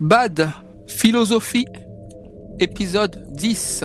Bad 0.00 0.50
Philosophie, 0.86 1.64
épisode 2.60 3.32
10. 3.32 3.84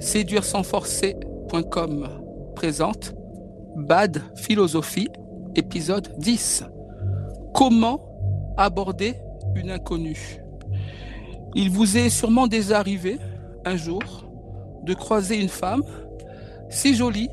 Séduire 0.00 0.42
sans 0.42 0.64
forcer.com 0.64 2.08
présente 2.56 3.14
Bad 3.76 4.20
Philosophie, 4.34 5.10
épisode 5.54 6.12
10. 6.18 6.64
Comment 7.54 8.00
aborder 8.56 9.14
une 9.54 9.70
inconnue? 9.70 10.40
Il 11.54 11.70
vous 11.70 11.96
est 11.96 12.10
sûrement 12.10 12.48
déjà 12.48 12.80
arrivé 12.80 13.18
un 13.64 13.76
jour 13.76 14.02
de 14.82 14.92
croiser 14.92 15.40
une 15.40 15.48
femme 15.48 15.84
si 16.68 16.96
jolie, 16.96 17.30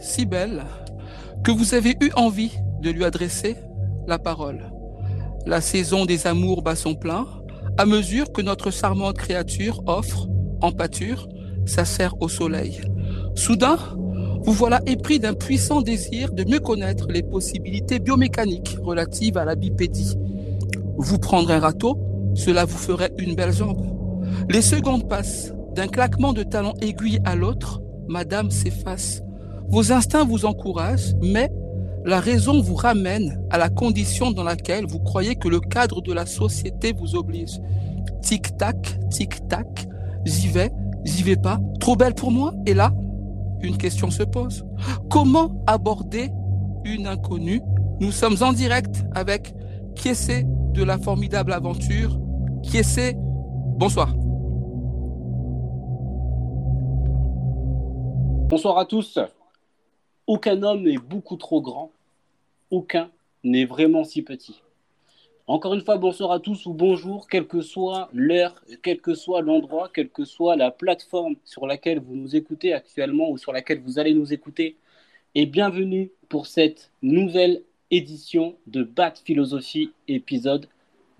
si 0.00 0.24
belle, 0.24 0.64
que 1.42 1.50
vous 1.50 1.74
avez 1.74 1.94
eu 2.00 2.10
envie 2.16 2.52
de 2.80 2.88
lui 2.88 3.04
adresser 3.04 3.54
la 4.06 4.18
parole. 4.18 4.73
La 5.46 5.60
saison 5.60 6.06
des 6.06 6.26
amours 6.26 6.62
bat 6.62 6.74
son 6.74 6.94
plein, 6.94 7.26
à 7.76 7.84
mesure 7.84 8.32
que 8.32 8.40
notre 8.40 8.70
charmante 8.70 9.18
créature 9.18 9.82
offre, 9.86 10.26
en 10.62 10.72
pâture, 10.72 11.28
sa 11.66 11.84
serre 11.84 12.14
au 12.20 12.28
soleil. 12.28 12.80
Soudain, 13.34 13.76
vous 14.42 14.52
voilà 14.52 14.80
épris 14.86 15.18
d'un 15.18 15.34
puissant 15.34 15.82
désir 15.82 16.32
de 16.32 16.44
mieux 16.44 16.60
connaître 16.60 17.08
les 17.10 17.22
possibilités 17.22 17.98
biomécaniques 17.98 18.76
relatives 18.82 19.36
à 19.36 19.44
la 19.44 19.54
bipédie. 19.54 20.16
Vous 20.96 21.18
prendre 21.18 21.50
un 21.50 21.58
râteau, 21.58 21.98
cela 22.34 22.64
vous 22.64 22.78
ferait 22.78 23.12
une 23.18 23.34
belle 23.34 23.52
jambe. 23.52 23.84
Les 24.48 24.62
secondes 24.62 25.08
passent. 25.08 25.52
D'un 25.74 25.88
claquement 25.88 26.32
de 26.32 26.44
talons 26.44 26.74
aiguilles 26.80 27.20
à 27.24 27.34
l'autre, 27.34 27.82
Madame 28.06 28.50
s'efface. 28.50 29.22
Vos 29.68 29.92
instincts 29.92 30.24
vous 30.24 30.44
encouragent, 30.44 31.14
mais 31.20 31.50
la 32.04 32.20
raison 32.20 32.60
vous 32.60 32.74
ramène 32.74 33.42
à 33.50 33.58
la 33.58 33.68
condition 33.68 34.30
dans 34.30 34.44
laquelle 34.44 34.86
vous 34.86 34.98
croyez 34.98 35.36
que 35.36 35.48
le 35.48 35.60
cadre 35.60 36.02
de 36.02 36.12
la 36.12 36.26
société 36.26 36.92
vous 36.92 37.16
oblige. 37.16 37.60
Tic-tac, 38.22 38.98
tic-tac, 39.10 39.86
j'y 40.24 40.48
vais, 40.48 40.70
j'y 41.04 41.22
vais 41.22 41.36
pas, 41.36 41.58
trop 41.80 41.96
belle 41.96 42.14
pour 42.14 42.30
moi 42.30 42.52
Et 42.66 42.74
là, 42.74 42.92
une 43.62 43.78
question 43.78 44.10
se 44.10 44.22
pose. 44.22 44.64
Comment 45.08 45.62
aborder 45.66 46.30
une 46.84 47.06
inconnue? 47.06 47.62
Nous 48.00 48.12
sommes 48.12 48.36
en 48.42 48.52
direct 48.52 49.04
avec 49.14 49.54
essaie 50.04 50.44
de 50.74 50.82
la 50.82 50.98
formidable 50.98 51.52
aventure. 51.52 52.18
Essaie 52.74 53.16
Bonsoir. 53.76 54.14
Bonsoir 58.48 58.78
à 58.78 58.84
tous. 58.84 59.18
Aucun 60.26 60.62
homme 60.62 60.82
n'est 60.82 60.98
beaucoup 60.98 61.36
trop 61.36 61.60
grand. 61.60 61.93
Aucun 62.70 63.10
n'est 63.42 63.66
vraiment 63.66 64.04
si 64.04 64.22
petit. 64.22 64.62
Encore 65.46 65.74
une 65.74 65.84
fois, 65.84 65.98
bonsoir 65.98 66.32
à 66.32 66.40
tous 66.40 66.64
ou 66.64 66.72
bonjour, 66.72 67.28
quelle 67.28 67.46
que 67.46 67.60
soit 67.60 68.08
l'heure, 68.14 68.64
quel 68.82 69.00
que 69.00 69.14
soit 69.14 69.42
l'endroit, 69.42 69.90
quelle 69.92 70.08
que 70.08 70.24
soit 70.24 70.56
la 70.56 70.70
plateforme 70.70 71.36
sur 71.44 71.66
laquelle 71.66 72.00
vous 72.00 72.16
nous 72.16 72.34
écoutez 72.34 72.72
actuellement 72.72 73.28
ou 73.28 73.36
sur 73.36 73.52
laquelle 73.52 73.80
vous 73.80 73.98
allez 73.98 74.14
nous 74.14 74.32
écouter. 74.32 74.76
Et 75.34 75.44
bienvenue 75.44 76.10
pour 76.30 76.46
cette 76.46 76.90
nouvelle 77.02 77.62
édition 77.90 78.56
de 78.66 78.82
Bat 78.82 79.14
Philosophie 79.22 79.92
épisode 80.08 80.66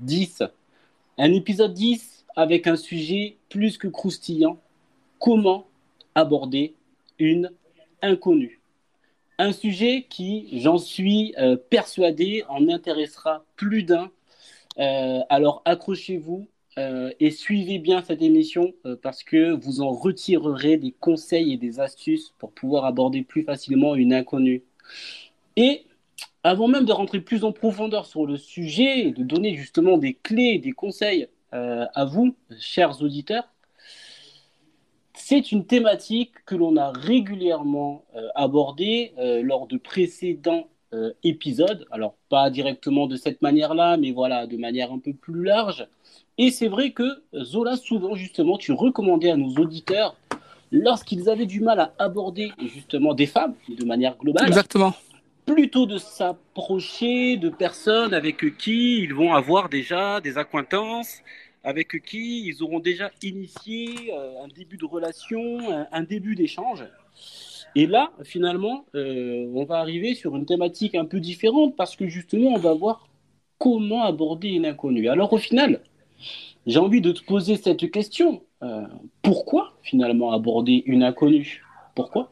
10. 0.00 0.44
Un 1.18 1.32
épisode 1.34 1.74
10 1.74 2.24
avec 2.34 2.66
un 2.66 2.76
sujet 2.76 3.36
plus 3.50 3.76
que 3.76 3.88
croustillant. 3.88 4.58
Comment 5.18 5.66
aborder 6.14 6.74
une 7.18 7.50
inconnue? 8.00 8.63
Un 9.38 9.52
sujet 9.52 10.06
qui, 10.08 10.48
j'en 10.60 10.78
suis 10.78 11.34
euh, 11.38 11.56
persuadé, 11.56 12.44
en 12.48 12.68
intéressera 12.68 13.44
plus 13.56 13.82
d'un. 13.82 14.10
Euh, 14.78 15.20
alors 15.28 15.62
accrochez-vous 15.64 16.48
euh, 16.78 17.12
et 17.20 17.30
suivez 17.30 17.78
bien 17.78 18.02
cette 18.02 18.22
émission 18.22 18.74
parce 19.02 19.22
que 19.22 19.52
vous 19.52 19.80
en 19.80 19.90
retirerez 19.90 20.76
des 20.76 20.90
conseils 20.90 21.52
et 21.52 21.56
des 21.56 21.78
astuces 21.78 22.34
pour 22.38 22.50
pouvoir 22.52 22.84
aborder 22.84 23.22
plus 23.22 23.44
facilement 23.44 23.94
une 23.94 24.12
inconnue. 24.12 24.64
Et 25.56 25.84
avant 26.42 26.66
même 26.68 26.84
de 26.84 26.92
rentrer 26.92 27.20
plus 27.20 27.44
en 27.44 27.52
profondeur 27.52 28.06
sur 28.06 28.26
le 28.26 28.36
sujet 28.36 29.06
et 29.06 29.12
de 29.12 29.22
donner 29.22 29.54
justement 29.54 29.96
des 29.98 30.14
clés, 30.14 30.58
des 30.58 30.72
conseils 30.72 31.28
à 31.52 32.04
vous, 32.04 32.34
chers 32.58 33.00
auditeurs, 33.00 33.53
c'est 35.14 35.52
une 35.52 35.64
thématique 35.64 36.32
que 36.44 36.54
l'on 36.54 36.76
a 36.76 36.90
régulièrement 36.90 38.04
euh, 38.16 38.28
abordée 38.34 39.12
euh, 39.18 39.42
lors 39.42 39.66
de 39.66 39.78
précédents 39.78 40.68
euh, 40.92 41.12
épisodes. 41.22 41.86
Alors, 41.90 42.14
pas 42.28 42.50
directement 42.50 43.06
de 43.06 43.16
cette 43.16 43.40
manière-là, 43.40 43.96
mais 43.96 44.10
voilà, 44.10 44.46
de 44.46 44.56
manière 44.56 44.92
un 44.92 44.98
peu 44.98 45.12
plus 45.12 45.44
large. 45.44 45.86
Et 46.36 46.50
c'est 46.50 46.68
vrai 46.68 46.90
que 46.90 47.04
Zola, 47.42 47.76
souvent, 47.76 48.16
justement, 48.16 48.58
tu 48.58 48.72
recommandais 48.72 49.30
à 49.30 49.36
nos 49.36 49.54
auditeurs, 49.54 50.16
lorsqu'ils 50.72 51.30
avaient 51.30 51.46
du 51.46 51.60
mal 51.60 51.78
à 51.78 51.94
aborder 51.98 52.50
justement 52.60 53.14
des 53.14 53.26
femmes 53.26 53.54
de 53.68 53.84
manière 53.84 54.16
globale, 54.16 54.48
Exactement. 54.48 54.92
plutôt 55.46 55.86
de 55.86 55.98
s'approcher 55.98 57.36
de 57.36 57.48
personnes 57.48 58.14
avec 58.14 58.56
qui 58.58 58.98
ils 58.98 59.14
vont 59.14 59.32
avoir 59.32 59.68
déjà 59.68 60.20
des 60.20 60.38
acquaintances, 60.38 61.22
avec 61.64 62.04
qui 62.04 62.46
ils 62.46 62.62
auront 62.62 62.78
déjà 62.78 63.10
initié 63.22 64.12
euh, 64.12 64.44
un 64.44 64.48
début 64.48 64.76
de 64.76 64.84
relation, 64.84 65.58
un, 65.90 66.02
début 66.02 66.34
d'échange. 66.34 66.84
Et 67.74 67.86
là, 67.86 68.12
finalement, 68.22 68.84
euh, 68.94 69.50
on 69.54 69.64
va 69.64 69.78
arriver 69.78 70.14
sur 70.14 70.36
une 70.36 70.44
thématique 70.44 70.94
un 70.94 71.06
peu 71.06 71.18
différente 71.18 71.74
parce 71.74 71.96
que 71.96 72.06
justement, 72.06 72.50
on 72.50 72.58
va 72.58 72.74
voir 72.74 73.08
comment 73.58 74.04
aborder 74.04 74.48
une 74.48 74.66
inconnue. 74.66 75.08
Alors 75.08 75.32
au 75.32 75.38
final, 75.38 75.80
j'ai 76.66 76.78
envie 76.78 77.00
de 77.00 77.12
te 77.12 77.24
poser 77.24 77.56
cette 77.56 77.90
question. 77.90 78.42
Euh, 78.62 78.82
pourquoi 79.22 79.72
finalement 79.82 80.32
aborder 80.32 80.82
une 80.86 81.02
inconnue? 81.02 81.64
Pourquoi? 81.94 82.30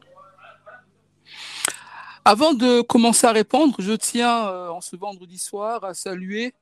Avant 2.23 2.53
de 2.53 2.81
commencer 2.81 3.27
à 3.27 3.31
répondre, 3.31 3.75
je 3.79 3.93
tiens 3.93 4.69
en 4.69 4.79
ce 4.79 4.95
vendredi 4.95 5.37
soir 5.37 5.83
à 5.83 5.93
saluer 5.93 6.53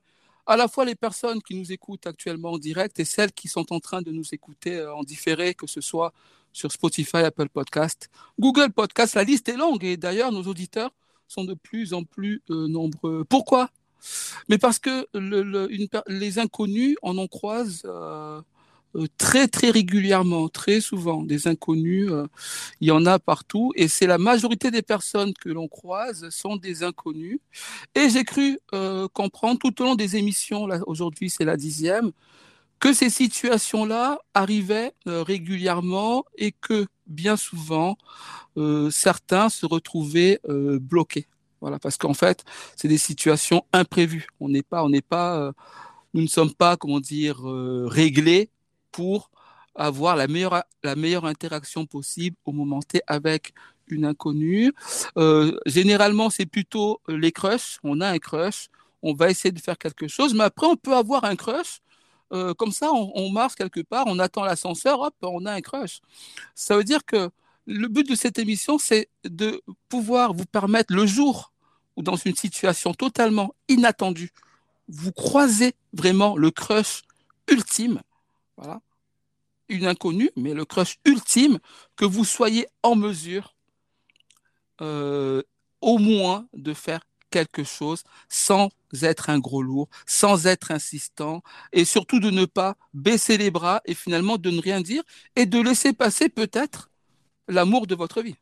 à 0.45 0.57
la 0.57 0.67
fois 0.67 0.85
les 0.85 0.95
personnes 0.95 1.41
qui 1.41 1.55
nous 1.55 1.71
écoutent 1.71 2.07
actuellement 2.07 2.51
en 2.51 2.57
direct 2.57 2.99
et 2.99 3.05
celles 3.05 3.31
qui 3.31 3.47
sont 3.47 3.71
en 3.73 3.79
train 3.79 4.01
de 4.01 4.11
nous 4.11 4.33
écouter 4.33 4.77
euh, 4.77 4.93
en 4.95 5.03
différé, 5.03 5.53
que 5.53 5.67
ce 5.67 5.81
soit 5.81 6.13
sur 6.53 6.71
Spotify, 6.71 7.17
Apple 7.17 7.49
Podcast, 7.49 8.09
Google 8.39 8.71
Podcast. 8.71 9.15
La 9.15 9.23
liste 9.23 9.47
est 9.49 9.57
longue 9.57 9.83
et 9.83 9.97
d'ailleurs 9.97 10.31
nos 10.31 10.43
auditeurs 10.43 10.91
sont 11.27 11.43
de 11.43 11.53
plus 11.53 11.93
en 11.93 12.03
plus 12.03 12.41
euh, 12.49 12.67
nombreux. 12.67 13.23
Pourquoi? 13.23 13.69
Mais 14.49 14.57
parce 14.57 14.79
que 14.79 15.07
les 16.07 16.39
inconnus, 16.39 16.97
on 17.03 17.17
en 17.17 17.27
croise 17.27 17.83
euh, 17.85 18.41
très 19.17 19.47
très 19.47 19.69
régulièrement, 19.69 20.49
très 20.49 20.81
souvent, 20.81 21.23
des 21.23 21.47
inconnus. 21.47 22.09
Euh, 22.11 22.27
il 22.79 22.87
y 22.87 22.91
en 22.91 23.05
a 23.05 23.19
partout 23.19 23.71
et 23.75 23.87
c'est 23.87 24.07
la 24.07 24.17
majorité 24.17 24.71
des 24.71 24.81
personnes 24.81 25.33
que 25.33 25.49
l'on 25.49 25.67
croise 25.67 26.29
sont 26.29 26.57
des 26.57 26.83
inconnus. 26.83 27.39
Et 27.95 28.09
j'ai 28.09 28.23
cru 28.23 28.59
euh, 28.73 29.07
comprendre 29.13 29.59
tout 29.59 29.81
au 29.81 29.85
long 29.85 29.95
des 29.95 30.15
émissions, 30.15 30.67
aujourd'hui 30.87 31.29
c'est 31.29 31.45
la 31.45 31.57
dixième, 31.57 32.11
que 32.79 32.93
ces 32.93 33.09
situations-là 33.09 34.19
arrivaient 34.33 34.93
régulièrement 35.05 36.25
et 36.35 36.51
que 36.51 36.87
bien 37.05 37.37
souvent 37.37 37.95
certains 38.89 39.49
se 39.49 39.67
retrouvaient 39.67 40.39
bloqués. 40.47 41.27
Voilà, 41.61 41.77
parce 41.77 41.97
qu'en 41.97 42.15
fait, 42.15 42.43
c'est 42.75 42.87
des 42.87 42.97
situations 42.97 43.63
imprévues. 43.71 44.25
On 44.39 44.49
n'est 44.49 44.63
pas, 44.63 44.83
on 44.83 44.89
n'est 44.89 45.03
pas, 45.03 45.53
nous 46.15 46.23
ne 46.23 46.27
sommes 46.27 46.55
pas, 46.55 46.75
comment 46.75 46.99
dire, 46.99 47.41
réglés 47.43 48.49
pour 48.91 49.29
avoir 49.75 50.15
la 50.15 50.27
meilleure, 50.27 50.63
la 50.83 50.95
meilleure 50.95 51.25
interaction 51.25 51.85
possible 51.85 52.35
au 52.45 52.51
moment 52.51 52.81
T 52.81 53.01
avec 53.07 53.53
une 53.87 54.05
inconnue. 54.05 54.73
Euh, 55.17 55.57
généralement, 55.65 56.29
c'est 56.29 56.45
plutôt 56.45 57.01
les 57.07 57.31
crushs. 57.31 57.79
On 57.83 58.01
a 58.01 58.09
un 58.09 58.17
crush, 58.19 58.67
on 59.01 59.13
va 59.13 59.29
essayer 59.29 59.51
de 59.51 59.59
faire 59.59 59.77
quelque 59.77 60.07
chose, 60.07 60.33
mais 60.33 60.43
après, 60.43 60.67
on 60.67 60.75
peut 60.75 60.95
avoir 60.95 61.25
un 61.25 61.35
crush. 61.35 61.79
Euh, 62.33 62.53
comme 62.53 62.71
ça, 62.71 62.91
on, 62.93 63.11
on, 63.15 63.29
marche 63.29 63.55
quelque 63.55 63.81
part, 63.81 64.05
on 64.07 64.17
attend 64.17 64.45
l'ascenseur, 64.45 65.01
hop, 65.01 65.15
on 65.21 65.45
a 65.45 65.51
un 65.51 65.61
crush. 65.61 65.99
Ça 66.55 66.77
veut 66.77 66.85
dire 66.85 67.03
que 67.05 67.29
le 67.67 67.87
but 67.87 68.07
de 68.07 68.15
cette 68.15 68.39
émission, 68.39 68.77
c'est 68.77 69.09
de 69.25 69.61
pouvoir 69.89 70.33
vous 70.33 70.45
permettre 70.45 70.93
le 70.93 71.05
jour 71.05 71.51
où 71.97 72.01
dans 72.01 72.15
une 72.15 72.35
situation 72.35 72.93
totalement 72.93 73.53
inattendue, 73.67 74.31
vous 74.87 75.11
croisez 75.11 75.73
vraiment 75.93 76.37
le 76.37 76.51
crush 76.51 77.01
ultime, 77.49 78.01
Une 79.69 79.85
inconnue, 79.85 80.31
mais 80.35 80.53
le 80.53 80.65
crush 80.65 80.97
ultime, 81.05 81.59
que 81.95 82.05
vous 82.05 82.25
soyez 82.25 82.67
en 82.83 82.95
mesure 82.95 83.55
euh, 84.81 85.41
au 85.79 85.97
moins 85.97 86.47
de 86.53 86.73
faire 86.73 87.01
quelque 87.29 87.63
chose 87.63 88.03
sans 88.29 88.69
être 89.01 89.29
un 89.29 89.39
gros 89.39 89.63
lourd, 89.63 89.87
sans 90.05 90.45
être 90.47 90.71
insistant, 90.71 91.41
et 91.71 91.85
surtout 91.85 92.19
de 92.19 92.29
ne 92.29 92.45
pas 92.45 92.75
baisser 92.93 93.37
les 93.37 93.49
bras 93.51 93.81
et 93.85 93.93
finalement 93.93 94.37
de 94.37 94.51
ne 94.51 94.61
rien 94.61 94.81
dire 94.81 95.03
et 95.35 95.45
de 95.45 95.59
laisser 95.59 95.93
passer 95.93 96.29
peut-être 96.29 96.91
l'amour 97.47 97.87
de 97.87 97.95
votre 97.95 98.21
vie. 98.21 98.35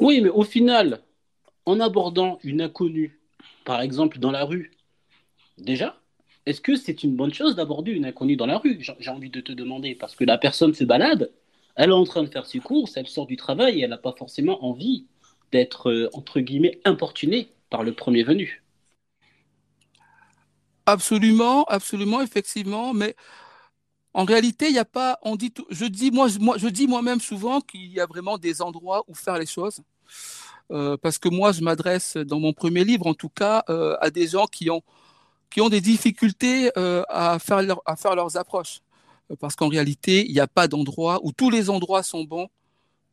Oui, 0.00 0.20
mais 0.20 0.30
au 0.30 0.42
final, 0.42 1.02
en 1.64 1.78
abordant 1.78 2.38
une 2.42 2.60
inconnue, 2.60 3.20
par 3.64 3.80
exemple 3.80 4.18
dans 4.18 4.32
la 4.32 4.44
rue, 4.44 4.72
déjà, 5.58 6.01
est-ce 6.46 6.60
que 6.60 6.76
c'est 6.76 7.02
une 7.02 7.14
bonne 7.16 7.32
chose 7.32 7.54
d'aborder 7.56 7.92
une 7.92 8.04
inconnue 8.04 8.36
dans 8.36 8.46
la 8.46 8.58
rue? 8.58 8.78
J'ai 8.80 9.10
envie 9.10 9.30
de 9.30 9.40
te 9.40 9.52
demander, 9.52 9.94
parce 9.94 10.14
que 10.14 10.24
la 10.24 10.38
personne 10.38 10.74
se 10.74 10.84
balade, 10.84 11.30
elle 11.76 11.90
est 11.90 11.94
en 11.94 12.04
train 12.04 12.22
de 12.22 12.28
faire 12.28 12.46
ses 12.46 12.58
courses, 12.58 12.96
elle 12.96 13.06
sort 13.06 13.26
du 13.26 13.36
travail 13.36 13.80
elle 13.80 13.90
n'a 13.90 13.98
pas 13.98 14.12
forcément 14.12 14.64
envie 14.64 15.06
d'être, 15.52 15.90
euh, 15.90 16.08
entre 16.12 16.40
guillemets, 16.40 16.80
importunée 16.84 17.48
par 17.70 17.82
le 17.82 17.92
premier 17.92 18.24
venu. 18.24 18.62
Absolument, 20.86 21.64
absolument, 21.64 22.20
effectivement, 22.22 22.92
mais 22.92 23.14
en 24.14 24.24
réalité, 24.24 24.66
il 24.66 24.72
n'y 24.72 24.78
a 24.78 24.84
pas, 24.84 25.18
on 25.22 25.36
dit, 25.36 25.52
je 25.70 25.86
dis 25.86 26.86
moi-même 26.88 27.20
souvent 27.20 27.60
qu'il 27.60 27.92
y 27.92 28.00
a 28.00 28.06
vraiment 28.06 28.36
des 28.36 28.60
endroits 28.60 29.04
où 29.08 29.14
faire 29.14 29.38
les 29.38 29.46
choses. 29.46 29.80
Euh, 30.70 30.96
parce 30.96 31.18
que 31.18 31.28
moi, 31.28 31.52
je 31.52 31.62
m'adresse 31.62 32.16
dans 32.16 32.40
mon 32.40 32.52
premier 32.52 32.84
livre, 32.84 33.06
en 33.06 33.14
tout 33.14 33.28
cas, 33.28 33.62
euh, 33.68 33.96
à 34.00 34.10
des 34.10 34.26
gens 34.26 34.46
qui 34.46 34.70
ont 34.70 34.82
qui 35.52 35.60
ont 35.60 35.68
des 35.68 35.80
difficultés 35.80 36.70
euh, 36.76 37.02
à 37.08 37.38
faire 37.38 37.62
leurs 37.62 38.36
approches. 38.36 38.80
Parce 39.40 39.56
qu'en 39.56 39.68
réalité, 39.68 40.26
il 40.26 40.32
n'y 40.32 40.40
a 40.40 40.46
pas 40.46 40.68
d'endroit 40.68 41.20
où 41.22 41.32
tous 41.32 41.50
les 41.50 41.70
endroits 41.70 42.02
sont 42.02 42.24
bons 42.24 42.48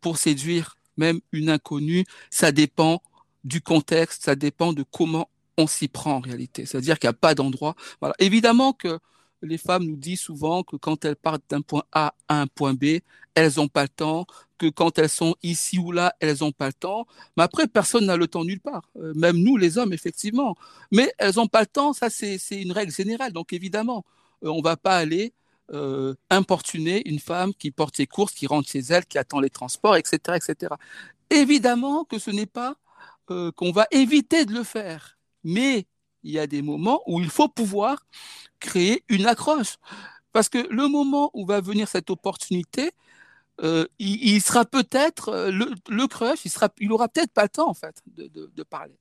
pour 0.01 0.17
séduire 0.17 0.75
même 0.97 1.19
une 1.31 1.49
inconnue. 1.49 2.05
Ça 2.29 2.51
dépend 2.51 3.01
du 3.43 3.61
contexte, 3.61 4.25
ça 4.25 4.35
dépend 4.35 4.73
de 4.73 4.83
comment 4.83 5.29
on 5.57 5.67
s'y 5.67 5.87
prend 5.87 6.15
en 6.15 6.19
réalité. 6.19 6.65
C'est-à-dire 6.65 6.99
qu'il 6.99 7.07
n'y 7.07 7.15
a 7.15 7.19
pas 7.19 7.35
d'endroit. 7.35 7.75
Évidemment 8.19 8.73
que 8.73 8.99
les 9.41 9.57
femmes 9.57 9.83
nous 9.83 9.95
disent 9.95 10.21
souvent 10.21 10.63
que 10.63 10.75
quand 10.75 11.05
elles 11.05 11.15
partent 11.15 11.43
d'un 11.49 11.61
point 11.61 11.83
A 11.91 12.13
à 12.27 12.41
un 12.41 12.47
point 12.47 12.73
B, 12.73 12.99
elles 13.35 13.53
n'ont 13.57 13.67
pas 13.67 13.83
le 13.83 13.89
temps, 13.89 14.25
que 14.59 14.67
quand 14.67 14.99
elles 14.99 15.09
sont 15.09 15.35
ici 15.41 15.79
ou 15.79 15.91
là, 15.91 16.13
elles 16.19 16.37
n'ont 16.41 16.51
pas 16.51 16.67
le 16.67 16.73
temps. 16.73 17.07
Mais 17.35 17.43
après, 17.43 17.67
personne 17.67 18.05
n'a 18.05 18.17
le 18.17 18.27
temps 18.27 18.43
nulle 18.43 18.59
part. 18.59 18.83
Euh, 18.97 19.13
même 19.15 19.37
nous, 19.37 19.57
les 19.57 19.79
hommes, 19.79 19.93
effectivement. 19.93 20.55
Mais 20.91 21.11
elles 21.17 21.35
n'ont 21.37 21.47
pas 21.47 21.61
le 21.61 21.67
temps, 21.67 21.93
ça 21.93 22.09
c'est 22.09 22.37
une 22.51 22.73
règle 22.73 22.91
générale. 22.91 23.31
Donc 23.33 23.53
évidemment, 23.53 24.05
euh, 24.43 24.49
on 24.49 24.57
ne 24.57 24.63
va 24.63 24.77
pas 24.77 24.97
aller 24.97 25.33
euh, 25.71 26.13
importuner 26.29 27.07
une 27.09 27.19
femme 27.19 27.53
qui 27.53 27.71
porte 27.71 27.95
ses 27.95 28.07
courses, 28.07 28.33
qui 28.33 28.45
rentre 28.45 28.69
chez 28.69 28.79
elle, 28.89 29.05
qui 29.05 29.17
attend 29.17 29.39
les 29.39 29.49
transports, 29.49 29.95
etc. 29.95 30.19
etc. 30.35 30.73
Évidemment 31.29 32.03
que 32.03 32.19
ce 32.19 32.31
n'est 32.31 32.45
pas 32.45 32.75
qu'on 33.55 33.71
va 33.71 33.85
éviter 33.91 34.45
de 34.45 34.53
le 34.53 34.63
faire. 34.63 35.19
Mais 35.43 35.85
il 36.23 36.31
y 36.31 36.39
a 36.39 36.47
des 36.47 36.61
moments 36.61 37.01
où 37.07 37.19
il 37.19 37.29
faut 37.29 37.47
pouvoir 37.47 38.05
créer 38.59 39.03
une 39.09 39.25
accroche. 39.25 39.77
Parce 40.31 40.49
que 40.49 40.67
le 40.69 40.87
moment 40.87 41.31
où 41.33 41.45
va 41.45 41.61
venir 41.61 41.87
cette 41.87 42.09
opportunité, 42.09 42.91
euh, 43.61 43.85
il, 43.99 44.41
sera 44.41 44.63
peut-être 44.63 45.29
euh, 45.29 45.51
le, 45.51 46.07
crush, 46.07 46.45
il 46.45 46.51
sera, 46.51 46.69
il 46.79 46.91
aura 46.91 47.09
peut-être 47.09 47.33
pas 47.33 47.43
le 47.43 47.49
temps 47.49 47.69
en 47.69 47.73
fait 47.73 48.01
de, 48.07 48.63
parler. 48.63 48.95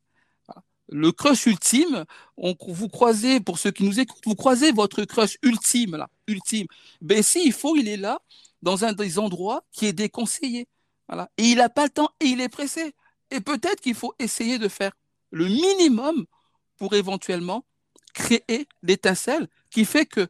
Le 0.90 1.12
crush 1.12 1.46
ultime, 1.46 2.06
on, 2.38 2.56
vous 2.66 2.88
croisez 2.88 3.40
pour 3.40 3.58
ceux 3.58 3.70
qui 3.70 3.84
nous 3.84 4.00
écoutent, 4.00 4.24
vous 4.24 4.34
croisez 4.34 4.72
votre 4.72 5.04
crush 5.04 5.36
ultime 5.42 5.96
là, 5.96 6.08
ultime. 6.26 6.66
Ben 7.02 7.22
si 7.22 7.44
il 7.44 7.52
faut, 7.52 7.76
il 7.76 7.88
est 7.88 7.98
là 7.98 8.20
dans 8.62 8.84
un 8.84 8.94
des 8.94 9.18
endroits 9.18 9.64
qui 9.70 9.86
est 9.86 9.92
déconseillé. 9.92 10.66
Voilà. 11.08 11.30
Et 11.36 11.44
il 11.44 11.58
n'a 11.58 11.68
pas 11.68 11.84
le 11.84 11.90
temps 11.90 12.10
et 12.20 12.26
il 12.26 12.40
est 12.40 12.48
pressé. 12.48 12.94
Et 13.30 13.40
peut-être 13.40 13.80
qu'il 13.80 13.94
faut 13.94 14.14
essayer 14.18 14.58
de 14.58 14.68
faire 14.68 14.92
le 15.30 15.44
minimum 15.44 16.24
pour 16.78 16.94
éventuellement 16.94 17.64
créer 18.14 18.66
l'étincelle 18.82 19.48
qui 19.70 19.84
fait 19.84 20.06
que, 20.06 20.28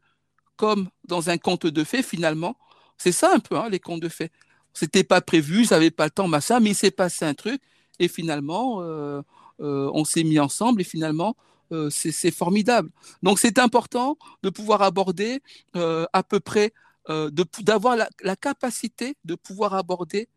comme 0.56 0.88
dans 1.04 1.30
un 1.30 1.38
conte 1.38 1.66
de 1.66 1.84
fées, 1.84 2.02
finalement, 2.02 2.56
c'est 2.96 3.12
ça 3.12 3.32
un 3.32 3.38
peu, 3.38 3.56
hein, 3.56 3.68
les 3.68 3.78
contes 3.78 4.00
de 4.00 4.08
fées. 4.08 4.30
C'était 4.74 5.04
pas 5.04 5.20
prévu, 5.20 5.64
j'avais 5.64 5.90
pas 5.90 6.04
le 6.04 6.10
temps, 6.10 6.28
machin, 6.28 6.60
mais 6.60 6.70
il 6.70 6.74
s'est 6.74 6.90
passé 6.90 7.24
un 7.24 7.34
truc, 7.34 7.60
et 7.98 8.08
finalement, 8.08 8.82
euh, 8.82 9.22
euh, 9.60 9.90
on 9.94 10.04
s'est 10.04 10.24
mis 10.24 10.38
ensemble, 10.38 10.80
et 10.80 10.84
finalement, 10.84 11.36
euh, 11.72 11.90
c'est 11.90 12.30
formidable. 12.30 12.90
Donc, 13.22 13.38
c'est 13.38 13.58
important 13.58 14.16
de 14.42 14.50
pouvoir 14.50 14.82
aborder 14.82 15.40
à 15.74 16.22
peu 16.22 16.40
près, 16.40 16.72
d'avoir 17.08 17.96
la, 17.96 18.36
capacité 18.36 19.16
de 19.24 19.34
pouvoir 19.34 19.74
aborder 19.74 20.28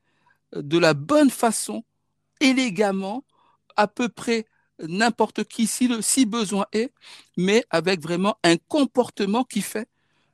de 0.55 0.77
la 0.77 0.93
bonne 0.93 1.29
façon, 1.29 1.83
élégamment, 2.39 3.23
à 3.75 3.87
peu 3.87 4.09
près 4.09 4.45
n'importe 4.79 5.43
qui 5.43 5.67
si, 5.67 5.89
si 6.01 6.25
besoin 6.25 6.65
est, 6.73 6.91
mais 7.37 7.63
avec 7.69 8.01
vraiment 8.01 8.37
un 8.43 8.57
comportement 8.57 9.43
qui 9.43 9.61
fait 9.61 9.87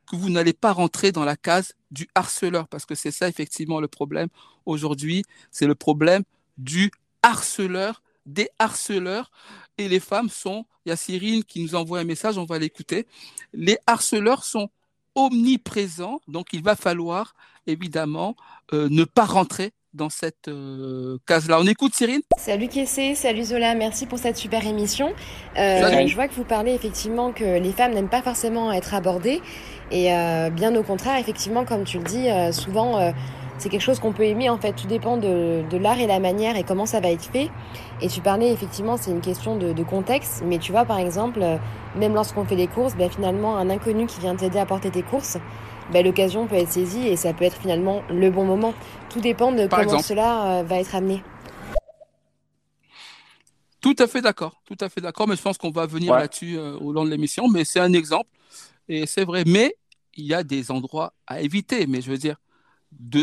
que 0.09 0.15
vous 0.15 0.29
n'allez 0.29 0.53
pas 0.53 0.71
rentrer 0.71 1.11
dans 1.11 1.25
la 1.25 1.35
case 1.35 1.73
du 1.91 2.07
harceleur, 2.15 2.67
parce 2.67 2.85
que 2.85 2.95
c'est 2.95 3.11
ça 3.11 3.27
effectivement 3.27 3.79
le 3.79 3.87
problème 3.87 4.29
aujourd'hui, 4.65 5.23
c'est 5.51 5.67
le 5.67 5.75
problème 5.75 6.23
du 6.57 6.91
harceleur, 7.23 8.01
des 8.25 8.49
harceleurs, 8.59 9.31
et 9.77 9.87
les 9.87 9.99
femmes 9.99 10.29
sont, 10.29 10.65
il 10.85 10.89
y 10.89 10.91
a 10.91 10.95
Cyrine 10.95 11.43
qui 11.43 11.61
nous 11.61 11.75
envoie 11.75 11.99
un 11.99 12.03
message, 12.03 12.37
on 12.37 12.45
va 12.45 12.57
l'écouter, 12.57 13.05
les 13.53 13.77
harceleurs 13.85 14.43
sont 14.43 14.69
omniprésents, 15.15 16.21
donc 16.27 16.53
il 16.53 16.63
va 16.63 16.75
falloir 16.75 17.35
évidemment 17.65 18.35
euh, 18.73 18.87
ne 18.89 19.03
pas 19.03 19.25
rentrer 19.25 19.73
dans 19.97 20.09
cette 20.09 20.47
euh, 20.47 21.17
case-là. 21.25 21.57
On 21.59 21.65
écoute 21.65 21.93
Cyrine 21.93 22.21
Salut 22.37 22.69
Kessé, 22.69 23.15
salut 23.15 23.43
Zola, 23.43 23.75
merci 23.75 24.05
pour 24.05 24.19
cette 24.19 24.37
super 24.37 24.65
émission. 24.65 25.11
Euh, 25.57 26.07
je 26.07 26.15
vois 26.15 26.27
que 26.27 26.35
vous 26.35 26.45
parlez 26.45 26.73
effectivement 26.73 27.33
que 27.33 27.59
les 27.59 27.71
femmes 27.71 27.93
n'aiment 27.93 28.07
pas 28.07 28.21
forcément 28.21 28.71
être 28.71 28.93
abordées. 28.93 29.41
Et 29.91 30.13
euh, 30.13 30.49
bien 30.49 30.75
au 30.75 30.83
contraire, 30.83 31.17
effectivement, 31.17 31.65
comme 31.65 31.83
tu 31.83 31.97
le 31.97 32.03
dis, 32.03 32.27
souvent 32.53 33.13
c'est 33.57 33.69
quelque 33.69 33.81
chose 33.81 33.99
qu'on 33.99 34.13
peut 34.13 34.25
aimer 34.25 34.49
en 34.49 34.59
fait. 34.59 34.73
Tout 34.73 34.87
dépend 34.87 35.17
de, 35.17 35.63
l'art 35.77 35.99
et 35.99 36.07
la 36.07 36.19
manière 36.19 36.55
et 36.55 36.63
comment 36.63 36.85
ça 36.85 36.99
va 36.99 37.09
être 37.09 37.25
fait. 37.25 37.49
Et 38.01 38.07
tu 38.07 38.21
parlais 38.21 38.51
effectivement, 38.51 38.97
c'est 38.97 39.11
une 39.11 39.21
question 39.21 39.57
de, 39.57 39.83
contexte. 39.83 40.43
Mais 40.45 40.59
tu 40.59 40.71
vois, 40.71 40.85
par 40.85 40.99
exemple, 40.99 41.39
même 41.95 42.13
lorsqu'on 42.13 42.45
fait 42.45 42.55
des 42.55 42.67
courses, 42.67 42.95
ben, 42.95 43.09
finalement, 43.09 43.57
un 43.57 43.69
inconnu 43.71 44.05
qui 44.05 44.19
vient 44.19 44.35
t'aider 44.35 44.59
à 44.59 44.65
porter 44.65 44.91
tes 44.91 45.01
courses, 45.01 45.39
ben, 45.91 46.05
l'occasion 46.05 46.47
peut 46.47 46.55
être 46.55 46.71
saisie 46.71 47.07
et 47.07 47.15
ça 47.15 47.33
peut 47.33 47.45
être 47.45 47.57
finalement 47.57 48.03
le 48.09 48.29
bon 48.29 48.43
moment. 48.43 48.73
Tout 49.09 49.21
dépend 49.21 49.51
de 49.51 49.67
comment 49.67 50.01
cela 50.01 50.59
euh, 50.59 50.63
va 50.63 50.79
être 50.79 50.95
amené. 50.95 51.23
Tout 53.81 53.95
à 53.99 54.07
fait 54.07 54.21
d'accord, 54.21 54.61
tout 54.65 54.77
à 54.81 54.89
fait 54.89 55.01
d'accord, 55.01 55.27
mais 55.27 55.35
je 55.35 55.41
pense 55.41 55.57
qu'on 55.57 55.71
va 55.71 55.85
venir 55.85 56.13
là-dessus 56.13 56.57
euh, 56.57 56.77
au 56.77 56.91
long 56.91 57.05
de 57.05 57.09
l'émission, 57.09 57.47
mais 57.47 57.63
c'est 57.63 57.79
un 57.79 57.93
exemple, 57.93 58.29
et 58.89 59.05
c'est 59.05 59.23
vrai, 59.23 59.43
mais 59.45 59.77
il 60.15 60.25
y 60.25 60.33
a 60.33 60.43
des 60.43 60.71
endroits 60.71 61.13
à 61.27 61.41
éviter, 61.41 61.85
mais 61.87 62.01
je 62.01 62.09
veux 62.09 62.17
dire, 62.17 62.37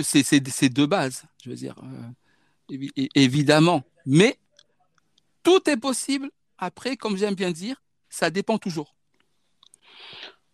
c'est 0.03 0.69
deux 0.71 0.87
bases, 0.87 1.25
je 1.43 1.51
veux 1.51 1.57
dire, 1.57 1.75
euh, 2.71 3.07
évidemment, 3.15 3.83
mais 4.07 4.39
tout 5.43 5.69
est 5.69 5.77
possible, 5.77 6.31
après, 6.57 6.97
comme 6.97 7.17
j'aime 7.17 7.35
bien 7.35 7.51
dire, 7.51 7.83
ça 8.09 8.31
dépend 8.31 8.59
toujours. 8.59 8.95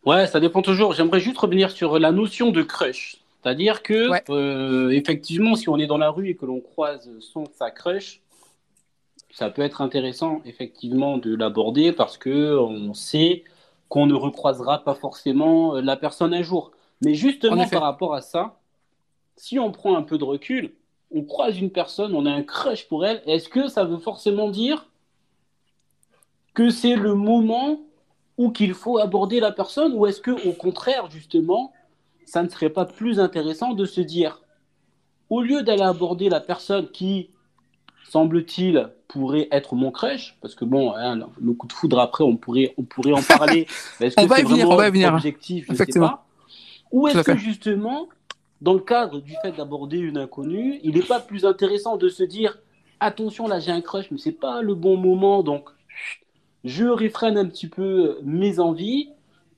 Ouais, 0.07 0.27
ça 0.27 0.41
dépend 0.41 0.63
toujours. 0.63 0.95
J'aimerais 0.95 1.21
juste 1.21 1.39
revenir 1.39 1.71
sur 1.71 1.99
la 1.99 2.11
notion 2.11 2.51
de 2.51 2.63
crush. 2.63 3.17
C'est-à-dire 3.43 3.83
que, 3.83 4.11
euh, 4.31 4.91
effectivement, 4.91 5.55
si 5.55 5.69
on 5.69 5.79
est 5.79 5.87
dans 5.87 5.99
la 5.99 6.11
rue 6.11 6.29
et 6.29 6.37
que 6.37 6.45
l'on 6.45 6.61
croise 6.61 7.11
son 7.21 7.45
sa 7.55 7.71
crush, 7.71 8.21
ça 9.33 9.49
peut 9.49 9.63
être 9.63 9.81
intéressant, 9.81 10.43
effectivement, 10.45 11.17
de 11.17 11.35
l'aborder 11.35 11.93
parce 11.93 12.19
que 12.19 12.59
on 12.59 12.93
sait 12.93 13.45
qu'on 13.89 14.07
ne 14.07 14.15
recroisera 14.15 14.85
pas 14.85 14.95
forcément 14.95 15.77
euh, 15.77 15.81
la 15.81 15.97
personne 15.97 16.35
un 16.35 16.43
jour. 16.43 16.73
Mais 17.03 17.15
justement, 17.15 17.67
par 17.69 17.83
rapport 17.83 18.15
à 18.15 18.21
ça, 18.21 18.61
si 19.37 19.59
on 19.59 19.73
prend 19.73 19.97
un 19.97 20.03
peu 20.03 20.19
de 20.19 20.25
recul, 20.25 20.75
on 21.11 21.25
croise 21.25 21.59
une 21.59 21.71
personne, 21.71 22.15
on 22.15 22.27
a 22.27 22.31
un 22.31 22.43
crush 22.43 22.87
pour 22.89 23.07
elle, 23.07 23.23
est-ce 23.27 23.49
que 23.49 23.69
ça 23.69 23.85
veut 23.85 23.99
forcément 23.99 24.51
dire 24.51 24.87
que 26.53 26.69
c'est 26.69 26.95
le 26.95 27.15
moment 27.15 27.81
ou 28.37 28.51
qu'il 28.51 28.75
faut 28.75 28.99
aborder 28.99 29.41
la 29.41 29.51
personne 29.51 29.93
ou 29.95 30.07
est-ce 30.07 30.21
que 30.21 30.31
au 30.49 30.53
contraire 30.53 31.11
justement 31.11 31.73
ça 32.31 32.45
ne 32.45 32.49
serait 32.49 32.71
pas 32.71 32.85
plus 32.85 33.19
intéressant 33.19 33.75
de 33.75 33.85
se 33.85 34.01
dire 34.01 34.41
au 35.31 35.43
lieu 35.43 35.63
d'aller 35.65 35.83
aborder 35.83 36.29
la 36.29 36.39
personne 36.39 36.89
qui 36.89 37.31
semble-t-il 38.09 38.89
pourrait 39.09 39.49
être 39.51 39.75
mon 39.75 39.91
crèche 39.91 40.39
parce 40.41 40.55
que 40.55 40.65
bon 40.65 40.93
hein, 40.95 41.29
le 41.41 41.53
coup 41.55 41.67
de 41.67 41.73
foudre 41.73 41.99
après 41.99 42.23
on 42.23 42.37
pourrait 42.37 42.73
on 42.77 42.85
pourrait 42.85 43.13
en 43.13 43.23
parler 43.23 43.67
est-ce 44.01 44.15
que 44.15 44.23
c'est 44.23 44.43
vraiment 44.43 44.79
un 44.81 45.15
objectif 45.15 45.67
je 45.69 45.75
sais 45.75 45.99
pas. 45.99 46.25
Ou 46.93 47.09
est-ce 47.09 47.23
que 47.23 47.37
justement 47.37 48.09
dans 48.61 48.75
le 48.75 48.81
cadre 48.81 49.21
du 49.21 49.35
fait 49.43 49.51
d'aborder 49.51 49.99
une 49.99 50.17
inconnue 50.17 50.79
il 50.85 50.95
n'est 50.95 51.03
pas 51.03 51.19
plus 51.19 51.45
intéressant 51.45 51.97
de 51.97 52.09
se 52.09 52.23
dire 52.23 52.59
attention 53.01 53.49
là 53.49 53.59
j'ai 53.59 53.73
un 53.73 53.81
crush 53.81 54.09
mais 54.13 54.19
c'est 54.19 54.31
pas 54.31 54.63
le 54.63 54.77
bon 54.77 54.97
moment 54.97 55.43
donc 55.43 55.69
je 56.63 56.85
réfrène 56.85 57.37
un 57.37 57.47
petit 57.47 57.67
peu 57.67 58.19
mes 58.23 58.61
envies 58.61 59.11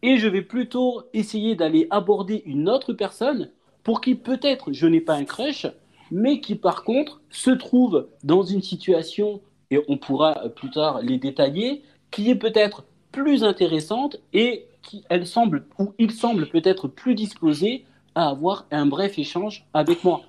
et 0.03 0.19
je 0.19 0.29
vais 0.29 0.43
plutôt 0.43 1.03
essayer 1.13 1.55
d'aller 1.55 1.87
aborder 1.91 2.43
une 2.45 2.69
autre 2.69 2.93
personne 2.93 3.51
pour 3.83 4.01
qui 4.01 4.15
peut-être 4.15 4.73
je 4.73 4.87
n'ai 4.87 5.01
pas 5.01 5.15
un 5.15 5.25
crush, 5.25 5.67
mais 6.11 6.41
qui 6.41 6.55
par 6.55 6.85
contre 6.85 7.21
se 7.31 7.51
trouve 7.51 8.09
dans 8.23 8.43
une 8.43 8.63
situation, 8.63 9.41
et 9.71 9.81
on 9.89 9.97
pourra 9.97 10.35
plus 10.51 10.71
tard 10.71 11.01
les 11.03 11.19
détailler, 11.19 11.83
qui 12.11 12.31
est 12.31 12.37
peut-être 12.37 12.85
plus 13.11 13.45
intéressante 13.45 14.19
et 14.33 14.67
qui 14.83 15.05
elle 15.09 15.27
semble 15.27 15.67
ou 15.79 15.93
il 15.99 16.11
semble 16.11 16.49
peut-être 16.49 16.89
plus 16.89 17.15
disposé 17.15 17.85
à 18.15 18.29
avoir 18.29 18.67
un 18.71 18.87
bref 18.87 19.19
échange 19.19 19.67
avec 19.73 20.05
moi. 20.05 20.23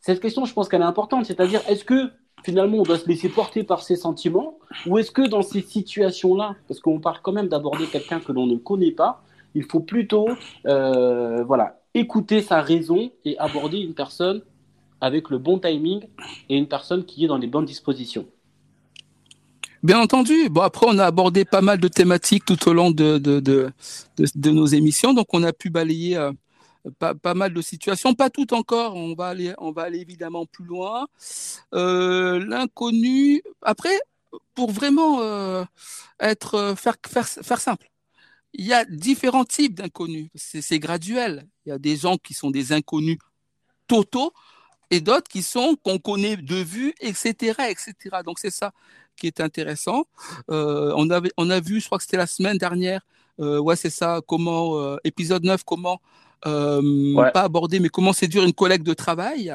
Cette 0.00 0.20
question, 0.20 0.44
je 0.44 0.52
pense 0.52 0.68
qu'elle 0.68 0.82
est 0.82 0.84
importante, 0.84 1.26
c'est-à-dire 1.26 1.60
est-ce 1.68 1.84
que 1.84 2.12
finalement 2.44 2.78
on 2.78 2.82
doit 2.82 2.98
se 2.98 3.08
laisser 3.08 3.28
porter 3.28 3.64
par 3.64 3.82
ses 3.82 3.96
sentiments 3.96 4.55
Ou 4.86 4.98
est-ce 4.98 5.10
que 5.10 5.26
dans 5.26 5.42
ces 5.42 5.62
situations-là, 5.62 6.56
parce 6.68 6.80
qu'on 6.80 7.00
parle 7.00 7.18
quand 7.22 7.32
même 7.32 7.48
d'aborder 7.48 7.86
quelqu'un 7.86 8.20
que 8.20 8.32
l'on 8.32 8.46
ne 8.46 8.56
connaît 8.56 8.92
pas, 8.92 9.22
il 9.54 9.64
faut 9.64 9.80
plutôt 9.80 10.28
euh, 10.66 11.42
voilà, 11.44 11.80
écouter 11.94 12.42
sa 12.42 12.60
raison 12.60 13.10
et 13.24 13.38
aborder 13.38 13.78
une 13.78 13.94
personne 13.94 14.42
avec 15.00 15.30
le 15.30 15.38
bon 15.38 15.58
timing 15.58 16.02
et 16.48 16.56
une 16.56 16.68
personne 16.68 17.04
qui 17.04 17.24
est 17.24 17.28
dans 17.28 17.38
les 17.38 17.46
bonnes 17.46 17.64
dispositions 17.64 18.26
Bien 19.82 20.00
entendu. 20.00 20.48
Bon, 20.50 20.62
après, 20.62 20.86
on 20.88 20.98
a 20.98 21.04
abordé 21.04 21.44
pas 21.44 21.60
mal 21.60 21.78
de 21.78 21.88
thématiques 21.88 22.44
tout 22.44 22.68
au 22.68 22.72
long 22.72 22.90
de, 22.90 23.70
nos 24.50 24.66
émissions, 24.66 25.14
donc 25.14 25.26
on 25.32 25.42
a 25.42 25.52
pu 25.52 25.70
balayer 25.70 26.16
euh, 26.16 26.32
pas, 26.98 27.14
pas, 27.14 27.34
mal 27.34 27.52
de 27.52 27.60
situations, 27.60 28.14
pas 28.14 28.30
toutes 28.30 28.52
encore. 28.52 28.96
On 28.96 29.14
va 29.14 29.26
aller, 29.26 29.52
on 29.58 29.72
va 29.72 29.82
aller 29.82 30.00
évidemment 30.00 30.46
plus 30.46 30.64
loin. 30.64 31.06
Euh, 31.74 32.44
L'inconnu. 32.46 33.42
Après, 33.62 33.96
pour 34.54 34.70
vraiment 34.70 35.20
euh, 35.20 35.64
être 36.20 36.74
faire, 36.76 36.96
faire, 37.06 37.26
faire 37.26 37.60
simple, 37.60 37.90
il 38.52 38.66
y 38.66 38.72
a 38.72 38.84
différents 38.84 39.44
types 39.44 39.74
d'inconnus. 39.74 40.30
C'est 40.34 40.78
graduel. 40.78 41.46
Il 41.64 41.70
y 41.70 41.72
a 41.72 41.78
des 41.78 41.96
gens 41.96 42.16
qui 42.16 42.34
sont 42.34 42.50
des 42.50 42.72
inconnus 42.72 43.18
totaux 43.86 44.32
et 44.90 45.00
d'autres 45.00 45.28
qui 45.28 45.42
sont 45.42 45.76
qu'on 45.82 45.98
connaît 45.98 46.36
de 46.36 46.56
vue, 46.56 46.94
etc., 47.00 47.54
etc. 47.68 47.94
Donc 48.24 48.38
c'est 48.38 48.50
ça 48.50 48.72
qui 49.16 49.26
est 49.26 49.40
intéressant. 49.40 50.04
Euh, 50.50 50.92
on 50.96 51.10
avait, 51.10 51.30
on 51.36 51.50
a 51.50 51.60
vu, 51.60 51.80
je 51.80 51.86
crois 51.86 51.98
que 51.98 52.04
c'était 52.04 52.16
la 52.16 52.26
semaine 52.26 52.58
dernière. 52.58 53.00
Euh, 53.40 53.58
ouais, 53.58 53.76
c'est 53.76 53.90
ça. 53.90 54.20
Comment 54.26 54.78
euh, 54.78 54.96
épisode 55.04 55.44
9, 55.44 55.64
comment 55.64 56.00
euh, 56.44 57.30
pas 57.32 57.42
aborder, 57.42 57.80
mais 57.80 57.88
comment 57.88 58.12
séduire 58.12 58.44
une 58.44 58.52
collègue 58.52 58.82
de 58.82 58.94
travail. 58.94 59.54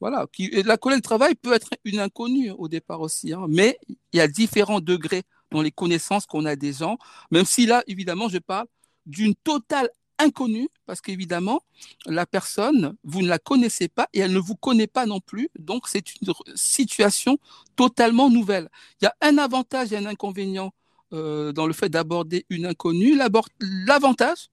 Voilà. 0.00 0.26
Qui, 0.32 0.50
la 0.62 0.76
collègue 0.76 1.00
de 1.00 1.04
travail 1.04 1.34
peut 1.34 1.52
être 1.52 1.70
une 1.84 1.98
inconnue 1.98 2.50
au 2.52 2.68
départ 2.68 3.00
aussi, 3.00 3.32
hein, 3.32 3.46
mais 3.48 3.78
il 4.12 4.16
y 4.16 4.20
a 4.20 4.28
différents 4.28 4.80
degrés 4.80 5.22
dans 5.50 5.62
les 5.62 5.70
connaissances 5.70 6.26
qu'on 6.26 6.44
a 6.46 6.56
des 6.56 6.72
gens, 6.72 6.98
même 7.30 7.44
si 7.44 7.66
là, 7.66 7.82
évidemment, 7.86 8.28
je 8.28 8.38
parle 8.38 8.66
d'une 9.06 9.34
totale 9.34 9.88
inconnue, 10.18 10.68
parce 10.86 11.00
qu'évidemment, 11.00 11.60
la 12.06 12.24
personne, 12.24 12.94
vous 13.04 13.22
ne 13.22 13.28
la 13.28 13.38
connaissez 13.38 13.88
pas 13.88 14.08
et 14.12 14.20
elle 14.20 14.32
ne 14.32 14.38
vous 14.38 14.54
connaît 14.54 14.86
pas 14.86 15.06
non 15.06 15.20
plus, 15.20 15.48
donc 15.58 15.88
c'est 15.88 16.04
une 16.20 16.32
situation 16.54 17.38
totalement 17.76 18.30
nouvelle. 18.30 18.68
Il 19.00 19.04
y 19.04 19.08
a 19.08 19.14
un 19.20 19.38
avantage 19.38 19.92
et 19.92 19.96
un 19.96 20.06
inconvénient 20.06 20.72
euh, 21.12 21.52
dans 21.52 21.66
le 21.66 21.72
fait 21.72 21.88
d'aborder 21.88 22.46
une 22.48 22.66
inconnue. 22.66 23.16
L'avantage, 23.60 24.50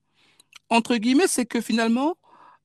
entre 0.72 0.96
guillemets, 0.96 1.28
c'est 1.28 1.46
que 1.46 1.60
finalement, 1.60 2.16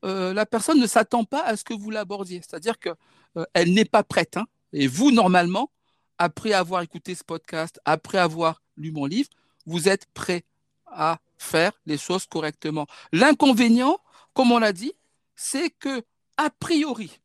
euh, 0.06 0.34
la 0.34 0.46
personne 0.46 0.80
ne 0.80 0.88
s'attend 0.88 1.26
pas 1.26 1.44
à 1.44 1.58
ce 1.58 1.64
que 1.64 1.74
vous 1.74 1.90
l'abordiez, 1.90 2.42
c'est-à-dire 2.42 2.80
qu'elle 2.80 2.96
euh, 3.38 3.66
n'est 3.66 3.86
pas 3.86 4.04
prête. 4.04 4.38
Hein. 4.38 4.46
et 4.72 4.88
vous, 4.88 5.12
normalement, 5.12 5.70
après 6.18 6.54
avoir 6.54 6.82
écouté 6.82 7.16
ce 7.16 7.24
podcast, 7.24 7.80
après 7.86 8.18
avoir 8.18 8.62
lu 8.78 8.92
mon 8.92 9.06
livre, 9.06 9.30
vous 9.66 9.90
êtes 9.90 10.06
prêt 10.14 10.46
à 10.86 11.20
faire 11.38 11.74
les 11.86 11.98
choses 11.98 12.26
correctement. 12.26 12.88
L'inconvénient, 13.12 14.00
comme 14.34 14.52
on 14.52 14.60
l'a 14.60 14.74
dit, 14.74 14.94
c'est 15.36 15.70
que, 15.70 16.02
a 16.38 16.50
priori, 16.50 17.20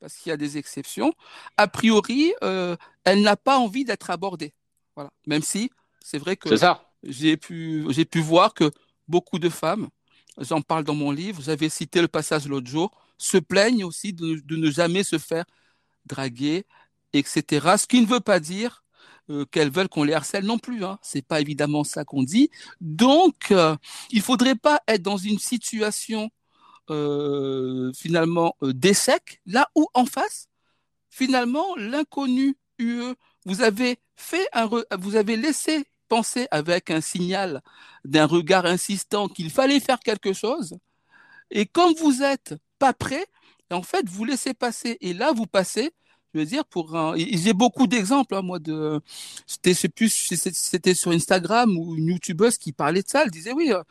parce 0.00 0.16
qu'il 0.16 0.30
y 0.30 0.32
a 0.32 0.36
des 0.36 0.58
exceptions, 0.58 1.14
a 1.56 1.68
priori, 1.68 2.34
euh, 2.42 2.76
elle 3.04 3.22
n'a 3.22 3.36
pas 3.36 3.58
envie 3.58 3.84
d'être 3.84 4.10
abordée. 4.10 4.52
Voilà. 4.96 5.10
Même 5.26 5.42
si, 5.42 5.70
c'est 6.00 6.18
vrai 6.18 6.36
que 6.36 6.50
j'ai 7.04 7.36
pu, 7.36 7.86
j'ai 7.90 8.04
pu 8.04 8.20
voir 8.20 8.52
que 8.52 8.70
beaucoup 9.08 9.38
de 9.38 9.48
femmes, 9.48 9.88
j'en 10.38 10.62
parle 10.62 10.84
dans 10.84 10.94
mon 10.94 11.10
livre, 11.10 11.42
j'avais 11.42 11.68
cité 11.68 12.00
le 12.00 12.08
passage 12.08 12.46
l'autre 12.46 12.68
jour, 12.68 12.90
se 13.18 13.38
plaignent 13.38 13.84
aussi 13.84 14.12
de, 14.12 14.42
ne 14.48 14.70
jamais 14.70 15.02
se 15.04 15.18
faire 15.18 15.44
draguer, 16.06 16.66
etc. 17.12 17.76
Ce 17.78 17.86
qui 17.86 18.00
ne 18.00 18.06
veut 18.06 18.20
pas 18.20 18.40
dire 18.40 18.84
euh, 19.30 19.44
qu'elles 19.46 19.70
veulent 19.70 19.88
qu'on 19.88 20.04
les 20.04 20.12
harcèle 20.12 20.44
non 20.44 20.58
plus. 20.58 20.84
Hein. 20.84 20.98
C'est 21.02 21.26
pas 21.26 21.40
évidemment 21.40 21.84
ça 21.84 22.04
qu'on 22.04 22.22
dit. 22.22 22.50
Donc, 22.80 23.50
euh, 23.52 23.76
il 24.10 24.20
faudrait 24.20 24.56
pas 24.56 24.80
être 24.88 25.02
dans 25.02 25.16
une 25.16 25.38
situation 25.38 26.30
euh, 26.90 27.92
finalement 27.94 28.56
euh, 28.62 28.74
d'échec, 28.74 29.40
là 29.46 29.70
où 29.74 29.88
en 29.94 30.04
face, 30.04 30.48
finalement, 31.08 31.74
l'inconnu 31.76 32.58
UE, 32.78 33.14
vous 33.46 33.62
avez 33.62 33.98
fait 34.16 34.46
un, 34.52 34.68
vous 34.98 35.16
avez 35.16 35.38
laissé 35.38 35.86
penser 36.08 36.46
avec 36.50 36.90
un 36.90 37.00
signal 37.00 37.62
d'un 38.04 38.26
regard 38.26 38.66
insistant 38.66 39.28
qu'il 39.28 39.50
fallait 39.50 39.80
faire 39.80 40.00
quelque 40.00 40.32
chose. 40.32 40.76
Et 41.50 41.66
comme 41.66 41.94
vous 41.94 42.22
êtes 42.22 42.54
pas 42.78 42.92
prêt, 42.92 43.26
en 43.70 43.82
fait, 43.82 44.08
vous 44.08 44.24
laissez 44.24 44.54
passer. 44.54 44.98
Et 45.00 45.14
là, 45.14 45.32
vous 45.32 45.46
passez 45.46 45.92
je 46.34 46.40
veux 46.40 46.46
dire, 46.46 46.64
pour 46.64 46.96
un... 46.96 47.16
j'ai 47.16 47.52
beaucoup 47.52 47.86
d'exemples, 47.86 48.34
hein, 48.34 48.42
moi, 48.42 48.58
de, 48.58 49.00
c'était, 49.46 49.72
c'était 49.74 50.94
sur 50.94 51.12
Instagram 51.12 51.78
ou 51.78 51.94
une 51.96 52.08
youtubeuse 52.08 52.58
qui 52.58 52.72
parlait 52.72 53.02
de 53.02 53.08
ça. 53.08 53.22
Elle 53.24 53.30
disait, 53.30 53.52
oui, 53.52 53.72
euh, 53.72 53.82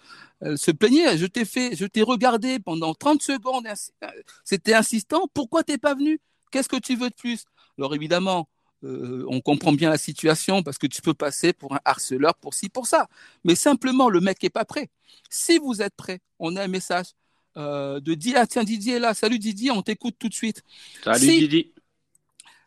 elle 0.41 0.57
se 0.57 0.71
plaignait, 0.71 1.17
je 1.17 1.25
t'ai 1.25 1.45
fait, 1.45 1.75
je 1.75 1.85
t'ai 1.85 2.01
regardé 2.01 2.59
pendant 2.59 2.93
30 2.93 3.21
secondes, 3.21 3.65
euh, 3.67 4.07
c'était 4.43 4.73
insistant, 4.73 5.27
pourquoi 5.33 5.63
t'es 5.63 5.77
pas 5.77 5.95
venu? 5.95 6.19
Qu'est-ce 6.51 6.67
que 6.69 6.75
tu 6.75 6.95
veux 6.95 7.09
de 7.09 7.15
plus? 7.15 7.45
Alors 7.77 7.95
évidemment, 7.95 8.49
euh, 8.83 9.25
on 9.29 9.39
comprend 9.41 9.71
bien 9.71 9.89
la 9.89 9.97
situation 9.97 10.61
parce 10.61 10.77
que 10.77 10.87
tu 10.87 11.01
peux 11.01 11.13
passer 11.13 11.53
pour 11.53 11.73
un 11.73 11.79
harceleur 11.85 12.35
pour 12.35 12.53
ci, 12.53 12.69
pour 12.69 12.87
ça. 12.87 13.07
Mais 13.43 13.55
simplement, 13.55 14.09
le 14.09 14.19
mec 14.19 14.43
est 14.43 14.49
pas 14.49 14.65
prêt. 14.65 14.89
Si 15.29 15.57
vous 15.57 15.81
êtes 15.81 15.95
prêt, 15.95 16.19
on 16.39 16.55
a 16.55 16.63
un 16.63 16.67
message 16.67 17.07
euh, 17.55 17.99
de 17.99 18.13
dire, 18.13 18.35
ah 18.37 18.47
tiens, 18.47 18.63
Didier 18.63 18.95
est 18.95 18.99
là. 18.99 19.13
Salut 19.13 19.39
Didier, 19.39 19.71
on 19.71 19.81
t'écoute 19.81 20.15
tout 20.19 20.29
de 20.29 20.33
suite. 20.33 20.63
Salut 21.03 21.27
Didier. 21.27 21.73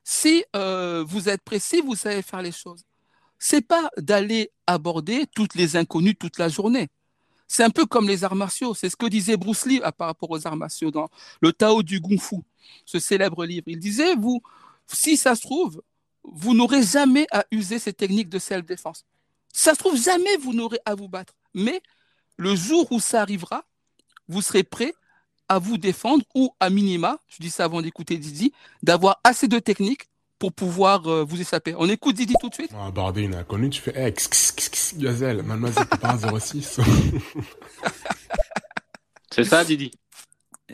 Si 0.04 0.44
euh, 0.54 1.04
vous 1.06 1.28
êtes 1.28 1.42
précis, 1.42 1.80
vous 1.80 1.96
savez 1.96 2.22
faire 2.22 2.42
les 2.42 2.52
choses. 2.52 2.82
C'est 3.38 3.60
pas 3.60 3.90
d'aller 3.98 4.50
aborder 4.66 5.26
toutes 5.34 5.54
les 5.54 5.76
inconnues 5.76 6.14
toute 6.14 6.38
la 6.38 6.48
journée. 6.48 6.88
C'est 7.48 7.64
un 7.64 7.70
peu 7.70 7.86
comme 7.86 8.08
les 8.08 8.24
arts 8.24 8.34
martiaux. 8.36 8.74
C'est 8.74 8.88
ce 8.88 8.96
que 8.96 9.06
disait 9.06 9.36
Bruce 9.36 9.66
Lee 9.66 9.80
par 9.98 10.08
rapport 10.08 10.30
aux 10.30 10.46
arts 10.46 10.56
martiaux 10.56 10.90
dans 10.90 11.08
le 11.42 11.52
Tao 11.52 11.82
du 11.82 12.00
Kung 12.00 12.20
Fu, 12.20 12.36
ce 12.84 12.98
célèbre 12.98 13.44
livre. 13.44 13.64
Il 13.66 13.78
disait, 13.78 14.14
vous, 14.14 14.42
si 14.86 15.16
ça 15.16 15.34
se 15.34 15.42
trouve, 15.42 15.82
vous 16.32 16.54
n'aurez 16.54 16.82
jamais 16.82 17.26
à 17.30 17.44
user 17.50 17.78
ces 17.78 17.92
techniques 17.92 18.28
de 18.28 18.38
self-défense. 18.38 19.04
Ça 19.52 19.74
se 19.74 19.78
trouve, 19.78 20.00
jamais 20.00 20.36
vous 20.36 20.52
n'aurez 20.52 20.78
à 20.84 20.94
vous 20.94 21.08
battre. 21.08 21.34
Mais 21.54 21.80
le 22.36 22.54
jour 22.54 22.90
où 22.92 23.00
ça 23.00 23.22
arrivera, 23.22 23.64
vous 24.28 24.42
serez 24.42 24.62
prêt 24.62 24.92
à 25.48 25.58
vous 25.58 25.78
défendre 25.78 26.24
ou 26.34 26.54
à 26.60 26.70
minima, 26.70 27.18
je 27.28 27.36
dis 27.40 27.50
ça 27.50 27.64
avant 27.64 27.80
d'écouter 27.80 28.18
Didi, 28.18 28.52
d'avoir 28.82 29.20
assez 29.22 29.48
de 29.48 29.58
technique 29.58 30.08
pour 30.38 30.52
pouvoir 30.52 31.06
euh, 31.06 31.24
vous 31.24 31.40
échapper. 31.40 31.74
On 31.78 31.88
écoute 31.88 32.16
Didi 32.16 32.34
tout 32.40 32.48
de 32.48 32.54
suite. 32.54 32.70
On 32.74 32.78
va 32.78 32.86
aborder 32.86 33.22
une 33.22 33.34
inconnue, 33.34 33.70
tu 33.70 33.80
fais 33.80 33.96
hey, 33.96 34.12
Gazelle, 34.96 35.42
mademoiselle, 35.42 35.86
pas 35.86 36.18
06. 36.18 36.80
c'est 39.30 39.44
ça, 39.44 39.64
Didi. 39.64 39.92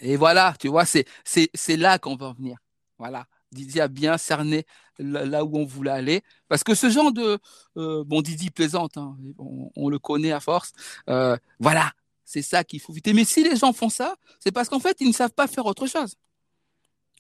Et 0.00 0.16
voilà, 0.16 0.54
tu 0.58 0.68
vois, 0.68 0.84
c'est, 0.84 1.06
c'est, 1.24 1.50
c'est 1.54 1.76
là 1.76 1.98
qu'on 1.98 2.16
va 2.16 2.26
en 2.26 2.32
venir. 2.32 2.56
Voilà. 2.98 3.26
Didi 3.52 3.80
a 3.80 3.88
bien 3.88 4.16
cerné 4.16 4.64
là 5.02 5.44
où 5.44 5.56
on 5.56 5.64
voulait 5.64 5.90
aller. 5.90 6.22
Parce 6.48 6.64
que 6.64 6.74
ce 6.74 6.90
genre 6.90 7.12
de... 7.12 7.38
Euh, 7.76 8.04
bon, 8.04 8.22
Didi 8.22 8.50
plaisante, 8.50 8.96
hein, 8.96 9.16
on, 9.38 9.88
le 9.88 9.98
connaît 9.98 10.32
à 10.32 10.40
force. 10.40 10.72
Euh, 11.08 11.36
voilà, 11.58 11.92
c'est 12.24 12.42
ça 12.42 12.64
qu'il 12.64 12.80
faut 12.80 12.92
éviter. 12.92 13.12
Mais 13.12 13.24
si 13.24 13.42
les 13.42 13.56
gens 13.56 13.72
font 13.72 13.88
ça, 13.88 14.16
c'est 14.40 14.52
parce 14.52 14.68
qu'en 14.68 14.80
fait, 14.80 14.96
ils 15.00 15.08
ne 15.08 15.12
savent 15.12 15.32
pas 15.32 15.46
faire 15.46 15.66
autre 15.66 15.86
chose. 15.86 16.16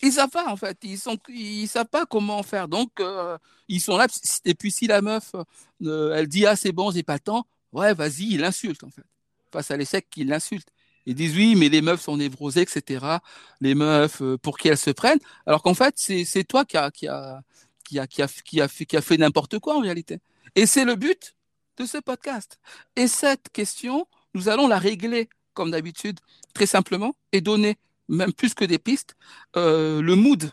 Ils 0.02 0.12
savent 0.12 0.30
pas, 0.30 0.50
en 0.50 0.56
fait. 0.56 0.78
Ils 0.82 0.98
sont, 0.98 1.16
ils 1.28 1.68
savent 1.68 1.88
pas 1.88 2.06
comment 2.06 2.42
faire. 2.42 2.68
Donc, 2.68 2.90
euh, 3.00 3.38
ils 3.68 3.80
sont 3.80 3.96
là. 3.96 4.08
Et 4.44 4.54
puis, 4.54 4.70
si 4.70 4.86
la 4.86 5.00
meuf, 5.00 5.32
elle 5.80 6.26
dit, 6.28 6.44
ah, 6.46 6.56
c'est 6.56 6.72
bon, 6.72 6.90
j'ai 6.90 7.02
pas 7.02 7.14
le 7.14 7.20
temps. 7.20 7.46
Ouais, 7.72 7.94
vas-y, 7.94 8.32
il 8.32 8.40
l'insulte, 8.40 8.82
en 8.84 8.90
fait. 8.90 9.04
Face 9.52 9.70
à 9.70 9.76
l'échec, 9.76 10.06
il 10.16 10.28
l'insulte. 10.28 10.68
Ils 11.06 11.14
disent 11.14 11.36
oui, 11.36 11.54
mais 11.56 11.68
les 11.68 11.82
meufs 11.82 12.00
sont 12.00 12.16
névrosées, 12.16 12.62
etc. 12.62 13.04
Les 13.60 13.74
meufs, 13.74 14.22
pour 14.42 14.58
qui 14.58 14.68
elles 14.68 14.78
se 14.78 14.90
prennent. 14.90 15.18
Alors 15.46 15.62
qu'en 15.62 15.74
fait, 15.74 15.94
c'est 15.96 16.44
toi 16.44 16.64
qui 16.64 16.76
a, 16.76 16.90
qui 16.90 17.08
a, 17.08 17.42
qui 17.82 17.98
a, 17.98 18.06
qui 18.06 18.22
a, 18.22 18.28
qui 18.28 18.60
a 18.60 18.68
fait, 18.68 19.00
fait 19.00 19.16
n'importe 19.16 19.58
quoi, 19.58 19.76
en 19.76 19.80
réalité. 19.80 20.20
Et 20.54 20.66
c'est 20.66 20.84
le 20.84 20.96
but 20.96 21.34
de 21.76 21.86
ce 21.86 21.98
podcast. 21.98 22.58
Et 22.96 23.06
cette 23.06 23.48
question, 23.50 24.06
nous 24.34 24.48
allons 24.48 24.68
la 24.68 24.78
régler 24.78 25.28
comme 25.54 25.70
d'habitude, 25.70 26.18
très 26.54 26.66
simplement, 26.66 27.14
et 27.32 27.40
donner, 27.40 27.76
même 28.08 28.32
plus 28.32 28.54
que 28.54 28.64
des 28.64 28.78
pistes, 28.78 29.16
euh, 29.56 30.00
le 30.02 30.14
mood, 30.14 30.50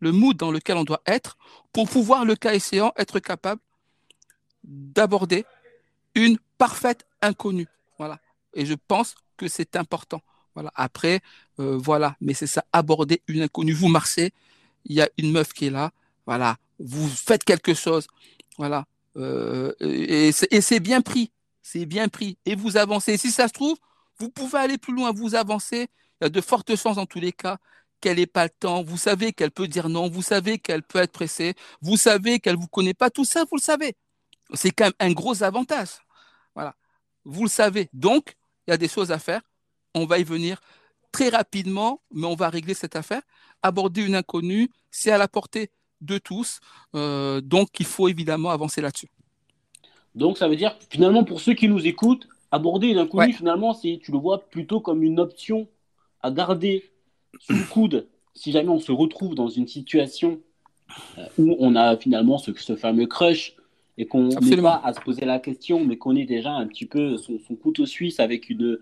le 0.00 0.12
mood 0.12 0.36
dans 0.36 0.50
lequel 0.50 0.76
on 0.76 0.84
doit 0.84 1.02
être 1.06 1.36
pour 1.72 1.88
pouvoir, 1.88 2.24
le 2.24 2.36
cas 2.36 2.54
échéant, 2.54 2.92
être 2.96 3.18
capable 3.20 3.60
d'aborder 4.64 5.44
une 6.14 6.38
parfaite 6.58 7.06
inconnue. 7.20 7.68
Voilà. 7.98 8.18
Et 8.54 8.66
je 8.66 8.74
pense 8.74 9.14
que 9.36 9.48
c'est 9.48 9.76
important. 9.76 10.22
Voilà. 10.54 10.70
Après, 10.74 11.20
euh, 11.58 11.76
voilà. 11.76 12.16
Mais 12.20 12.34
c'est 12.34 12.46
ça, 12.46 12.64
aborder 12.72 13.22
une 13.28 13.42
inconnue. 13.42 13.72
Vous 13.72 13.88
marchez, 13.88 14.32
il 14.84 14.94
y 14.94 15.00
a 15.00 15.08
une 15.18 15.32
meuf 15.32 15.52
qui 15.52 15.66
est 15.66 15.70
là. 15.70 15.92
Voilà. 16.26 16.56
Vous 16.78 17.08
faites 17.08 17.44
quelque 17.44 17.74
chose. 17.74 18.06
Voilà. 18.58 18.84
Euh, 19.16 19.72
et 19.80 20.32
c'est 20.32 20.80
bien 20.80 21.00
pris 21.00 21.32
c'est 21.62 21.86
bien 21.86 22.08
pris, 22.08 22.36
et 22.44 22.54
vous 22.54 22.76
avancez. 22.76 23.16
Si 23.16 23.30
ça 23.30 23.48
se 23.48 23.52
trouve, 23.52 23.78
vous 24.18 24.28
pouvez 24.28 24.58
aller 24.58 24.78
plus 24.78 24.92
loin, 24.94 25.12
vous 25.12 25.34
avancez. 25.34 25.88
Il 26.20 26.24
y 26.24 26.26
a 26.26 26.28
de 26.28 26.40
fortes 26.40 26.76
chances, 26.76 26.98
en 26.98 27.06
tous 27.06 27.20
les 27.20 27.32
cas, 27.32 27.58
qu'elle 28.00 28.18
n'est 28.18 28.26
pas 28.26 28.44
le 28.44 28.50
temps, 28.50 28.82
vous 28.82 28.96
savez 28.96 29.32
qu'elle 29.32 29.52
peut 29.52 29.68
dire 29.68 29.88
non, 29.88 30.08
vous 30.08 30.22
savez 30.22 30.58
qu'elle 30.58 30.82
peut 30.82 30.98
être 30.98 31.12
pressée, 31.12 31.54
vous 31.80 31.96
savez 31.96 32.40
qu'elle 32.40 32.56
vous 32.56 32.66
connaît 32.66 32.94
pas, 32.94 33.10
tout 33.10 33.24
ça, 33.24 33.44
vous 33.50 33.56
le 33.56 33.62
savez. 33.62 33.94
C'est 34.54 34.72
quand 34.72 34.86
même 34.86 34.92
un 34.98 35.12
gros 35.12 35.42
avantage. 35.42 35.88
Voilà. 36.54 36.74
Vous 37.24 37.44
le 37.44 37.48
savez. 37.48 37.88
Donc, 37.92 38.36
il 38.66 38.72
y 38.72 38.74
a 38.74 38.76
des 38.76 38.88
choses 38.88 39.12
à 39.12 39.18
faire. 39.18 39.40
On 39.94 40.04
va 40.04 40.18
y 40.18 40.24
venir 40.24 40.60
très 41.12 41.28
rapidement, 41.28 42.02
mais 42.10 42.26
on 42.26 42.34
va 42.34 42.50
régler 42.50 42.74
cette 42.74 42.96
affaire. 42.96 43.22
Aborder 43.62 44.02
une 44.02 44.16
inconnue, 44.16 44.68
c'est 44.90 45.12
à 45.12 45.18
la 45.18 45.28
portée 45.28 45.70
de 46.02 46.18
tous. 46.18 46.60
Euh, 46.94 47.40
donc, 47.40 47.68
il 47.80 47.86
faut 47.86 48.08
évidemment 48.08 48.50
avancer 48.50 48.80
là-dessus. 48.80 49.08
Donc, 50.14 50.38
ça 50.38 50.48
veut 50.48 50.56
dire, 50.56 50.76
finalement, 50.90 51.24
pour 51.24 51.40
ceux 51.40 51.54
qui 51.54 51.68
nous 51.68 51.86
écoutent, 51.86 52.28
aborder 52.50 52.88
une 52.88 52.98
inconnue, 52.98 53.32
finalement, 53.32 53.72
c'est, 53.72 53.98
tu 54.02 54.12
le 54.12 54.18
vois 54.18 54.44
plutôt 54.50 54.80
comme 54.80 55.02
une 55.02 55.18
option 55.18 55.68
à 56.22 56.30
garder 56.30 56.90
sous 57.40 57.54
le 57.54 57.64
coude 57.64 58.06
si 58.34 58.52
jamais 58.52 58.68
on 58.68 58.78
se 58.78 58.92
retrouve 58.92 59.34
dans 59.34 59.48
une 59.48 59.66
situation 59.66 60.40
euh, 61.18 61.26
où 61.38 61.56
on 61.58 61.76
a 61.76 61.96
finalement 61.96 62.38
ce, 62.38 62.52
ce 62.54 62.76
fameux 62.76 63.06
crush 63.06 63.54
et 63.98 64.06
qu'on 64.06 64.28
n'est 64.28 64.56
pas 64.56 64.80
à 64.82 64.94
se 64.94 65.00
poser 65.00 65.26
la 65.26 65.38
question, 65.38 65.84
mais 65.84 65.96
qu'on 65.96 66.16
est 66.16 66.24
déjà 66.24 66.52
un 66.52 66.66
petit 66.66 66.86
peu 66.86 67.18
son, 67.18 67.38
couteau 67.56 67.84
suisse 67.84 68.20
avec 68.20 68.48
une, 68.48 68.78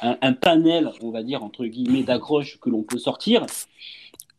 un, 0.00 0.32
panel, 0.32 0.90
on 1.00 1.10
va 1.10 1.24
dire, 1.24 1.42
entre 1.42 1.66
guillemets, 1.66 2.04
d'accroche 2.04 2.58
que 2.60 2.70
l'on 2.70 2.82
peut 2.82 2.98
sortir. 2.98 3.44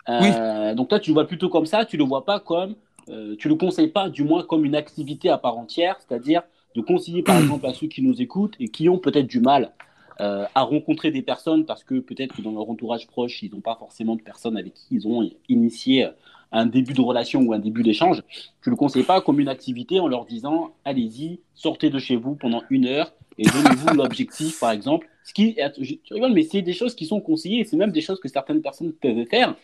Euh, 0.09 0.73
donc 0.73 0.89
toi, 0.89 0.99
tu 0.99 1.11
le 1.11 1.13
vois 1.13 1.27
plutôt 1.27 1.49
comme 1.49 1.65
ça, 1.65 1.85
tu 1.85 1.97
le 1.97 2.03
vois 2.03 2.25
pas 2.25 2.39
comme, 2.39 2.75
euh, 3.09 3.35
tu 3.37 3.47
le 3.47 3.55
conseilles 3.55 3.87
pas, 3.87 4.09
du 4.09 4.23
moins 4.23 4.43
comme 4.43 4.65
une 4.65 4.75
activité 4.75 5.29
à 5.29 5.37
part 5.37 5.57
entière, 5.57 5.97
c'est-à-dire 5.99 6.43
de 6.75 6.81
conseiller 6.81 7.23
par 7.23 7.37
exemple 7.41 7.65
à 7.65 7.73
ceux 7.73 7.87
qui 7.87 8.01
nous 8.01 8.21
écoutent 8.21 8.55
et 8.59 8.67
qui 8.67 8.89
ont 8.89 8.97
peut-être 8.97 9.27
du 9.27 9.39
mal 9.39 9.71
euh, 10.21 10.45
à 10.53 10.61
rencontrer 10.61 11.11
des 11.11 11.21
personnes 11.21 11.65
parce 11.65 11.83
que 11.83 11.99
peut-être 11.99 12.35
que 12.35 12.41
dans 12.41 12.51
leur 12.51 12.69
entourage 12.69 13.07
proche, 13.07 13.41
ils 13.43 13.51
n'ont 13.51 13.61
pas 13.61 13.75
forcément 13.75 14.15
de 14.15 14.21
personnes 14.21 14.57
avec 14.57 14.73
qui 14.73 14.95
ils 14.95 15.07
ont 15.07 15.29
initié 15.49 16.07
un 16.51 16.67
début 16.67 16.93
de 16.93 17.01
relation 17.01 17.41
ou 17.41 17.53
un 17.53 17.59
début 17.59 17.81
d'échange. 17.81 18.21
Ne 18.65 18.71
le 18.71 18.75
conseille 18.75 19.03
pas 19.03 19.21
comme 19.21 19.39
une 19.39 19.49
activité 19.49 19.99
en 19.99 20.07
leur 20.07 20.25
disant 20.25 20.73
allez-y, 20.85 21.39
sortez 21.55 21.89
de 21.89 21.97
chez 21.97 22.15
vous 22.15 22.35
pendant 22.35 22.61
une 22.69 22.85
heure 22.85 23.11
et 23.37 23.43
donnez-vous 23.43 23.87
l'objectif, 23.95 24.59
par 24.59 24.71
exemple. 24.71 25.07
Ce 25.23 25.33
qui, 25.33 25.57
tu 25.75 26.13
rigoles, 26.13 26.33
mais 26.33 26.43
c'est 26.43 26.61
des 26.61 26.73
choses 26.73 26.95
qui 26.95 27.05
sont 27.05 27.21
conseillées, 27.21 27.63
c'est 27.63 27.77
même 27.77 27.91
des 27.91 28.01
choses 28.01 28.19
que 28.19 28.27
certaines 28.27 28.61
personnes 28.61 28.91
peuvent 28.91 29.25
faire. 29.29 29.55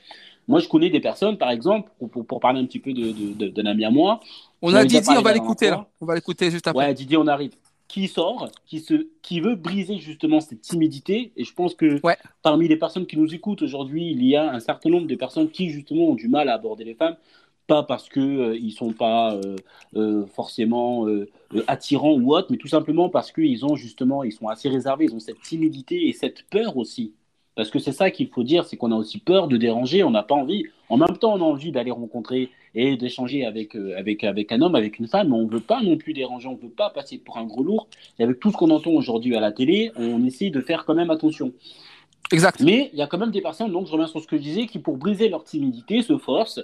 Moi, 0.49 0.59
je 0.61 0.67
connais 0.67 0.89
des 0.89 0.99
personnes, 0.99 1.37
par 1.37 1.51
exemple, 1.51 1.91
pour, 1.99 2.25
pour, 2.25 2.39
parler 2.39 2.59
un 2.59 2.65
petit 2.65 2.79
peu 2.79 2.91
d'un 2.91 3.11
de, 3.11 3.49
de, 3.49 3.67
ami 3.67 3.85
à 3.85 3.91
moi. 3.91 4.19
On 4.63 4.73
a 4.73 4.83
Didier, 4.83 5.15
on 5.15 5.21
va 5.21 5.31
l'écouter 5.31 5.69
là. 5.69 5.85
On 6.01 6.07
va 6.07 6.15
l'écouter 6.15 6.49
juste 6.49 6.67
après. 6.67 6.87
Ouais, 6.87 6.93
Didier, 6.95 7.17
on 7.17 7.27
arrive 7.27 7.51
qui 7.87 8.07
sort, 8.07 8.49
qui, 8.67 8.79
se, 8.79 9.07
qui 9.23 9.41
veut 9.41 9.55
briser 9.55 9.97
justement 9.97 10.39
cette 10.41 10.61
timidité. 10.61 11.33
Et 11.35 11.43
je 11.43 11.53
pense 11.53 11.75
que 11.75 11.99
parmi 12.41 12.67
les 12.67 12.77
personnes 12.77 13.05
qui 13.05 13.17
nous 13.17 13.33
écoutent 13.33 13.63
aujourd'hui, 13.63 14.11
il 14.11 14.23
y 14.23 14.35
a 14.35 14.51
un 14.51 14.59
certain 14.59 14.89
nombre 14.89 15.07
de 15.07 15.15
personnes 15.15 15.49
qui 15.49 15.69
justement 15.69 16.09
ont 16.09 16.15
du 16.15 16.29
mal 16.29 16.49
à 16.49 16.53
aborder 16.53 16.83
les 16.83 16.93
femmes, 16.93 17.15
pas 17.67 17.83
parce 17.83 18.07
qu'ils 18.09 18.21
euh, 18.23 18.59
ne 18.59 18.69
sont 18.69 18.93
pas 18.93 19.33
euh, 19.33 19.55
euh, 19.95 20.25
forcément 20.27 21.07
attirants 21.67 22.13
ou 22.13 22.35
autres, 22.35 22.47
mais 22.51 22.57
tout 22.57 22.67
simplement 22.67 23.09
parce 23.09 23.31
qu'ils 23.31 23.65
ont 23.65 23.75
justement, 23.75 24.23
ils 24.23 24.33
sont 24.33 24.47
assez 24.47 24.69
réservés, 24.69 25.05
ils 25.05 25.15
ont 25.15 25.19
cette 25.19 25.41
timidité 25.41 26.07
et 26.07 26.13
cette 26.13 26.43
peur 26.49 26.77
aussi 26.77 27.13
parce 27.59 27.71
que 27.71 27.79
c'est 27.79 27.91
ça 27.91 28.09
qu'il 28.09 28.29
faut 28.29 28.43
dire, 28.43 28.63
c'est 28.63 28.77
qu'on 28.77 28.93
a 28.93 28.95
aussi 28.95 29.17
peur 29.17 29.49
de 29.49 29.57
déranger, 29.57 30.01
on 30.05 30.11
n'a 30.11 30.23
pas 30.23 30.33
envie. 30.33 30.63
En 30.87 30.95
même 30.95 31.17
temps, 31.17 31.33
on 31.33 31.41
a 31.41 31.43
envie 31.43 31.73
d'aller 31.73 31.91
rencontrer 31.91 32.51
et 32.73 32.95
d'échanger 32.95 33.43
avec, 33.43 33.75
euh, 33.75 33.97
avec, 33.97 34.23
avec 34.23 34.53
un 34.53 34.61
homme, 34.61 34.75
avec 34.75 34.97
une 34.97 35.09
femme, 35.09 35.27
mais 35.27 35.35
on 35.35 35.43
ne 35.43 35.51
veut 35.51 35.59
pas 35.59 35.81
non 35.81 35.97
plus 35.97 36.13
déranger, 36.13 36.47
on 36.47 36.53
ne 36.53 36.61
veut 36.61 36.69
pas 36.69 36.89
passer 36.89 37.17
pour 37.17 37.37
un 37.37 37.43
gros 37.43 37.61
lourd. 37.61 37.89
Et 38.17 38.23
avec 38.23 38.39
tout 38.39 38.49
ce 38.49 38.55
qu'on 38.55 38.69
entend 38.69 38.91
aujourd'hui 38.91 39.35
à 39.35 39.41
la 39.41 39.51
télé, 39.51 39.91
on 39.97 40.23
essaie 40.23 40.51
de 40.51 40.61
faire 40.61 40.85
quand 40.85 40.93
même 40.93 41.09
attention. 41.09 41.51
Exact. 42.31 42.61
Mais 42.61 42.91
il 42.93 42.99
y 42.99 43.01
a 43.01 43.07
quand 43.07 43.17
même 43.17 43.31
des 43.31 43.41
personnes, 43.41 43.73
donc 43.73 43.87
je 43.87 43.91
reviens 43.91 44.07
sur 44.07 44.21
ce 44.21 44.27
que 44.27 44.37
je 44.37 44.41
disais, 44.41 44.65
qui 44.65 44.79
pour 44.79 44.95
briser 44.95 45.27
leur 45.27 45.43
timidité 45.43 46.01
se 46.01 46.17
forcent 46.17 46.61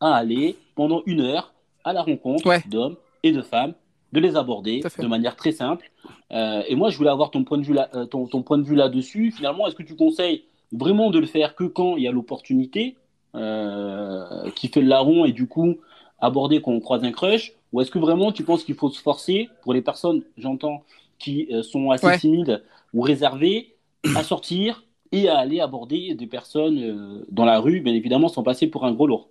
à 0.00 0.14
aller 0.14 0.56
pendant 0.74 1.02
une 1.04 1.20
heure 1.20 1.52
à 1.84 1.92
la 1.92 2.00
rencontre 2.00 2.50
d'hommes 2.70 2.96
et 3.22 3.32
de 3.32 3.42
femmes 3.42 3.74
de 4.12 4.20
les 4.20 4.36
aborder 4.36 4.82
de 4.98 5.06
manière 5.06 5.36
très 5.36 5.52
simple. 5.52 5.90
Euh, 6.32 6.62
et 6.66 6.74
moi, 6.74 6.90
je 6.90 6.96
voulais 6.96 7.10
avoir 7.10 7.30
ton 7.30 7.44
point 7.44 7.58
de 7.58 7.64
vue 7.64 7.74
là, 7.74 7.88
euh, 7.94 8.06
ton, 8.06 8.26
point 8.42 8.58
de 8.58 8.62
vue 8.62 8.74
là-dessus. 8.74 9.30
Finalement, 9.30 9.66
est-ce 9.66 9.74
que 9.74 9.82
tu 9.82 9.96
conseilles 9.96 10.44
vraiment 10.72 11.10
de 11.10 11.18
le 11.18 11.26
faire 11.26 11.54
que 11.54 11.64
quand 11.64 11.96
il 11.96 12.04
y 12.04 12.08
a 12.08 12.12
l'opportunité 12.12 12.96
euh, 13.34 14.50
qui 14.54 14.68
fait 14.68 14.80
le 14.80 14.88
larron 14.88 15.24
et 15.24 15.32
du 15.32 15.46
coup 15.46 15.76
aborder 16.20 16.60
quand 16.60 16.72
on 16.72 16.80
croise 16.80 17.04
un 17.04 17.12
crush, 17.12 17.52
ou 17.72 17.80
est-ce 17.80 17.90
que 17.90 17.98
vraiment 17.98 18.32
tu 18.32 18.44
penses 18.44 18.64
qu'il 18.64 18.74
faut 18.74 18.90
se 18.90 19.00
forcer 19.00 19.48
pour 19.62 19.72
les 19.72 19.82
personnes, 19.82 20.22
j'entends, 20.36 20.82
qui 21.18 21.48
sont 21.62 21.90
assez 21.90 22.18
timides 22.18 22.62
ou 22.94 23.02
réservées, 23.02 23.74
à 24.16 24.22
sortir 24.22 24.84
et 25.12 25.28
à 25.28 25.38
aller 25.38 25.60
aborder 25.60 26.14
des 26.14 26.26
personnes 26.26 27.24
dans 27.30 27.44
la 27.44 27.60
rue, 27.60 27.80
bien 27.80 27.94
évidemment, 27.94 28.28
sans 28.28 28.42
passer 28.42 28.66
pour 28.66 28.84
un 28.84 28.92
gros 28.92 29.06
lourd? 29.06 29.28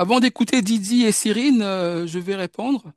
Avant 0.00 0.20
d'écouter 0.20 0.62
Didi 0.62 1.02
et 1.02 1.10
Cyrine, 1.10 1.60
euh, 1.60 2.06
je 2.06 2.20
vais 2.20 2.36
répondre. 2.36 2.92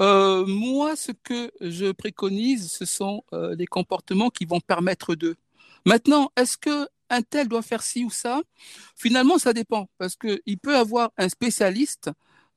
Euh, 0.00 0.46
moi, 0.46 0.94
ce 0.94 1.10
que 1.10 1.50
je 1.60 1.90
préconise, 1.90 2.70
ce 2.70 2.84
sont 2.84 3.24
euh, 3.32 3.56
des 3.56 3.66
comportements 3.66 4.30
qui 4.30 4.44
vont 4.44 4.60
permettre 4.60 5.16
de. 5.16 5.34
Maintenant, 5.84 6.30
est-ce 6.36 6.56
que 6.56 6.88
un 7.10 7.22
tel 7.22 7.48
doit 7.48 7.62
faire 7.62 7.82
ci 7.82 8.04
ou 8.04 8.10
ça? 8.10 8.42
Finalement, 8.94 9.38
ça 9.38 9.52
dépend, 9.52 9.88
parce 9.98 10.14
qu'il 10.14 10.58
peut 10.58 10.76
avoir 10.76 11.10
un 11.18 11.28
spécialiste 11.28 12.10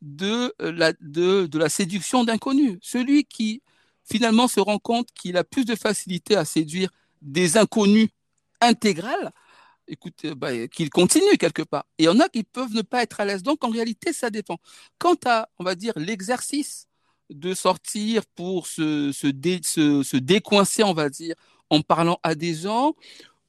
de 0.04 0.54
la, 0.60 0.93
de, 1.02 1.47
de 1.47 1.58
la 1.58 1.69
séduction 1.69 2.23
d'inconnus. 2.23 2.78
Celui 2.84 3.25
qui, 3.25 3.63
finalement, 4.04 4.47
se 4.47 4.60
rend 4.60 4.78
compte 4.78 5.08
qu'il 5.13 5.36
a 5.36 5.43
plus 5.43 5.65
de 5.65 5.75
facilité 5.75 6.36
à 6.36 6.45
séduire 6.45 6.91
des 7.23 7.58
inconnus 7.58 8.10
intégrales 8.62 9.32
écoute, 9.89 10.25
euh, 10.25 10.36
bah, 10.36 10.67
qu'ils 10.67 10.89
continuent 10.89 11.38
quelque 11.38 11.62
part. 11.62 11.86
Et 11.97 12.04
il 12.04 12.06
y 12.06 12.10
en 12.10 12.19
a 12.19 12.30
qui 12.30 12.43
peuvent 12.43 12.73
ne 12.73 12.82
pas 12.82 13.04
être 13.04 13.19
à 13.19 13.25
l'aise. 13.25 13.43
Donc, 13.43 13.63
en 13.63 13.69
réalité, 13.69 14.13
ça 14.13 14.30
dépend. 14.30 14.58
Quant 14.97 15.17
à, 15.25 15.49
on 15.60 15.63
va 15.63 15.75
dire, 15.75 15.93
l'exercice 15.95 16.88
de 17.30 17.54
sortir 17.54 18.23
pour 18.36 18.67
se, 18.67 20.17
décoincer, 20.17 20.84
on 20.84 20.93
va 20.93 21.10
dire, 21.10 21.36
en 21.69 21.82
parlant 21.82 22.19
à 22.23 22.36
des 22.36 22.56
gens, 22.56 22.95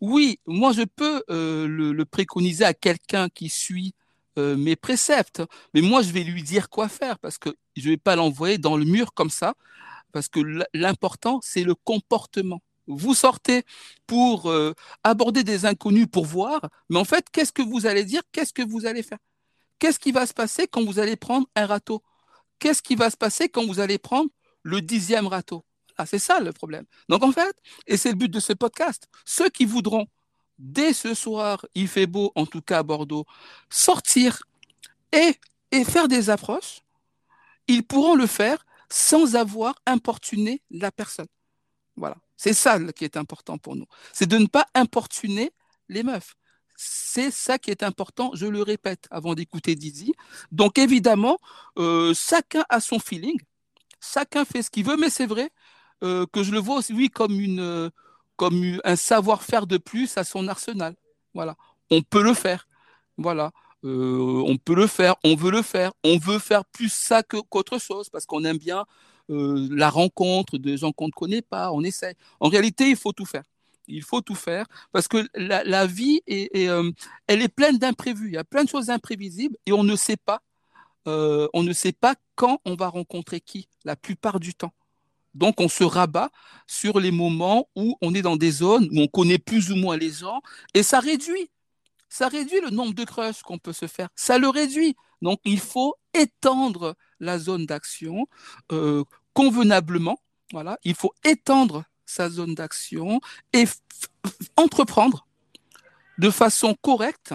oui, 0.01 0.41
moi, 0.47 0.73
je 0.73 0.83
peux 0.83 1.23
euh, 1.31 1.67
le, 1.67 2.05
préconiser 2.05 2.65
à 2.65 2.75
quelqu'un 2.75 3.29
qui 3.29 3.49
suit 3.49 3.95
euh, 4.39 4.57
mes 4.57 4.77
préceptes, 4.77 5.43
mais 5.75 5.81
moi, 5.83 6.03
je 6.03 6.11
vais 6.11 6.23
lui 6.25 6.43
dire 6.43 6.69
quoi 6.71 6.89
faire 6.89 7.19
parce 7.19 7.39
que 7.39 7.51
je 7.77 7.87
ne 7.87 7.91
vais 7.91 7.97
pas 7.97 8.17
l'envoyer 8.17 8.59
dans 8.59 8.77
le 8.77 8.85
mur 8.85 9.13
comme 9.15 9.31
ça, 9.31 9.55
parce 10.13 10.29
que 10.29 10.41
l'important, 10.75 11.41
c'est 11.43 11.65
le 11.65 11.75
comportement 11.75 12.63
vous 12.97 13.15
sortez 13.15 13.65
pour 14.07 14.51
euh, 14.51 14.75
aborder 15.05 15.45
des 15.45 15.67
inconnus 15.67 16.07
pour 16.11 16.27
voir, 16.27 16.69
mais 16.89 16.99
en 16.99 17.05
fait, 17.05 17.27
qu'est-ce 17.31 17.53
que 17.53 17.63
vous 17.63 17.87
allez 17.87 18.05
dire 18.05 18.23
Qu'est-ce 18.33 18.53
que 18.53 18.63
vous 18.63 18.87
allez 18.87 19.03
faire? 19.03 19.19
Qu'est-ce 19.79 19.99
qui 19.99 20.13
va 20.13 20.27
se 20.27 20.35
passer 20.35 20.67
quand 20.69 20.85
vous 20.85 20.99
allez 20.99 21.17
prendre 21.17 21.47
un 21.57 21.67
râteau? 21.67 22.03
Qu'est-ce 22.59 22.83
qui 22.83 22.95
va 22.97 23.11
se 23.11 23.17
passer 23.17 23.49
quand 23.49 23.67
vous 23.67 23.81
allez 23.81 23.99
prendre 23.99 24.31
le 24.63 24.83
dixième 24.83 25.27
râteau? 25.27 25.65
Ah, 25.97 26.07
C'est 26.07 26.19
ça 26.19 26.41
le 26.41 26.53
problème. 26.53 26.85
Donc 27.09 27.23
en 27.23 27.33
fait, 27.33 27.57
et 27.87 27.97
c'est 27.97 28.11
le 28.11 28.17
but 28.17 28.31
de 28.31 28.41
ce 28.41 28.53
podcast, 28.53 29.09
ceux 29.25 29.49
qui 29.49 29.65
voudront, 29.65 30.07
dès 30.59 30.93
ce 30.93 31.15
soir, 31.15 31.65
il 31.75 31.89
fait 31.89 32.07
beau, 32.07 32.33
en 32.35 32.47
tout 32.47 32.63
cas 32.63 32.79
à 32.79 32.83
Bordeaux, 32.83 33.25
sortir 33.71 34.43
et, 35.13 35.35
et 35.73 35.85
faire 35.85 36.09
des 36.09 36.31
approches, 36.31 36.83
ils 37.69 37.83
pourront 37.83 38.15
le 38.15 38.27
faire 38.27 38.65
sans 38.91 39.37
avoir 39.37 39.75
importuné 39.87 40.63
la 40.71 40.91
personne. 40.91 41.29
Voilà. 41.97 42.17
C'est 42.43 42.55
ça 42.55 42.79
qui 42.95 43.05
est 43.05 43.19
important 43.19 43.59
pour 43.59 43.77
nous. 43.77 43.85
C'est 44.15 44.27
de 44.27 44.39
ne 44.39 44.47
pas 44.47 44.65
importuner 44.75 45.51
les 45.91 46.03
meufs. 46.03 46.37
C'est 46.75 47.31
ça 47.31 47.59
qui 47.59 47.71
est 47.71 47.83
important, 47.83 48.31
je 48.33 48.47
le 48.47 48.63
répète 48.63 49.07
avant 49.11 49.35
d'écouter 49.35 49.75
Dizzy. 49.75 50.15
Donc 50.51 50.79
évidemment, 50.79 51.37
euh, 51.79 52.15
chacun 52.15 52.65
a 52.71 52.81
son 52.81 52.99
feeling, 52.99 53.39
chacun 54.01 54.47
fait 54.47 54.63
ce 54.63 54.71
qu'il 54.71 54.87
veut, 54.87 54.97
mais 54.97 55.11
c'est 55.11 55.27
vrai 55.27 55.51
euh, 56.03 56.25
que 56.33 56.43
je 56.43 56.53
le 56.53 56.61
vois 56.61 56.77
aussi, 56.77 56.95
oui, 56.95 57.11
comme, 57.11 57.39
une, 57.39 57.91
comme 58.37 58.81
un 58.85 58.97
savoir-faire 58.97 59.67
de 59.67 59.77
plus 59.77 60.17
à 60.17 60.25
son 60.25 60.49
arsenal. 60.49 60.97
Voilà, 61.35 61.57
on 61.91 62.01
peut 62.01 62.23
le 62.23 62.33
faire. 62.33 62.67
Voilà. 63.19 63.53
Euh, 63.85 64.43
on 64.47 64.57
peut 64.57 64.75
le 64.75 64.87
faire, 64.87 65.17
on 65.25 65.37
veut 65.37 65.51
le 65.51 65.61
faire, 65.61 65.93
on 66.05 66.17
veut 66.17 66.39
faire 66.39 66.65
plus 66.65 66.91
ça 66.91 67.23
qu'autre 67.23 67.79
chose 67.79 68.09
parce 68.09 68.25
qu'on 68.25 68.45
aime 68.45 68.57
bien 68.57 68.87
euh, 69.31 69.69
la 69.71 69.91
rencontre 69.91 70.59
de 70.59 70.77
gens 70.77 70.93
qu'on 70.93 71.07
ne 71.07 71.13
connaît 71.13 71.43
pas, 71.43 71.73
on 71.73 71.83
essaie. 71.83 72.17
En 72.41 72.49
réalité, 72.49 72.91
il 72.91 72.97
faut 72.97 73.13
tout 73.13 73.25
faire. 73.25 73.45
Il 73.87 74.03
faut 74.03 74.21
tout 74.21 74.35
faire 74.35 74.67
parce 74.93 75.09
que 75.09 75.27
la, 75.35 75.87
vie 75.87 76.21
est, 76.27 76.69
euh, 76.69 76.91
elle 77.27 77.43
est 77.43 77.49
pleine 77.49 77.79
d'imprévus. 77.79 78.29
Il 78.29 78.35
y 78.35 78.39
a 78.39 78.45
plein 78.45 78.65
de 78.65 78.69
choses 78.69 78.91
imprévisibles 78.91 79.57
et 79.67 79.73
on 79.73 79.83
ne 79.83 79.97
sait 79.97 80.17
pas, 80.17 80.43
euh, 81.09 81.49
on 81.55 81.63
ne 81.63 81.73
sait 81.73 81.93
pas 81.93 82.15
quand 82.35 82.61
on 82.65 82.75
va 82.75 82.89
rencontrer 82.89 83.41
qui 83.41 83.69
la 83.85 83.97
plupart 83.97 84.41
du 84.41 84.55
temps. 84.55 84.73
Donc 85.35 85.61
on 85.61 85.69
se 85.69 85.85
rabat 85.85 86.31
sur 86.67 87.01
les 87.01 87.11
moments 87.11 87.69
où 87.77 87.97
on 88.01 88.15
est 88.15 88.23
dans 88.23 88.37
des 88.37 88.51
zones 88.51 88.89
où 88.93 89.01
on 89.01 89.07
connaît 89.07 89.39
plus 89.39 89.71
ou 89.71 89.77
moins 89.77 89.97
les 89.97 90.11
gens 90.11 90.41
et 90.75 90.83
ça 90.83 90.99
réduit, 91.01 91.51
ça 92.09 92.29
réduit 92.29 92.61
le 92.61 92.71
nombre 92.71 92.95
de 92.95 93.05
crushs 93.05 93.43
qu'on 93.43 93.59
peut 93.59 93.73
se 93.73 93.87
faire. 93.87 94.09
Ça 94.17 94.39
le 94.39 94.49
réduit. 94.49 94.97
Donc 95.23 95.41
il 95.45 95.61
faut 95.61 95.95
étendre 96.15 96.97
la 97.21 97.39
zone 97.39 97.67
d'action, 97.67 98.27
convenablement. 99.35 100.19
Voilà, 100.53 100.79
il 100.85 100.95
faut 100.95 101.13
étendre 101.25 101.85
sa 102.07 102.29
zone 102.29 102.55
d'action 102.55 103.21
et 103.53 103.65
entreprendre 104.57 105.27
de 106.19 106.31
façon 106.31 106.75
correcte 106.83 107.35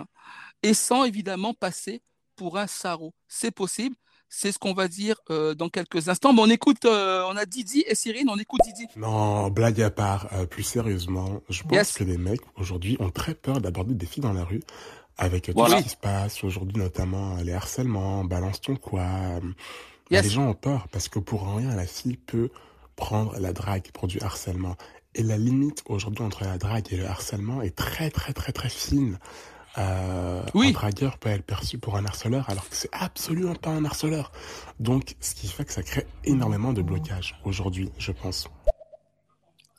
et 0.63 0.73
sans 0.73 1.05
évidemment 1.05 1.53
passer 1.53 2.01
pour 2.35 2.57
un 2.57 2.67
sarreau. 2.67 3.13
C'est 3.27 3.51
possible. 3.51 3.95
C'est 4.27 4.51
ce 4.51 4.59
qu'on 4.59 4.73
va 4.73 4.87
dire 4.87 5.15
euh, 5.29 5.53
dans 5.53 5.69
quelques 5.69 6.09
instants. 6.09 6.33
Mais 6.33 6.41
on 6.41 6.49
écoute, 6.49 6.83
euh, 6.85 7.23
on 7.29 7.37
a 7.37 7.45
Didi 7.45 7.83
et 7.87 7.95
Cyrine, 7.95 8.27
on 8.29 8.37
écoute 8.37 8.59
Didi. 8.65 8.87
Non, 8.97 9.49
blague 9.49 9.81
à 9.81 9.91
part, 9.91 10.27
euh, 10.33 10.45
plus 10.45 10.63
sérieusement, 10.63 11.41
je 11.49 11.63
pense 11.63 11.93
que 11.93 12.03
les 12.03 12.17
mecs 12.17 12.41
aujourd'hui 12.57 12.97
ont 12.99 13.11
très 13.11 13.35
peur 13.35 13.61
d'aborder 13.61 13.93
des 13.93 14.05
filles 14.05 14.23
dans 14.23 14.33
la 14.33 14.43
rue 14.43 14.61
avec 15.17 15.45
tout 15.45 15.67
ce 15.67 15.83
qui 15.83 15.89
se 15.89 15.95
passe 15.95 16.43
aujourd'hui, 16.43 16.77
notamment 16.77 17.37
les 17.37 17.53
harcèlements, 17.53 18.25
balance 18.25 18.59
ton 18.59 18.75
quoi. 18.75 19.07
Les 20.11 20.29
gens 20.29 20.47
ont 20.49 20.53
peur 20.53 20.87
parce 20.91 21.09
que 21.09 21.19
pour 21.19 21.55
rien, 21.55 21.75
la 21.75 21.85
fille 21.85 22.17
peut 22.17 22.49
prendre 22.95 23.37
la 23.39 23.53
drague 23.53 23.91
pour 23.91 24.07
du 24.07 24.19
harcèlement. 24.21 24.75
Et 25.15 25.23
la 25.23 25.37
limite 25.37 25.83
aujourd'hui 25.87 26.23
entre 26.23 26.43
la 26.43 26.57
drague 26.57 26.87
et 26.91 26.97
le 26.97 27.05
harcèlement 27.05 27.61
est 27.61 27.75
très 27.75 28.09
très 28.09 28.33
très 28.33 28.51
très 28.51 28.69
fine. 28.69 29.17
Euh, 29.77 30.41
oui. 30.53 30.69
Un 30.69 30.71
dragueur 30.71 31.17
peut 31.17 31.29
être 31.29 31.43
perçu 31.43 31.77
pour 31.77 31.97
un 31.97 32.05
harceleur 32.05 32.49
alors 32.49 32.67
que 32.69 32.75
c'est 32.75 32.89
absolument 32.93 33.55
pas 33.55 33.71
un 33.71 33.83
harceleur. 33.83 34.31
Donc, 34.79 35.15
ce 35.19 35.35
qui 35.35 35.47
fait 35.47 35.65
que 35.65 35.73
ça 35.73 35.83
crée 35.83 36.07
énormément 36.23 36.71
de 36.71 36.81
blocages 36.81 37.35
aujourd'hui, 37.43 37.89
je 37.97 38.11
pense. 38.11 38.47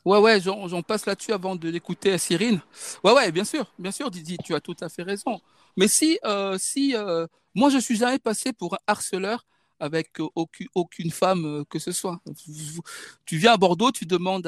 Ouais, 0.05 0.19
ouais, 0.19 0.39
j'en 0.39 0.81
passe 0.83 1.05
là-dessus 1.05 1.33
avant 1.33 1.55
de 1.55 1.67
l'écouter 1.67 2.17
Cyrine. 2.17 2.61
Ouais, 3.03 3.11
ouais, 3.11 3.31
bien 3.31 3.43
sûr, 3.43 3.65
bien 3.77 3.91
sûr, 3.91 4.09
Didi, 4.09 4.37
tu 4.43 4.55
as 4.55 4.61
tout 4.61 4.75
à 4.79 4.87
fait 4.87 5.03
raison. 5.03 5.41
Mais 5.75 5.87
si, 5.87 6.17
euh, 6.23 6.57
si, 6.57 6.95
euh, 6.95 7.27
moi, 7.53 7.69
je 7.69 7.77
suis 7.77 7.97
jamais 7.97 8.19
passé 8.19 8.53
pour 8.53 8.75
un 8.75 8.79
harceleur 8.87 9.45
avec 9.79 10.17
aucune, 10.35 10.67
aucune 10.75 11.11
femme 11.11 11.45
euh, 11.45 11.63
que 11.69 11.79
ce 11.79 11.91
soit. 11.91 12.19
Tu 13.25 13.37
viens 13.37 13.53
à 13.53 13.57
Bordeaux, 13.57 13.91
tu 13.91 14.05
demandes 14.05 14.47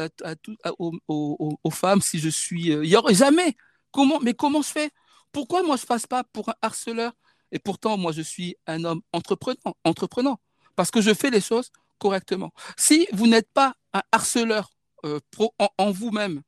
aux, 0.78 1.72
femmes 1.72 2.02
si 2.02 2.20
je 2.20 2.30
suis. 2.30 2.68
Il 2.68 2.86
y 2.86 2.96
aurait 2.96 3.16
jamais. 3.16 3.56
Comment 3.92 4.20
Mais 4.20 4.34
comment 4.34 4.62
je 4.62 4.70
fais? 4.70 4.92
Pourquoi 5.32 5.64
moi 5.64 5.78
je 5.78 5.86
passe 5.86 6.08
pas 6.08 6.24
pour 6.24 6.50
un 6.50 6.56
harceleur? 6.62 7.14
Et 7.52 7.60
pourtant, 7.60 7.98
moi 7.98 8.12
je 8.12 8.22
suis 8.22 8.56
un 8.68 8.84
homme 8.84 9.02
entreprenant, 9.14 9.76
entreprenant 9.84 10.40
parce 10.76 10.92
que 10.92 11.02
je 11.02 11.14
fais 11.14 11.30
les 11.30 11.42
choses 11.42 11.72
correctement. 11.98 12.54
Si 12.78 13.08
vous 13.12 13.28
n'êtes 13.28 13.52
pas 13.52 13.76
un 13.94 14.02
harceleur 14.12 14.70
euh, 15.06 15.20
en, 15.78 15.92
vous-même, 15.92 16.42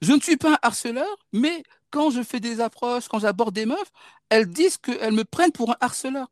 je 0.00 0.12
ne 0.12 0.20
suis 0.20 0.36
pas 0.36 0.54
un 0.54 0.58
harceleur, 0.62 1.08
mais 1.32 1.62
quand 1.90 2.10
je 2.10 2.22
fais 2.22 2.40
des 2.40 2.60
approches, 2.60 3.08
quand 3.08 3.20
j'aborde 3.20 3.54
des 3.54 3.66
meufs, 3.66 3.92
elles 4.28 4.46
disent 4.46 4.78
qu'elles 4.78 5.12
me 5.12 5.24
prennent 5.24 5.52
pour 5.52 5.70
un 5.70 5.76
harceleur. 5.80 6.28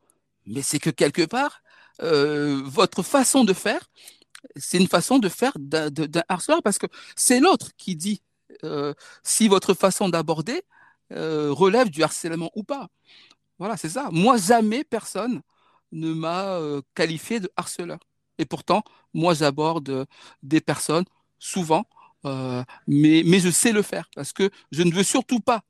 Mais 0.50 0.62
c'est 0.62 0.80
que 0.80 0.90
quelque 0.90 1.22
part, 1.22 1.62
euh, 2.02 2.60
votre 2.64 3.02
façon 3.02 3.44
de 3.44 3.52
faire, 3.52 3.88
c'est 4.56 4.78
une 4.78 4.88
façon 4.88 5.18
de 5.18 5.28
faire 5.28 5.52
d'un 5.58 5.90
harceleur 6.28 6.62
parce 6.62 6.78
que 6.78 6.86
c'est 7.16 7.40
l'autre 7.40 7.70
qui 7.76 7.94
dit 7.96 8.22
euh, 8.64 8.94
si 9.22 9.48
votre 9.48 9.74
façon 9.74 10.08
d'aborder 10.08 10.62
euh, 11.12 11.52
relève 11.52 11.88
du 11.88 12.02
harcèlement 12.02 12.50
ou 12.56 12.64
pas. 12.64 12.88
Voilà, 13.58 13.76
c'est 13.76 13.90
ça. 13.90 14.08
Moi, 14.12 14.38
jamais 14.38 14.84
personne 14.84 15.40
ne 15.92 16.12
m'a 16.12 16.58
qualifié 16.94 17.40
de 17.40 17.50
harceleur. 17.56 17.98
Et 18.38 18.46
pourtant, 18.46 18.82
moi, 19.14 19.34
j'aborde 19.34 20.06
des 20.42 20.60
personnes 20.60 21.04
souvent, 21.38 21.84
mais, 22.24 23.22
mais 23.26 23.40
je 23.40 23.50
sais 23.50 23.72
le 23.72 23.82
faire 23.82 24.08
parce 24.14 24.32
que 24.32 24.50
je 24.72 24.82
ne 24.82 24.92
veux 24.92 25.02
surtout 25.02 25.40
pas 25.40 25.62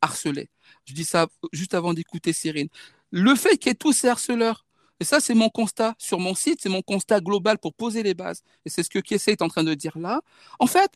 harceler. 0.00 0.48
Je 0.86 0.94
dis 0.94 1.04
ça 1.04 1.26
juste 1.52 1.74
avant 1.74 1.92
d'écouter 1.94 2.32
Cyrine. 2.32 2.68
Le 3.16 3.36
fait 3.36 3.56
qu'il 3.58 3.68
y 3.68 3.70
ait 3.70 3.76
tous 3.76 3.92
ces 3.92 4.08
harceleurs, 4.08 4.66
et 4.98 5.04
ça, 5.04 5.20
c'est 5.20 5.34
mon 5.34 5.48
constat 5.48 5.94
sur 5.98 6.18
mon 6.18 6.34
site, 6.34 6.58
c'est 6.60 6.68
mon 6.68 6.82
constat 6.82 7.20
global 7.20 7.58
pour 7.58 7.72
poser 7.72 8.02
les 8.02 8.12
bases. 8.12 8.42
Et 8.64 8.70
c'est 8.70 8.82
ce 8.82 8.90
que 8.90 8.98
Kessé 8.98 9.30
est 9.30 9.42
en 9.42 9.46
train 9.46 9.62
de 9.62 9.72
dire 9.74 9.96
là. 9.96 10.20
En 10.58 10.66
fait, 10.66 10.90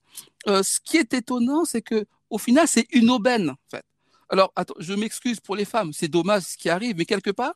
ce 0.47 0.81
qui 0.83 0.97
est 0.97 1.15
étonnant, 1.15 1.65
c'est 1.65 1.83
que 1.83 2.07
au 2.29 2.39
final, 2.39 2.67
c'est 2.67 2.89
une 2.91 3.09
aubaine, 3.09 3.51
en 3.51 3.57
fait. 3.71 3.85
Alors, 4.31 4.53
je 4.81 4.95
m'excuse 4.95 5.39
pour 5.39 5.55
les 5.55 5.65
femmes, 5.65 5.93
c'est 5.93 6.09
dommage 6.09 6.43
ce 6.43 6.57
qui 6.57 6.69
arrive, 6.69 6.97
mais 6.97 7.05
quelque 7.05 7.31
part, 7.31 7.55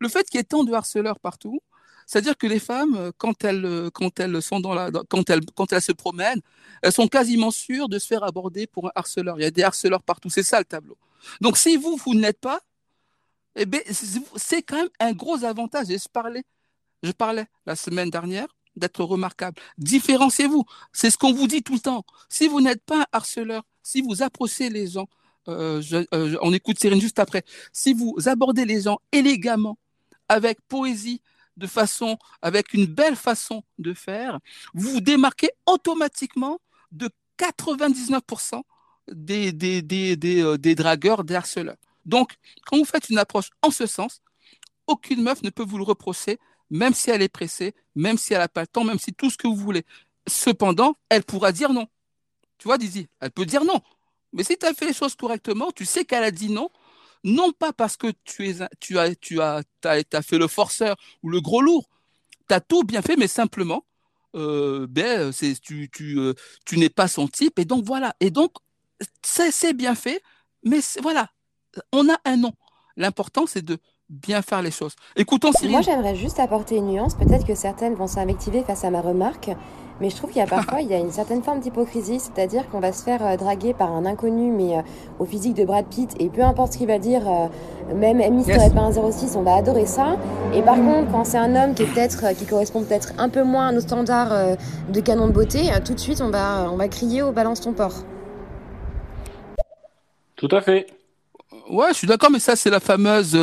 le 0.00 0.08
fait 0.08 0.28
qu'il 0.28 0.38
y 0.38 0.40
ait 0.40 0.44
tant 0.44 0.64
de 0.64 0.72
harceleurs 0.72 1.20
partout, 1.20 1.60
c'est-à-dire 2.04 2.36
que 2.36 2.48
les 2.48 2.58
femmes, 2.58 2.96
euh, 2.96 3.12
quand 3.16 3.44
elles, 3.44 3.64
euh, 3.64 3.90
quand 3.90 4.18
elles 4.18 4.42
sont 4.42 4.58
dans 4.58 4.74
la, 4.74 4.90
quand 5.08 5.30
elles, 5.30 5.42
quand 5.54 5.72
elles 5.72 5.80
se 5.80 5.92
promènent, 5.92 6.40
elles 6.82 6.92
sont 6.92 7.06
quasiment 7.06 7.52
sûres 7.52 7.88
de 7.88 8.00
se 8.00 8.08
faire 8.08 8.24
aborder 8.24 8.66
pour 8.66 8.88
un 8.88 8.92
harceleur. 8.96 9.38
Il 9.38 9.42
y 9.42 9.46
a 9.46 9.52
des 9.52 9.62
harceleurs 9.62 10.02
partout. 10.02 10.28
C'est 10.28 10.42
ça 10.42 10.58
le 10.58 10.64
tableau. 10.64 10.98
Donc, 11.40 11.56
si 11.56 11.76
vous, 11.76 11.96
vous 12.04 12.14
n'êtes 12.14 12.40
pas, 12.40 12.60
eh 13.56 13.66
bien, 13.66 13.80
c'est 14.36 14.62
quand 14.62 14.76
même 14.76 14.88
un 15.00 15.12
gros 15.12 15.44
avantage. 15.44 15.88
Je 15.88 17.12
parlais, 17.12 17.46
la 17.66 17.76
semaine 17.76 18.10
dernière 18.10 18.48
d'être 18.76 19.02
remarquable. 19.04 19.60
Différenciez-vous. 19.78 20.64
C'est 20.92 21.10
ce 21.10 21.18
qu'on 21.18 21.32
vous 21.32 21.48
dit 21.48 21.62
tout 21.62 21.74
le 21.74 21.80
temps. 21.80 22.04
Si 22.28 22.46
vous 22.46 22.60
n'êtes 22.60 22.82
pas 22.84 23.02
un 23.02 23.06
harceleur, 23.12 23.62
si 23.82 24.00
vous 24.00 24.22
approchez 24.22 24.70
les 24.70 24.86
gens, 24.86 25.08
euh, 25.48 25.82
euh, 26.14 26.36
on 26.42 26.52
écoute 26.52 26.78
Cyrine 26.78 27.00
juste 27.00 27.18
après, 27.18 27.44
si 27.72 27.92
vous 27.92 28.14
abordez 28.26 28.64
les 28.64 28.82
gens 28.82 28.98
élégamment, 29.12 29.76
avec 30.28 30.60
poésie, 30.68 31.20
de 31.56 31.66
façon, 31.66 32.16
avec 32.40 32.72
une 32.72 32.86
belle 32.86 33.16
façon 33.16 33.64
de 33.78 33.92
faire, 33.92 34.38
vous 34.72 34.90
vous 34.90 35.00
démarquez 35.00 35.50
automatiquement 35.66 36.60
de 36.92 37.10
99% 37.38 38.62
des, 39.10 39.52
des, 39.52 39.82
des, 39.82 40.16
des, 40.16 40.42
euh, 40.42 40.56
des 40.56 40.74
dragueurs, 40.74 41.24
des 41.24 41.34
harceleurs. 41.34 41.76
Donc, 42.04 42.34
quand 42.66 42.76
vous 42.76 42.84
faites 42.84 43.08
une 43.08 43.18
approche 43.18 43.50
en 43.62 43.70
ce 43.70 43.86
sens, 43.86 44.22
aucune 44.86 45.22
meuf 45.22 45.42
ne 45.42 45.50
peut 45.50 45.64
vous 45.64 45.78
le 45.78 45.84
reprocher, 45.84 46.38
même 46.70 46.94
si 46.94 47.10
elle 47.10 47.22
est 47.22 47.28
pressée, 47.28 47.74
même 47.94 48.18
si 48.18 48.32
elle 48.32 48.40
n'a 48.40 48.48
pas 48.48 48.62
le 48.62 48.66
temps, 48.66 48.84
même 48.84 48.98
si 48.98 49.12
tout 49.12 49.30
ce 49.30 49.36
que 49.36 49.46
vous 49.46 49.56
voulez. 49.56 49.84
Cependant, 50.26 50.96
elle 51.08 51.24
pourra 51.24 51.52
dire 51.52 51.72
non. 51.72 51.86
Tu 52.58 52.68
vois, 52.68 52.78
Dizzy, 52.78 53.08
elle 53.20 53.30
peut 53.30 53.46
dire 53.46 53.64
non. 53.64 53.80
Mais 54.32 54.44
si 54.44 54.56
tu 54.56 54.66
as 54.66 54.74
fait 54.74 54.86
les 54.86 54.92
choses 54.92 55.14
correctement, 55.14 55.70
tu 55.72 55.84
sais 55.84 56.04
qu'elle 56.04 56.24
a 56.24 56.30
dit 56.30 56.50
non, 56.50 56.70
non 57.24 57.52
pas 57.52 57.72
parce 57.72 57.96
que 57.96 58.12
tu, 58.24 58.48
es, 58.48 58.54
tu, 58.80 58.98
as, 58.98 59.14
tu 59.14 59.40
as, 59.40 59.62
as, 59.84 60.22
fait 60.22 60.38
le 60.38 60.46
forceur 60.46 60.96
ou 61.22 61.30
le 61.30 61.40
gros 61.40 61.60
lourd, 61.60 61.88
tu 62.48 62.54
as 62.54 62.60
tout 62.60 62.84
bien 62.84 63.02
fait, 63.02 63.16
mais 63.16 63.28
simplement, 63.28 63.84
euh, 64.36 64.86
ben, 64.88 65.32
tu, 65.62 65.90
tu, 65.90 66.18
euh, 66.18 66.34
tu 66.64 66.78
n'es 66.78 66.90
pas 66.90 67.08
son 67.08 67.28
type. 67.28 67.58
Et 67.58 67.64
donc, 67.64 67.84
voilà. 67.84 68.14
Et 68.20 68.30
donc, 68.30 68.52
c'est 69.22 69.72
bien 69.72 69.94
fait, 69.94 70.22
mais 70.62 70.80
voilà, 71.02 71.30
on 71.92 72.08
a 72.08 72.16
un 72.24 72.36
nom. 72.36 72.52
L'important, 72.96 73.44
c'est 73.46 73.64
de 73.64 73.78
bien 74.08 74.42
faire 74.42 74.60
les 74.60 74.70
choses. 74.70 74.96
Écoutons 75.16 75.52
Cyril. 75.52 75.70
Moi, 75.70 75.82
j'aimerais 75.82 76.16
juste 76.16 76.40
apporter 76.40 76.76
une 76.76 76.88
nuance. 76.88 77.14
Peut-être 77.14 77.46
que 77.46 77.54
certaines 77.54 77.94
vont 77.94 78.08
s'invectiver 78.08 78.62
face 78.62 78.84
à 78.84 78.90
ma 78.90 79.00
remarque. 79.00 79.50
Mais 80.00 80.08
je 80.08 80.16
trouve 80.16 80.30
qu'il 80.30 80.40
y 80.40 80.42
a 80.42 80.46
parfois 80.48 80.80
il 80.80 80.88
y 80.88 80.94
a 80.94 80.98
une 80.98 81.12
certaine 81.12 81.42
forme 81.42 81.60
d'hypocrisie, 81.60 82.18
c'est-à-dire 82.18 82.68
qu'on 82.70 82.80
va 82.80 82.92
se 82.92 83.04
faire 83.04 83.24
euh, 83.24 83.36
draguer 83.36 83.74
par 83.74 83.92
un 83.92 84.06
inconnu, 84.06 84.50
mais 84.50 84.78
euh, 84.78 84.82
au 85.18 85.24
physique 85.24 85.54
de 85.54 85.64
Brad 85.64 85.86
Pitt, 85.86 86.14
et 86.18 86.28
peu 86.28 86.42
importe 86.42 86.72
ce 86.72 86.78
qu'il 86.78 86.86
va 86.86 86.98
dire, 86.98 87.22
euh, 87.28 87.94
même 87.94 88.18
Mister 88.34 88.54
yes. 88.54 88.72
pas 88.72 88.80
un 88.80 88.92
06, 88.92 89.36
on 89.36 89.42
va 89.42 89.54
adorer 89.54 89.86
ça. 89.86 90.16
Et 90.54 90.62
par 90.62 90.76
contre, 90.76 91.12
quand 91.12 91.24
c'est 91.24 91.38
un 91.38 91.54
homme 91.54 91.74
qui 91.74 91.82
est 91.82 91.86
peut-être, 91.86 92.34
qui 92.36 92.46
correspond 92.46 92.82
peut-être 92.82 93.12
un 93.18 93.28
peu 93.28 93.44
moins 93.44 93.68
à 93.68 93.72
nos 93.72 93.80
standards 93.80 94.56
de 94.88 95.00
canon 95.00 95.26
de 95.26 95.32
beauté, 95.32 95.70
tout 95.84 95.94
de 95.94 96.00
suite 96.00 96.20
on 96.20 96.30
va, 96.30 96.68
on 96.70 96.76
va 96.76 96.88
crier 96.88 97.22
au 97.22 97.32
balance 97.32 97.60
ton 97.60 97.72
porc. 97.72 98.04
Tout 100.36 100.48
à 100.52 100.60
fait. 100.60 100.86
Ouais, 101.70 101.88
je 101.92 101.98
suis 101.98 102.06
d'accord, 102.06 102.30
mais 102.30 102.40
ça 102.40 102.56
c'est 102.56 102.70
la 102.70 102.80
fameuse, 102.80 103.38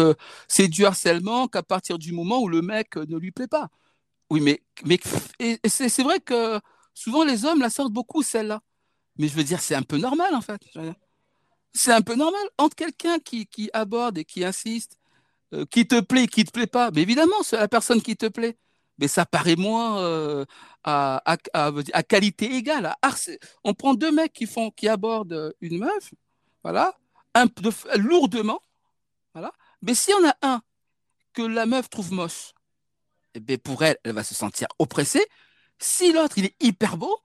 c'est 0.47 0.67
du 0.67 0.85
harcèlement 0.85 1.47
qu'à 1.47 1.63
partir 1.63 1.97
du 1.97 2.11
moment 2.11 2.39
où 2.41 2.49
le 2.49 2.61
mec 2.61 2.95
ne 2.97 3.17
lui 3.17 3.31
plaît 3.31 3.47
pas. 3.47 3.69
Oui, 4.29 4.41
mais, 4.41 4.61
c'est 5.65 6.03
vrai 6.03 6.19
que 6.19 6.59
souvent 6.93 7.23
les 7.23 7.45
hommes 7.45 7.59
la 7.59 7.69
sortent 7.69 7.93
beaucoup, 7.93 8.23
celle-là. 8.23 8.61
Mais 9.17 9.27
je 9.27 9.35
veux 9.35 9.43
dire, 9.43 9.61
c'est 9.61 9.75
un 9.75 9.83
peu 9.83 9.97
normal, 9.97 10.35
en 10.35 10.41
fait. 10.41 10.61
C'est 11.73 11.91
un 11.91 12.01
peu 12.01 12.15
normal. 12.15 12.41
Entre 12.57 12.75
quelqu'un 12.75 13.19
qui, 13.19 13.69
aborde 13.73 14.17
et 14.17 14.25
qui 14.25 14.43
insiste, 14.43 14.97
euh, 15.53 15.65
qui 15.65 15.87
te 15.87 15.99
plaît, 16.01 16.27
qui 16.27 16.43
te 16.43 16.51
plaît 16.51 16.67
pas, 16.67 16.91
mais 16.91 17.01
évidemment, 17.01 17.41
c'est 17.43 17.57
la 17.57 17.67
personne 17.67 18.01
qui 18.01 18.17
te 18.17 18.27
plaît. 18.27 18.57
Mais 18.99 19.07
ça 19.07 19.25
paraît 19.25 19.55
moins 19.55 19.99
euh, 19.99 20.45
à, 20.83 21.37
qualité 22.07 22.53
égale. 22.55 22.95
on 23.63 23.73
prend 23.73 23.93
deux 23.93 24.11
mecs 24.11 24.33
qui, 24.33 24.47
font, 24.47 24.71
qui 24.71 24.87
abordent 24.87 25.53
une 25.61 25.79
meuf, 25.79 26.13
voilà, 26.63 26.97
lourdement, 27.95 28.61
voilà. 29.33 29.51
Mais 29.81 29.93
si 29.93 30.11
on 30.13 30.27
a 30.27 30.35
un 30.41 30.61
que 31.33 31.41
la 31.41 31.65
meuf 31.65 31.89
trouve 31.89 32.11
moche, 32.11 32.53
eh 33.33 33.39
ben, 33.39 33.57
pour 33.57 33.83
elle, 33.83 33.97
elle 34.03 34.13
va 34.13 34.23
se 34.23 34.33
sentir 34.33 34.67
oppressée. 34.79 35.25
Si 35.79 36.11
l'autre, 36.11 36.37
il 36.37 36.45
est 36.45 36.55
hyper 36.59 36.97
beau, 36.97 37.15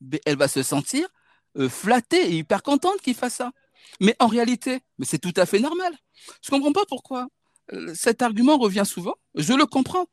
ben, 0.00 0.20
elle 0.26 0.36
va 0.36 0.48
se 0.48 0.62
sentir 0.62 1.08
euh, 1.56 1.68
flattée 1.68 2.32
et 2.32 2.36
hyper 2.36 2.62
contente 2.62 3.00
qu'il 3.00 3.14
fasse 3.14 3.34
ça. 3.34 3.52
Mais 4.00 4.14
en 4.18 4.26
réalité, 4.26 4.80
mais 4.98 5.06
c'est 5.06 5.18
tout 5.18 5.32
à 5.36 5.46
fait 5.46 5.58
normal. 5.60 5.96
Je 6.42 6.52
ne 6.52 6.58
comprends 6.58 6.72
pas 6.72 6.86
pourquoi 6.86 7.28
euh, 7.72 7.94
cet 7.94 8.22
argument 8.22 8.58
revient 8.58 8.84
souvent. 8.86 9.14
Je 9.34 9.54
le 9.54 9.66
comprends. 9.66 10.06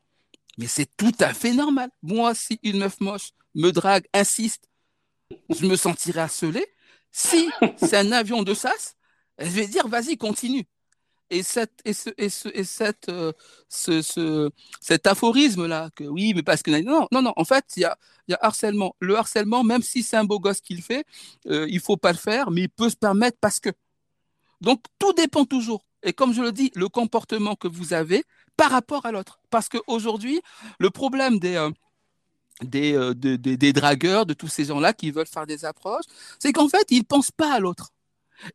Mais 0.58 0.68
c'est 0.68 0.90
tout 0.98 1.16
à 1.20 1.34
fait 1.34 1.54
normal. 1.54 1.90
Moi, 2.02 2.36
si 2.36 2.60
une 2.64 2.80
meuf 2.80 3.00
moche 3.00 3.32
me 3.56 3.72
drague, 3.72 4.06
insiste, 4.14 4.70
je 5.50 5.66
me 5.66 5.76
sentirai 5.76 6.22
harcelé. 6.22 6.66
Si 7.12 7.50
c'est 7.78 7.98
un 7.98 8.12
avion 8.12 8.44
de 8.44 8.54
sas, 8.54 8.96
je 9.40 9.50
vais 9.50 9.68
dire, 9.68 9.88
vas-y, 9.88 10.18
continue 10.18 10.68
et, 11.30 11.44
cette, 11.44 11.80
et, 11.86 11.94
ce, 11.94 12.10
et, 12.18 12.30
ce, 12.30 12.50
et 12.54 12.64
cette, 12.64 13.10
euh, 13.10 13.34
ce, 13.68 14.02
ce, 14.02 14.50
cet 14.82 15.08
aphorisme-là, 15.08 15.90
que 15.96 16.04
oui, 16.04 16.34
mais 16.36 16.44
parce 16.44 16.64
que. 16.64 16.72
Non, 16.82 17.08
non, 17.12 17.22
non, 17.22 17.34
en 17.36 17.46
fait, 17.46 17.66
il 17.78 17.82
y 17.82 17.86
a, 17.86 17.98
y 18.28 18.34
harcèlement. 18.42 18.96
Le 19.00 19.16
harcèlement, 19.16 19.64
même 19.64 19.82
si 19.82 20.04
c'est 20.04 20.18
un 20.18 20.24
beau 20.24 20.40
gosse 20.40 20.62
qui 20.62 20.76
le 20.76 20.82
fait, 20.82 21.06
euh, 21.48 21.68
il 21.70 21.80
faut 21.80 21.98
pas 21.98 22.12
le 22.12 22.18
faire, 22.18 22.52
mais 22.52 22.62
il 22.62 22.70
peut 22.70 22.90
se 22.90 22.96
permettre 22.96 23.38
parce 23.40 23.60
que. 23.60 23.70
Donc, 24.62 24.84
tout 24.98 25.14
dépend 25.14 25.46
toujours. 25.46 25.86
Et 26.04 26.14
comme 26.14 26.34
je 26.34 26.42
le 26.42 26.52
dis, 26.52 26.72
le 26.76 26.90
comportement 26.90 27.56
que 27.56 27.68
vous 27.68 27.94
avez 27.94 28.24
par 28.58 28.72
rapport 28.72 29.06
à 29.06 29.12
l'autre. 29.12 29.40
Parce 29.50 29.70
qu'aujourd'hui, 29.70 30.42
le 30.80 30.90
problème 30.90 31.40
euh, 31.44 31.72
euh, 32.76 33.14
des, 33.14 33.74
dragueurs, 33.74 34.26
de 34.26 34.34
tous 34.34 34.48
ces 34.48 34.66
gens-là 34.66 34.94
qui 34.94 35.12
veulent 35.12 35.28
faire 35.28 35.48
des 35.48 35.66
approches, 35.66 36.06
c'est 36.40 36.52
qu'en 36.52 36.68
fait, 36.68 36.86
ils 36.90 37.00
ne 37.00 37.04
pensent 37.04 37.32
pas 37.32 37.54
à 37.54 37.60
l'autre. 37.60 37.92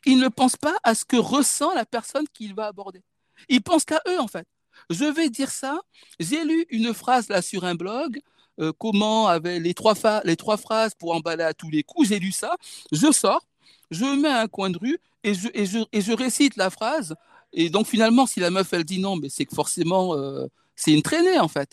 Ils 0.04 0.18
ne 0.18 0.28
pensent 0.28 0.56
pas 0.56 0.76
à 0.82 0.94
ce 0.94 1.04
que 1.04 1.16
ressent 1.16 1.72
la 1.74 1.84
personne 1.84 2.26
qu'il 2.32 2.54
va 2.54 2.66
aborder. 2.66 3.02
Ils 3.48 3.62
pensent 3.62 3.84
qu'à 3.84 4.00
eux, 4.08 4.20
en 4.20 4.28
fait. 4.28 4.46
Je 4.90 5.04
vais 5.04 5.30
dire 5.30 5.50
ça. 5.50 5.80
J'ai 6.18 6.44
lu 6.44 6.66
une 6.70 6.92
phrase 6.94 7.28
là 7.28 7.42
sur 7.42 7.64
un 7.64 7.74
blog. 7.74 8.20
Euh, 8.60 8.72
comment 8.78 9.26
avait 9.26 9.58
les 9.58 9.74
trois, 9.74 9.94
les 10.24 10.36
trois 10.36 10.56
phrases 10.56 10.94
pour 10.94 11.14
emballer 11.14 11.44
à 11.44 11.54
tous 11.54 11.70
les 11.70 11.82
coups. 11.82 12.08
J'ai 12.08 12.18
lu 12.18 12.32
ça. 12.32 12.56
Je 12.92 13.10
sors, 13.12 13.46
je 13.90 14.04
mets 14.04 14.28
un 14.28 14.48
coin 14.48 14.70
de 14.70 14.78
rue 14.78 14.98
et 15.22 15.34
je 15.34 16.12
récite 16.12 16.56
la 16.56 16.70
phrase. 16.70 17.14
Et 17.52 17.70
donc 17.70 17.86
finalement, 17.86 18.26
si 18.26 18.40
la 18.40 18.50
meuf 18.50 18.72
elle 18.72 18.84
dit 18.84 18.98
non, 19.00 19.16
mais 19.16 19.28
c'est 19.28 19.44
que 19.44 19.54
forcément 19.54 20.14
euh, 20.16 20.46
c'est 20.76 20.92
une 20.92 21.02
traînée 21.02 21.38
en 21.38 21.48
fait. 21.48 21.70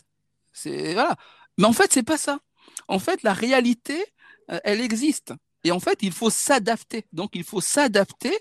C'est 0.52 0.94
voilà. 0.94 1.16
Mais 1.58 1.66
en 1.66 1.72
fait, 1.72 1.92
c'est 1.92 2.02
pas 2.02 2.16
ça. 2.16 2.38
En 2.88 2.98
fait, 2.98 3.22
la 3.22 3.32
réalité, 3.32 4.04
euh, 4.50 4.58
elle 4.64 4.80
existe. 4.80 5.34
Et 5.64 5.72
en 5.72 5.80
fait, 5.80 5.98
il 6.02 6.12
faut 6.12 6.30
s'adapter. 6.30 7.04
Donc, 7.12 7.30
il 7.34 7.44
faut 7.44 7.60
s'adapter 7.60 8.36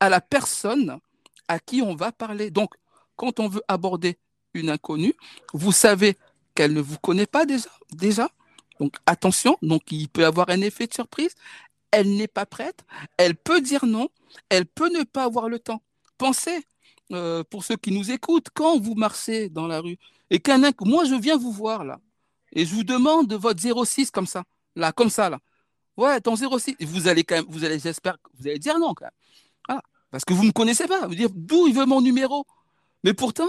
à 0.00 0.08
la 0.08 0.20
personne 0.20 0.98
à 1.48 1.58
qui 1.58 1.82
on 1.82 1.94
va 1.94 2.12
parler. 2.12 2.50
Donc, 2.50 2.74
quand 3.16 3.40
on 3.40 3.48
veut 3.48 3.62
aborder 3.68 4.18
une 4.54 4.70
inconnue, 4.70 5.14
vous 5.52 5.72
savez 5.72 6.16
qu'elle 6.54 6.72
ne 6.72 6.80
vous 6.80 6.98
connaît 6.98 7.26
pas 7.26 7.44
déjà. 7.46 8.30
Donc, 8.80 8.96
attention. 9.06 9.56
Donc, 9.62 9.82
il 9.90 10.08
peut 10.08 10.22
y 10.22 10.24
avoir 10.24 10.48
un 10.50 10.60
effet 10.60 10.86
de 10.86 10.94
surprise. 10.94 11.34
Elle 11.90 12.16
n'est 12.16 12.28
pas 12.28 12.46
prête. 12.46 12.84
Elle 13.16 13.36
peut 13.36 13.60
dire 13.60 13.86
non. 13.86 14.08
Elle 14.48 14.66
peut 14.66 14.90
ne 14.90 15.04
pas 15.04 15.24
avoir 15.24 15.48
le 15.48 15.58
temps. 15.58 15.82
Pensez, 16.18 16.64
euh, 17.12 17.44
pour 17.44 17.64
ceux 17.64 17.76
qui 17.76 17.92
nous 17.92 18.10
écoutent, 18.10 18.48
quand 18.52 18.80
vous 18.80 18.94
marchez 18.94 19.48
dans 19.48 19.66
la 19.66 19.80
rue 19.80 19.98
et 20.30 20.40
qu'un 20.40 20.60
moi 20.80 21.04
je 21.04 21.14
viens 21.14 21.36
vous 21.36 21.52
voir 21.52 21.84
là, 21.84 22.00
et 22.52 22.64
je 22.66 22.74
vous 22.74 22.84
demande 22.84 23.32
votre 23.34 23.60
06 23.84 24.10
comme 24.10 24.26
ça, 24.26 24.44
là, 24.74 24.90
comme 24.90 25.10
ça, 25.10 25.30
là. 25.30 25.38
Ouais, 25.96 26.20
ton 26.20 26.36
06. 26.36 26.76
Vous 26.80 27.08
allez 27.08 27.24
quand 27.24 27.36
même, 27.36 27.46
vous 27.48 27.64
allez, 27.64 27.78
j'espère, 27.78 28.16
vous 28.38 28.46
allez 28.46 28.58
dire 28.58 28.78
non 28.78 28.94
quand 28.94 29.06
même. 29.06 29.80
Parce 30.10 30.24
que 30.24 30.32
vous 30.32 30.42
ne 30.42 30.48
me 30.48 30.52
connaissez 30.52 30.86
pas. 30.86 31.06
Vous 31.06 31.14
dire 31.14 31.28
d'où 31.34 31.66
il 31.66 31.74
veut 31.74 31.84
mon 31.84 32.00
numéro? 32.00 32.46
Mais 33.04 33.12
pourtant, 33.12 33.48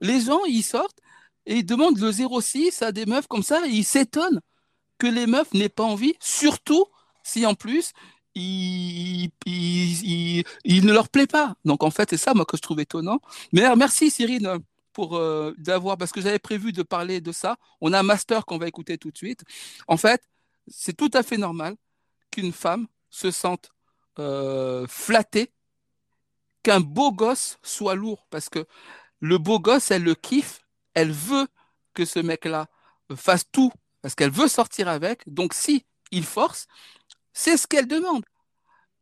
les 0.00 0.20
gens, 0.20 0.44
ils 0.44 0.62
sortent 0.62 0.98
et 1.46 1.56
ils 1.56 1.66
demandent 1.66 1.98
le 1.98 2.12
06 2.12 2.82
à 2.82 2.92
des 2.92 3.06
meufs 3.06 3.26
comme 3.26 3.42
ça 3.42 3.66
ils 3.66 3.84
s'étonnent 3.84 4.40
que 4.98 5.06
les 5.06 5.26
meufs 5.26 5.52
n'aient 5.54 5.68
pas 5.68 5.82
envie, 5.82 6.14
surtout 6.20 6.86
si 7.22 7.44
en 7.46 7.54
plus, 7.54 7.92
il, 8.34 9.30
il, 9.44 10.86
ne 10.86 10.92
leur 10.92 11.08
plaît 11.08 11.26
pas. 11.26 11.54
Donc 11.64 11.82
en 11.82 11.90
fait, 11.90 12.10
c'est 12.10 12.16
ça 12.16 12.32
moi 12.34 12.44
que 12.44 12.56
je 12.56 12.62
trouve 12.62 12.80
étonnant. 12.80 13.20
Mais 13.52 13.64
merci 13.76 14.10
Cyrine 14.10 14.58
pour 14.92 15.16
euh, 15.16 15.52
d'avoir, 15.58 15.96
parce 15.98 16.12
que 16.12 16.20
j'avais 16.20 16.38
prévu 16.38 16.72
de 16.72 16.82
parler 16.82 17.20
de 17.20 17.32
ça. 17.32 17.56
On 17.80 17.92
a 17.92 17.98
un 17.98 18.02
master 18.04 18.46
qu'on 18.46 18.58
va 18.58 18.68
écouter 18.68 18.98
tout 18.98 19.10
de 19.10 19.16
suite. 19.16 19.42
En 19.88 19.96
fait, 19.96 20.22
c'est 20.66 20.96
tout 20.96 21.10
à 21.12 21.22
fait 21.22 21.36
normal 21.36 21.76
qu'une 22.30 22.52
femme 22.52 22.86
se 23.10 23.30
sente 23.30 23.70
euh, 24.18 24.86
flattée 24.88 25.52
qu'un 26.62 26.80
beau 26.80 27.12
gosse 27.12 27.58
soit 27.62 27.94
lourd, 27.94 28.26
parce 28.30 28.48
que 28.48 28.66
le 29.20 29.38
beau 29.38 29.60
gosse, 29.60 29.90
elle 29.90 30.02
le 30.02 30.14
kiffe, 30.14 30.60
elle 30.94 31.12
veut 31.12 31.46
que 31.92 32.04
ce 32.04 32.18
mec-là 32.18 32.68
fasse 33.14 33.44
tout, 33.50 33.72
parce 34.02 34.14
qu'elle 34.14 34.30
veut 34.30 34.48
sortir 34.48 34.88
avec. 34.88 35.22
Donc 35.26 35.54
si 35.54 35.84
il 36.10 36.24
force, 36.24 36.66
c'est 37.32 37.56
ce 37.56 37.66
qu'elle 37.66 37.86
demande. 37.86 38.24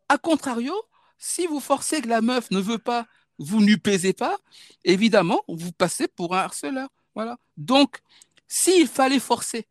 A 0.09 0.19
contrario, 0.19 0.75
si 1.19 1.47
vous 1.47 1.61
forcez 1.61 2.03
que 2.03 2.09
la 2.09 2.21
meuf 2.21 2.51
ne 2.51 2.61
veut 2.61 2.79
pas 2.79 3.07
vous 3.39 3.61
ne 3.61 3.77
pesez 3.77 4.13
pas, 4.13 4.39
évidemment, 4.85 5.43
vous 5.49 5.73
passez 5.73 6.09
pour 6.09 6.35
un 6.35 6.41
harceleur. 6.41 6.89
Voilà. 7.15 7.39
Donc, 7.57 8.01
s'il 8.49 8.87
fallait 8.87 9.21
forcer, 9.21 9.67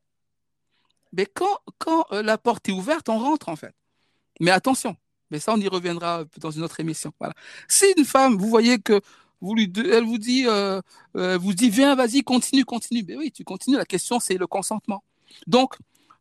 mais 1.14 1.26
quand, 1.26 1.60
quand 1.78 2.06
euh, 2.12 2.22
la 2.24 2.38
porte 2.38 2.70
est 2.70 2.72
ouverte, 2.72 3.10
on 3.10 3.20
rentre 3.20 3.50
en 3.50 3.56
fait. 3.56 3.74
Mais 4.40 4.52
attention, 4.52 4.96
mais 5.30 5.40
ça, 5.40 5.54
on 5.54 5.58
y 5.58 5.68
reviendra 5.68 6.26
dans 6.38 6.52
une 6.52 6.64
autre 6.64 6.80
émission. 6.80 7.12
Voilà. 7.20 7.34
Si 7.68 7.86
une 7.98 8.06
femme, 8.06 8.38
vous 8.38 8.50
voyez 8.50 8.80
que 8.80 9.02
vous 9.42 9.56
lui, 9.56 9.72
elle 9.76 10.04
vous 10.04 10.18
dit, 10.18 10.46
euh, 10.48 10.82
euh, 11.18 11.38
vous 11.38 11.54
dit, 11.54 11.70
viens, 11.70 11.96
vas-y, 11.96 12.24
continue, 12.24 12.66
continue. 12.66 13.04
Mais 13.08 13.16
oui, 13.18 13.32
tu 13.32 13.44
continues. 13.44 13.78
La 13.78 13.86
question, 13.86 14.20
c'est 14.20 14.38
le 14.38 14.48
consentement. 14.48 15.04
Donc, 15.48 15.76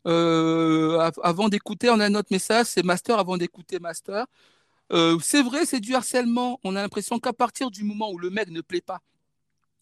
avant 0.04 1.48
d'écouter, 1.48 1.90
on 1.90 2.00
a 2.00 2.08
notre 2.08 2.32
message, 2.32 2.66
c'est 2.66 2.82
master 2.84 3.18
avant 3.18 3.36
d'écouter 3.36 3.78
master. 3.78 4.26
Euh, 4.92 5.18
c'est 5.22 5.42
vrai, 5.42 5.66
c'est 5.66 5.80
du 5.80 5.94
harcèlement. 5.94 6.58
On 6.64 6.74
a 6.76 6.82
l'impression 6.82 7.18
qu'à 7.18 7.32
partir 7.32 7.70
du 7.70 7.84
moment 7.84 8.10
où 8.10 8.18
le 8.18 8.30
mec 8.30 8.50
ne 8.50 8.60
plaît 8.60 8.80
pas 8.80 9.00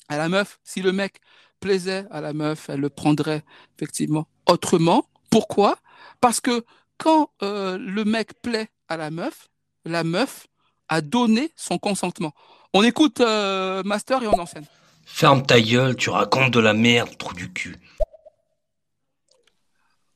à 0.08 0.16
la 0.16 0.28
meuf, 0.28 0.58
si 0.64 0.82
le 0.82 0.92
mec 0.92 1.20
plaisait 1.60 2.06
à 2.10 2.20
la 2.20 2.32
meuf, 2.32 2.68
elle 2.68 2.80
le 2.80 2.88
prendrait 2.88 3.42
effectivement 3.76 4.26
autrement. 4.46 5.06
Pourquoi? 5.30 5.78
Parce 6.20 6.40
que 6.40 6.64
quand 6.96 7.30
euh, 7.42 7.78
le 7.78 8.04
mec 8.04 8.40
plaît 8.42 8.68
à 8.88 8.96
la 8.96 9.10
meuf, 9.10 9.48
la 9.84 10.04
meuf 10.04 10.46
a 10.88 11.00
donné 11.00 11.52
son 11.56 11.78
consentement. 11.78 12.32
On 12.72 12.82
écoute 12.82 13.20
euh, 13.20 13.82
Master 13.84 14.22
et 14.22 14.26
on 14.26 14.38
enchaîne. 14.38 14.66
Ferme 15.04 15.44
ta 15.44 15.60
gueule, 15.60 15.96
tu 15.96 16.10
racontes 16.10 16.52
de 16.52 16.60
la 16.60 16.74
merde, 16.74 17.16
trou 17.18 17.34
du 17.34 17.52
cul. 17.52 17.76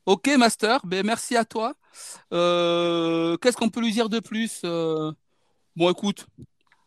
Ok, 0.04 0.28
Master, 0.36 0.80
ben, 0.84 1.06
merci 1.06 1.36
à 1.36 1.44
toi. 1.44 1.74
Euh, 2.32 3.36
qu'est-ce 3.36 3.56
qu'on 3.56 3.68
peut 3.68 3.80
lui 3.80 3.92
dire 3.92 4.08
de 4.08 4.20
plus 4.20 4.62
Bon, 5.76 5.90
écoute, 5.90 6.26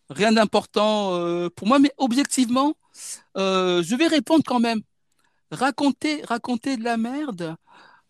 rien 0.10 0.32
d'important 0.32 1.50
pour 1.56 1.68
moi, 1.68 1.80
mais 1.80 1.92
objectivement, 1.98 2.76
je 3.36 3.96
vais 3.96 4.08
répondre 4.08 4.44
quand 4.46 4.60
même. 4.60 4.82
Raconter, 5.52 6.24
raconter 6.24 6.76
de 6.78 6.84
la 6.84 6.98
merde, 6.98 7.56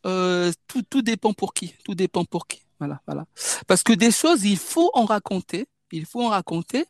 tout, 0.03 0.83
tout 0.89 1.01
dépend 1.01 1.33
pour 1.33 1.53
qui. 1.53 1.75
Tout 1.83 1.95
dépend 1.95 2.25
pour 2.25 2.47
qui. 2.47 2.61
Voilà, 2.79 3.01
voilà. 3.05 3.25
Parce 3.67 3.83
que 3.83 3.93
des 3.93 4.11
choses, 4.11 4.43
il 4.43 4.57
faut 4.57 4.91
en 4.93 5.05
raconter. 5.05 5.67
Il 5.91 6.05
faut 6.05 6.23
en 6.23 6.29
raconter. 6.29 6.85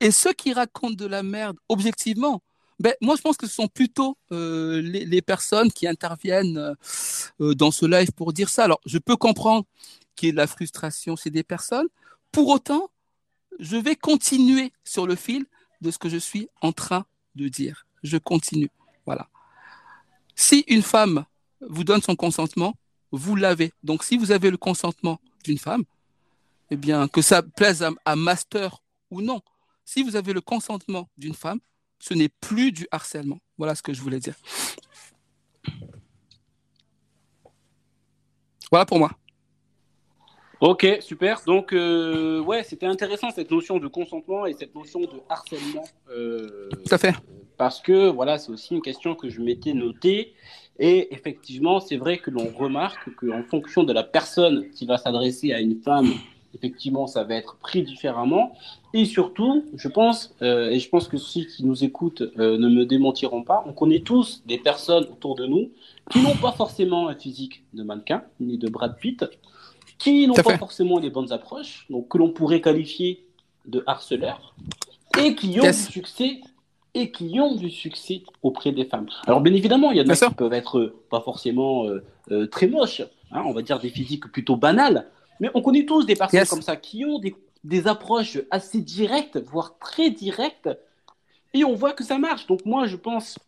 Et 0.00 0.10
ceux 0.10 0.32
qui 0.32 0.52
racontent 0.52 0.94
de 0.94 1.06
la 1.06 1.22
merde, 1.22 1.56
objectivement, 1.68 2.42
ben, 2.80 2.94
moi, 3.00 3.16
je 3.16 3.22
pense 3.22 3.36
que 3.36 3.46
ce 3.46 3.54
sont 3.54 3.68
plutôt 3.68 4.18
euh, 4.32 4.80
les, 4.82 5.22
personnes 5.22 5.70
qui 5.70 5.86
interviennent 5.86 6.76
euh, 7.40 7.54
dans 7.54 7.70
ce 7.70 7.86
live 7.86 8.10
pour 8.12 8.32
dire 8.32 8.48
ça. 8.48 8.64
Alors, 8.64 8.80
je 8.84 8.98
peux 8.98 9.16
comprendre 9.16 9.64
qu'il 10.16 10.26
y 10.26 10.30
ait 10.30 10.32
de 10.32 10.36
la 10.36 10.46
frustration 10.46 11.16
chez 11.16 11.30
des 11.30 11.44
personnes. 11.44 11.86
Pour 12.32 12.48
autant, 12.48 12.90
je 13.60 13.76
vais 13.76 13.96
continuer 13.96 14.72
sur 14.84 15.06
le 15.06 15.14
fil 15.14 15.46
de 15.80 15.90
ce 15.90 15.98
que 15.98 16.08
je 16.08 16.16
suis 16.16 16.48
en 16.60 16.72
train 16.72 17.06
de 17.34 17.48
dire. 17.48 17.86
Je 18.02 18.16
continue. 18.16 18.70
Voilà. 19.06 19.28
Si 20.34 20.64
une 20.68 20.82
femme 20.82 21.24
vous 21.60 21.84
donne 21.84 22.02
son 22.02 22.16
consentement, 22.16 22.74
vous 23.12 23.36
l'avez. 23.36 23.72
Donc, 23.82 24.02
si 24.04 24.16
vous 24.16 24.32
avez 24.32 24.50
le 24.50 24.56
consentement 24.56 25.20
d'une 25.44 25.58
femme, 25.58 25.84
eh 26.70 26.76
bien, 26.76 27.08
que 27.08 27.22
ça 27.22 27.42
plaise 27.42 27.82
à, 27.82 27.90
à 28.04 28.16
master 28.16 28.82
ou 29.10 29.20
non, 29.20 29.40
si 29.84 30.02
vous 30.02 30.16
avez 30.16 30.32
le 30.32 30.40
consentement 30.40 31.08
d'une 31.16 31.34
femme, 31.34 31.60
ce 31.98 32.14
n'est 32.14 32.28
plus 32.28 32.72
du 32.72 32.86
harcèlement. 32.90 33.38
Voilà 33.56 33.74
ce 33.74 33.82
que 33.82 33.94
je 33.94 34.00
voulais 34.00 34.20
dire. 34.20 34.34
Voilà 38.70 38.86
pour 38.86 38.98
moi. 38.98 39.12
Ok, 40.66 40.86
super. 41.00 41.42
Donc, 41.46 41.74
euh, 41.74 42.40
ouais, 42.40 42.62
c'était 42.62 42.86
intéressant 42.86 43.28
cette 43.28 43.50
notion 43.50 43.78
de 43.78 43.86
consentement 43.86 44.46
et 44.46 44.54
cette 44.54 44.74
notion 44.74 45.00
de 45.00 45.20
harcèlement. 45.28 45.84
Euh, 46.08 46.70
Tout 46.70 46.94
à 46.94 46.96
fait. 46.96 47.12
Parce 47.58 47.82
que, 47.82 48.08
voilà, 48.08 48.38
c'est 48.38 48.50
aussi 48.50 48.72
une 48.72 48.80
question 48.80 49.14
que 49.14 49.28
je 49.28 49.42
m'étais 49.42 49.74
notée. 49.74 50.32
Et 50.78 51.12
effectivement, 51.14 51.80
c'est 51.80 51.98
vrai 51.98 52.16
que 52.16 52.30
l'on 52.30 52.46
remarque 52.46 53.14
qu'en 53.16 53.42
fonction 53.42 53.82
de 53.82 53.92
la 53.92 54.04
personne 54.04 54.70
qui 54.70 54.86
va 54.86 54.96
s'adresser 54.96 55.52
à 55.52 55.60
une 55.60 55.82
femme 55.82 56.08
effectivement, 56.54 57.06
ça 57.06 57.24
va 57.24 57.34
être 57.34 57.56
pris 57.56 57.82
différemment. 57.82 58.54
Et 58.92 59.04
surtout, 59.04 59.64
je 59.74 59.88
pense, 59.88 60.34
euh, 60.42 60.70
et 60.70 60.78
je 60.78 60.88
pense 60.88 61.08
que 61.08 61.16
ceux 61.16 61.42
qui 61.42 61.64
nous 61.64 61.84
écoutent 61.84 62.22
euh, 62.38 62.56
ne 62.56 62.68
me 62.68 62.86
démentiront 62.86 63.42
pas, 63.42 63.64
on 63.66 63.72
connaît 63.72 64.00
tous 64.00 64.42
des 64.46 64.58
personnes 64.58 65.04
autour 65.04 65.34
de 65.34 65.46
nous 65.46 65.70
qui 66.10 66.20
n'ont 66.20 66.36
pas 66.36 66.52
forcément 66.52 67.08
un 67.08 67.14
physique 67.14 67.64
de 67.74 67.82
mannequin, 67.82 68.22
ni 68.40 68.56
de 68.56 68.68
Brad 68.68 68.96
Pitt, 68.98 69.24
qui 69.98 70.26
n'ont 70.26 70.34
pas 70.34 70.58
forcément 70.58 70.98
les 70.98 71.10
bonnes 71.10 71.32
approches, 71.32 71.86
donc 71.90 72.08
que 72.08 72.18
l'on 72.18 72.30
pourrait 72.30 72.60
qualifier 72.60 73.26
de 73.66 73.82
harceleurs, 73.86 74.54
et 75.18 75.34
qui 75.34 75.58
ont 75.60 75.64
du 75.64 75.72
succès 75.72 76.40
et 76.96 77.10
qui 77.10 77.40
ont 77.40 77.56
du 77.56 77.70
succès 77.70 78.22
auprès 78.42 78.70
des 78.70 78.84
femmes. 78.84 79.08
Alors 79.26 79.40
bien 79.40 79.52
évidemment, 79.52 79.90
il 79.90 79.98
y 79.98 80.00
en 80.00 80.08
a 80.08 80.14
qui 80.14 80.34
peuvent 80.34 80.52
être 80.52 80.94
pas 81.10 81.20
forcément 81.20 81.86
euh, 81.86 82.46
très 82.46 82.68
moches, 82.68 83.02
hein, 83.32 83.42
on 83.44 83.52
va 83.52 83.62
dire 83.62 83.80
des 83.80 83.88
physiques 83.88 84.30
plutôt 84.30 84.56
banales, 84.56 85.10
mais 85.40 85.50
on 85.54 85.62
connaît 85.62 85.84
tous 85.84 86.06
des 86.06 86.14
personnes 86.14 86.46
comme 86.46 86.62
ça 86.62 86.76
qui 86.76 87.04
ont 87.04 87.18
des, 87.18 87.34
des, 87.64 87.88
approches 87.88 88.38
assez 88.52 88.80
directes, 88.80 89.38
voire 89.38 89.76
très 89.80 90.10
directes, 90.10 90.70
et 91.52 91.64
on 91.64 91.74
voit 91.74 91.92
que 91.92 92.04
ça 92.04 92.18
marche. 92.18 92.46
Donc 92.46 92.64
moi, 92.64 92.86
je 92.86 92.96
pense 92.96 93.38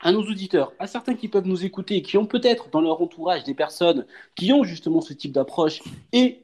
à 0.00 0.12
nos 0.12 0.22
auditeurs, 0.22 0.72
à 0.78 0.86
certains 0.86 1.14
qui 1.14 1.28
peuvent 1.28 1.46
nous 1.46 1.64
écouter, 1.64 2.02
qui 2.02 2.16
ont 2.16 2.26
peut-être 2.26 2.70
dans 2.70 2.80
leur 2.80 3.00
entourage 3.02 3.44
des 3.44 3.54
personnes 3.54 4.06
qui 4.36 4.52
ont 4.52 4.64
justement 4.64 5.00
ce 5.00 5.12
type 5.12 5.32
d'approche 5.32 5.82
et 6.12 6.42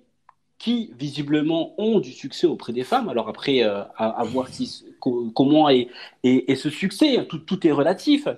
qui 0.58 0.92
visiblement 0.98 1.74
ont 1.78 2.00
du 2.00 2.12
succès 2.12 2.46
auprès 2.46 2.72
des 2.72 2.84
femmes. 2.84 3.08
Alors 3.08 3.28
après, 3.28 3.62
à, 3.62 4.24
voir 4.24 4.48
si, 4.48 4.84
comment 5.00 5.68
est, 5.68 5.88
ce 6.24 6.70
succès, 6.70 7.26
tout, 7.28 7.38
tout 7.38 7.66
est 7.66 7.72
relatif. 7.72 8.28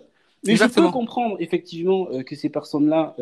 Mais 0.44 0.57
je 0.57 0.64
peux 0.64 0.90
comprendre 0.90 1.37
effectivement 1.40 2.07
que 2.24 2.35
ces 2.35 2.48
personnes-là 2.48 3.14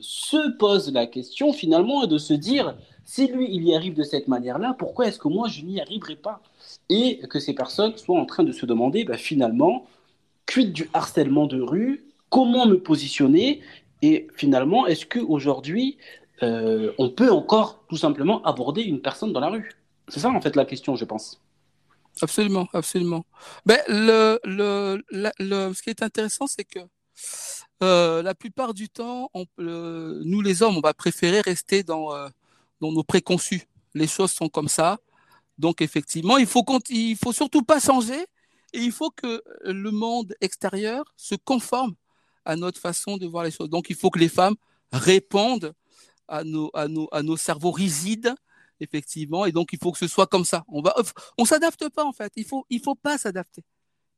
se 0.00 0.56
posent 0.56 0.92
la 0.92 1.06
question 1.06 1.52
finalement 1.52 2.06
de 2.06 2.18
se 2.18 2.32
dire 2.32 2.76
si 3.04 3.26
lui, 3.26 3.48
il 3.50 3.64
y 3.64 3.74
arrive 3.74 3.94
de 3.94 4.04
cette 4.04 4.28
manière-là, 4.28 4.76
pourquoi 4.78 5.06
est-ce 5.06 5.18
que 5.18 5.26
moi, 5.26 5.48
je 5.48 5.62
n'y 5.62 5.80
arriverai 5.80 6.14
pas? 6.14 6.40
Et 6.88 7.18
que 7.28 7.40
ces 7.40 7.54
personnes 7.54 7.96
soient 7.96 8.20
en 8.20 8.24
train 8.24 8.44
de 8.44 8.52
se 8.52 8.66
demander, 8.66 9.02
bah, 9.02 9.16
finalement, 9.16 9.86
quid 10.50 10.72
du 10.72 10.90
harcèlement 10.92 11.46
de 11.46 11.60
rue 11.60 12.04
Comment 12.28 12.66
me 12.66 12.76
positionner 12.76 13.60
Et 14.02 14.28
finalement, 14.36 14.86
est-ce 14.86 15.06
qu'aujourd'hui, 15.06 15.98
euh, 16.42 16.92
on 16.98 17.10
peut 17.10 17.30
encore 17.30 17.84
tout 17.88 17.96
simplement 17.96 18.42
aborder 18.44 18.82
une 18.82 19.00
personne 19.00 19.32
dans 19.32 19.40
la 19.40 19.48
rue? 19.48 19.72
C'est 20.08 20.20
ça, 20.20 20.30
en 20.30 20.40
fait, 20.40 20.56
la 20.56 20.64
question, 20.64 20.96
je 20.96 21.04
pense. 21.04 21.40
Absolument, 22.22 22.68
absolument. 22.72 23.24
Ben, 23.64 23.78
le, 23.88 24.40
le, 24.44 25.02
le, 25.10 25.72
ce 25.72 25.82
qui 25.82 25.90
est 25.90 26.02
intéressant, 26.02 26.46
c'est 26.46 26.64
que 26.64 26.80
euh, 27.82 28.22
la 28.22 28.34
plupart 28.34 28.74
du 28.74 28.88
temps, 28.88 29.30
on, 29.34 29.44
nous 29.58 30.40
les 30.40 30.62
hommes, 30.62 30.76
on 30.76 30.80
va 30.80 30.94
préférer 30.94 31.40
rester 31.40 31.82
dans, 31.82 32.14
euh, 32.14 32.28
dans 32.80 32.92
nos 32.92 33.04
préconçus. 33.04 33.62
Les 33.94 34.06
choses 34.06 34.32
sont 34.32 34.48
comme 34.48 34.68
ça. 34.68 34.98
Donc 35.58 35.82
effectivement, 35.82 36.38
il 36.38 36.46
faut 36.46 36.64
il 36.90 37.16
faut 37.16 37.32
surtout 37.32 37.62
pas 37.62 37.80
changer 37.80 38.26
et 38.72 38.80
il 38.80 38.92
faut 38.92 39.10
que 39.10 39.42
le 39.64 39.90
monde 39.90 40.34
extérieur 40.40 41.12
se 41.16 41.34
conforme 41.34 41.94
à 42.44 42.56
notre 42.56 42.80
façon 42.80 43.16
de 43.16 43.26
voir 43.26 43.44
les 43.44 43.50
choses. 43.50 43.70
Donc 43.70 43.90
il 43.90 43.96
faut 43.96 44.10
que 44.10 44.18
les 44.18 44.28
femmes 44.28 44.56
répondent 44.92 45.74
à 46.28 46.42
nos 46.44 47.36
cerveaux 47.36 47.72
rigides 47.72 48.34
effectivement 48.80 49.44
et 49.44 49.52
donc 49.52 49.72
il 49.72 49.78
faut 49.78 49.92
que 49.92 49.98
ce 49.98 50.08
soit 50.08 50.26
comme 50.26 50.44
ça. 50.44 50.64
On 50.68 50.82
on 51.38 51.44
s'adapte 51.44 51.88
pas 51.90 52.04
en 52.04 52.12
fait. 52.12 52.32
Il 52.36 52.44
faut 52.44 52.64
il 52.70 52.80
faut 52.80 52.94
pas 52.94 53.18
s'adapter. 53.18 53.62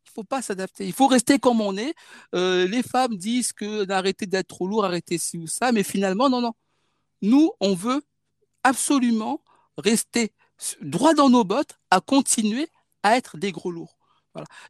Il 0.07 0.11
faut 0.11 0.25
pas 0.25 0.43
s'adapter. 0.43 0.87
Il 0.87 0.93
faut 0.93 1.07
rester 1.07 1.39
comme 1.39 1.61
on 1.61 1.77
est. 1.77 1.95
Euh, 2.35 2.67
les 2.67 2.83
femmes 2.83 3.17
disent 3.17 3.53
que 3.53 3.85
d'arrêter 3.85 4.27
d'être 4.27 4.49
trop 4.49 4.67
lourd, 4.67 4.85
arrêter 4.85 5.19
ci 5.19 5.39
ou 5.39 5.47
ça, 5.47 5.73
mais 5.73 5.83
finalement 5.83 6.29
non 6.29 6.41
non. 6.41 6.53
Nous 7.23 7.53
on 7.61 7.75
veut 7.75 8.03
absolument 8.63 9.41
rester 9.79 10.33
droit 10.81 11.15
dans 11.15 11.31
nos 11.31 11.45
bottes, 11.45 11.79
à 11.91 12.01
continuer 12.01 12.69
à 13.03 13.17
être 13.17 13.37
des 13.37 13.53
gros 13.53 13.71
lourds. 13.71 13.97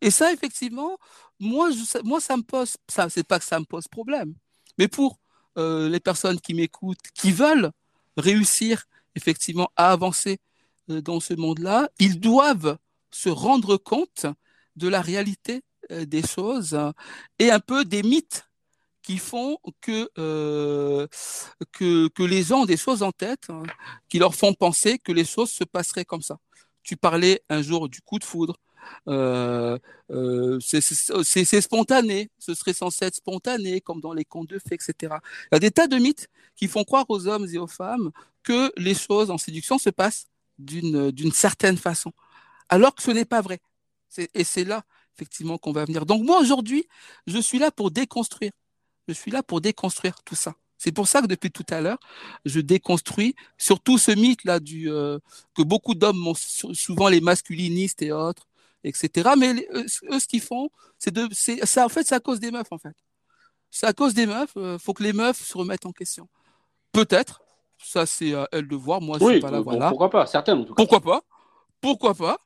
Et 0.00 0.10
ça, 0.10 0.32
effectivement, 0.32 0.98
moi, 1.38 1.70
moi, 2.04 2.20
ça 2.20 2.36
me 2.36 2.42
pose, 2.42 2.76
c'est 3.08 3.26
pas 3.26 3.38
que 3.38 3.44
ça 3.44 3.58
me 3.60 3.64
pose 3.64 3.88
problème, 3.88 4.34
mais 4.78 4.88
pour 4.88 5.18
euh, 5.58 5.88
les 5.88 6.00
personnes 6.00 6.40
qui 6.40 6.54
m'écoutent, 6.54 7.10
qui 7.14 7.30
veulent 7.32 7.72
réussir 8.16 8.84
effectivement 9.14 9.70
à 9.76 9.92
avancer 9.92 10.38
euh, 10.90 11.02
dans 11.02 11.20
ce 11.20 11.34
monde-là, 11.34 11.88
ils 11.98 12.18
doivent 12.20 12.78
se 13.10 13.28
rendre 13.28 13.76
compte 13.76 14.26
de 14.76 14.88
la 14.88 15.02
réalité 15.02 15.62
euh, 15.90 16.06
des 16.06 16.22
choses 16.26 16.78
et 17.38 17.50
un 17.50 17.60
peu 17.60 17.84
des 17.84 18.02
mythes 18.02 18.48
qui 19.02 19.18
font 19.18 19.58
que, 19.80 20.08
que, 21.72 22.08
que, 22.08 22.22
les 22.22 22.44
gens 22.44 22.60
ont 22.60 22.66
des 22.66 22.76
choses 22.76 23.02
en 23.02 23.10
tête 23.10 23.50
hein, 23.50 23.64
qui 24.08 24.20
leur 24.20 24.32
font 24.34 24.54
penser 24.54 24.98
que 24.98 25.10
les 25.10 25.24
choses 25.24 25.50
se 25.50 25.64
passeraient 25.64 26.04
comme 26.04 26.22
ça. 26.22 26.38
Tu 26.84 26.96
parlais 26.96 27.42
un 27.48 27.62
jour 27.62 27.88
du 27.88 28.00
coup 28.00 28.20
de 28.20 28.24
foudre. 28.24 28.56
Euh, 29.08 29.78
euh, 30.10 30.58
c'est 30.60 31.60
spontané, 31.60 32.30
ce 32.38 32.54
serait 32.54 32.72
censé 32.72 33.06
être 33.06 33.16
spontané, 33.16 33.80
comme 33.80 34.00
dans 34.00 34.12
les 34.12 34.24
contes 34.24 34.48
de 34.48 34.58
fées, 34.58 34.74
etc. 34.74 35.14
Il 35.50 35.54
y 35.54 35.56
a 35.56 35.58
des 35.58 35.70
tas 35.70 35.86
de 35.86 35.96
mythes 35.96 36.28
qui 36.56 36.68
font 36.68 36.84
croire 36.84 37.06
aux 37.08 37.26
hommes 37.26 37.46
et 37.52 37.58
aux 37.58 37.66
femmes 37.66 38.10
que 38.42 38.72
les 38.76 38.94
choses 38.94 39.30
en 39.30 39.38
séduction 39.38 39.78
se 39.78 39.90
passent 39.90 40.26
d'une 40.58 41.32
certaine 41.32 41.76
façon, 41.76 42.12
alors 42.68 42.94
que 42.94 43.02
ce 43.02 43.10
n'est 43.10 43.24
pas 43.24 43.40
vrai. 43.40 43.60
Et 44.34 44.44
c'est 44.44 44.64
là, 44.64 44.84
effectivement, 45.16 45.58
qu'on 45.58 45.72
va 45.72 45.84
venir. 45.84 46.06
Donc 46.06 46.22
moi, 46.22 46.40
aujourd'hui, 46.40 46.86
je 47.26 47.38
suis 47.38 47.58
là 47.58 47.70
pour 47.70 47.90
déconstruire. 47.90 48.52
Je 49.08 49.14
suis 49.14 49.30
là 49.30 49.42
pour 49.42 49.60
déconstruire 49.60 50.22
tout 50.22 50.34
ça. 50.34 50.54
C'est 50.78 50.90
pour 50.90 51.06
ça 51.06 51.22
que 51.22 51.28
depuis 51.28 51.52
tout 51.52 51.66
à 51.70 51.80
l'heure, 51.80 51.98
je 52.44 52.58
déconstruis 52.58 53.36
surtout 53.56 53.98
ce 53.98 54.10
mythe-là 54.10 54.58
euh, 54.86 55.20
que 55.54 55.62
beaucoup 55.62 55.94
d'hommes, 55.94 56.34
souvent 56.34 57.08
les 57.08 57.20
masculinistes 57.20 58.02
et 58.02 58.10
autres, 58.10 58.48
etc. 58.84 59.30
Mais 59.38 59.66
eux, 59.72 59.86
ce 59.88 60.26
qu'ils 60.26 60.40
font, 60.40 60.70
c'est 60.98 61.12
de, 61.12 61.28
c'est, 61.32 61.64
ça, 61.66 61.84
en 61.84 61.88
fait, 61.88 62.06
c'est 62.06 62.14
à 62.14 62.20
cause 62.20 62.40
des 62.40 62.50
meufs, 62.50 62.70
en 62.70 62.78
fait. 62.78 62.96
C'est 63.70 63.86
à 63.86 63.92
cause 63.92 64.14
des 64.14 64.26
meufs. 64.26 64.52
Il 64.56 64.62
euh, 64.62 64.78
faut 64.78 64.92
que 64.92 65.02
les 65.02 65.12
meufs 65.12 65.42
se 65.42 65.56
remettent 65.56 65.86
en 65.86 65.92
question. 65.92 66.28
Peut-être. 66.92 67.40
Ça, 67.78 68.06
c'est 68.06 68.34
à 68.34 68.48
elles 68.52 68.68
de 68.68 68.76
voir. 68.76 69.00
Moi, 69.00 69.18
je 69.20 69.26
suis 69.26 69.40
pas 69.40 69.50
là. 69.50 69.60
voilà. 69.60 69.88
Pourquoi 69.88 70.10
pas 70.10 70.26
Certaines, 70.26 70.58
en 70.58 70.64
tout 70.64 70.74
cas. 70.74 70.82
Pourquoi 70.82 71.00
pas 71.00 71.22
Pourquoi 71.80 72.14
pas 72.14 72.38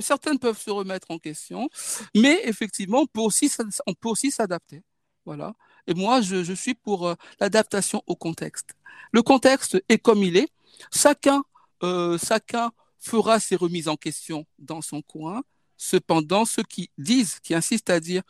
Certaines 0.00 0.38
peuvent 0.38 0.58
se 0.58 0.70
remettre 0.70 1.10
en 1.10 1.18
question, 1.18 1.68
mais 2.14 2.40
effectivement, 2.44 3.00
on 3.00 3.06
peut 3.06 3.20
aussi, 3.20 3.50
on 3.86 3.94
peut 3.94 4.08
aussi 4.08 4.30
s'adapter. 4.30 4.84
Voilà. 5.24 5.54
Et 5.88 5.94
moi, 5.94 6.20
je, 6.20 6.52
suis 6.52 6.74
pour 6.74 7.08
euh, 7.08 7.14
l'adaptation 7.40 8.02
au 8.06 8.14
contexte. 8.14 8.76
Le 9.10 9.22
contexte 9.22 9.82
est 9.88 9.98
comme 9.98 10.22
il 10.22 10.36
est. 10.36 10.48
Chacun, 10.92 11.42
euh, 11.82 12.16
chacun 12.18 12.70
fera 12.98 13.40
ses 13.40 13.56
remises 13.56 13.88
en 13.88 13.96
question 13.96 14.46
dans 14.58 14.82
son 14.82 15.02
coin. 15.02 15.42
Cependant, 15.76 16.44
ceux 16.44 16.64
qui 16.64 16.90
disent, 16.98 17.38
qui 17.40 17.54
insistent 17.54 17.90
à 17.90 18.00
dire 18.00 18.22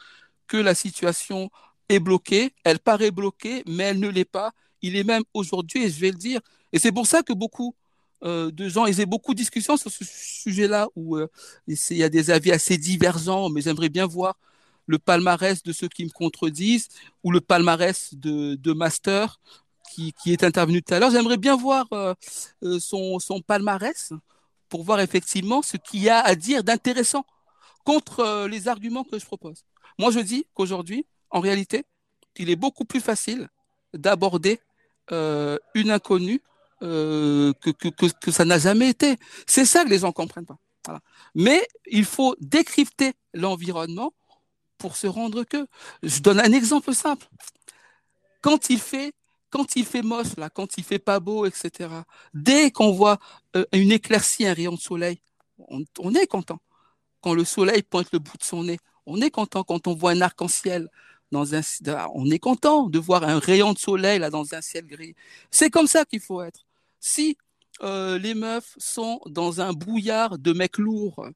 que 0.46 0.56
la 0.56 0.74
situation 0.74 1.50
est 1.88 2.00
bloquée, 2.00 2.52
elle 2.64 2.78
paraît 2.78 3.10
bloquée, 3.10 3.62
mais 3.66 3.84
elle 3.84 4.00
ne 4.00 4.08
l'est 4.08 4.24
pas. 4.24 4.52
Il 4.82 4.96
est 4.96 5.04
même 5.04 5.24
aujourd'hui, 5.34 5.84
et 5.84 5.90
je 5.90 6.00
vais 6.00 6.10
le 6.10 6.18
dire. 6.18 6.40
Et 6.72 6.78
c'est 6.78 6.92
pour 6.92 7.06
ça 7.06 7.22
que 7.22 7.32
beaucoup 7.32 7.74
euh, 8.24 8.50
de 8.50 8.68
gens, 8.68 8.86
ils 8.86 9.00
ont 9.00 9.04
beaucoup 9.04 9.32
de 9.32 9.38
discussions 9.38 9.76
sur 9.76 9.90
ce 9.90 10.04
sujet-là, 10.04 10.88
où 10.96 11.18
il 11.66 11.76
y 11.96 12.02
a 12.02 12.08
des 12.08 12.30
avis 12.30 12.52
assez 12.52 12.76
divergents, 12.76 13.48
mais 13.48 13.62
j'aimerais 13.62 13.88
bien 13.88 14.06
voir 14.06 14.36
le 14.88 14.98
palmarès 14.98 15.62
de 15.62 15.72
ceux 15.72 15.88
qui 15.88 16.04
me 16.04 16.10
contredisent 16.10 16.88
ou 17.22 17.30
le 17.30 17.40
palmarès 17.40 18.14
de, 18.14 18.72
Master 18.72 19.38
qui, 19.94 20.12
est 20.26 20.42
intervenu 20.42 20.82
tout 20.82 20.94
à 20.94 20.98
l'heure. 20.98 21.10
J'aimerais 21.10 21.36
bien 21.36 21.56
voir 21.56 21.86
euh, 21.92 22.14
euh, 22.64 22.78
son, 22.80 23.40
palmarès 23.46 24.12
pour 24.68 24.82
voir 24.84 25.00
effectivement 25.00 25.62
ce 25.62 25.76
qu'il 25.76 26.00
y 26.00 26.08
a 26.08 26.20
à 26.20 26.34
dire 26.34 26.64
d'intéressant 26.64 27.24
contre 27.84 28.20
euh, 28.20 28.48
les 28.48 28.68
arguments 28.68 29.04
que 29.04 29.18
je 29.18 29.26
propose. 29.26 29.64
Moi, 29.98 30.10
je 30.10 30.20
dis 30.20 30.46
qu'aujourd'hui, 30.54 31.06
en 31.30 31.40
réalité, 31.40 31.84
il 32.36 32.50
est 32.50 32.56
beaucoup 32.56 32.84
plus 32.84 33.00
facile 33.00 33.48
d'aborder 33.94 34.60
une 35.10 35.90
inconnue 35.90 36.42
que, 36.80 37.52
que, 38.10 38.30
ça 38.30 38.44
n'a 38.44 38.58
jamais 38.58 38.90
été. 38.90 39.16
C'est 39.46 39.64
ça 39.64 39.84
que 39.84 39.88
les 39.88 40.00
gens 40.00 40.12
comprennent 40.12 40.44
pas. 40.44 40.58
Mais 41.34 41.66
il 41.86 42.04
faut 42.04 42.36
décrypter 42.40 43.14
l'environnement 43.34 44.12
pour 44.78 44.96
se 44.96 45.06
rendre 45.06 45.44
que. 45.44 45.66
Je 46.02 46.20
donne 46.20 46.40
un 46.40 46.52
exemple 46.52 46.94
simple. 46.94 47.26
Quand 48.40 48.70
il 48.70 48.78
fait, 48.78 49.12
quand 49.50 49.76
il 49.76 49.84
fait 49.84 50.02
moche, 50.02 50.36
là, 50.36 50.50
quand 50.50 50.76
il 50.78 50.84
fait 50.84 50.98
pas 50.98 51.20
beau, 51.20 51.46
etc. 51.46 51.90
Dès 52.34 52.70
qu'on 52.70 52.92
voit 52.92 53.18
euh, 53.56 53.64
une 53.72 53.92
éclaircie, 53.92 54.46
un 54.46 54.54
rayon 54.54 54.72
de 54.72 54.80
soleil, 54.80 55.20
on, 55.68 56.14
est 56.14 56.26
content. 56.26 56.60
Quand 57.20 57.34
le 57.34 57.44
soleil 57.44 57.82
pointe 57.82 58.08
le 58.12 58.18
bout 58.18 58.36
de 58.36 58.44
son 58.44 58.64
nez, 58.64 58.78
on 59.06 59.20
est 59.20 59.30
content. 59.30 59.64
Quand 59.64 59.86
on 59.86 59.94
voit 59.94 60.12
un 60.12 60.20
arc-en-ciel 60.20 60.88
dans 61.32 61.54
un, 61.54 61.60
on 62.14 62.30
est 62.30 62.38
content 62.38 62.88
de 62.88 62.98
voir 62.98 63.24
un 63.24 63.38
rayon 63.38 63.72
de 63.72 63.78
soleil 63.78 64.18
là 64.18 64.30
dans 64.30 64.54
un 64.54 64.60
ciel 64.60 64.86
gris. 64.86 65.14
C'est 65.50 65.70
comme 65.70 65.86
ça 65.86 66.04
qu'il 66.04 66.20
faut 66.20 66.42
être. 66.42 66.64
Si 67.00 67.36
euh, 67.82 68.18
les 68.18 68.34
meufs 68.34 68.74
sont 68.78 69.20
dans 69.26 69.60
un 69.60 69.72
brouillard 69.72 70.38
de 70.38 70.52
mecs 70.52 70.78
lourds, 70.78 71.28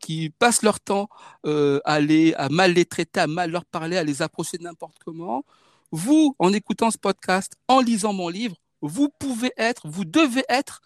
qui 0.00 0.30
passent 0.30 0.62
leur 0.62 0.80
temps 0.80 1.08
euh, 1.46 1.80
à 1.84 2.48
mal 2.48 2.72
les 2.72 2.84
traiter, 2.84 3.20
à 3.20 3.26
mal 3.26 3.50
leur 3.50 3.64
parler, 3.64 3.96
à 3.96 4.04
les 4.04 4.22
approcher 4.22 4.58
n'importe 4.60 4.96
comment. 5.04 5.44
Vous, 5.90 6.34
en 6.38 6.52
écoutant 6.52 6.90
ce 6.90 6.98
podcast, 6.98 7.54
en 7.66 7.80
lisant 7.80 8.12
mon 8.12 8.28
livre, 8.28 8.56
vous 8.82 9.08
pouvez 9.18 9.52
être, 9.56 9.88
vous 9.88 10.04
devez 10.04 10.44
être 10.48 10.80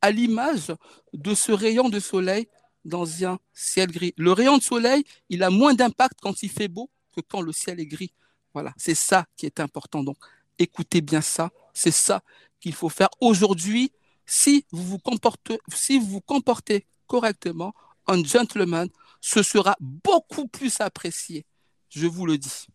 à 0.00 0.10
l'image 0.10 0.72
de 1.12 1.34
ce 1.34 1.52
rayon 1.52 1.88
de 1.88 2.00
soleil 2.00 2.48
dans 2.84 3.24
un 3.24 3.38
ciel 3.52 3.90
gris. 3.90 4.14
Le 4.16 4.32
rayon 4.32 4.58
de 4.58 4.62
soleil, 4.62 5.04
il 5.28 5.42
a 5.42 5.50
moins 5.50 5.74
d'impact 5.74 6.18
quand 6.22 6.42
il 6.42 6.50
fait 6.50 6.68
beau 6.68 6.90
que 7.14 7.20
quand 7.20 7.40
le 7.40 7.52
ciel 7.52 7.80
est 7.80 7.86
gris. 7.86 8.12
Voilà, 8.54 8.72
c'est 8.76 8.94
ça 8.94 9.26
qui 9.36 9.46
est 9.46 9.60
important. 9.60 10.02
Donc, 10.02 10.16
écoutez 10.58 11.00
bien 11.00 11.20
ça. 11.20 11.50
C'est 11.74 11.90
ça 11.90 12.22
qu'il 12.60 12.74
faut 12.74 12.88
faire 12.88 13.10
aujourd'hui. 13.20 13.92
Si 14.24 14.64
vous 14.70 14.82
vous 14.82 14.98
comportez, 14.98 15.58
si 15.74 15.98
vous 15.98 16.06
vous 16.06 16.20
comportez 16.20 16.86
correctement, 17.06 17.74
un 18.06 18.22
gentleman, 18.22 18.88
ce 19.20 19.42
sera 19.42 19.76
beaucoup 19.80 20.46
plus 20.48 20.80
apprécié. 20.80 21.44
Je 21.90 22.06
vous 22.06 22.26
le 22.26 22.38
dis. 22.38 22.66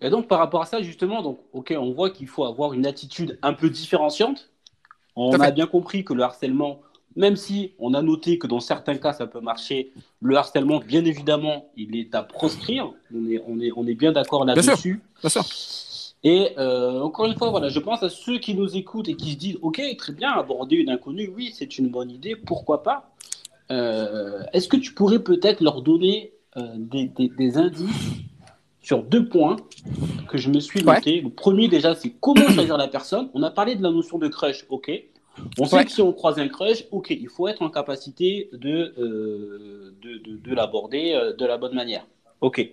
Et 0.00 0.10
donc, 0.10 0.28
par 0.28 0.38
rapport 0.38 0.62
à 0.62 0.66
ça, 0.66 0.82
justement, 0.82 1.22
donc, 1.22 1.38
ok, 1.52 1.74
on 1.78 1.92
voit 1.92 2.10
qu'il 2.10 2.26
faut 2.26 2.44
avoir 2.44 2.74
une 2.74 2.86
attitude 2.86 3.38
un 3.42 3.54
peu 3.54 3.70
différenciante. 3.70 4.50
On 5.16 5.40
a 5.40 5.50
bien 5.50 5.66
compris 5.66 6.04
que 6.04 6.12
le 6.12 6.22
harcèlement, 6.22 6.80
même 7.16 7.36
si 7.36 7.72
on 7.78 7.94
a 7.94 8.02
noté 8.02 8.38
que 8.38 8.46
dans 8.46 8.60
certains 8.60 8.96
cas 8.96 9.12
ça 9.12 9.26
peut 9.26 9.40
marcher, 9.40 9.92
le 10.20 10.36
harcèlement, 10.36 10.80
bien 10.80 11.04
évidemment, 11.04 11.70
il 11.76 11.96
est 11.96 12.14
à 12.14 12.22
proscrire. 12.22 12.92
On 13.14 13.30
est, 13.30 13.42
on 13.46 13.60
est, 13.60 13.70
on 13.76 13.86
est 13.86 13.94
bien 13.94 14.12
d'accord 14.12 14.44
là-dessus. 14.44 15.00
Bien 15.20 15.30
sûr. 15.30 15.44
Et 16.24 16.50
euh, 16.58 17.00
encore 17.00 17.26
une 17.26 17.36
fois, 17.36 17.50
voilà, 17.50 17.68
je 17.68 17.78
pense 17.78 18.02
à 18.02 18.08
ceux 18.08 18.38
qui 18.38 18.54
nous 18.54 18.76
écoutent 18.76 19.08
et 19.08 19.14
qui 19.14 19.32
se 19.32 19.36
disent, 19.36 19.58
ok, 19.62 19.80
très 19.96 20.12
bien, 20.12 20.32
aborder 20.32 20.76
une 20.76 20.90
inconnue, 20.90 21.30
oui, 21.34 21.52
c'est 21.54 21.78
une 21.78 21.88
bonne 21.88 22.10
idée, 22.10 22.34
pourquoi 22.34 22.82
pas. 22.82 23.10
Euh, 23.70 24.42
est-ce 24.52 24.66
que 24.68 24.76
tu 24.76 24.92
pourrais 24.92 25.20
peut-être 25.20 25.60
leur 25.60 25.82
donner 25.82 26.32
des, 26.76 27.08
des, 27.08 27.58
indices 27.58 28.12
sur 28.84 29.02
deux 29.02 29.26
points 29.28 29.56
que 30.28 30.38
je 30.38 30.50
me 30.50 30.60
suis 30.60 30.84
noté. 30.84 31.22
Le 31.22 31.30
premier 31.30 31.68
déjà, 31.68 31.94
c'est 31.94 32.10
comment 32.20 32.48
choisir 32.54 32.76
la 32.76 32.86
personne. 32.86 33.30
On 33.34 33.42
a 33.42 33.50
parlé 33.50 33.74
de 33.74 33.82
la 33.82 33.90
notion 33.90 34.18
de 34.18 34.28
crush, 34.28 34.66
ok. 34.68 34.92
On 35.58 35.64
sait 35.64 35.84
que 35.84 35.90
si 35.90 36.00
on 36.02 36.12
croise 36.12 36.38
un 36.38 36.48
crush, 36.48 36.84
ok, 36.92 37.10
il 37.10 37.28
faut 37.28 37.48
être 37.48 37.62
en 37.62 37.70
capacité 37.70 38.50
de, 38.52 38.94
euh, 38.98 39.94
de, 40.00 40.36
de, 40.36 40.54
l'aborder 40.54 41.12
euh, 41.14 41.32
de 41.32 41.44
la 41.44 41.56
bonne 41.56 41.74
manière. 41.74 42.06
Ok. 42.40 42.70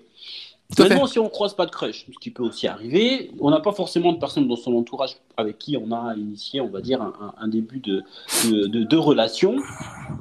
Maintenant, 0.80 1.06
si 1.06 1.20
on 1.20 1.26
ne 1.26 1.30
croise 1.30 1.54
pas 1.54 1.66
de 1.66 1.72
crush, 1.72 2.06
ce 2.12 2.20
qui 2.20 2.32
peut 2.32 2.44
aussi 2.44 2.68
arriver, 2.68 3.32
on 3.40 3.50
n'a 3.50 3.60
pas 3.60 3.74
forcément 3.74 4.14
de 4.14 4.20
personnes 4.20 4.48
dans 4.48 4.56
son 4.56 4.74
entourage 4.76 5.18
avec 5.38 5.58
qui 5.58 5.78
on 5.78 5.92
a 5.92 6.16
initié, 6.16 6.62
on 6.62 6.70
va 6.70 6.82
dire, 6.82 7.02
un, 7.02 7.48
début 7.48 7.80
de, 7.80 8.04
de, 8.50 8.84
de, 8.84 8.98
relation. 8.98 9.58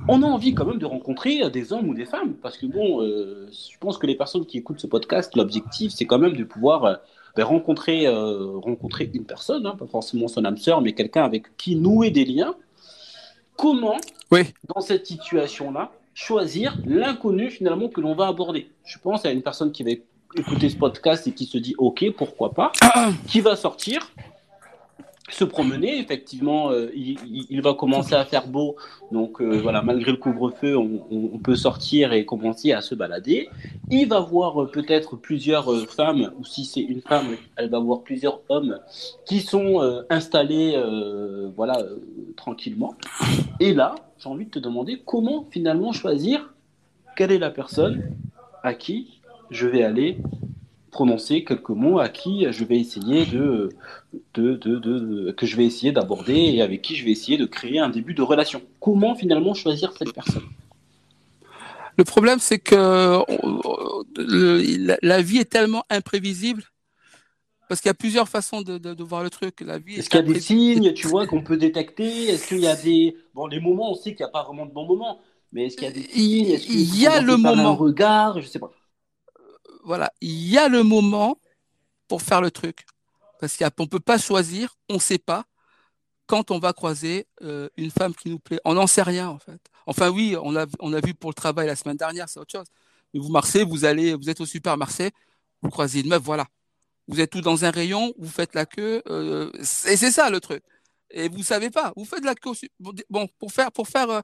On 0.08 0.22
a 0.22 0.26
envie 0.26 0.54
quand 0.54 0.64
même 0.64 0.78
de 0.78 0.86
rencontrer 0.86 1.48
des 1.50 1.72
hommes 1.72 1.88
ou 1.88 1.94
des 1.94 2.04
femmes, 2.04 2.34
parce 2.34 2.56
que 2.56 2.66
bon, 2.66 3.02
euh, 3.02 3.48
je 3.52 3.78
pense 3.78 3.98
que 3.98 4.06
les 4.06 4.16
personnes 4.16 4.44
qui 4.44 4.58
écoutent 4.58 4.80
ce 4.80 4.86
podcast, 4.86 5.36
l'objectif, 5.36 5.92
c'est 5.94 6.06
quand 6.06 6.18
même 6.18 6.36
de 6.36 6.44
pouvoir 6.44 7.00
ben, 7.36 7.44
rencontrer, 7.44 8.06
euh, 8.06 8.58
rencontrer 8.58 9.10
une 9.12 9.24
personne, 9.24 9.66
hein, 9.66 9.76
pas 9.78 9.86
forcément 9.86 10.26
son 10.28 10.44
âme 10.44 10.56
sœur, 10.56 10.80
mais 10.80 10.92
quelqu'un 10.92 11.24
avec 11.24 11.56
qui 11.56 11.76
nouer 11.76 12.10
des 12.10 12.24
liens. 12.24 12.54
Comment, 13.56 13.98
dans 14.74 14.80
cette 14.80 15.06
situation-là, 15.06 15.92
choisir 16.14 16.78
l'inconnu 16.86 17.50
finalement 17.50 17.88
que 17.88 18.00
l'on 18.00 18.14
va 18.14 18.26
aborder? 18.26 18.70
Je 18.84 18.98
pense 18.98 19.24
à 19.26 19.32
une 19.32 19.42
personne 19.42 19.70
qui 19.70 19.82
va 19.82 19.90
écouter 20.36 20.68
ce 20.68 20.76
podcast 20.76 21.26
et 21.26 21.32
qui 21.32 21.46
se 21.46 21.58
dit 21.58 21.74
ok, 21.78 22.12
pourquoi 22.16 22.52
pas, 22.52 22.72
qui 23.26 23.40
va 23.40 23.56
sortir 23.56 24.10
se 25.32 25.44
promener. 25.44 25.98
Effectivement, 25.98 26.70
euh, 26.70 26.90
il, 26.94 27.60
va 27.62 27.74
commencer 27.74 28.14
à 28.14 28.24
faire 28.24 28.46
beau. 28.46 28.76
Donc 29.12 29.40
euh, 29.40 29.60
voilà, 29.60 29.82
malgré 29.82 30.10
le 30.10 30.16
couvre-feu, 30.16 30.76
on, 30.76 31.38
peut 31.38 31.56
sortir 31.56 32.12
et 32.12 32.24
commencer 32.24 32.72
à 32.72 32.80
se 32.80 32.94
balader. 32.94 33.48
Il 33.90 34.08
va 34.08 34.20
voir 34.20 34.62
euh, 34.62 34.66
peut-être 34.66 35.16
plusieurs 35.16 35.88
femmes, 35.88 36.32
ou 36.38 36.44
si 36.44 36.64
c'est 36.64 36.80
une 36.80 37.00
femme, 37.00 37.26
elle 37.56 37.70
va 37.70 37.78
voir 37.78 38.02
plusieurs 38.02 38.40
hommes 38.48 38.78
qui 39.24 39.40
sont 39.40 39.80
installés 40.10 40.80
voilà, 41.56 41.78
tranquillement. 42.36 42.94
Et 43.58 43.72
là, 43.72 43.94
j'ai 44.18 44.28
envie 44.28 44.46
de 44.46 44.50
te 44.50 44.58
demander 44.58 45.02
comment 45.04 45.46
finalement 45.50 45.92
choisir 45.92 46.52
quelle 47.16 47.32
est 47.32 47.38
la 47.38 47.50
personne 47.50 48.14
à 48.62 48.74
qui 48.74 49.19
je 49.50 49.66
vais 49.66 49.82
aller 49.82 50.18
prononcer 50.90 51.44
quelques 51.44 51.70
mots 51.70 51.98
à 51.98 52.08
qui 52.08 52.46
je 52.50 52.64
vais 52.64 52.78
essayer 52.78 53.24
de, 53.26 53.68
de, 54.34 54.56
de, 54.56 55.30
que 55.32 55.46
je 55.46 55.56
vais 55.56 55.64
essayer 55.64 55.92
d'aborder 55.92 56.34
et 56.34 56.62
avec 56.62 56.82
qui 56.82 56.96
je 56.96 57.04
vais 57.04 57.12
essayer 57.12 57.38
de 57.38 57.46
créer 57.46 57.78
un 57.78 57.88
début 57.88 58.14
de 58.14 58.22
relation. 58.22 58.62
Comment 58.80 59.14
finalement 59.14 59.54
choisir 59.54 59.92
cette 59.96 60.12
personne? 60.12 60.42
Le 61.96 62.04
problème, 62.04 62.38
c'est 62.40 62.58
que 62.58 63.24
la 65.04 65.22
vie 65.22 65.38
est 65.38 65.50
tellement 65.50 65.84
imprévisible 65.90 66.64
parce 67.68 67.80
qu'il 67.80 67.88
y 67.88 67.90
a 67.90 67.94
plusieurs 67.94 68.28
façons 68.28 68.62
de, 68.62 69.02
voir 69.02 69.22
le 69.22 69.30
truc. 69.30 69.60
La 69.60 69.78
vie. 69.78 69.94
Est-ce 69.94 70.10
qu'il 70.10 70.18
y 70.18 70.22
a 70.22 70.26
des 70.26 70.40
signes, 70.40 70.92
tu 70.92 71.06
vois, 71.06 71.26
qu'on 71.26 71.42
peut 71.42 71.56
détecter? 71.56 72.28
Est-ce 72.28 72.48
qu'il 72.48 72.60
y 72.60 72.66
a 72.66 72.74
des 72.74 73.16
bon, 73.32 73.46
les 73.46 73.60
moments, 73.60 73.92
on 73.92 73.94
sait 73.94 74.14
qu'il 74.14 74.24
n'y 74.24 74.28
a 74.28 74.32
pas 74.32 74.42
vraiment 74.42 74.66
de 74.66 74.72
bons 74.72 74.86
moments, 74.86 75.20
mais 75.52 75.66
est-ce 75.66 75.76
qu'il 75.76 75.86
y 75.86 75.90
a 75.90 75.92
des 75.92 76.02
signes? 76.02 76.58
Il 76.68 77.00
y 77.00 77.06
a 77.06 77.20
le 77.20 77.36
moment. 77.36 77.68
Un 77.68 77.74
regard, 77.74 78.40
je 78.40 78.46
sais 78.48 78.58
pas 78.58 78.72
voilà, 79.84 80.12
il 80.20 80.48
y 80.48 80.58
a 80.58 80.68
le 80.68 80.82
moment 80.82 81.38
pour 82.08 82.22
faire 82.22 82.40
le 82.40 82.50
truc. 82.50 82.86
Parce 83.40 83.56
qu'on 83.56 83.84
ne 83.84 83.88
peut 83.88 84.00
pas 84.00 84.18
choisir, 84.18 84.76
on 84.88 84.94
ne 84.94 84.98
sait 84.98 85.18
pas 85.18 85.44
quand 86.26 86.50
on 86.50 86.58
va 86.58 86.72
croiser 86.72 87.26
euh, 87.42 87.68
une 87.76 87.90
femme 87.90 88.14
qui 88.14 88.30
nous 88.30 88.38
plaît. 88.38 88.60
On 88.64 88.74
n'en 88.74 88.86
sait 88.86 89.02
rien, 89.02 89.28
en 89.28 89.38
fait. 89.38 89.60
Enfin, 89.86 90.10
oui, 90.10 90.36
on 90.40 90.54
a, 90.54 90.66
on 90.78 90.92
a 90.92 91.00
vu 91.00 91.14
pour 91.14 91.30
le 91.30 91.34
travail 91.34 91.66
la 91.66 91.74
semaine 91.74 91.96
dernière, 91.96 92.28
c'est 92.28 92.38
autre 92.38 92.52
chose. 92.52 92.66
Mais 93.12 93.20
vous 93.20 93.30
marchez, 93.30 93.64
vous 93.64 93.84
allez, 93.84 94.14
vous 94.14 94.30
êtes 94.30 94.40
au 94.40 94.46
supermarché, 94.46 95.10
vous 95.62 95.70
croisez 95.70 96.00
une 96.00 96.08
meuf, 96.08 96.22
voilà. 96.22 96.46
Vous 97.08 97.20
êtes 97.20 97.30
tout 97.30 97.40
dans 97.40 97.64
un 97.64 97.70
rayon, 97.70 98.14
vous 98.18 98.28
faites 98.28 98.54
la 98.54 98.66
queue, 98.66 99.02
euh, 99.08 99.50
et 99.58 99.96
c'est 99.96 100.12
ça 100.12 100.30
le 100.30 100.38
truc. 100.38 100.62
Et 101.10 101.28
vous 101.28 101.42
savez 101.42 101.70
pas, 101.70 101.92
vous 101.96 102.04
faites 102.04 102.24
la 102.24 102.36
queue. 102.36 102.52
Bon, 103.08 103.26
pour 103.40 103.50
faire, 103.50 103.72
pour 103.72 103.88
faire, 103.88 104.10
euh, 104.10 104.20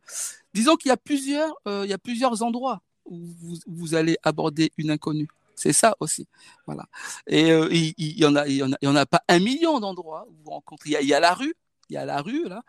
disons 0.54 0.76
qu'il 0.76 0.90
y 0.90 0.92
a 0.92 0.96
plusieurs, 0.96 1.57
y 1.66 1.92
a 1.92 1.98
plusieurs 1.98 2.42
endroits 2.42 2.82
où 3.04 3.18
vous 3.66 3.94
allez 3.96 4.16
aborder 4.22 4.70
une 4.76 4.90
inconnue. 4.90 5.28
C'est 5.57 5.72
ça 5.72 5.96
aussi. 6.00 6.28
Voilà. 6.66 6.84
Et 7.26 7.50
euh, 7.50 7.68
il, 7.72 8.18
y 8.18 8.26
en 8.26 8.36
a, 8.36 8.46
il 8.46 8.57
y 8.57 8.86
en 8.86 8.96
a, 8.96 9.07
pas 9.07 9.22
un 9.28 9.38
million 9.38 9.80
d'endroits 9.80 10.26
où 10.28 10.36
vous 10.44 10.50
rencontrez. 10.50 10.90
Il 11.00 11.09
y, 11.09 11.14
a, 11.14 11.20
la 11.20 11.32
rue, 11.32 11.54
il 11.88 11.94
y 11.94 11.96
a 11.96 12.04
la 12.04 12.20
rue 12.20 12.46
là. 12.46 12.62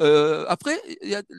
Euh, 0.00 0.44
après, 0.48 0.82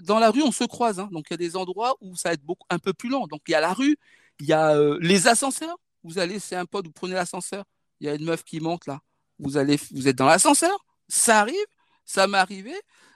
dans 0.03 0.19
la 0.19 0.31
rue, 0.31 0.41
on 0.43 0.53
se 0.53 0.63
croise. 0.63 0.99
Hein. 0.99 1.09
donc 1.11 1.25
il 1.29 1.33
y 1.33 1.35
a 1.35 1.37
des 1.37 1.57
endroits 1.57 1.95
où 1.99 2.15
ça 2.15 2.29
va 2.29 2.33
être 2.33 2.43
beaucoup, 2.43 2.65
un 2.69 2.79
peu 2.79 2.93
plus 2.93 3.09
lent. 3.09 3.27
Donc 3.27 3.41
il 3.47 3.51
y 3.51 3.55
a 3.55 3.59
la 3.59 3.73
rue, 3.73 3.97
il 4.39 4.47
y 4.47 4.53
a 4.53 4.75
euh, 4.77 4.97
les 5.01 5.27
ascenseurs. 5.27 5.77
Vous 6.03 6.19
allez, 6.19 6.39
c'est 6.39 6.55
un 6.55 6.65
pote, 6.65 6.85
vous 6.85 6.93
prenez 6.93 7.15
l'ascenseur. 7.15 7.65
Il 7.99 8.07
y 8.07 8.09
a 8.09 8.15
une 8.15 8.25
meuf 8.25 8.43
qui 8.43 8.61
monte 8.61 8.85
là. 8.87 9.01
Vous 9.39 9.57
allez, 9.57 9.77
vous 9.91 10.07
êtes 10.07 10.17
dans 10.17 10.25
l'ascenseur. 10.25 10.85
Ça 11.09 11.41
arrive, 11.41 11.65
ça 12.05 12.27
m'est 12.27 12.37
arrivé. 12.37 12.73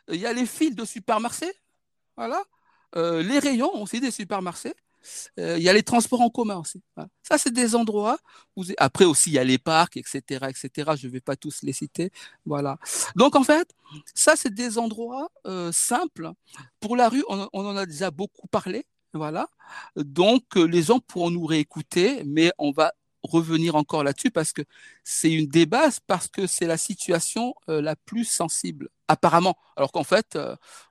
Il 0.09 0.19
y 0.19 0.25
a 0.25 0.33
les 0.33 0.45
fils 0.45 0.75
de 0.75 0.83
supermarché. 0.83 1.51
Voilà. 2.17 2.43
les 2.95 3.39
rayons 3.39 3.81
aussi 3.81 4.01
des 4.01 4.11
supermarchés. 4.11 4.73
Euh, 5.39 5.57
il 5.57 5.63
y 5.63 5.69
a 5.69 5.73
les 5.73 5.83
transports 5.83 6.21
en 6.21 6.29
commun 6.29 6.57
aussi. 6.57 6.81
Ça, 7.23 7.37
c'est 7.37 7.53
des 7.53 7.75
endroits 7.75 8.17
où 8.55 8.63
après 8.77 9.05
aussi 9.05 9.29
il 9.31 9.33
y 9.33 9.39
a 9.39 9.43
les 9.43 9.57
parcs, 9.57 9.97
etc., 9.97 10.47
etc. 10.49 10.91
Je 10.97 11.07
ne 11.07 11.11
vais 11.11 11.21
pas 11.21 11.35
tous 11.35 11.61
les 11.63 11.73
citer. 11.73 12.11
Voilà. 12.45 12.77
Donc 13.15 13.35
en 13.35 13.43
fait, 13.43 13.69
ça 14.13 14.35
c'est 14.35 14.53
des 14.53 14.77
endroits 14.77 15.29
euh, 15.45 15.71
simples. 15.71 16.31
Pour 16.79 16.95
la 16.95 17.09
rue, 17.09 17.23
on, 17.29 17.47
en 17.53 17.77
a 17.77 17.85
déjà 17.85 18.11
beaucoup 18.11 18.47
parlé. 18.47 18.85
Voilà. 19.13 19.47
Donc 19.95 20.57
euh, 20.57 20.63
les 20.65 20.83
gens 20.83 20.99
pourront 20.99 21.29
nous 21.31 21.45
réécouter, 21.45 22.23
mais 22.25 22.51
on 22.57 22.71
va 22.71 22.93
revenir 23.23 23.75
encore 23.75 24.03
là-dessus 24.03 24.31
parce 24.31 24.53
que 24.53 24.61
c'est 25.03 25.31
une 25.31 25.47
bases, 25.65 25.99
parce 25.99 26.27
que 26.27 26.47
c'est 26.47 26.67
la 26.67 26.77
situation 26.77 27.53
la 27.67 27.95
plus 27.95 28.23
sensible, 28.23 28.89
apparemment. 29.07 29.57
Alors 29.75 29.91
qu'en 29.91 30.03
fait, 30.03 30.37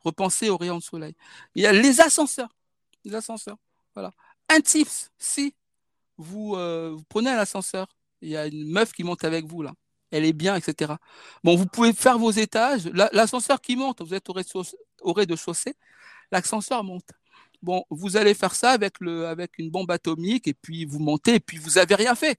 repensez 0.03 0.51
au 0.51 0.57
rayon 0.59 0.77
de 0.77 0.83
soleil. 0.83 1.15
Il 1.55 1.63
y 1.63 1.67
a 1.67 1.73
les 1.73 2.01
ascenseurs. 2.01 2.51
Les 3.05 3.15
ascenseurs. 3.15 3.57
Voilà. 3.97 4.13
Un 4.49 4.61
tips, 4.61 5.11
si 5.19 5.55
vous, 6.19 6.55
euh, 6.55 6.93
vous 6.95 7.05
prenez 7.09 7.31
un 7.31 7.39
ascenseur, 7.39 7.89
il 8.21 8.29
y 8.29 8.37
a 8.37 8.47
une 8.47 8.71
meuf 8.71 8.93
qui 8.93 9.03
monte 9.05 9.25
avec 9.25 9.47
vous 9.47 9.63
là, 9.63 9.73
elle 10.11 10.25
est 10.25 10.33
bien, 10.33 10.55
etc. 10.55 10.95
Bon, 11.43 11.57
vous 11.57 11.67
pouvez 11.67 11.93
faire 11.93 12.19
vos 12.19 12.31
étages. 12.31 12.87
L'ascenseur 13.13 13.61
qui 13.61 13.75
monte, 13.75 14.03
vous 14.03 14.15
êtes 14.15 14.29
au 14.29 15.13
rez-de-chaussée, 15.13 15.75
l'ascenseur 16.31 16.85
monte. 16.85 17.11
Bon, 17.63 17.85
vous 17.91 18.17
allez 18.17 18.35
faire 18.35 18.55
ça 18.55 18.71
avec, 18.71 19.01
une 19.01 19.71
bombe 19.71 19.91
atomique 19.91 20.47
et 20.47 20.55
puis 20.55 20.85
vous 20.85 20.99
montez 20.99 21.37
et 21.37 21.41
puis 21.41 21.59
vous 21.59 21.71
n'avez 21.71 21.95
rien 21.95 22.15
fait. 22.15 22.39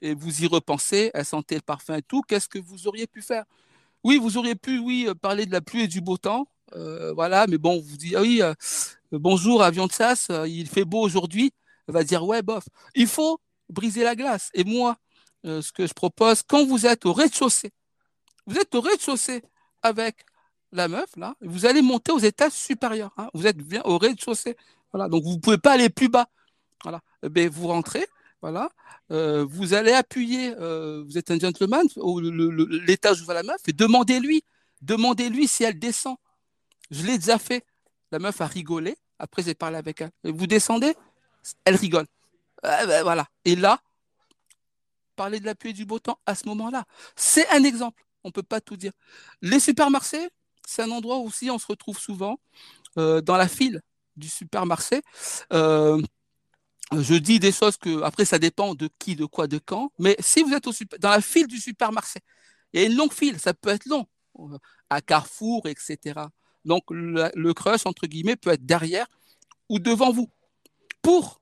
Et 0.00 0.14
vous 0.14 0.42
y 0.42 0.46
repensez, 0.46 1.10
elle 1.14 1.24
sentait 1.24 1.56
le 1.56 1.60
parfum 1.62 1.96
et 1.96 2.02
tout. 2.02 2.22
Qu'est-ce 2.22 2.48
que 2.48 2.58
vous 2.58 2.86
auriez 2.86 3.06
pu 3.06 3.22
faire? 3.22 3.44
Oui, 4.04 4.18
vous 4.18 4.36
auriez 4.38 4.54
pu, 4.54 4.78
oui, 4.78 5.08
parler 5.20 5.46
de 5.46 5.52
la 5.52 5.60
pluie 5.60 5.82
et 5.82 5.88
du 5.88 6.00
beau 6.00 6.16
temps. 6.16 6.46
Euh, 6.74 7.12
voilà, 7.12 7.46
mais 7.48 7.58
bon, 7.58 7.80
vous 7.80 7.96
dites, 7.96 8.14
ah 8.16 8.22
oui, 8.22 8.40
euh, 8.42 8.54
bonjour 9.18 9.62
avion 9.62 9.86
de 9.86 9.92
sas, 9.92 10.28
euh, 10.30 10.48
il 10.48 10.68
fait 10.68 10.84
beau 10.84 11.00
aujourd'hui, 11.00 11.52
va 11.88 12.04
dire 12.04 12.24
ouais 12.24 12.42
bof. 12.42 12.64
Il 12.94 13.06
faut 13.06 13.40
briser 13.68 14.04
la 14.04 14.14
glace. 14.14 14.50
Et 14.54 14.64
moi, 14.64 14.96
euh, 15.44 15.60
ce 15.62 15.72
que 15.72 15.86
je 15.86 15.92
propose, 15.92 16.42
quand 16.42 16.64
vous 16.64 16.86
êtes 16.86 17.04
au 17.06 17.12
rez-de-chaussée, 17.12 17.70
vous 18.46 18.56
êtes 18.56 18.74
au 18.74 18.80
rez-de-chaussée 18.80 19.42
avec 19.82 20.24
la 20.72 20.88
meuf 20.88 21.10
là, 21.16 21.34
vous 21.42 21.66
allez 21.66 21.82
monter 21.82 22.12
aux 22.12 22.18
étages 22.18 22.52
supérieurs. 22.52 23.12
Hein. 23.18 23.28
Vous 23.34 23.46
êtes 23.46 23.58
bien 23.58 23.82
au 23.84 23.98
rez-de-chaussée. 23.98 24.56
Voilà, 24.92 25.08
donc 25.08 25.24
vous 25.24 25.34
ne 25.34 25.40
pouvez 25.40 25.58
pas 25.58 25.72
aller 25.72 25.90
plus 25.90 26.08
bas. 26.08 26.28
Voilà, 26.82 27.00
eh 27.22 27.28
ben, 27.28 27.48
vous 27.48 27.68
rentrez. 27.68 28.06
Voilà, 28.40 28.70
euh, 29.12 29.44
vous 29.48 29.74
allez 29.74 29.92
appuyer. 29.92 30.54
vous 30.54 31.18
êtes 31.18 31.30
un 31.30 31.38
gentleman. 31.38 31.86
L'étage 32.86 33.20
où 33.22 33.24
va 33.24 33.34
la 33.34 33.42
meuf 33.42 33.60
et 33.68 33.72
demandez-lui, 33.72 34.42
demandez-lui 34.80 35.46
si 35.46 35.62
elle 35.64 35.78
descend. 35.78 36.16
Je 36.90 37.06
l'ai 37.06 37.18
déjà 37.18 37.38
fait. 37.38 37.64
La 38.12 38.18
meuf 38.18 38.40
a 38.40 38.46
rigolé. 38.46 38.96
Après, 39.18 39.42
j'ai 39.42 39.54
parlé 39.54 39.78
avec 39.78 40.02
elle. 40.02 40.10
Vous 40.22 40.46
descendez? 40.46 40.94
Elle 41.64 41.76
rigole. 41.76 42.06
Ben, 42.62 43.02
voilà. 43.02 43.26
Et 43.44 43.56
là, 43.56 43.80
parler 45.16 45.40
de 45.40 45.46
la 45.46 45.54
pluie 45.54 45.70
et 45.70 45.72
du 45.72 45.86
beau 45.86 45.98
temps 45.98 46.18
à 46.26 46.34
ce 46.34 46.46
moment-là. 46.46 46.84
C'est 47.16 47.48
un 47.48 47.64
exemple. 47.64 48.04
On 48.22 48.28
ne 48.28 48.32
peut 48.32 48.42
pas 48.42 48.60
tout 48.60 48.76
dire. 48.76 48.92
Les 49.40 49.58
supermarchés, 49.58 50.28
c'est 50.66 50.82
un 50.82 50.90
endroit 50.90 51.18
où 51.18 51.26
aussi 51.26 51.50
on 51.50 51.58
se 51.58 51.66
retrouve 51.66 51.98
souvent 51.98 52.38
euh, 52.98 53.20
dans 53.20 53.36
la 53.36 53.48
file 53.48 53.80
du 54.16 54.28
supermarché. 54.28 55.00
Euh, 55.52 56.00
je 56.92 57.14
dis 57.14 57.40
des 57.40 57.52
choses 57.52 57.78
que, 57.78 58.02
après, 58.02 58.26
ça 58.26 58.38
dépend 58.38 58.74
de 58.74 58.88
qui, 58.98 59.16
de 59.16 59.24
quoi, 59.24 59.46
de 59.46 59.58
quand. 59.58 59.90
Mais 59.98 60.16
si 60.20 60.42
vous 60.42 60.52
êtes 60.52 60.68
dans 61.00 61.10
la 61.10 61.22
file 61.22 61.46
du 61.46 61.58
supermarché, 61.58 62.20
il 62.72 62.80
y 62.80 62.84
a 62.84 62.86
une 62.86 62.96
longue 62.96 63.12
file, 63.12 63.40
ça 63.40 63.54
peut 63.54 63.70
être 63.70 63.86
long, 63.86 64.06
euh, 64.38 64.58
à 64.90 65.00
Carrefour, 65.00 65.66
etc. 65.66 66.26
Donc 66.64 66.84
le, 66.90 67.52
crush, 67.52 67.86
entre 67.86 68.06
guillemets, 68.06 68.36
peut 68.36 68.50
être 68.50 68.64
derrière 68.64 69.06
ou 69.68 69.78
devant 69.78 70.12
vous. 70.12 70.28
Pour 71.02 71.40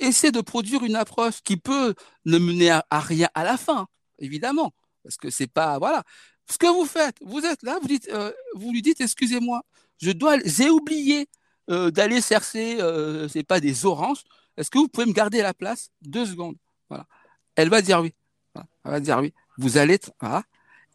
essayer 0.00 0.32
de 0.32 0.40
produire 0.40 0.82
une 0.84 0.96
approche 0.96 1.42
qui 1.42 1.56
peut 1.56 1.94
ne 2.24 2.38
mener 2.38 2.70
à, 2.70 2.84
rien 2.90 3.28
à 3.34 3.44
la 3.44 3.56
fin, 3.56 3.86
évidemment. 4.18 4.72
parce 5.04 5.16
que 5.16 5.30
c'est 5.30 5.46
pas 5.46 5.78
voilà. 5.78 6.02
Ce 6.50 6.58
que 6.58 6.66
vous 6.66 6.84
faites, 6.84 7.16
vous 7.20 7.44
êtes 7.46 7.62
là, 7.62 7.78
vous 7.80 7.88
euh, 8.08 8.32
vous 8.54 8.72
lui 8.72 8.82
dites, 8.82 9.00
excusez-moi, 9.00 9.62
je 10.02 10.10
dois, 10.10 10.36
j'ai 10.44 10.68
oublié 10.68 11.28
euh, 11.70 11.92
d'aller 11.92 12.20
chercher, 12.20 12.78
euh, 12.80 13.28
pas 13.46 13.60
des 13.60 13.86
oranges. 13.86 14.24
Est-ce 14.56 14.70
que 14.70 14.78
vous 14.78 14.88
pouvez 14.88 15.06
me 15.06 15.12
garder 15.12 15.42
la 15.42 15.54
place 15.54 15.90
deux 16.02 16.26
secondes? 16.26 16.56
Voilà. 16.88 17.06
Elle 17.54 17.68
va 17.68 17.82
dire 17.82 18.00
oui. 18.00 18.12
Elle 18.56 18.90
va 18.90 18.98
dire 18.98 19.18
oui. 19.20 19.32
Vous 19.58 19.76
allez, 19.76 20.00
voilà, 20.20 20.42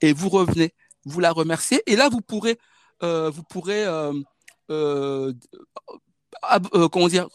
et 0.01 0.12
vous 0.12 0.28
revenez, 0.28 0.74
vous 1.06 1.20
la 1.22 1.32
remerciez, 1.32 1.82
et 1.86 1.95
là 1.95 2.10
vous 2.10 2.22
pourrez, 2.22 2.58
vous 3.01 3.43
pourrez 3.49 3.85
comment 4.67 5.33
dire, 7.07 7.27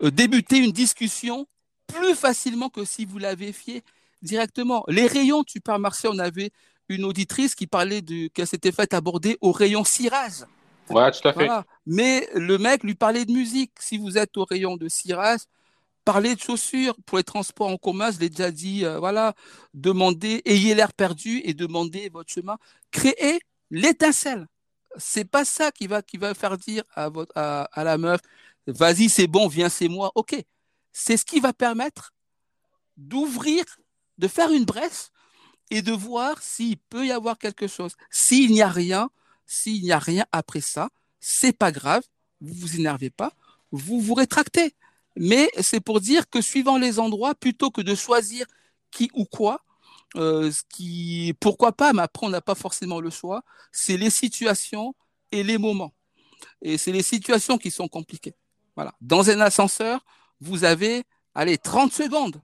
débuter 0.00 0.58
une 0.58 0.72
discussion 0.72 1.46
plus 1.86 2.14
facilement 2.14 2.68
que 2.68 2.84
si 2.84 3.04
vous 3.04 3.18
l'avez 3.18 3.52
fait 3.52 3.82
directement. 4.22 4.84
Les 4.88 5.06
rayons 5.06 5.42
du 5.42 5.52
supermarché, 5.52 6.08
on 6.08 6.18
avait 6.18 6.50
une 6.88 7.04
auditrice 7.04 7.54
qui 7.54 7.66
parlait 7.66 8.02
qu'elle 8.34 8.46
s'était 8.46 8.72
faite 8.72 8.94
aborder 8.94 9.38
au 9.40 9.52
rayon 9.52 9.84
cirage. 9.84 10.44
Ouais, 10.88 11.10
tout 11.12 11.28
à 11.28 11.32
fait. 11.32 11.48
Mais 11.86 12.28
le 12.34 12.58
mec 12.58 12.82
lui 12.82 12.94
parlait 12.94 13.24
de 13.24 13.32
musique. 13.32 13.72
Si 13.78 13.96
vous 13.96 14.18
êtes 14.18 14.36
au 14.36 14.44
rayon 14.44 14.76
de 14.76 14.88
cirage, 14.88 15.40
parlez 16.04 16.34
de 16.34 16.40
chaussures 16.40 16.96
pour 17.06 17.18
les 17.18 17.24
transports 17.24 17.68
en 17.68 17.76
commun. 17.76 18.10
Je 18.10 18.18
l'ai 18.18 18.28
déjà 18.28 18.50
dit. 18.50 18.84
Euh, 18.84 18.98
voilà, 18.98 19.34
demandez, 19.72 20.42
ayez 20.44 20.74
l'air 20.74 20.92
perdu 20.92 21.40
et 21.44 21.54
demandez 21.54 22.08
votre 22.08 22.32
chemin. 22.32 22.58
Créez 22.90 23.40
l'étincelle. 23.70 24.46
C'est 24.96 25.24
pas 25.24 25.44
ça 25.44 25.70
qui 25.72 25.86
va 25.86 26.02
faire 26.34 26.58
dire 26.58 26.84
à 26.94 27.08
votre 27.08 27.32
à, 27.36 27.64
à 27.64 27.84
la 27.84 27.98
meuf, 27.98 28.20
vas-y, 28.66 29.08
c'est 29.08 29.26
bon, 29.26 29.48
viens, 29.48 29.68
c'est 29.68 29.88
moi. 29.88 30.12
Ok, 30.14 30.36
c'est 30.92 31.16
ce 31.16 31.24
qui 31.24 31.40
va 31.40 31.52
permettre 31.52 32.12
d'ouvrir 32.96 33.64
de 34.18 34.28
faire 34.28 34.52
une 34.52 34.64
brèche 34.64 35.08
et 35.70 35.82
de 35.82 35.92
voir 35.92 36.42
s'il 36.42 36.76
peut 36.76 37.06
y 37.06 37.12
avoir 37.12 37.38
quelque 37.38 37.66
chose. 37.66 37.96
S'il 38.10 38.52
n'y 38.52 38.62
a 38.62 38.68
rien, 38.68 39.10
s'il 39.46 39.82
n'y 39.82 39.92
a 39.92 39.98
rien 39.98 40.26
après 40.32 40.60
ça, 40.60 40.90
c'est 41.20 41.56
pas 41.56 41.72
grave, 41.72 42.02
vous 42.40 42.54
vous 42.54 42.76
énervez 42.76 43.10
pas, 43.10 43.32
vous 43.72 44.00
vous 44.00 44.14
rétractez. 44.14 44.74
Mais 45.16 45.50
c'est 45.60 45.80
pour 45.80 46.00
dire 46.00 46.28
que 46.28 46.40
suivant 46.40 46.78
les 46.78 46.98
endroits, 46.98 47.34
plutôt 47.34 47.70
que 47.70 47.80
de 47.80 47.94
choisir 47.94 48.46
qui 48.90 49.10
ou 49.14 49.24
quoi, 49.24 49.64
euh, 50.16 50.50
ce 50.50 50.62
qui, 50.68 51.34
pourquoi 51.40 51.72
pas, 51.72 51.92
mais 51.92 52.02
après 52.02 52.26
on 52.26 52.30
n'a 52.30 52.40
pas 52.40 52.54
forcément 52.54 53.00
le 53.00 53.10
choix, 53.10 53.42
c'est 53.70 53.96
les 53.96 54.10
situations 54.10 54.94
et 55.30 55.42
les 55.42 55.58
moments. 55.58 55.94
Et 56.62 56.78
c'est 56.78 56.92
les 56.92 57.02
situations 57.02 57.58
qui 57.58 57.70
sont 57.70 57.88
compliquées. 57.88 58.34
Voilà. 58.74 58.94
Dans 59.00 59.30
un 59.30 59.40
ascenseur, 59.40 60.04
vous 60.40 60.64
avez, 60.64 61.04
allez, 61.34 61.58
30 61.58 61.92
secondes 61.92 62.40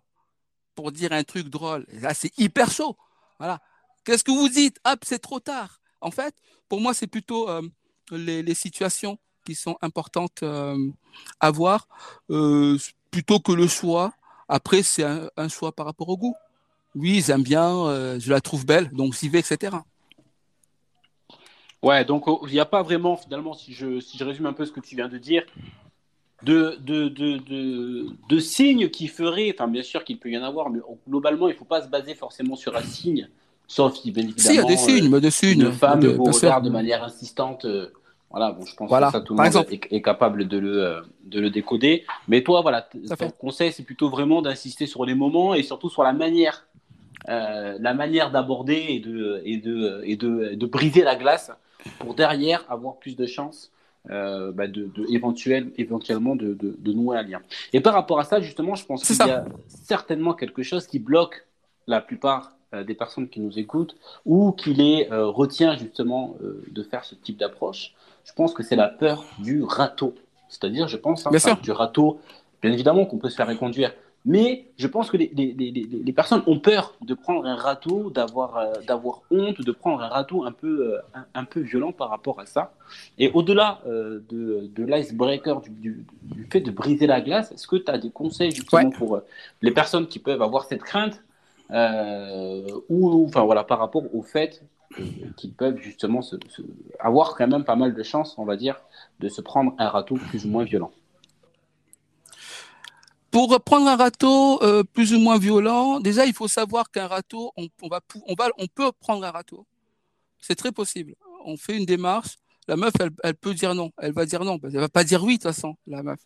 pour 0.75 0.93
dire 0.93 1.13
un 1.13 1.25
truc 1.25 1.49
drôle. 1.49 1.87
là, 1.89 2.15
c'est 2.15 2.37
hyper 2.39 2.71
chaud. 2.71 2.97
Voilà. 3.39 3.61
Qu'est-ce 4.05 4.23
que 4.23 4.31
vous 4.31 4.49
dites? 4.49 4.79
Hop, 4.85 5.01
c'est 5.05 5.19
trop 5.19 5.41
tard. 5.41 5.81
En 6.01 6.11
fait, 6.11 6.35
pour 6.69 6.81
moi, 6.81 6.95
c'est 6.95 7.07
plutôt 7.07 7.49
euh, 7.49 7.63
les, 8.11 8.55
situations 8.55 9.19
qui 9.45 9.55
sont 9.55 9.77
importantes 9.81 10.43
euh, 10.43 10.77
à 11.41 11.51
voir, 11.51 11.89
plutôt 13.11 13.41
que 13.41 13.53
le 13.53 13.67
choix. 13.67 14.13
Après, 14.49 14.83
c'est 14.83 15.03
un, 15.05 15.49
choix 15.49 15.73
par 15.73 15.87
rapport 15.87 16.09
au 16.09 16.17
goût. 16.17 16.37
Oui, 16.97 17.23
j'aime 17.25 17.43
bien, 17.43 18.19
je 18.19 18.31
la 18.31 18.41
trouve 18.41 18.67
belle, 18.67 18.89
donc 18.91 19.15
j'y 19.15 19.29
vais, 19.29 19.39
etc. 19.41 19.77
Ouais, 21.83 22.05
donc 22.05 22.27
oh, 22.27 22.41
il 22.49 22.53
n'y 22.53 22.59
a 22.59 22.65
pas 22.65 22.83
vraiment, 22.83 23.17
finalement, 23.17 23.55
si 23.55 23.73
je, 23.73 24.01
si 24.01 24.19
je 24.19 24.25
résume 24.25 24.47
un 24.47 24.53
peu 24.53 24.65
ce 24.65 24.73
que 24.73 24.81
tu 24.81 24.97
viens 24.97 25.09
de 25.09 25.19
dire, 25.19 25.45
de, 26.43 26.77
de, 26.81 27.09
de, 27.09 28.09
de, 28.29 28.39
signes 28.39 28.89
qui 28.89 29.09
feraient, 29.09 29.55
enfin 29.57 29.69
bien 29.69 29.83
sûr 29.83 30.05
qu'il 30.05 30.19
peut 30.19 30.31
y 30.31 30.37
en 30.37 30.43
avoir, 30.43 30.71
mais 30.71 30.81
globalement 31.09 31.49
il 31.49 31.53
ne 31.53 31.57
faut 31.57 31.65
pas 31.65 31.83
se 31.83 31.89
baser 31.89 32.15
forcément 32.15 32.57
sur 32.57 32.77
un 32.77 32.83
signe, 32.83 33.29
sauf 33.67 33.97
si 33.97 34.11
bien 34.11 34.25
évidemment 34.25 34.51
il 34.51 34.57
y 34.57 34.59
a 34.59 34.65
des 34.65 34.77
signes, 34.77 35.15
euh, 35.15 35.21
des 35.21 35.31
signes, 35.31 35.61
une 35.63 35.73
femme 35.73 36.01
de, 36.01 36.09
vous 36.09 36.25
regarde 36.25 36.65
de 36.65 36.71
manière 36.71 37.05
insistante. 37.05 37.65
Euh, 37.65 37.93
voilà, 38.31 38.51
bon, 38.51 38.67
je 38.67 38.75
pense 38.75 38.91
que 38.91 39.11
ça, 39.11 39.21
tout 39.21 39.35
le 39.35 39.43
monde 39.43 39.67
est, 39.71 40.03
capable 40.03 40.49
de 40.49 40.59
le, 40.59 40.85
euh, 40.85 41.01
de 41.25 41.41
le 41.41 41.49
décoder. 41.49 42.05
Mais 42.27 42.43
toi, 42.43 42.61
voilà, 42.61 42.83
ton 42.83 43.31
conseil, 43.31 43.73
c'est 43.73 43.85
plutôt 43.85 44.11
vraiment 44.11 44.43
d'insister 44.43 44.87
sur 44.87 45.05
les 45.07 45.15
moments 45.15 45.55
et 45.55 45.63
surtout 45.63 45.89
sur 45.89 46.03
la 46.03 46.13
manière, 46.13 46.67
la 47.27 47.95
manière 47.95 48.31
d'aborder 48.31 48.87
et 48.89 49.01
de, 49.01 49.43
et, 49.45 49.57
de, 49.57 50.01
et 50.05 50.17
de, 50.17 50.55
de 50.55 50.67
briser 50.67 51.03
la 51.03 51.17
glace 51.17 51.51
pour 51.99 52.15
derrière 52.15 52.65
avoir 52.69 52.97
plus 52.97 53.17
de 53.17 53.27
chances 53.27 53.73
euh, 54.11 54.53
bah 54.53 54.69
de, 54.69 54.85
de 54.85 55.05
éventuellement 55.09 56.37
de, 56.37 56.57
de, 56.57 56.93
nouer 56.93 57.19
un 57.19 57.23
lien. 57.23 57.41
Et 57.73 57.81
par 57.81 57.93
rapport 57.93 58.21
à 58.21 58.25
ça, 58.25 58.41
justement, 58.41 58.77
je 58.77 58.87
pense 58.87 59.05
qu'il 59.05 59.17
y 59.17 59.31
a 59.31 59.45
certainement 59.67 60.33
quelque 60.33 60.63
chose 60.63 60.87
qui 60.87 61.01
bloque 61.01 61.45
la 61.89 62.01
plupart 62.01 62.53
euh, 62.73 62.85
des 62.85 62.95
personnes 62.95 63.29
qui 63.29 63.41
nous 63.41 63.59
écoutent 63.59 63.97
ou 64.25 64.53
qui 64.53 64.75
les 64.75 65.09
euh, 65.11 65.27
retient 65.27 65.77
justement 65.77 66.37
de 66.41 66.83
faire 66.85 67.05
ce 67.05 67.17
type 67.17 67.37
d'approche. 67.37 67.95
Je 68.25 68.33
pense 68.33 68.55
que 68.55 68.63
c'est 68.63 68.77
la 68.77 68.89
peur 68.89 69.25
du 69.41 69.65
râteau. 69.65 70.15
C'est-à-dire, 70.49 70.87
je 70.87 70.97
pense, 70.97 71.27
hein, 71.27 71.59
du 71.61 71.73
râteau, 71.73 72.21
bien 72.63 72.71
évidemment 72.71 73.07
qu'on 73.07 73.19
peut 73.19 73.31
se 73.31 73.35
faire 73.35 73.49
reconduire 73.49 73.93
mais 74.27 74.67
je 74.77 74.89
pense 74.89 75.09
que 75.09 75.17
les, 75.17 75.31
les, 75.35 75.53
les, 75.53 75.71
les, 75.71 76.13
personnes 76.13 76.43
ont 76.49 76.59
peur 76.59 76.95
de 77.01 77.15
prendre 77.15 77.47
un 77.47 77.55
râteau, 77.55 78.11
d'avoir 78.11 78.57
euh, 78.57 78.73
d'avoir 78.85 79.23
honte, 79.31 79.61
de 79.61 79.71
prendre 79.71 80.03
un 80.03 80.09
râteau 80.09 80.45
un 80.45 80.51
peu, 80.51 80.95
euh, 80.95 81.21
un, 81.33 81.45
peu 81.45 81.61
violent 81.61 81.93
par 81.93 82.11
rapport 82.11 82.41
à 82.41 82.45
ça. 82.47 82.75
Et 83.19 83.31
au-delà 83.31 83.81
euh, 83.87 84.21
de, 84.29 84.69
de 84.75 84.85
l'icebreaker, 84.85 85.61
du, 85.61 85.71
du, 85.71 86.07
du, 86.23 86.49
fait 86.51 86.61
de 86.61 86.73
briser 86.73 87.07
la 87.07 87.21
glace, 87.21 87.53
est-ce 87.53 87.69
que 87.69 87.77
tu 87.77 87.89
as 87.89 87.99
des 87.99 88.11
conseils 88.11 88.51
justement 88.51 88.91
pour 88.91 89.21
les 89.63 89.71
personnes 89.71 90.09
qui 90.09 90.19
peuvent 90.19 90.43
avoir 90.43 90.65
cette 90.65 90.83
crainte 90.83 91.23
ou 91.71 93.25
enfin 93.27 93.45
voilà 93.45 93.65
par 93.65 93.79
rapport 93.79 94.13
au 94.15 94.23
fait 94.23 94.63
qu'ils 95.37 95.53
peuvent 95.53 95.79
justement 95.79 96.23
se, 96.23 96.37
avoir 96.99 97.37
quand 97.37 97.47
même 97.47 97.65
pas 97.65 97.77
mal 97.77 97.95
de 97.95 98.03
chances, 98.03 98.35
on 98.39 98.45
va 98.45 98.57
dire, 98.57 98.81
de 99.21 99.29
se 99.29 99.41
prendre 99.41 99.73
un 99.79 99.89
râteau 99.89 100.17
plus 100.17 100.47
ou 100.47 100.49
moins 100.49 100.65
violent? 100.65 100.91
Pour 103.37 103.61
prendre 103.61 103.87
un 103.87 103.97
râteau 103.97 104.63
euh, 104.63 104.83
plus 104.83 105.13
ou 105.13 105.19
moins 105.19 105.39
violent, 105.39 106.01
déjà 106.01 106.25
il 106.25 106.33
faut 106.33 106.49
savoir 106.49 106.91
qu'un 106.91 107.07
râteau, 107.07 107.53
on, 107.59 107.69
va, 107.87 108.01
on, 108.27 108.35
on 108.57 108.67
peut 108.67 108.91
prendre 108.93 109.27
un 109.27 109.31
râteau. 109.31 109.67
C'est 110.41 110.55
très 110.55 110.73
possible. 110.73 111.15
On 111.45 111.59
fait 111.59 111.77
une 111.77 111.85
démarche. 111.85 112.39
La 112.67 112.77
meuf, 112.77 112.95
elle, 113.23 113.35
peut 113.35 113.53
dire 113.53 113.75
non. 113.75 113.93
Elle 113.99 114.15
va 114.15 114.25
dire 114.25 114.43
non. 114.43 114.59
Elle 114.63 114.79
va 114.79 114.89
pas 114.89 115.05
dire 115.05 115.23
oui 115.23 115.35
de 115.35 115.43
toute 115.43 115.53
façon. 115.53 115.77
La 115.87 116.03
meuf, 116.03 116.19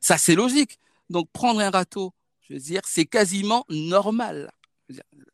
ça 0.00 0.16
c'est 0.16 0.34
logique. 0.34 0.78
Donc 1.10 1.28
prendre 1.32 1.60
un 1.60 1.68
râteau, 1.68 2.14
je 2.40 2.54
veux 2.54 2.60
dire, 2.60 2.80
c'est 2.86 3.04
quasiment 3.04 3.66
normal. 3.68 4.50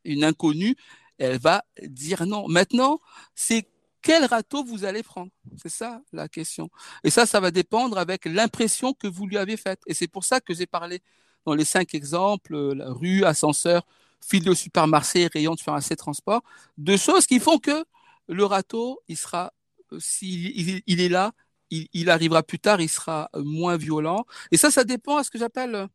Une 0.04 0.24
inconnue, 0.24 0.74
elle 1.18 1.38
va 1.38 1.64
dire 1.80 2.26
non. 2.26 2.48
Maintenant, 2.48 2.98
c'est 3.36 3.68
quel 4.04 4.26
râteau 4.26 4.62
vous 4.62 4.84
allez 4.84 5.02
prendre? 5.02 5.30
C'est 5.56 5.70
ça 5.70 6.02
la 6.12 6.28
question. 6.28 6.70
Et 7.02 7.10
ça, 7.10 7.24
ça 7.24 7.40
va 7.40 7.50
dépendre 7.50 7.96
avec 7.98 8.26
l'impression 8.26 8.92
que 8.92 9.08
vous 9.08 9.26
lui 9.26 9.38
avez 9.38 9.56
faite. 9.56 9.80
Et 9.86 9.94
c'est 9.94 10.08
pour 10.08 10.24
ça 10.24 10.40
que 10.40 10.52
j'ai 10.52 10.66
parlé 10.66 11.00
dans 11.46 11.54
les 11.54 11.64
cinq 11.64 11.94
exemples, 11.94 12.54
euh, 12.54 12.74
la 12.74 12.92
rue, 12.92 13.24
ascenseur, 13.24 13.86
fil 14.20 14.44
de 14.44 14.52
supermarché, 14.52 15.26
rayon 15.26 15.54
de 15.54 15.70
assez 15.70 15.96
transport, 15.96 16.42
de 16.76 16.96
choses 16.98 17.26
qui 17.26 17.40
font 17.40 17.58
que 17.58 17.84
le 18.28 18.44
râteau, 18.44 19.00
il 19.08 19.16
sera, 19.16 19.52
euh, 19.92 19.98
s'il 20.00 20.82
il, 20.86 21.00
est 21.00 21.08
là, 21.08 21.32
il, 21.70 22.10
arrivera 22.10 22.42
plus 22.42 22.58
tard, 22.58 22.82
il 22.82 22.90
sera 22.90 23.30
euh, 23.34 23.42
moins 23.42 23.78
violent. 23.78 24.26
Et 24.50 24.58
ça, 24.58 24.70
ça 24.70 24.84
dépend 24.84 25.16
à 25.16 25.24
ce 25.24 25.30
que 25.30 25.38
j'appelle, 25.38 25.88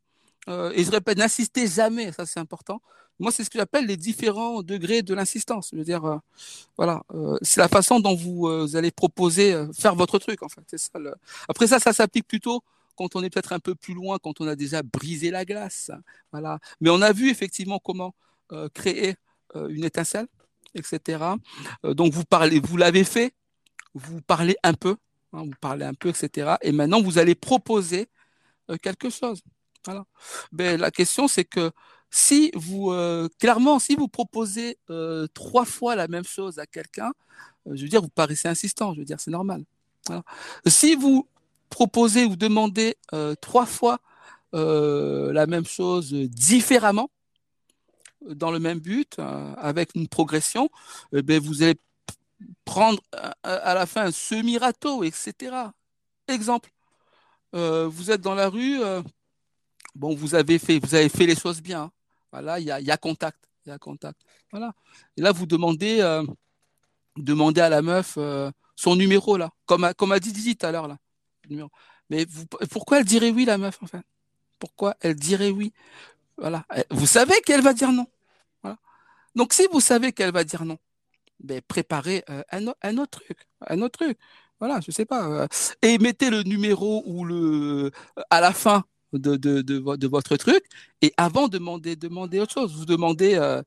et 0.47 0.83
je 0.83 0.89
répète, 0.89 1.19
n'insistez 1.19 1.67
jamais, 1.67 2.11
ça 2.11 2.25
c'est 2.25 2.39
important, 2.39 2.81
moi, 3.19 3.31
c'est 3.31 3.43
ce 3.43 3.49
que 3.49 3.59
j'appelle 3.59 3.85
les 3.85 3.97
différents 3.97 4.63
degrés 4.63 5.01
de 5.01 5.13
l'insistance. 5.13 5.71
Je 5.73 5.77
veux 5.81 6.05
euh, 6.05 6.17
voilà, 6.77 7.03
euh, 7.13 7.37
c'est 7.41 7.59
la 7.59 7.67
façon 7.67 7.99
dont 7.99 8.15
vous, 8.15 8.47
euh, 8.47 8.75
allez 8.75 8.91
proposer 8.91 9.65
faire 9.77 9.95
votre 9.95 10.19
truc, 10.19 10.41
en 10.41 10.49
fait. 10.49 10.63
Ça, 10.77 10.99
Après 11.47 11.67
ça, 11.67 11.79
ça 11.79 11.91
s'applique 11.91 12.27
plutôt 12.27 12.63
quand 12.95 13.15
on 13.15 13.23
est 13.23 13.29
peut-être 13.29 13.53
un 13.53 13.59
peu 13.59 13.75
plus 13.75 13.93
loin, 13.93 14.17
quand 14.19 14.39
on 14.41 14.47
a 14.47 14.55
déjà 14.55 14.81
brisé 14.83 15.31
la 15.31 15.45
glace. 15.45 15.91
Voilà. 16.31 16.59
Mais 16.81 16.89
on 16.89 17.01
a 17.01 17.11
vu 17.11 17.29
effectivement 17.29 17.79
comment 17.79 18.13
créer 18.73 19.15
une 19.55 19.85
étincelle, 19.85 20.27
etc. 20.75 21.23
donc 21.83 22.13
vous 22.13 22.25
parlez, 22.25 22.59
vous 22.59 22.77
l'avez 22.77 23.03
fait, 23.03 23.33
vous 23.93 24.21
parlez 24.21 24.57
un 24.63 24.73
peu, 24.73 24.97
hein, 25.33 25.43
vous 25.43 25.53
parlez 25.61 25.85
un 25.85 25.93
peu, 25.93 26.09
etc. 26.09 26.55
Et 26.61 26.71
maintenant, 26.71 27.01
vous 27.01 27.19
allez 27.19 27.35
proposer 27.35 28.09
quelque 28.81 29.09
chose. 29.09 29.41
Mais 30.51 30.77
la 30.77 30.91
question, 30.91 31.27
c'est 31.27 31.45
que 31.45 31.71
si 32.11 32.51
vous, 32.55 32.91
euh, 32.91 33.29
clairement, 33.39 33.79
si 33.79 33.95
vous 33.95 34.07
proposez 34.07 34.77
euh, 34.89 35.27
trois 35.33 35.65
fois 35.65 35.95
la 35.95 36.07
même 36.07 36.23
chose 36.23 36.57
à 36.59 36.65
quelqu'un, 36.65 37.13
euh, 37.67 37.75
je 37.75 37.83
veux 37.83 37.89
dire, 37.89 38.01
vous 38.01 38.09
paraissez 38.09 38.47
insistant, 38.47 38.93
je 38.93 38.99
veux 38.99 39.05
dire, 39.05 39.19
c'est 39.19 39.31
normal. 39.31 39.63
Si 40.65 40.95
vous 40.95 41.27
proposez 41.69 42.25
ou 42.25 42.35
demandez 42.35 42.97
trois 43.41 43.67
fois 43.67 43.99
la 44.53 45.45
même 45.45 45.65
chose 45.65 46.11
différemment, 46.11 47.11
dans 48.27 48.49
le 48.49 48.57
même 48.57 48.79
but, 48.79 49.19
avec 49.19 49.93
une 49.93 50.07
progression, 50.07 50.69
eh 51.13 51.21
ben, 51.21 51.39
vous 51.39 51.61
allez 51.61 51.79
prendre 52.65 53.03
à 53.43 53.75
la 53.75 53.85
fin 53.85 54.05
un 54.05 54.11
semi-râteau, 54.11 55.03
etc. 55.03 55.67
Exemple, 56.27 56.71
vous 57.53 58.09
êtes 58.09 58.21
dans 58.21 58.35
la 58.35 58.49
rue, 58.49 58.79
bon, 59.93 60.15
vous 60.15 60.33
avez 60.33 60.57
fait, 60.57 60.79
vous 60.79 60.95
avez 60.95 61.09
fait 61.09 61.27
les 61.27 61.35
choses 61.35 61.61
bien. 61.61 61.91
Voilà, 62.31 62.59
il 62.59 62.65
y 62.65 62.71
a, 62.71 62.97
contact. 62.97 63.39
Voilà. 64.51 64.73
Et 65.17 65.21
là, 65.21 65.31
vous 65.31 65.45
demandez, 65.45 65.99
euh, 66.01 66.23
à 67.57 67.69
la 67.69 67.81
meuf 67.81 68.15
euh, 68.17 68.51
son 68.75 68.95
numéro, 68.95 69.37
là, 69.37 69.51
comme 69.65 69.83
a, 69.83 69.93
comme 69.93 70.11
a 70.11 70.19
dit 70.19 70.31
Didi 70.31 70.55
tout 70.55 70.65
à 70.65 70.71
l'heure, 70.71 70.87
là. 70.87 70.97
Mais 72.09 72.25
pourquoi 72.71 72.99
elle 72.99 73.05
dirait 73.05 73.31
oui, 73.31 73.45
la 73.45 73.57
meuf, 73.57 73.81
en 73.83 73.87
fait? 73.87 74.03
Pourquoi 74.59 74.95
elle 75.01 75.15
dirait 75.15 75.49
oui? 75.49 75.73
Voilà. 76.37 76.65
Vous 76.91 77.05
savez 77.05 77.41
qu'elle 77.41 77.61
va 77.61 77.73
dire 77.73 77.91
non. 77.91 78.07
Voilà. 78.61 78.77
Donc, 79.35 79.53
si 79.53 79.67
vous 79.71 79.81
savez 79.81 80.11
qu'elle 80.13 80.31
va 80.31 80.43
dire 80.43 80.65
non, 80.65 80.77
ben, 81.39 81.61
préparez 81.61 82.23
euh, 82.29 82.43
un, 82.51 82.67
un, 82.81 82.97
autre 82.97 83.19
truc. 83.21 83.47
Un 83.67 83.81
autre 83.81 83.99
truc. 83.99 84.17
Voilà, 84.59 84.79
je 84.81 84.91
sais 84.91 85.05
pas. 85.05 85.47
et 85.81 85.97
mettez 85.99 86.29
le 86.29 86.43
numéro 86.43 87.03
ou 87.05 87.23
le 87.25 87.91
à 88.29 88.41
la 88.41 88.51
fin 88.53 88.83
de, 89.13 90.07
votre 90.07 90.37
truc. 90.37 90.63
Et 91.01 91.13
avant, 91.17 91.47
demandez, 91.47 91.95
autre 92.39 92.53
chose. 92.53 92.75
Vous 92.75 92.85
demandez, 92.85 93.35
euh, 93.35 93.61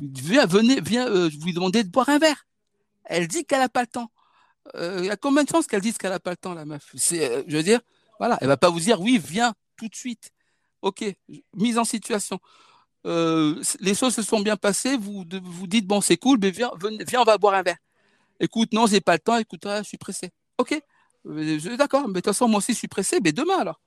viens, 0.00 0.46
venez, 0.46 0.80
viens, 0.80 1.08
euh, 1.08 1.30
vous 1.40 1.52
demandez 1.52 1.84
de 1.84 1.90
boire 1.90 2.08
un 2.08 2.18
verre. 2.18 2.46
Elle 3.04 3.28
dit 3.28 3.44
qu'elle 3.44 3.60
n'a 3.60 3.68
pas 3.68 3.82
le 3.82 3.86
temps. 3.86 4.10
Euh, 4.74 4.98
il 5.00 5.06
y 5.06 5.10
a 5.10 5.16
combien 5.16 5.44
de 5.44 5.48
chances 5.48 5.66
qu'elle 5.66 5.80
dise 5.80 5.96
qu'elle 5.96 6.10
n'a 6.10 6.20
pas 6.20 6.30
le 6.30 6.36
temps, 6.36 6.54
la 6.54 6.64
meuf? 6.64 6.90
Je 6.94 7.56
veux 7.56 7.62
dire, 7.62 7.80
voilà, 8.18 8.38
elle 8.40 8.48
va 8.48 8.56
pas 8.56 8.70
vous 8.70 8.80
dire, 8.80 9.00
oui, 9.00 9.20
viens 9.22 9.54
tout 9.76 9.88
de 9.88 9.94
suite. 9.94 10.30
Ok, 10.82 11.04
mise 11.54 11.78
en 11.78 11.84
situation. 11.84 12.38
les 13.04 13.94
choses 13.94 14.14
se 14.14 14.22
sont 14.22 14.40
bien 14.40 14.56
passées, 14.56 14.96
vous 14.96 15.24
vous 15.42 15.66
dites, 15.66 15.86
bon, 15.86 16.00
c'est 16.00 16.16
cool, 16.16 16.38
mais 16.40 16.50
viens, 16.50 16.70
viens, 17.06 17.22
on 17.22 17.24
va 17.24 17.38
boire 17.38 17.54
un 17.54 17.62
verre. 17.62 17.78
Écoute, 18.40 18.72
non, 18.72 18.86
j'ai 18.86 19.00
pas 19.00 19.14
le 19.14 19.18
temps, 19.20 19.36
écoute, 19.36 19.62
je 19.64 19.82
suis 19.82 19.98
pressé. 19.98 20.30
Ok, 20.58 20.80
d'accord, 21.78 22.08
mais 22.08 22.14
de 22.14 22.20
toute 22.20 22.26
façon, 22.26 22.46
moi 22.46 22.58
aussi, 22.58 22.72
je 22.72 22.78
suis 22.78 22.88
pressé, 22.88 23.18
mais 23.22 23.32
demain 23.32 23.58
alors. 23.58 23.80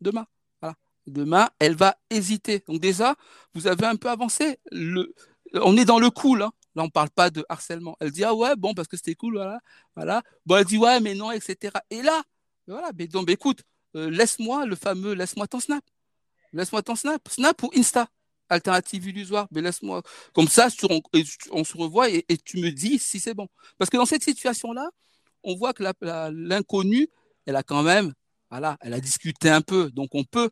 Demain 0.00 0.26
demain, 1.06 1.48
elle 1.58 1.74
va 1.74 1.96
hésiter. 2.10 2.62
Donc 2.66 2.80
déjà, 2.80 3.14
vous 3.54 3.66
avez 3.66 3.86
un 3.86 3.96
peu 3.96 4.08
avancé. 4.08 4.58
On 5.54 5.76
est 5.76 5.84
dans 5.84 5.98
le 5.98 6.10
cool. 6.10 6.42
Hein. 6.42 6.52
Là, 6.74 6.82
on 6.82 6.90
parle 6.90 7.10
pas 7.10 7.30
de 7.30 7.44
harcèlement. 7.48 7.96
Elle 8.00 8.10
dit 8.10 8.24
ah 8.24 8.34
ouais 8.34 8.54
bon 8.54 8.74
parce 8.74 8.86
que 8.86 8.96
c'était 8.96 9.14
cool 9.14 9.34
voilà 9.36 9.60
voilà. 9.94 10.22
Bon 10.44 10.56
elle 10.56 10.66
dit 10.66 10.76
ouais 10.76 11.00
mais 11.00 11.14
non 11.14 11.30
etc. 11.30 11.72
Et 11.90 12.02
là 12.02 12.22
voilà 12.66 12.90
mais 12.98 13.06
donc 13.06 13.30
écoute 13.30 13.62
euh, 13.96 14.10
laisse-moi 14.10 14.66
le 14.66 14.76
fameux 14.76 15.14
laisse-moi 15.14 15.46
ton 15.46 15.58
snap. 15.58 15.82
Laisse-moi 16.52 16.82
ton 16.82 16.94
snap. 16.94 17.26
Snap 17.30 17.62
ou 17.62 17.70
Insta. 17.74 18.08
Alternative 18.50 19.06
illusoire. 19.08 19.48
Mais 19.52 19.62
laisse-moi 19.62 20.02
comme 20.34 20.48
ça 20.48 20.68
on, 21.50 21.64
se 21.64 21.76
revoit 21.78 22.10
et, 22.10 22.24
tu 22.44 22.58
me 22.58 22.70
dis 22.70 22.98
si 22.98 23.20
c'est 23.20 23.34
bon. 23.34 23.48
Parce 23.78 23.90
que 23.90 23.96
dans 23.96 24.06
cette 24.06 24.22
situation 24.22 24.72
là, 24.72 24.90
on 25.42 25.56
voit 25.56 25.72
que 25.72 25.82
l'inconnu 26.30 27.08
elle 27.46 27.56
a 27.56 27.62
quand 27.62 27.82
même 27.82 28.12
voilà 28.50 28.76
elle 28.80 28.92
a 28.92 29.00
discuté 29.00 29.48
un 29.48 29.62
peu 29.62 29.90
donc 29.90 30.10
on 30.12 30.24
peut 30.24 30.50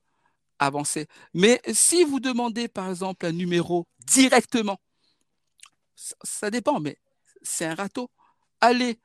avancer. 0.59 1.07
Mais 1.33 1.61
si 1.73 2.05
vous 2.05 2.21
demandez, 2.21 2.69
par 2.69 2.89
exemple, 2.91 3.27
un 3.27 3.33
numéro 3.33 3.87
directement, 4.07 4.79
ça, 5.95 6.51
dépend, 6.51 6.81
mais 6.81 6.99
c'est 7.43 7.67
un 7.67 7.75
râteau. 7.75 8.11
Allez 8.61 8.99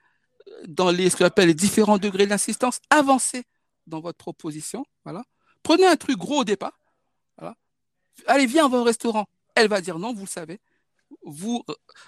euh, 0.47 0.64
dans 0.68 0.91
les, 0.91 1.10
ce 1.10 1.18
qu'on 1.18 1.26
appelle 1.26 1.47
les 1.47 1.54
différents 1.54 1.97
degrés 1.97 2.28
d'insistance, 2.28 2.80
avancez 2.89 3.43
dans 3.88 4.02
votre 4.02 4.18
proposition. 4.18 4.86
Voilà. 5.04 5.24
Prenez 5.64 5.86
un 5.86 5.95
truc 5.95 6.18
gros 6.18 6.41
au 6.41 6.43
départ. 6.43 6.80
Allez, 8.28 8.45
viens, 8.45 8.66
on 8.66 8.70
va 8.70 8.80
au 8.80 8.84
restaurant. 8.84 9.26
Elle 9.56 9.68
va 9.68 9.82
dire 9.82 10.00
non, 10.00 10.14
vous 10.14 10.22
le 10.22 10.28
savez. 10.28 10.60
Vous, 11.24 11.64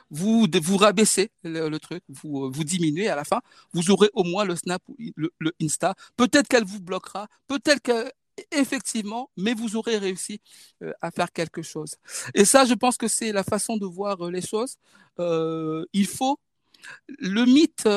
vous, 0.10 0.48
vous 0.62 0.78
rabaissez 0.78 1.32
le, 1.44 1.76
truc, 1.80 2.04
vous, 2.08 2.52
vous 2.52 2.64
diminuez 2.64 3.10
à 3.10 3.16
la 3.16 3.24
fin, 3.24 3.42
vous 3.74 3.90
aurez 3.90 4.10
au 4.14 4.24
moins 4.24 4.46
le 4.46 4.56
Snap, 4.56 4.82
le, 5.16 5.32
le 5.40 5.52
Insta. 5.62 5.96
Peut-être 6.18 6.48
qu'elle 6.48 6.66
vous 6.66 6.80
bloquera, 6.82 7.28
peut-être 7.48 7.82
qu'elle 7.82 8.12
effectivement, 8.52 9.30
mais 9.38 9.54
vous 9.54 9.76
aurez 9.76 9.98
réussi 9.98 10.42
euh, 10.82 10.92
à 11.02 11.12
faire 11.12 11.32
quelque 11.32 11.62
chose. 11.62 11.96
Et 12.34 12.46
ça, 12.46 12.66
je 12.66 12.74
pense 12.74 12.98
que 12.98 13.08
c'est 13.08 13.32
la 13.32 13.44
façon 13.44 13.78
de 13.78 13.86
voir 13.86 14.26
euh, 14.26 14.32
les 14.32 14.42
choses. 14.42 14.78
Euh, 15.20 15.86
il 15.94 16.08
faut 16.08 16.40
le 17.20 17.46
mythe 17.46 17.88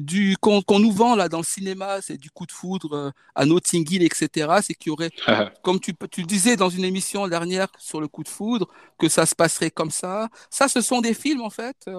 du 0.00 0.38
qu'on 0.40 0.78
nous 0.78 0.90
vend 0.90 1.14
là 1.14 1.28
dans 1.28 1.36
le 1.36 1.44
cinéma, 1.44 2.00
c'est 2.00 2.16
du 2.16 2.30
coup 2.30 2.46
de 2.46 2.52
foudre 2.52 3.12
à 3.34 3.44
Notting 3.44 3.86
Hill, 3.90 4.02
etc. 4.02 4.60
C'est 4.62 4.72
qu'il 4.72 4.88
y 4.88 4.90
aurait, 4.90 5.10
comme 5.62 5.78
tu, 5.78 5.94
tu 6.10 6.22
disais 6.22 6.56
dans 6.56 6.70
une 6.70 6.84
émission 6.84 7.28
dernière 7.28 7.68
sur 7.78 8.00
le 8.00 8.08
coup 8.08 8.22
de 8.22 8.28
foudre, 8.28 8.68
que 8.98 9.10
ça 9.10 9.26
se 9.26 9.34
passerait 9.34 9.70
comme 9.70 9.90
ça. 9.90 10.30
Ça, 10.48 10.68
ce 10.68 10.80
sont 10.80 11.02
des 11.02 11.12
films 11.12 11.42
en 11.42 11.50
fait 11.50 11.90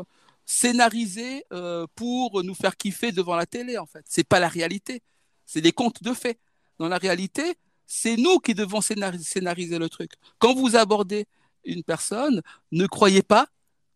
scénarisés 0.44 1.46
pour 1.94 2.44
nous 2.44 2.56
faire 2.56 2.76
kiffer 2.76 3.12
devant 3.12 3.36
la 3.36 3.46
télé. 3.46 3.78
En 3.78 3.86
fait, 3.86 4.04
c'est 4.10 4.28
pas 4.28 4.40
la 4.40 4.48
réalité. 4.48 5.04
C'est 5.46 5.62
des 5.62 5.72
contes 5.72 6.02
de 6.02 6.16
faits. 6.16 6.40
Dans 6.80 6.88
la 6.88 6.98
réalité, 6.98 7.56
c'est 7.86 8.16
nous 8.16 8.40
qui 8.40 8.54
devons 8.54 8.82
scénariser 8.82 9.78
le 9.78 9.90
truc. 9.90 10.14
Quand 10.40 10.54
vous 10.54 10.76
abordez 10.76 11.28
une 11.66 11.84
personne, 11.84 12.42
ne 12.72 12.88
croyez 12.88 13.22
pas 13.22 13.48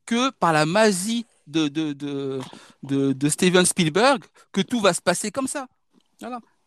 que 0.06 0.32
par 0.32 0.52
la 0.52 0.66
magie 0.66 1.26
de, 1.48 2.40
Steven 3.30 3.66
Spielberg, 3.66 4.24
que 4.52 4.62
tout 4.62 4.82
va 4.82 4.94
se 4.94 5.02
passer 5.02 5.32
comme 5.32 5.48
ça. 5.48 5.68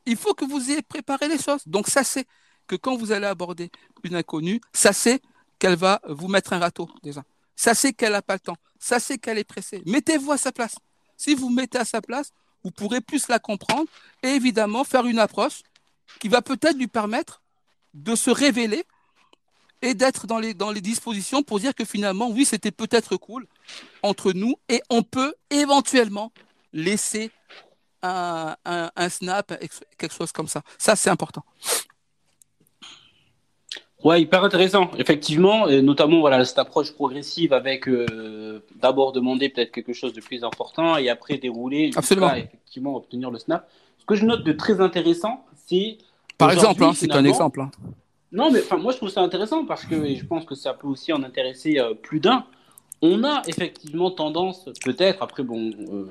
Il 0.06 0.16
faut 0.16 0.34
que 0.34 0.44
vous 0.44 0.70
ayez 0.70 0.82
préparé 0.82 1.28
les 1.28 1.38
choses. 1.38 1.62
Donc, 1.66 1.88
ça 1.88 2.04
c'est 2.04 2.26
que 2.66 2.76
quand 2.76 2.96
vous 2.96 3.12
allez 3.12 3.26
aborder 3.26 3.70
une 4.02 4.16
inconnue, 4.16 4.60
ça 4.72 4.92
c'est 4.92 5.20
qu'elle 5.58 5.76
va 5.76 6.00
vous 6.08 6.28
mettre 6.28 6.52
un 6.52 6.58
râteau 6.58 6.88
déjà. 7.02 7.22
Ça 7.56 7.74
c'est 7.74 7.92
qu'elle 7.92 8.12
n'a 8.12 8.22
pas 8.22 8.34
le 8.34 8.40
temps. 8.40 8.56
Ça 8.78 9.00
c'est 9.00 9.18
qu'elle 9.18 9.38
est 9.38 9.44
pressée. 9.44 9.82
Mettez-vous 9.86 10.32
à 10.32 10.38
sa 10.38 10.52
place. 10.52 10.76
Si 11.16 11.34
vous 11.34 11.48
mettez 11.50 11.78
à 11.78 11.84
sa 11.84 12.00
place, 12.00 12.32
vous 12.62 12.70
pourrez 12.70 13.00
plus 13.00 13.28
la 13.28 13.38
comprendre 13.38 13.88
et 14.22 14.28
évidemment 14.28 14.84
faire 14.84 15.06
une 15.06 15.18
approche 15.18 15.62
qui 16.20 16.28
va 16.28 16.42
peut-être 16.42 16.76
lui 16.76 16.86
permettre 16.86 17.42
de 17.94 18.14
se 18.14 18.30
révéler 18.30 18.84
et 19.82 19.94
d'être 19.94 20.26
dans 20.26 20.38
les, 20.38 20.54
dans 20.54 20.70
les 20.70 20.80
dispositions 20.80 21.42
pour 21.42 21.60
dire 21.60 21.74
que 21.74 21.84
finalement, 21.84 22.28
oui, 22.30 22.44
c'était 22.44 22.70
peut-être 22.70 23.16
cool 23.16 23.46
entre 24.02 24.32
nous 24.32 24.56
et 24.68 24.82
on 24.90 25.02
peut 25.02 25.34
éventuellement 25.50 26.32
laisser 26.72 27.30
un, 28.02 28.56
un, 28.64 29.08
snap, 29.08 29.52
quelque 29.98 30.14
chose 30.14 30.32
comme 30.32 30.48
ça. 30.48 30.62
Ça, 30.78 30.96
c'est 30.96 31.10
important. 31.10 31.44
Ouais, 34.04 34.22
hyper 34.22 34.44
intéressant, 34.44 34.90
effectivement, 34.98 35.66
et 35.68 35.82
notamment 35.82 36.20
voilà 36.20 36.44
cette 36.44 36.58
approche 36.58 36.92
progressive 36.92 37.52
avec 37.52 37.88
euh, 37.88 38.64
d'abord 38.76 39.12
demander 39.12 39.48
peut-être 39.48 39.72
quelque 39.72 39.94
chose 39.94 40.12
de 40.12 40.20
plus 40.20 40.44
important 40.44 40.96
et 40.96 41.08
après 41.08 41.38
dérouler 41.38 41.90
jusqu'à 41.90 42.38
effectivement 42.38 42.94
obtenir 42.94 43.30
le 43.30 43.38
snap. 43.38 43.68
Ce 43.98 44.04
que 44.04 44.14
je 44.14 44.24
note 44.24 44.44
de 44.44 44.52
très 44.52 44.80
intéressant, 44.80 45.44
par 46.38 46.50
exemple, 46.50 46.84
hein, 46.84 46.92
c'est 46.94 47.12
un 47.12 47.24
exemple. 47.24 47.60
Hein. 47.60 47.70
Non, 48.32 48.50
mais 48.50 48.60
moi 48.78 48.92
je 48.92 48.98
trouve 48.98 49.08
ça 49.08 49.22
intéressant 49.22 49.64
parce 49.64 49.84
que 49.84 50.14
je 50.14 50.24
pense 50.24 50.44
que 50.44 50.54
ça 50.54 50.74
peut 50.74 50.88
aussi 50.88 51.12
en 51.12 51.22
intéresser 51.22 51.78
euh, 51.78 51.94
plus 51.94 52.20
d'un. 52.20 52.44
On 53.02 53.24
a 53.24 53.42
effectivement 53.46 54.10
tendance, 54.10 54.70
peut-être, 54.82 55.22
après, 55.22 55.42
bon, 55.42 55.70
euh, 55.70 56.06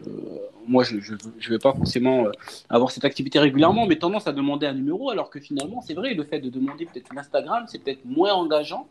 moi 0.68 0.84
je 0.84 0.97
ne 0.97 1.49
vais 1.49 1.60
pas 1.60 1.74
forcément 1.74 2.26
euh, 2.26 2.32
avoir 2.70 2.91
cette 2.91 3.06
activité 3.06 3.39
régulièrement, 3.39 3.88
mais 3.88 3.97
tendance 3.97 4.28
à 4.28 4.32
demander 4.32 4.68
un 4.68 4.74
numéro, 4.74 5.10
alors 5.10 5.30
que 5.30 5.39
finalement, 5.39 5.82
c'est 5.82 5.95
vrai, 5.95 6.14
le 6.14 6.24
fait 6.24 6.39
de 6.39 6.49
demander 6.49 6.86
peut-être 6.86 7.14
l'Instagram, 7.14 7.66
c'est 7.68 7.80
peut-être 7.80 8.06
moins 8.06 8.34
engageant 8.34 8.88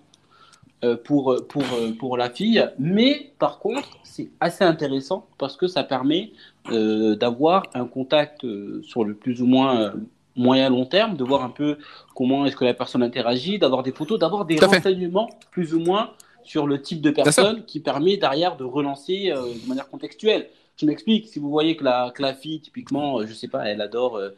pour, 1.05 1.35
pour, 1.49 1.65
pour 1.99 2.19
la 2.19 2.29
fille, 2.29 2.69
mais 2.79 3.33
par 3.39 3.59
contre, 3.59 3.89
c'est 4.03 4.29
assez 4.39 4.65
intéressant 4.65 5.27
parce 5.39 5.57
que 5.57 5.67
ça 5.67 5.83
permet 5.83 6.33
d'avoir 6.71 7.62
un 7.73 7.87
contact 7.87 8.45
sur 8.83 9.05
le 9.05 9.15
plus 9.15 9.41
ou 9.41 9.47
moins 9.47 9.95
moyen 10.37 10.70
long 10.70 10.87
terme, 10.87 11.16
de 11.16 11.24
voir 11.24 11.43
un 11.43 11.51
peu 11.51 11.78
comment 12.14 12.47
est-ce 12.47 12.57
que 12.57 12.64
la 12.64 12.74
personne 12.74 13.03
interagit, 13.03 13.59
d'avoir 13.59 13.82
des 13.82 13.93
photos, 13.93 14.18
d'avoir 14.18 14.45
des 14.45 14.59
renseignements 14.59 15.30
plus 15.51 15.74
ou 15.74 15.80
moins 15.80 16.11
sur 16.45 16.66
le 16.66 16.80
type 16.80 17.01
de 17.01 17.11
personne 17.11 17.64
qui 17.64 17.80
permet 17.80 18.16
derrière 18.16 18.57
de 18.57 18.64
relancer 18.64 19.30
euh, 19.30 19.43
de 19.43 19.68
manière 19.68 19.89
contextuelle. 19.89 20.49
Je 20.76 20.87
m'explique, 20.87 21.28
si 21.28 21.39
vous 21.39 21.51
voyez 21.51 21.76
que 21.76 21.85
la, 21.85 22.11
que 22.14 22.20
la 22.20 22.35
fille, 22.35 22.61
typiquement, 22.61 23.20
euh, 23.20 23.26
je 23.26 23.32
sais 23.32 23.49
pas, 23.49 23.64
elle 23.64 23.80
adore 23.80 24.16
euh, 24.16 24.30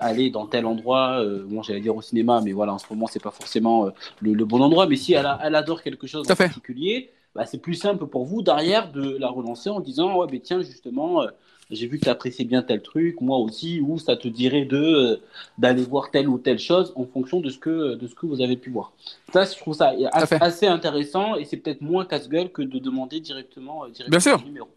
aller 0.00 0.30
dans 0.30 0.46
tel 0.46 0.64
endroit, 0.64 1.22
bon, 1.46 1.62
j'allais 1.62 1.80
dire 1.80 1.96
au 1.96 2.02
cinéma, 2.02 2.40
mais 2.42 2.52
voilà, 2.52 2.72
en 2.72 2.78
ce 2.78 2.86
moment, 2.90 3.06
c'est 3.06 3.22
pas 3.22 3.32
forcément 3.32 3.88
le, 4.20 4.44
bon 4.44 4.60
endroit, 4.60 4.86
mais 4.86 4.96
si 4.96 5.12
elle, 5.12 5.28
elle 5.42 5.54
adore 5.56 5.82
quelque 5.82 6.06
chose 6.06 6.30
en 6.30 6.36
particulier, 6.36 7.10
bah, 7.34 7.46
c'est 7.46 7.58
plus 7.58 7.74
simple 7.74 8.06
pour 8.06 8.24
vous 8.24 8.42
derrière 8.42 8.92
de 8.92 9.16
la 9.18 9.28
relancer 9.28 9.70
en 9.70 9.80
disant, 9.80 10.16
ouais, 10.18 10.26
mais 10.30 10.38
tiens, 10.38 10.62
justement, 10.62 11.24
j'ai 11.72 11.86
vu 11.86 11.98
que 11.98 12.04
tu 12.04 12.10
appréciais 12.10 12.44
bien 12.44 12.62
tel 12.62 12.82
truc, 12.82 13.20
moi 13.20 13.38
aussi, 13.38 13.80
ou 13.80 13.98
ça 13.98 14.16
te 14.16 14.28
dirait 14.28 14.64
de 14.64 14.76
euh, 14.76 15.16
d'aller 15.58 15.82
voir 15.82 16.10
telle 16.10 16.28
ou 16.28 16.38
telle 16.38 16.58
chose 16.58 16.92
en 16.96 17.06
fonction 17.06 17.40
de 17.40 17.50
ce 17.50 17.58
que 17.58 17.94
de 17.94 18.06
ce 18.06 18.14
que 18.14 18.26
vous 18.26 18.40
avez 18.40 18.56
pu 18.56 18.70
voir. 18.70 18.92
Ça, 19.32 19.44
je 19.44 19.56
trouve 19.56 19.74
ça 19.74 19.92
assez, 20.12 20.66
intéressant 20.66 21.36
et 21.36 21.44
c'est 21.44 21.56
peut-être 21.56 21.80
moins 21.80 22.04
casse-gueule 22.04 22.52
que 22.52 22.62
de 22.62 22.78
demander 22.78 23.20
directement, 23.20 23.84
euh, 23.84 23.88
bien 24.08 24.20
sûr. 24.20 24.44
numéro. 24.44 24.68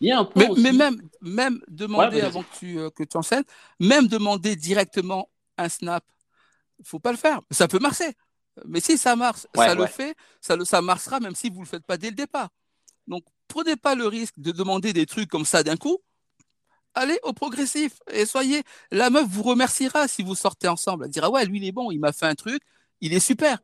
Il 0.00 0.08
y 0.08 0.12
a 0.12 0.20
un 0.20 0.28
mais, 0.36 0.48
mais, 0.58 0.72
même 0.72 1.00
même 1.20 1.60
demander 1.68 2.20
avant 2.20 2.42
que 2.42 2.58
tu 2.58 2.78
euh, 2.78 2.90
que 2.90 3.04
tu 3.04 3.16
enseignes, 3.16 3.44
même 3.80 4.06
demander 4.06 4.56
directement 4.56 5.28
un 5.56 5.68
snap, 5.68 6.04
faut 6.84 6.98
pas 6.98 7.12
le 7.12 7.18
faire. 7.18 7.40
Ça 7.50 7.68
peut 7.68 7.78
marcher. 7.78 8.12
Mais 8.66 8.80
si 8.80 8.98
ça 8.98 9.16
marche, 9.16 9.46
ça 9.54 9.74
le 9.74 9.86
fait, 9.86 10.14
ça, 10.40 10.56
le, 10.56 10.64
ça 10.66 10.82
marchera 10.82 11.20
même 11.20 11.34
si 11.34 11.48
vous 11.48 11.60
ne 11.60 11.64
le 11.64 11.68
faites 11.68 11.86
pas 11.86 11.96
dès 11.96 12.10
le 12.10 12.16
départ. 12.16 12.50
Donc, 13.06 13.24
prenez 13.52 13.76
pas 13.76 13.94
le 13.94 14.06
risque 14.06 14.38
de 14.38 14.50
demander 14.50 14.92
des 14.92 15.06
trucs 15.06 15.28
comme 15.28 15.44
ça 15.44 15.62
d'un 15.62 15.76
coup. 15.76 15.98
Allez 16.94 17.18
au 17.22 17.32
progressif 17.32 17.92
et 18.10 18.26
soyez. 18.26 18.62
La 18.90 19.10
meuf 19.10 19.26
vous 19.28 19.42
remerciera 19.42 20.08
si 20.08 20.22
vous 20.22 20.34
sortez 20.34 20.68
ensemble. 20.68 21.04
Elle 21.04 21.10
dira 21.10 21.30
ouais, 21.30 21.44
lui 21.44 21.58
il 21.58 21.64
est 21.66 21.72
bon, 21.72 21.90
il 21.90 22.00
m'a 22.00 22.12
fait 22.12 22.26
un 22.26 22.34
truc, 22.34 22.62
il 23.00 23.12
est 23.12 23.20
super. 23.20 23.58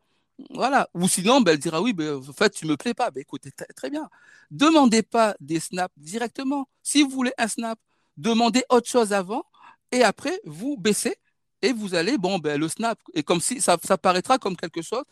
Voilà. 0.51 0.89
Ou 0.93 1.07
sinon, 1.07 1.41
ben, 1.41 1.53
elle 1.53 1.59
dira 1.59 1.81
oui, 1.81 1.93
ben, 1.93 2.15
en 2.17 2.33
fait, 2.33 2.51
tu 2.51 2.65
me 2.67 2.77
plais 2.77 2.93
pas. 2.93 3.11
Ben, 3.11 3.21
écoutez, 3.21 3.51
très 3.75 3.89
bien. 3.89 4.09
Demandez 4.51 5.03
pas 5.03 5.35
des 5.39 5.59
snaps 5.59 5.93
directement. 5.97 6.67
Si 6.83 7.03
vous 7.03 7.09
voulez 7.09 7.33
un 7.37 7.47
snap, 7.47 7.79
demandez 8.17 8.63
autre 8.69 8.89
chose 8.89 9.11
avant 9.13 9.43
et 9.91 10.03
après, 10.03 10.39
vous 10.45 10.77
baissez 10.77 11.15
et 11.61 11.73
vous 11.73 11.95
allez, 11.95 12.17
bon, 12.17 12.39
ben, 12.39 12.59
le 12.59 12.67
snap. 12.69 12.99
Et 13.15 13.23
comme 13.23 13.41
si 13.41 13.59
ça, 13.61 13.77
ça 13.83 13.97
paraîtra 13.97 14.37
comme 14.37 14.55
quelque 14.55 14.81
chose 14.81 15.03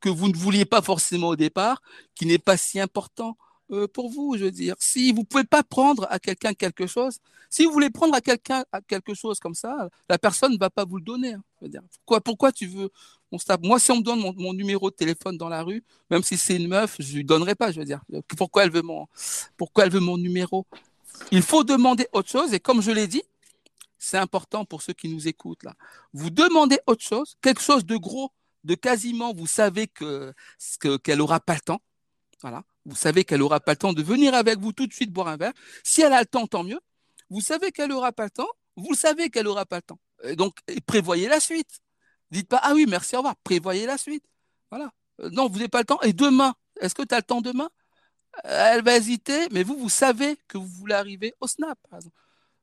que 0.00 0.08
vous 0.08 0.28
ne 0.28 0.36
vouliez 0.36 0.64
pas 0.64 0.82
forcément 0.82 1.28
au 1.28 1.36
départ, 1.36 1.82
qui 2.14 2.26
n'est 2.26 2.38
pas 2.38 2.56
si 2.56 2.80
important 2.80 3.36
euh, 3.70 3.88
pour 3.88 4.10
vous, 4.10 4.36
je 4.36 4.44
veux 4.44 4.50
dire. 4.50 4.74
Si 4.78 5.12
vous 5.12 5.24
pouvez 5.24 5.44
pas 5.44 5.62
prendre 5.62 6.06
à 6.10 6.18
quelqu'un 6.18 6.52
quelque 6.52 6.86
chose, 6.86 7.18
si 7.48 7.64
vous 7.64 7.72
voulez 7.72 7.90
prendre 7.90 8.14
à 8.14 8.20
quelqu'un 8.20 8.64
quelque 8.88 9.14
chose 9.14 9.38
comme 9.40 9.54
ça, 9.54 9.88
la 10.08 10.18
personne 10.18 10.52
ne 10.52 10.58
va 10.58 10.70
pas 10.70 10.84
vous 10.84 10.96
le 10.96 11.02
donner. 11.02 11.34
Hein. 11.34 12.20
Pourquoi, 12.24 12.52
tu 12.52 12.66
veux 12.66 12.90
mon 13.32 13.38
Moi, 13.62 13.78
si 13.78 13.90
on 13.90 13.96
me 13.96 14.02
donne 14.02 14.20
mon, 14.36 14.52
numéro 14.52 14.90
de 14.90 14.94
téléphone 14.94 15.38
dans 15.38 15.48
la 15.48 15.62
rue, 15.62 15.82
même 16.10 16.22
si 16.22 16.36
c'est 16.36 16.56
une 16.56 16.68
meuf, 16.68 16.96
je 16.98 17.16
lui 17.16 17.24
donnerai 17.24 17.54
pas. 17.54 17.72
Je 17.72 17.78
veux 17.78 17.86
dire. 17.86 18.02
Pourquoi 18.36 18.64
elle 18.64 18.70
veut 18.70 18.82
mon, 18.82 20.18
numéro? 20.18 20.66
Il 21.30 21.42
faut 21.42 21.64
demander 21.64 22.06
autre 22.12 22.28
chose. 22.28 22.52
Et 22.52 22.60
comme 22.60 22.82
je 22.82 22.90
l'ai 22.90 23.06
dit, 23.06 23.22
c'est 23.98 24.18
important 24.18 24.66
pour 24.66 24.82
ceux 24.82 24.92
qui 24.92 25.08
nous 25.08 25.26
écoutent 25.26 25.62
là. 25.62 25.74
Vous 26.12 26.28
demandez 26.28 26.78
autre 26.86 27.02
chose, 27.02 27.36
quelque 27.40 27.62
chose 27.62 27.86
de 27.86 27.96
gros, 27.96 28.30
de 28.64 28.74
quasiment, 28.74 29.32
vous 29.32 29.46
savez 29.46 29.86
que 29.86 30.34
qu'elle 31.02 31.22
aura 31.22 31.40
pas 31.40 31.54
le 31.54 31.60
temps. 31.60 31.80
Vous 32.84 32.96
savez 32.96 33.24
qu'elle 33.24 33.40
n'aura 33.40 33.60
pas 33.60 33.72
le 33.72 33.78
temps 33.78 33.92
de 33.92 34.02
venir 34.02 34.34
avec 34.34 34.58
vous 34.58 34.72
tout 34.72 34.86
de 34.86 34.92
suite 34.92 35.12
boire 35.12 35.28
un 35.28 35.36
verre. 35.36 35.52
Si 35.82 36.02
elle 36.02 36.12
a 36.12 36.20
le 36.20 36.26
temps, 36.26 36.46
tant 36.46 36.64
mieux. 36.64 36.80
Vous 37.30 37.40
savez 37.40 37.72
qu'elle 37.72 37.90
n'aura 37.90 38.12
pas 38.12 38.24
le 38.24 38.30
temps. 38.30 38.48
Vous 38.76 38.94
savez 38.94 39.30
qu'elle 39.30 39.44
n'aura 39.44 39.66
pas 39.66 39.76
le 39.76 39.82
temps. 39.82 39.98
donc, 40.36 40.56
prévoyez 40.86 41.28
la 41.28 41.40
suite. 41.40 41.80
Dites 42.30 42.48
pas, 42.48 42.60
ah 42.62 42.72
oui, 42.74 42.86
merci, 42.88 43.14
au 43.14 43.18
revoir. 43.18 43.36
Prévoyez 43.44 43.86
la 43.86 43.98
suite. 43.98 44.24
Voilà. 44.70 44.92
Euh, 45.20 45.30
non, 45.30 45.48
vous 45.48 45.56
n'avez 45.56 45.68
pas 45.68 45.78
le 45.78 45.84
temps. 45.84 46.00
Et 46.02 46.12
demain, 46.12 46.54
est-ce 46.80 46.94
que 46.94 47.02
tu 47.02 47.14
as 47.14 47.18
le 47.18 47.22
temps 47.22 47.40
demain? 47.40 47.70
Elle 48.42 48.82
va 48.82 48.96
hésiter, 48.96 49.48
mais 49.52 49.62
vous, 49.62 49.76
vous 49.78 49.88
savez 49.88 50.36
que 50.48 50.58
vous 50.58 50.66
voulez 50.66 50.94
arriver 50.94 51.34
au 51.40 51.46
snap. 51.46 51.78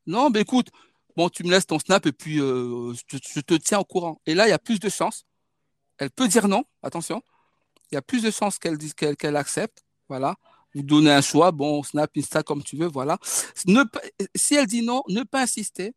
Non, 0.06 0.30
mais 0.30 0.42
écoute, 0.42 0.70
bon, 1.16 1.30
tu 1.30 1.44
me 1.44 1.52
laisses 1.52 1.68
ton 1.68 1.80
snap 1.80 2.06
et 2.06 2.12
puis 2.12 2.42
euh, 2.42 2.94
je, 3.08 3.40
te 3.40 3.54
tiens 3.54 3.80
au 3.80 3.86
courant. 3.86 4.22
Et 4.26 4.34
là, 4.34 4.48
il 4.48 4.50
y 4.50 4.54
a 4.54 4.60
plus 4.60 4.80
de 4.80 4.90
chances. 4.90 5.26
Elle 5.98 6.12
peut 6.12 6.28
dire 6.28 6.48
non, 6.48 6.66
attention. 6.84 7.22
Il 7.92 7.96
y 7.96 7.98
a 7.98 8.02
plus 8.02 8.24
de 8.24 8.32
chances 8.32 8.58
qu'elle 8.58 8.78
dise 8.78 8.94
qu'elle 8.94 9.36
accepte 9.36 9.84
voilà. 10.12 10.36
Vous 10.76 10.84
donnez 10.84 11.10
un 11.10 11.22
choix, 11.22 11.54
bon, 11.54 11.84
Snap, 11.84 12.12
Insta, 12.18 12.44
comme 12.44 12.64
tu 12.64 12.76
veux, 12.76 12.88
voilà. 12.88 13.18
Si 14.36 14.56
elle 14.56 14.68
dit 14.68 14.82
non, 14.82 15.04
ne 15.08 15.24
pas 15.24 15.44
insister. 15.44 15.94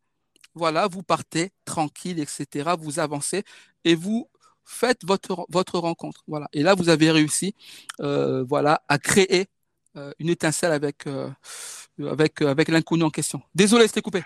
Voilà, 0.53 0.87
vous 0.87 1.03
partez 1.03 1.51
tranquille, 1.65 2.17
etc. 2.17 2.71
Vous 2.79 2.99
avancez 2.99 3.43
et 3.83 3.93
vous 3.93 4.29
faites 4.63 5.03
votre, 5.03 5.45
votre 5.49 5.79
rencontre. 5.79 6.23
Voilà. 6.27 6.47
Et 6.53 6.63
là, 6.63 6.75
vous 6.75 6.87
avez 6.87 7.11
réussi, 7.11 7.55
euh, 7.99 8.45
voilà, 8.47 8.83
à 8.87 8.99
créer 8.99 9.47
euh, 9.97 10.13
une 10.19 10.29
étincelle 10.29 10.71
avec, 10.71 11.07
euh, 11.07 11.29
avec, 11.99 12.41
avec 12.41 12.69
l'inconnu 12.69 13.03
en 13.03 13.09
question. 13.09 13.41
Désolé, 13.53 13.87
c'était 13.87 14.01
coupé. 14.01 14.23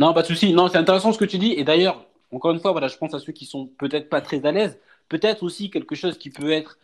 Non, 0.00 0.12
pas 0.12 0.22
de 0.22 0.26
souci. 0.26 0.52
Non, 0.52 0.66
c'est 0.66 0.78
intéressant 0.78 1.12
ce 1.12 1.18
que 1.18 1.24
tu 1.24 1.38
dis. 1.38 1.52
Et 1.52 1.62
d'ailleurs, 1.62 2.04
encore 2.32 2.50
une 2.50 2.58
fois, 2.60 2.72
voilà, 2.72 2.88
je 2.88 2.96
pense 2.96 3.14
à 3.14 3.20
ceux 3.20 3.32
qui 3.32 3.46
sont 3.46 3.68
peut-être 3.78 4.08
pas 4.08 4.20
très 4.20 4.44
à 4.44 4.50
l'aise. 4.50 4.76
Peut-être 5.08 5.42
aussi 5.42 5.70
quelque 5.70 5.94
chose 5.94 6.18
qui 6.18 6.30
peut 6.30 6.50
être 6.50 6.78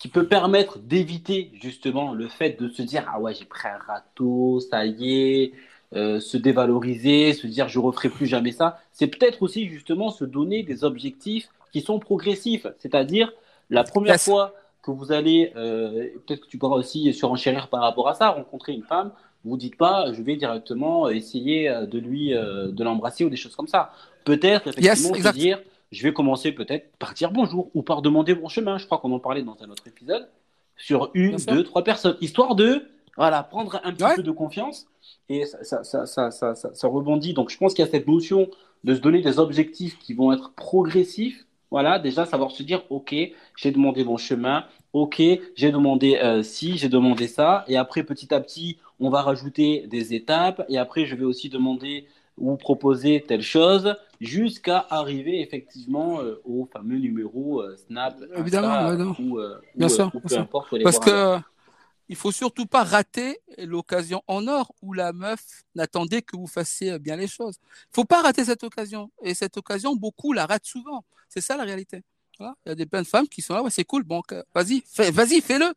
qui 0.00 0.08
peut 0.08 0.26
permettre 0.26 0.78
d'éviter 0.78 1.52
justement 1.60 2.14
le 2.14 2.26
fait 2.26 2.60
de 2.60 2.68
se 2.68 2.82
dire 2.82 3.04
ah 3.14 3.20
ouais 3.20 3.34
j'ai 3.34 3.44
pris 3.44 3.68
un 3.68 3.78
râteau, 3.78 4.58
ça 4.58 4.86
y 4.86 5.12
est, 5.12 5.52
euh, 5.94 6.20
se 6.20 6.38
dévaloriser, 6.38 7.34
se 7.34 7.46
dire 7.46 7.68
je 7.68 7.78
referai 7.78 8.08
plus 8.08 8.26
jamais 8.26 8.50
ça. 8.50 8.80
C'est 8.92 9.08
peut-être 9.08 9.42
aussi 9.42 9.68
justement 9.68 10.10
se 10.10 10.24
donner 10.24 10.62
des 10.62 10.84
objectifs 10.84 11.48
qui 11.70 11.82
sont 11.82 11.98
progressifs, 11.98 12.66
c'est-à-dire 12.78 13.30
la 13.68 13.84
première 13.84 14.18
fois 14.18 14.54
que 14.82 14.90
vous 14.90 15.12
allez, 15.12 15.52
euh, 15.54 16.08
peut-être 16.26 16.46
que 16.46 16.46
tu 16.46 16.56
pourras 16.56 16.76
aussi 16.76 17.12
surenchérir 17.12 17.68
par 17.68 17.82
rapport 17.82 18.08
à 18.08 18.14
ça, 18.14 18.30
rencontrer 18.30 18.72
une 18.72 18.82
femme, 18.82 19.12
vous 19.44 19.58
dites 19.58 19.76
pas 19.76 20.12
je 20.14 20.22
vais 20.22 20.36
directement 20.36 21.10
essayer 21.10 21.68
de 21.86 21.98
lui 21.98 22.34
euh, 22.34 22.68
de 22.68 22.82
l'embrasser 22.84 23.24
ou 23.24 23.28
des 23.28 23.36
choses 23.36 23.54
comme 23.54 23.68
ça. 23.68 23.92
Peut-être 24.24 24.68
effectivement 24.68 25.14
se 25.14 25.32
dire 25.32 25.60
je 25.90 26.02
vais 26.02 26.12
commencer 26.12 26.52
peut-être 26.52 26.96
par 26.98 27.14
dire 27.14 27.30
bonjour 27.30 27.70
ou 27.74 27.82
par 27.82 28.02
demander 28.02 28.34
mon 28.34 28.48
chemin. 28.48 28.78
Je 28.78 28.86
crois 28.86 28.98
qu'on 28.98 29.12
en 29.12 29.18
parlait 29.18 29.42
dans 29.42 29.56
un 29.62 29.70
autre 29.70 29.86
épisode. 29.86 30.28
Sur 30.76 31.10
une, 31.14 31.36
deux, 31.36 31.62
trois 31.62 31.84
personnes, 31.84 32.16
histoire 32.20 32.54
de 32.54 32.88
voilà 33.16 33.42
prendre 33.42 33.80
un 33.84 33.92
petit 33.92 34.16
peu 34.16 34.22
de 34.22 34.30
confiance. 34.30 34.86
Et 35.28 35.44
ça, 35.44 35.84
ça, 35.84 36.06
ça, 36.06 36.30
ça, 36.30 36.88
rebondit. 36.88 37.34
Donc 37.34 37.50
je 37.50 37.58
pense 37.58 37.74
qu'il 37.74 37.84
y 37.84 37.88
a 37.88 37.90
cette 37.90 38.06
notion 38.06 38.48
de 38.84 38.94
se 38.94 39.00
donner 39.00 39.20
des 39.20 39.38
objectifs 39.38 39.98
qui 39.98 40.14
vont 40.14 40.32
être 40.32 40.54
progressifs. 40.54 41.46
Voilà, 41.70 41.98
déjà 41.98 42.24
savoir 42.24 42.50
se 42.50 42.62
dire 42.62 42.82
ok, 42.90 43.14
j'ai 43.56 43.70
demandé 43.70 44.02
mon 44.04 44.16
chemin, 44.16 44.64
ok, 44.92 45.22
j'ai 45.54 45.70
demandé 45.70 46.16
euh, 46.16 46.42
ci, 46.42 46.76
j'ai 46.78 46.88
demandé 46.88 47.28
ça, 47.28 47.64
et 47.68 47.76
après 47.76 48.02
petit 48.02 48.34
à 48.34 48.40
petit 48.40 48.78
on 48.98 49.08
va 49.08 49.22
rajouter 49.22 49.86
des 49.86 50.12
étapes, 50.12 50.64
et 50.68 50.78
après 50.78 51.04
je 51.04 51.14
vais 51.14 51.24
aussi 51.24 51.48
demander 51.48 52.08
ou 52.40 52.56
proposer 52.56 53.24
telle 53.26 53.42
chose 53.42 53.94
jusqu'à 54.20 54.86
arriver 54.90 55.40
effectivement 55.40 56.20
euh, 56.20 56.40
au 56.44 56.68
fameux 56.72 56.98
numéro 56.98 57.62
euh, 57.62 57.76
Snap, 57.76 58.16
Évidemment, 58.36 59.14
ou, 59.18 59.38
euh, 59.38 59.60
bien 59.74 59.88
sûr, 59.88 60.10
peu 60.10 60.38
importe. 60.38 60.82
Parce 60.82 60.98
que 60.98 61.38
il 62.08 62.16
faut 62.16 62.32
surtout 62.32 62.66
pas 62.66 62.82
rater 62.82 63.38
l'occasion 63.58 64.20
en 64.26 64.48
or 64.48 64.74
où 64.82 64.92
la 64.92 65.12
meuf 65.12 65.62
n'attendait 65.76 66.22
que 66.22 66.36
vous 66.36 66.48
fassiez 66.48 66.98
bien 66.98 67.14
les 67.14 67.28
choses. 67.28 67.54
Il 67.62 67.94
faut 67.94 68.04
pas 68.04 68.20
rater 68.20 68.44
cette 68.44 68.64
occasion. 68.64 69.12
Et 69.22 69.32
cette 69.32 69.56
occasion, 69.56 69.94
beaucoup 69.94 70.32
la 70.32 70.44
ratent 70.44 70.66
souvent. 70.66 71.04
C'est 71.28 71.40
ça 71.40 71.56
la 71.56 71.62
réalité. 71.62 72.02
Il 72.40 72.46
y 72.66 72.70
a 72.70 72.74
des 72.74 72.86
plein 72.86 73.02
de 73.02 73.06
femmes 73.06 73.28
qui 73.28 73.42
sont 73.42 73.54
là, 73.54 73.62
ouais, 73.62 73.70
c'est 73.70 73.84
cool, 73.84 74.02
bon, 74.02 74.22
vas-y, 74.54 74.82
fais, 74.86 75.10
vas-y, 75.10 75.40
fais-le. 75.40 75.72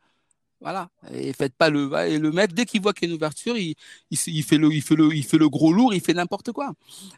Voilà. 0.64 0.90
Et 1.12 1.34
faites 1.34 1.56
pas 1.56 1.70
le, 1.70 1.92
et 2.08 2.18
le 2.18 2.32
mec, 2.32 2.54
dès 2.54 2.66
qu'il 2.66 2.82
voit 2.82 2.94
qu'il 2.94 3.10
y 3.10 3.12
a 3.12 3.12
une 3.12 3.18
ouverture, 3.18 3.58
il, 3.58 3.76
il, 4.10 4.44
fait 4.44 4.58
le, 4.58 4.74
il 4.74 4.82
fait 4.82 5.38
le, 5.38 5.50
gros 5.50 5.74
lourd, 5.74 5.94
il 5.94 6.00
fait 6.00 6.14
n'importe 6.14 6.54
quoi. 6.54 6.72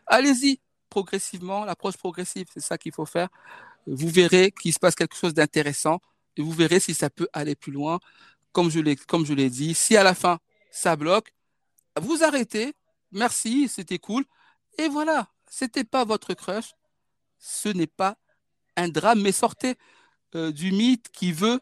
Allez-y, 0.08 0.60
progressivement, 0.90 1.64
l'approche 1.64 1.96
progressive, 1.96 2.48
c'est 2.52 2.60
ça 2.60 2.80
qu'il 2.80 2.92
faut 2.92 3.06
faire. 3.06 3.30
Vous 3.86 4.10
verrez 4.10 4.52
qu'il 4.52 4.74
se 4.74 4.80
passe 4.80 4.96
quelque 4.96 5.16
chose 5.16 5.36
d'intéressant 5.36 6.02
et 6.38 6.42
vous 6.42 6.52
verrez 6.52 6.80
si 6.80 6.96
ça 6.96 7.12
peut 7.12 7.28
aller 7.34 7.56
plus 7.56 7.72
loin. 7.72 8.00
Comme 8.52 8.72
je 8.72 8.80
l'ai, 8.80 8.96
comme 8.96 9.28
je 9.28 9.36
l'ai 9.36 9.52
dit, 9.52 9.76
si 9.76 9.96
à 9.96 10.04
la 10.04 10.16
fin 10.16 10.40
ça 10.72 10.96
bloque, 10.96 11.32
vous 12.02 12.24
arrêtez. 12.24 12.74
Merci, 13.12 13.68
c'était 13.68 14.00
cool. 14.00 14.26
Et 14.80 14.88
voilà, 14.88 15.30
c'était 15.48 15.84
pas 15.84 16.04
votre 16.04 16.34
crush. 16.34 16.74
Ce 17.38 17.70
n'est 17.70 17.86
pas 17.86 18.18
un 18.76 18.90
drame, 18.90 19.22
mais 19.22 19.32
sortez 19.32 19.76
euh, 20.34 20.52
du 20.52 20.72
mythe 20.72 21.10
qui 21.12 21.32
veut 21.32 21.60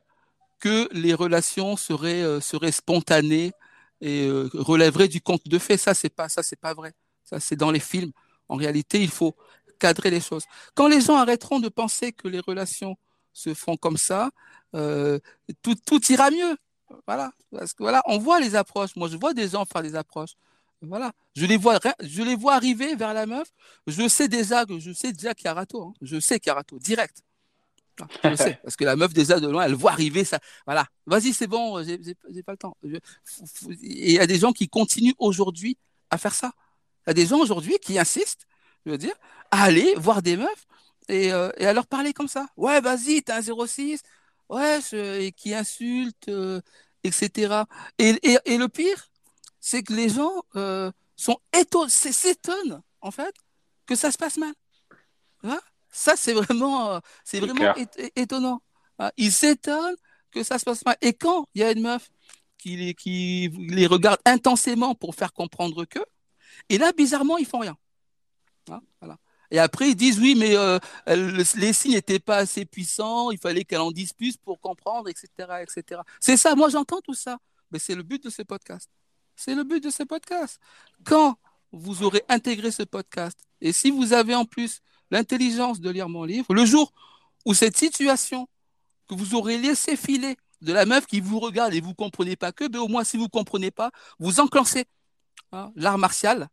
que 0.64 0.88
les 0.94 1.14
relations 1.14 1.76
seraient, 1.76 2.24
euh, 2.24 2.40
seraient 2.40 2.72
spontanées 2.72 3.52
et 4.00 4.28
euh, 4.28 4.50
relèveraient 4.54 5.10
du 5.10 5.20
conte 5.20 5.46
de 5.46 5.60
fait. 5.60 5.76
Ça, 5.76 5.94
c'est 5.94 6.10
pas, 6.10 6.30
ça, 6.30 6.42
c'est 6.42 6.56
pas 6.56 6.74
vrai. 6.74 6.94
Ça, 7.26 7.42
c'est 7.42 7.58
dans 7.58 7.70
les 7.70 7.82
films. 7.82 8.14
En 8.48 8.56
réalité, 8.56 9.02
il 9.02 9.10
faut 9.10 9.36
cadrer 9.78 10.10
les 10.10 10.22
choses. 10.22 10.46
Quand 10.74 10.88
les 10.88 11.02
gens 11.02 11.18
arrêteront 11.18 11.60
de 11.60 11.68
penser 11.68 12.14
que 12.14 12.30
les 12.30 12.40
relations 12.40 12.96
se 13.34 13.54
font 13.54 13.76
comme 13.76 13.98
ça, 13.98 14.30
euh, 14.74 15.20
tout, 15.64 15.76
tout 15.76 16.02
ira 16.10 16.32
mieux. 16.32 16.56
Voilà. 17.08 17.34
Parce 17.52 17.74
que 17.74 17.84
voilà, 17.84 18.02
on 18.06 18.18
voit 18.18 18.40
les 18.40 18.56
approches. 18.56 18.96
Moi, 18.96 19.10
je 19.10 19.18
vois 19.18 19.34
des 19.34 19.50
gens 19.50 19.66
faire 19.66 19.84
des 19.84 19.96
approches. 19.96 20.36
Voilà. 20.82 21.12
Je 21.36 21.46
les 21.46 21.58
vois, 21.58 21.78
je 22.00 22.22
les 22.22 22.38
vois 22.38 22.54
arriver 22.54 22.96
vers 22.96 23.14
la 23.14 23.26
meuf. 23.26 23.50
Je 23.88 24.08
sais 24.08 24.30
déjà 24.30 24.66
que 24.66 24.80
je 24.80 24.94
sais 24.94 25.12
déjà 25.12 25.34
qu'il 25.34 25.46
y 25.46 25.50
a 25.50 25.54
râteau. 25.54 25.94
Je 26.02 26.22
sais 26.22 26.40
qu'il 26.40 26.52
y 26.52 26.52
a 26.52 26.56
râteau 26.56 26.80
direct. 26.80 27.22
Je 28.24 28.36
sais, 28.36 28.60
parce 28.64 28.76
que 28.76 28.86
la 28.86 28.96
meuf 28.96 29.14
déjà 29.14 29.40
de 29.40 29.48
loin, 29.48 29.66
elle 29.66 29.76
voit 29.76 29.92
arriver 29.92 30.24
ça. 30.24 30.40
Voilà, 30.66 30.88
vas-y, 31.06 31.34
c'est 31.34 31.48
bon, 31.48 31.84
j'ai 31.84 32.44
pas 32.44 32.54
le 32.54 32.58
temps. 32.58 32.76
Et 32.84 33.00
il 33.82 34.12
y 34.12 34.20
a 34.20 34.28
des 34.28 34.40
gens 34.40 34.52
qui 34.52 34.68
continuent 34.68 35.14
aujourd'hui 35.20 35.78
à 36.10 36.18
faire 36.18 36.34
ça. 36.34 36.54
Il 37.06 37.10
y 37.10 37.12
a 37.12 37.14
des 37.14 37.26
gens 37.26 37.40
aujourd'hui 37.40 37.78
qui 37.82 38.00
insistent, 38.00 38.46
je 38.86 38.92
veux 38.92 38.98
dire, 38.98 39.16
à 39.52 39.64
aller 39.64 39.94
voir 39.96 40.22
des 40.22 40.38
meufs 40.38 40.66
et, 41.10 41.34
euh, 41.34 41.52
et 41.58 41.68
à 41.68 41.74
leur 41.74 41.88
parler 41.88 42.14
comme 42.14 42.28
ça. 42.28 42.48
Ouais, 42.58 42.82
vas-y, 42.82 43.22
t'as 43.24 43.38
un 43.38 43.68
06, 43.68 44.02
ouais, 44.50 44.80
et 44.94 45.32
qui 45.32 45.54
insulte, 45.54 46.30
euh, 46.30 46.62
etc. 47.04 47.64
Et, 48.00 48.20
et, 48.24 48.58
le 48.58 48.68
pire, 48.70 49.10
c'est 49.60 49.84
que 49.84 49.94
les 49.94 50.10
gens 50.10 50.44
euh, 50.56 50.92
sont 51.16 51.38
étonnés, 51.54 51.90
s'étonnent 51.90 52.82
en 53.02 53.12
fait 53.12 53.36
que 53.86 53.96
ça 53.96 54.12
se 54.12 54.18
passe 54.18 54.38
mal. 54.38 54.54
Ça, 55.94 56.16
c'est 56.16 56.34
vraiment, 56.34 56.94
euh, 56.94 57.00
c'est 57.24 57.40
vraiment 57.40 57.74
étonnant. 58.16 58.62
Ah, 58.98 59.14
ils 59.16 59.32
s'étonnent 59.32 59.96
que 60.32 60.44
ça 60.44 60.58
se 60.58 60.66
passe 60.66 60.84
mal. 60.86 60.98
Et 61.02 61.14
quand 61.14 61.46
il 61.54 61.62
y 61.62 61.64
a 61.64 61.72
une 61.72 61.82
meuf 61.82 62.10
qui 62.58 62.76
les, 62.76 62.94
qui 62.96 63.50
les 63.70 63.88
regarde 63.88 64.20
intensément 64.26 64.96
pour 64.96 65.16
faire 65.16 65.34
comprendre 65.34 65.86
que, 65.86 66.00
et 66.70 66.78
là, 66.78 66.92
bizarrement, 66.94 67.38
ils 67.38 67.46
font 67.46 67.60
rien. 67.60 67.78
Ah, 68.70 68.82
voilà. 69.00 69.18
Et 69.52 69.60
après, 69.60 69.90
ils 69.90 69.96
disent 69.96 70.20
oui, 70.20 70.34
mais 70.36 70.56
euh, 70.56 70.80
les 71.06 71.74
signes 71.74 71.94
n'étaient 71.94 72.20
pas 72.20 72.38
assez 72.38 72.66
puissants, 72.66 73.30
il 73.30 73.38
fallait 73.38 73.64
qu'elle 73.64 73.82
en 73.82 73.92
dise 73.92 74.14
plus 74.14 74.36
pour 74.36 74.60
comprendre, 74.60 75.10
etc. 75.10 75.28
etc. 75.62 76.02
C'est 76.20 76.38
ça, 76.38 76.56
moi 76.56 76.70
j'entends 76.70 77.02
tout 77.02 77.14
ça. 77.14 77.38
Mais 77.70 77.78
c'est 77.78 77.94
le 77.94 78.02
but 78.02 78.24
de 78.24 78.32
ce 78.32 78.42
podcast. 78.42 78.90
C'est 79.36 79.54
le 79.54 79.64
but 79.64 79.84
de 79.84 79.92
ce 79.92 80.02
podcast. 80.04 80.60
Quand 81.04 81.38
vous 81.72 82.02
aurez 82.02 82.24
intégré 82.30 82.72
ce 82.72 82.84
podcast, 82.84 83.40
et 83.62 83.72
si 83.72 83.92
vous 83.92 84.14
avez 84.14 84.34
en 84.34 84.46
plus 84.46 84.82
l'intelligence 85.14 85.80
de 85.80 85.90
lire 85.92 86.10
mon 86.10 86.24
livre. 86.24 86.54
Le 86.54 86.66
jour 86.66 86.92
ou 87.46 87.54
cette 87.54 87.78
situation 87.78 88.48
que 89.08 89.14
vous 89.14 89.36
aurez 89.36 89.58
laissé 89.58 89.96
filer 89.96 90.36
de 90.62 90.74
la 90.74 90.86
meuf 90.86 91.06
qui 91.06 91.20
vous 91.20 91.40
regarde 91.40 91.74
et 91.74 91.82
vous 91.82 91.94
comprenez 91.94 92.36
pas 92.36 92.52
que, 92.52 92.68
mais 92.68 92.80
au 92.80 92.88
moins 92.88 93.04
si 93.04 93.16
vous 93.18 93.30
comprenez 93.30 93.70
pas, 93.70 93.92
vous 94.18 94.40
enclencez 94.40 94.86
hein, 95.52 95.72
l'art 95.76 96.00
martial, 96.00 96.48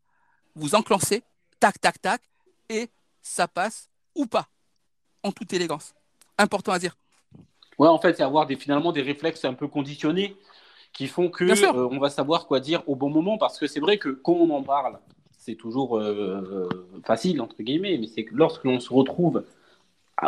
vous 0.54 0.74
enclencez, 0.74 1.22
tac, 1.58 1.80
tac, 1.80 2.02
tac, 2.02 2.20
et 2.68 2.90
ça 3.22 3.48
passe 3.48 3.88
ou 4.14 4.26
pas, 4.26 4.46
en 5.22 5.32
toute 5.32 5.52
élégance. 5.52 5.94
Important 6.36 6.72
à 6.72 6.78
dire. 6.78 6.96
Ouais, 7.78 7.88
en 7.88 7.98
fait, 7.98 8.14
c'est 8.14 8.22
avoir 8.22 8.46
des, 8.46 8.56
finalement 8.56 8.92
des 8.92 9.02
réflexes 9.02 9.44
un 9.46 9.54
peu 9.54 9.68
conditionnés 9.68 10.36
qui 10.92 11.06
font 11.06 11.30
que 11.30 11.44
euh, 11.44 11.88
on 11.90 11.98
va 11.98 12.11
savoir 12.11 12.46
quoi 12.46 12.61
dire 12.61 12.82
au 12.88 12.96
bon 12.96 13.08
moment, 13.08 13.38
parce 13.38 13.58
que 13.58 13.66
c'est 13.66 13.80
vrai 13.80 13.96
que 13.96 14.08
quand 14.11 14.32
on 14.32 14.50
en 14.50 14.62
parle, 14.62 14.98
c'est 15.51 15.57
toujours 15.57 15.98
euh, 15.98 16.68
facile 17.05 17.40
entre 17.40 17.61
guillemets, 17.62 17.98
mais 17.98 18.07
c'est 18.07 18.24
que 18.24 18.34
lorsque 18.34 18.64
l'on 18.64 18.78
se 18.80 18.92
retrouve 18.92 19.44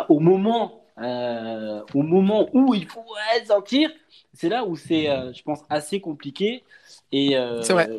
au 0.09 0.19
moment 0.19 0.81
euh, 1.01 1.81
au 1.95 2.03
moment 2.03 2.49
où 2.53 2.75
il 2.75 2.85
faut 2.85 3.05
sortir, 3.47 3.89
c'est 4.33 4.49
là 4.49 4.63
où 4.63 4.75
c'est, 4.75 5.09
euh, 5.09 5.33
je 5.33 5.41
pense, 5.41 5.61
assez 5.69 5.99
compliqué. 5.99 6.63
Et 7.11 7.35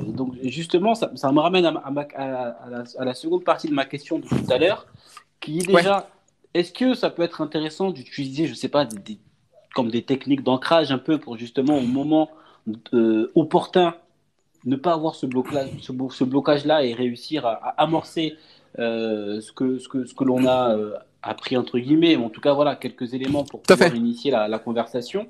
donc, 0.08 0.34
justement, 0.42 0.94
ça, 0.94 1.10
ça, 1.14 1.32
me 1.32 1.40
ramène 1.40 1.64
à, 1.66 1.82
à, 2.16 3.04
la, 3.04 3.14
seconde 3.14 3.44
partie 3.44 3.68
de 3.68 3.74
ma 3.74 3.84
question 3.84 4.18
de 4.18 4.26
tout 4.26 4.50
à 4.50 4.58
l'heure, 4.58 4.86
qui 5.40 5.58
est 5.58 5.66
déjà, 5.66 6.08
est-ce 6.52 6.72
que 6.72 6.94
ça 6.94 7.10
peut 7.10 7.22
être 7.22 7.40
intéressant 7.40 7.90
d'utiliser, 7.90 8.46
je 8.46 8.54
sais 8.54 8.68
pas, 8.68 8.84
des, 8.84 9.18
comme 9.74 9.90
des 9.90 10.02
techniques 10.02 10.42
d'ancrage 10.42 10.90
un 10.90 10.98
peu 10.98 11.18
pour 11.18 11.36
justement 11.36 11.78
au 11.78 11.82
moment 11.82 12.30
opportun 13.34 13.94
ne 14.64 14.76
pas 14.76 14.92
avoir 14.94 15.14
ce 15.14 15.26
blocage, 15.26 15.68
ce, 15.80 15.92
ce 16.10 16.24
blocage-là 16.24 16.84
et 16.84 16.94
réussir 16.94 17.46
à, 17.46 17.74
amorcer 17.76 18.36
ce 18.76 19.52
que, 19.52 19.78
ce 19.78 19.88
que, 19.88 20.04
ce 20.04 20.14
que 20.14 20.24
l'on 20.24 20.46
a 20.46 20.76
appris 21.24 21.56
entre 21.56 21.78
guillemets, 21.78 22.16
en 22.16 22.28
tout 22.28 22.40
cas 22.40 22.52
voilà 22.52 22.76
quelques 22.76 23.14
éléments 23.14 23.44
pour 23.44 23.62
pouvoir 23.62 23.94
initier 23.94 24.30
la, 24.30 24.58
conversation. 24.58 25.26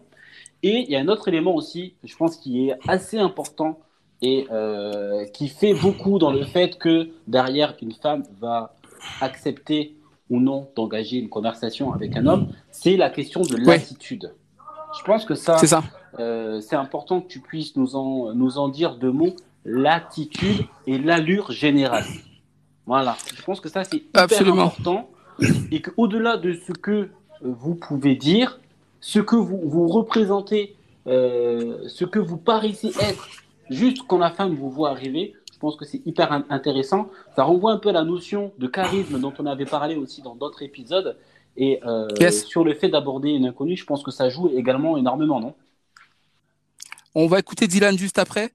Et 0.63 0.81
il 0.81 0.91
y 0.91 0.97
a 0.97 1.01
un 1.01 1.09
autre 1.09 1.29
élément 1.29 1.55
aussi, 1.55 1.95
je 2.05 2.17
pense, 2.17 2.37
qui 2.37 2.69
est 2.69 2.75
assez 2.89 3.19
important 3.19 3.79
et 4.23 4.47
euh, 4.51 5.27
qui 5.27 5.49
fait 5.49 5.75
beaucoup 5.75 6.19
dans 6.19 6.33
le 6.33 6.45
fait 6.45 6.79
que 6.79 7.11
derrière 7.27 7.75
une 7.83 7.93
femme 7.93 8.23
va 8.41 8.75
accepter 9.21 9.97
ou 10.31 10.41
non 10.41 10.69
d'engager 10.75 11.19
une 11.19 11.29
conversation 11.29 11.93
avec 11.93 12.17
un 12.17 12.27
homme, 12.27 12.49
c'est 12.71 12.97
la 12.97 13.11
question 13.11 13.43
de 13.43 13.57
l'attitude. 13.57 14.33
Je 14.99 15.05
pense 15.05 15.25
que 15.25 15.35
ça, 15.35 15.59
c'est 15.59 15.67
euh, 16.19 16.61
important 16.73 17.21
que 17.21 17.29
tu 17.29 17.41
puisses 17.41 17.77
nous 17.77 17.97
en, 17.97 18.33
nous 18.35 18.59
en 18.59 18.69
dire 18.69 18.97
deux 18.97 19.13
mots, 19.13 19.35
l'attitude 19.65 20.67
et 20.87 20.99
l'allure 20.99 21.51
générale. 21.51 22.05
Voilà, 22.87 23.17
je 23.35 23.43
pense 23.43 23.61
que 23.61 23.69
ça 23.69 23.85
c'est 23.85 23.97
hyper 23.97 24.23
Absolument. 24.23 24.65
important 24.65 25.09
et 25.71 25.81
qu'au-delà 25.81 26.37
de 26.37 26.55
ce 26.55 26.73
que 26.73 26.91
euh, 26.91 27.09
vous 27.43 27.75
pouvez 27.75 28.15
dire, 28.15 28.61
ce 29.01 29.19
que 29.21 29.37
vous, 29.37 29.61
vous 29.65 29.89
représentez, 29.89 30.77
euh, 31.07 31.89
ce 31.89 32.05
que 32.05 32.19
vous 32.19 32.37
paraissez 32.37 32.89
être, 33.01 33.29
juste 33.71 34.03
quand 34.07 34.19
la 34.19 34.31
femme 34.31 34.55
vous 34.55 34.71
voit 34.71 34.91
arriver, 34.91 35.35
je 35.53 35.59
pense 35.59 35.77
que 35.77 35.85
c'est 35.85 36.03
hyper 36.07 36.45
intéressant. 36.51 37.09
Ça 37.37 37.45
renvoie 37.45 37.73
un 37.73 37.79
peu 37.79 37.89
à 37.89 37.93
la 37.93 38.05
notion 38.05 38.53
de 38.59 38.67
charisme 38.67 39.19
dont 39.19 39.33
on 39.39 39.47
avait 39.47 39.65
parlé 39.65 39.97
aussi 39.97 40.21
dans 40.21 40.35
d'autres 40.35 40.63
épisodes. 40.63 41.17
Et 41.57 41.81
euh, 41.87 42.09
sur 42.31 42.65
le 42.65 42.75
fait 42.75 42.89
d'aborder 42.89 43.31
une 43.31 43.47
inconnue, 43.47 43.77
je 43.77 43.87
pense 43.87 44.03
que 44.03 44.11
ça 44.11 44.29
joue 44.29 44.51
également 44.55 44.97
énormément, 44.97 45.41
non? 45.41 45.55
On 47.15 47.27
va 47.27 47.39
écouter 47.39 47.67
Dylan 47.69 47.97
juste 47.97 48.19
après. 48.19 48.53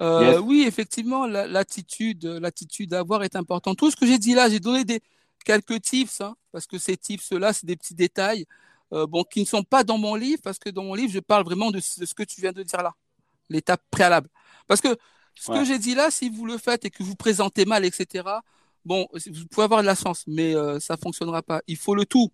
Oui, 0.00 0.64
effectivement, 0.66 1.26
l'attitude, 1.26 2.24
l'attitude 2.24 2.92
à 2.94 3.00
avoir 3.00 3.22
est 3.22 3.36
importante. 3.36 3.78
Tout 3.78 3.90
ce 3.90 3.96
que 3.96 4.06
j'ai 4.06 4.18
dit 4.18 4.34
là, 4.34 4.50
j'ai 4.50 4.60
donné 4.60 4.84
des, 4.84 5.00
quelques 5.42 5.80
tips, 5.82 6.20
hein, 6.20 6.34
parce 6.52 6.66
que 6.66 6.78
ces 6.78 6.96
tips-là, 6.96 7.52
c'est 7.52 7.66
des 7.66 7.76
petits 7.76 7.94
détails, 7.94 8.46
euh, 8.92 9.06
bon, 9.06 9.24
qui 9.24 9.40
ne 9.40 9.46
sont 9.46 9.62
pas 9.62 9.84
dans 9.84 9.98
mon 9.98 10.14
livre, 10.14 10.40
parce 10.42 10.58
que 10.58 10.70
dans 10.70 10.84
mon 10.84 10.94
livre, 10.94 11.12
je 11.12 11.20
parle 11.20 11.44
vraiment 11.44 11.70
de, 11.70 11.80
ce 11.80 12.14
que 12.14 12.22
tu 12.22 12.40
viens 12.40 12.52
de 12.52 12.62
dire 12.62 12.82
là, 12.82 12.94
l'étape 13.48 13.82
préalable. 13.90 14.28
Parce 14.66 14.80
que 14.80 14.96
ce 15.34 15.50
que 15.50 15.64
j'ai 15.64 15.78
dit 15.78 15.94
là, 15.94 16.10
si 16.10 16.28
vous 16.28 16.46
le 16.46 16.58
faites 16.58 16.84
et 16.84 16.90
que 16.90 17.02
vous 17.02 17.16
présentez 17.16 17.64
mal, 17.64 17.84
etc., 17.84 18.24
bon, 18.84 19.08
vous 19.12 19.46
pouvez 19.50 19.64
avoir 19.64 19.82
de 19.82 19.86
la 19.86 19.94
chance, 19.94 20.24
mais 20.26 20.54
euh, 20.54 20.78
ça 20.80 20.96
fonctionnera 20.96 21.42
pas. 21.42 21.62
Il 21.66 21.76
faut 21.76 21.94
le 21.94 22.06
tout. 22.06 22.30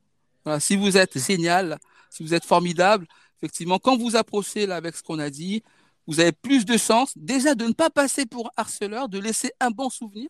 Si 0.60 0.76
vous 0.76 0.96
êtes 0.96 1.18
génial, 1.18 1.78
si 2.08 2.22
vous 2.22 2.32
êtes 2.32 2.44
formidable, 2.44 3.06
effectivement, 3.40 3.78
quand 3.78 3.96
vous 3.96 4.16
approchez 4.16 4.66
là 4.66 4.76
avec 4.76 4.96
ce 4.96 5.02
qu'on 5.02 5.18
a 5.18 5.30
dit, 5.30 5.62
vous 6.06 6.20
avez 6.20 6.32
plus 6.32 6.64
de 6.64 6.76
chance 6.76 7.12
déjà 7.16 7.54
de 7.54 7.66
ne 7.66 7.72
pas 7.72 7.90
passer 7.90 8.26
pour 8.26 8.50
harceleur, 8.56 9.08
de 9.08 9.18
laisser 9.18 9.52
un 9.60 9.70
bon 9.70 9.90
souvenir, 9.90 10.28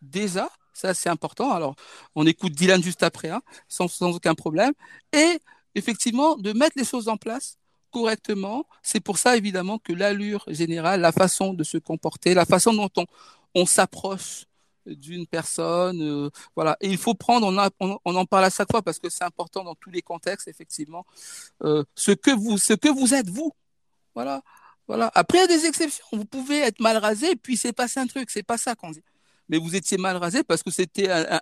déjà, 0.00 0.48
ça, 0.72 0.94
c'est 0.94 1.08
important. 1.08 1.50
Alors, 1.52 1.74
on 2.14 2.26
écoute 2.26 2.52
Dylan 2.52 2.82
juste 2.82 3.02
après, 3.02 3.30
hein, 3.30 3.42
sans, 3.68 3.90
aucun 4.02 4.34
problème. 4.34 4.72
Et 5.12 5.40
effectivement, 5.74 6.36
de 6.36 6.52
mettre 6.52 6.78
les 6.78 6.84
choses 6.84 7.08
en 7.08 7.16
place 7.16 7.58
correctement. 7.90 8.64
C'est 8.82 9.00
pour 9.00 9.18
ça, 9.18 9.36
évidemment, 9.36 9.78
que 9.78 9.92
l'allure 9.92 10.44
générale, 10.48 11.00
la 11.00 11.12
façon 11.12 11.54
de 11.54 11.64
se 11.64 11.78
comporter, 11.78 12.34
la 12.34 12.44
façon 12.44 12.72
dont 12.74 12.90
on, 12.96 13.06
on 13.54 13.66
s'approche 13.66 14.44
d'une 14.94 15.26
personne, 15.26 16.02
euh, 16.02 16.30
voilà. 16.54 16.76
Et 16.80 16.88
il 16.88 16.98
faut 16.98 17.14
prendre, 17.14 17.46
on, 17.80 18.14
en 18.14 18.24
parle 18.26 18.44
à 18.44 18.50
chaque 18.50 18.70
fois 18.70 18.82
parce 18.82 18.98
que 18.98 19.08
c'est 19.08 19.24
important 19.24 19.64
dans 19.64 19.74
tous 19.74 19.90
les 19.90 20.02
contextes, 20.02 20.48
effectivement, 20.48 21.06
euh, 21.62 21.84
ce 21.94 22.12
que 22.12 22.30
vous, 22.30 22.58
ce 22.58 22.74
que 22.74 22.88
vous 22.88 23.14
êtes 23.14 23.28
vous, 23.28 23.52
voilà, 24.14 24.42
voilà. 24.86 25.10
Après, 25.14 25.38
il 25.38 25.40
y 25.42 25.44
a 25.44 25.58
des 25.58 25.66
exceptions. 25.66 26.04
Vous 26.12 26.24
pouvez 26.24 26.58
être 26.58 26.80
mal 26.80 26.96
rasé, 26.96 27.36
puis 27.36 27.56
c'est 27.56 27.72
passé 27.72 28.00
un 28.00 28.06
truc. 28.06 28.30
C'est 28.30 28.42
pas 28.42 28.58
ça 28.58 28.74
qu'on 28.74 28.90
dit 28.90 29.02
mais 29.50 29.56
vous 29.56 29.74
étiez 29.74 29.96
mal 29.96 30.16
rasé 30.16 30.42
parce 30.44 30.62
que 30.62 30.70
c'était 30.70 31.10
un, 31.10 31.40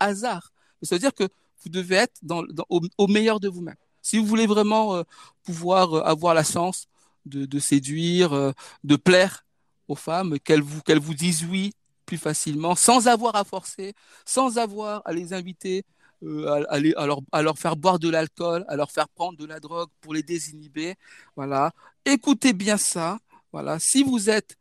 hasard. 0.00 0.52
C'est-à-dire 0.82 1.14
que 1.14 1.22
vous 1.62 1.68
devez 1.70 1.94
être 1.96 2.20
au, 2.68 3.06
meilleur 3.06 3.38
de 3.38 3.48
vous-même. 3.48 3.76
Si 4.02 4.18
vous 4.18 4.26
voulez 4.26 4.48
vraiment 4.48 4.96
euh, 4.96 5.02
pouvoir 5.44 6.04
avoir 6.04 6.34
la 6.34 6.42
chance 6.42 6.88
de, 7.26 7.58
séduire, 7.60 8.54
de 8.82 8.96
plaire 8.96 9.44
aux 9.86 9.94
femmes, 9.94 10.38
qu'elles 10.40 10.62
vous, 10.62 10.80
qu'elles 10.82 10.98
vous 10.98 11.14
disent 11.14 11.44
oui 11.44 11.72
plus 12.08 12.16
facilement, 12.16 12.74
sans 12.74 13.06
avoir 13.06 13.36
à 13.36 13.44
forcer, 13.44 13.92
sans 14.24 14.56
avoir 14.56 15.02
à 15.04 15.12
les 15.12 15.34
inviter, 15.34 15.84
à, 16.22 16.80
leur, 16.80 17.20
à, 17.32 17.42
leur, 17.42 17.58
faire 17.58 17.76
boire 17.76 17.98
de 17.98 18.08
l'alcool, 18.08 18.64
à 18.66 18.76
leur 18.76 18.90
faire 18.90 19.10
prendre 19.10 19.36
de 19.36 19.44
la 19.44 19.60
drogue 19.60 19.90
pour 20.00 20.14
les 20.14 20.22
désinhiber. 20.22 20.94
Voilà. 21.36 21.72
Écoutez 22.06 22.54
bien 22.54 22.78
ça. 22.78 23.18
Voilà. 23.52 23.78
Si 23.78 24.02
vous 24.02 24.30
êtes 24.30 24.56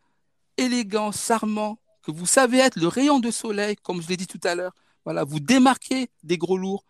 élégant, 0.58 1.14
charmant, 1.14 1.80
que 2.04 2.12
vous 2.12 2.26
savez 2.26 2.58
être 2.58 2.76
le 2.76 2.88
rayon 2.88 3.20
de 3.20 3.32
soleil, 3.32 3.78
comme 3.78 4.02
je 4.02 4.10
l'ai 4.10 4.18
dit 4.18 4.28
tout 4.28 4.42
à 4.44 4.54
l'heure, 4.54 4.74
voilà, 5.06 5.24
vous 5.24 5.40
démarquez 5.40 6.10
des 6.24 6.38
gros 6.38 6.58
lourds, 6.58 6.84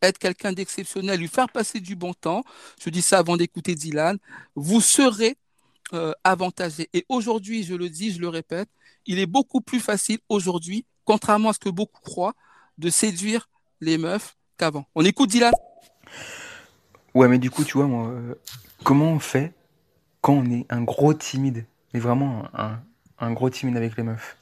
être 0.00 0.18
quelqu'un 0.18 0.52
d'exceptionnel, 0.54 1.20
lui 1.20 1.28
faire 1.28 1.50
passer 1.50 1.80
du 1.80 1.96
bon 1.96 2.14
temps, 2.14 2.42
je 2.82 2.88
dis 2.88 3.02
ça 3.02 3.18
avant 3.18 3.36
d'écouter 3.36 3.74
Dylan, 3.74 4.16
vous 4.54 4.80
serez 4.80 5.36
euh, 5.92 6.12
avantagé. 6.24 6.88
Et 6.92 7.04
aujourd'hui, 7.08 7.62
je 7.62 7.74
le 7.74 7.88
dis, 7.88 8.12
je 8.12 8.20
le 8.20 8.28
répète, 8.28 8.68
il 9.06 9.18
est 9.18 9.26
beaucoup 9.26 9.60
plus 9.60 9.80
facile 9.80 10.18
aujourd'hui, 10.28 10.86
contrairement 11.04 11.50
à 11.50 11.52
ce 11.52 11.58
que 11.58 11.70
beaucoup 11.70 12.00
croient, 12.00 12.34
de 12.78 12.90
séduire 12.90 13.48
les 13.80 13.98
meufs 13.98 14.36
qu'avant. 14.56 14.84
On 14.94 15.04
écoute 15.04 15.30
Dylan 15.30 15.52
Ouais, 17.14 17.28
mais 17.28 17.38
du 17.38 17.50
coup, 17.50 17.64
tu 17.64 17.78
vois, 17.78 17.86
moi, 17.86 18.08
euh, 18.08 18.34
comment 18.84 19.12
on 19.12 19.18
fait 19.18 19.54
quand 20.20 20.34
on 20.34 20.50
est 20.50 20.66
un 20.70 20.82
gros 20.82 21.14
timide, 21.14 21.66
mais 21.92 22.00
vraiment 22.00 22.44
un, 22.54 22.80
un 23.18 23.32
gros 23.32 23.50
timide 23.50 23.76
avec 23.76 23.96
les 23.96 24.02
meufs? 24.02 24.36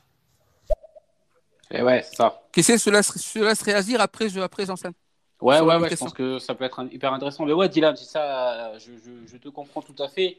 Et 1.71 1.83
ouais, 1.83 2.03
c'est 2.03 2.17
ça. 2.17 2.43
Qu'est-ce 2.53 2.73
que 2.73 2.79
je 2.79 2.91
laisse, 2.91 3.35
laisse 3.35 3.63
réagir 3.63 4.01
après, 4.01 4.29
je, 4.29 4.41
après 4.41 4.67
j'enseigne. 4.67 4.93
Ouais, 5.41 5.61
ouais, 5.61 5.77
ouais, 5.77 5.91
je 5.91 5.97
pense 5.97 6.15
que 6.15 6.39
ça 6.39 6.55
peut 6.55 6.65
être 6.65 6.87
hyper 6.91 7.13
intéressant. 7.13 7.45
Mais 7.45 7.53
ouais, 7.53 7.69
Dylan, 7.69 7.95
c'est 7.97 8.07
ça, 8.07 8.79
je, 8.79 8.93
je, 8.93 9.27
je, 9.27 9.37
te 9.37 9.49
comprends 9.49 9.83
tout 9.83 10.01
à 10.03 10.09
fait. 10.09 10.39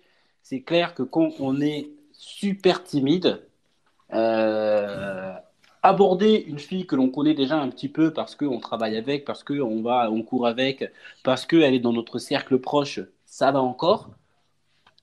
C'est 0.50 0.62
clair 0.62 0.94
que 0.94 1.04
quand 1.04 1.32
on 1.42 1.60
est 1.60 1.90
super 2.14 2.82
timide, 2.82 3.46
euh, 4.14 5.34
aborder 5.84 6.46
une 6.48 6.58
fille 6.58 6.88
que 6.88 6.96
l'on 6.96 7.10
connaît 7.10 7.34
déjà 7.34 7.58
un 7.58 7.68
petit 7.68 7.90
peu 7.90 8.14
parce 8.14 8.34
qu'on 8.34 8.62
travaille 8.62 8.96
avec, 8.96 9.26
parce 9.26 9.44
qu'on 9.44 9.82
va, 9.82 10.10
on 10.10 10.24
court 10.24 10.48
avec, 10.48 10.90
parce 11.26 11.46
qu'elle 11.46 11.74
est 11.74 11.82
dans 11.82 11.92
notre 11.92 12.18
cercle 12.18 12.60
proche, 12.60 13.02
ça 13.26 13.52
va 13.52 13.62
encore. 13.62 14.10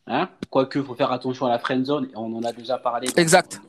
Hein? 0.07 0.31
Quoique, 0.49 0.79
il 0.79 0.85
faut 0.87 0.95
faire 0.95 1.13
attention 1.13 1.45
à 1.45 1.51
la 1.51 1.59
friend 1.59 1.85
zone, 1.85 2.09
on 2.15 2.35
en 2.35 2.43
a 2.43 2.53
déjà 2.55 2.79
parlé 2.79 3.09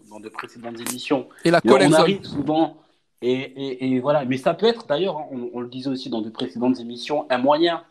dans, 0.09 0.21
de 0.21 0.29
précédentes 0.29 0.79
émissions. 0.79 1.27
Et 1.43 1.51
la 1.51 1.59
On 1.65 1.91
arrive 1.91 2.23
souvent, 2.23 2.77
et, 3.21 3.93
et, 3.93 3.99
voilà. 3.99 4.23
Mais 4.23 4.37
ça 4.37 4.53
peut 4.53 4.65
être, 4.65 4.87
d'ailleurs, 4.87 5.17
hein, 5.17 5.25
on, 5.53 5.59
le 5.59 5.67
disait 5.67 5.89
aussi 5.89 6.09
dans 6.09 6.21
de 6.21 6.29
précédentes 6.29 6.79
émissions, 6.79 7.25
un 7.29 7.37
moyen 7.37 7.83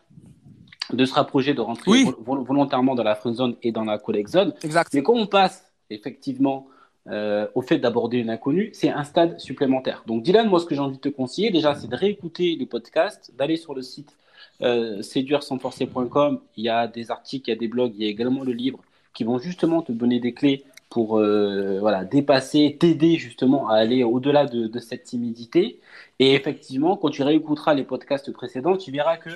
de 0.91 1.05
se 1.05 1.13
rapprocher, 1.13 1.53
de 1.53 1.61
rentrer 1.61 2.05
volontairement 2.25 2.95
dans 2.95 3.03
la 3.03 3.15
friend 3.15 3.35
zone 3.35 3.55
et 3.63 3.71
dans 3.71 3.85
la 3.85 3.97
collect 3.97 4.29
zone. 4.29 4.53
Exact. 4.63 4.93
Mais 4.93 5.03
quand 5.03 5.13
on 5.13 5.27
passe, 5.27 5.71
effectivement, 5.89 6.67
euh, 7.07 7.47
au 7.53 7.61
fait 7.61 7.77
d'aborder 7.77 8.17
une 8.17 8.29
inconnue, 8.29 8.71
c'est 8.73 8.89
un 8.89 9.03
stade 9.03 9.39
supplémentaire. 9.39 10.03
Donc, 10.07 10.23
Dylan, 10.23 10.49
moi, 10.49 10.59
ce 10.59 10.65
que 10.65 10.73
j'ai 10.73 10.81
envie 10.81 10.97
de 10.97 11.01
te 11.01 11.09
conseiller, 11.09 11.51
déjà, 11.51 11.75
c'est 11.75 11.87
de 11.87 11.95
réécouter 11.95 12.55
les 12.55 12.65
podcasts, 12.65 13.31
d'aller 13.37 13.57
sur 13.57 13.75
le 13.75 13.81
site 13.81 14.15
euh, 14.61 15.01
séduire 15.01 15.43
sans 15.43 15.59
forcer.com, 15.59 16.39
il 16.55 16.63
y 16.63 16.69
a 16.69 16.87
des 16.87 17.11
articles, 17.11 17.49
il 17.49 17.53
y 17.53 17.55
a 17.55 17.59
des 17.59 17.67
blogs, 17.67 17.91
il 17.95 18.03
y 18.03 18.07
a 18.07 18.09
également 18.09 18.43
le 18.43 18.53
livre 18.53 18.79
qui 19.13 19.23
vont 19.23 19.37
justement 19.37 19.81
te 19.81 19.91
donner 19.91 20.19
des 20.19 20.33
clés 20.33 20.63
pour 20.89 21.17
euh, 21.17 21.79
voilà, 21.79 22.05
dépasser, 22.05 22.77
t'aider 22.79 23.17
justement 23.17 23.69
à 23.69 23.75
aller 23.75 24.03
au-delà 24.03 24.45
de, 24.45 24.79
cette 24.79 25.03
timidité. 25.03 25.79
Et 26.19 26.33
effectivement, 26.33 26.95
quand 26.95 27.09
tu 27.09 27.21
réécouteras 27.21 27.73
les 27.73 27.83
podcasts 27.83 28.31
précédents, 28.31 28.77
tu 28.77 28.91
verras 28.91 29.17
que 29.17 29.29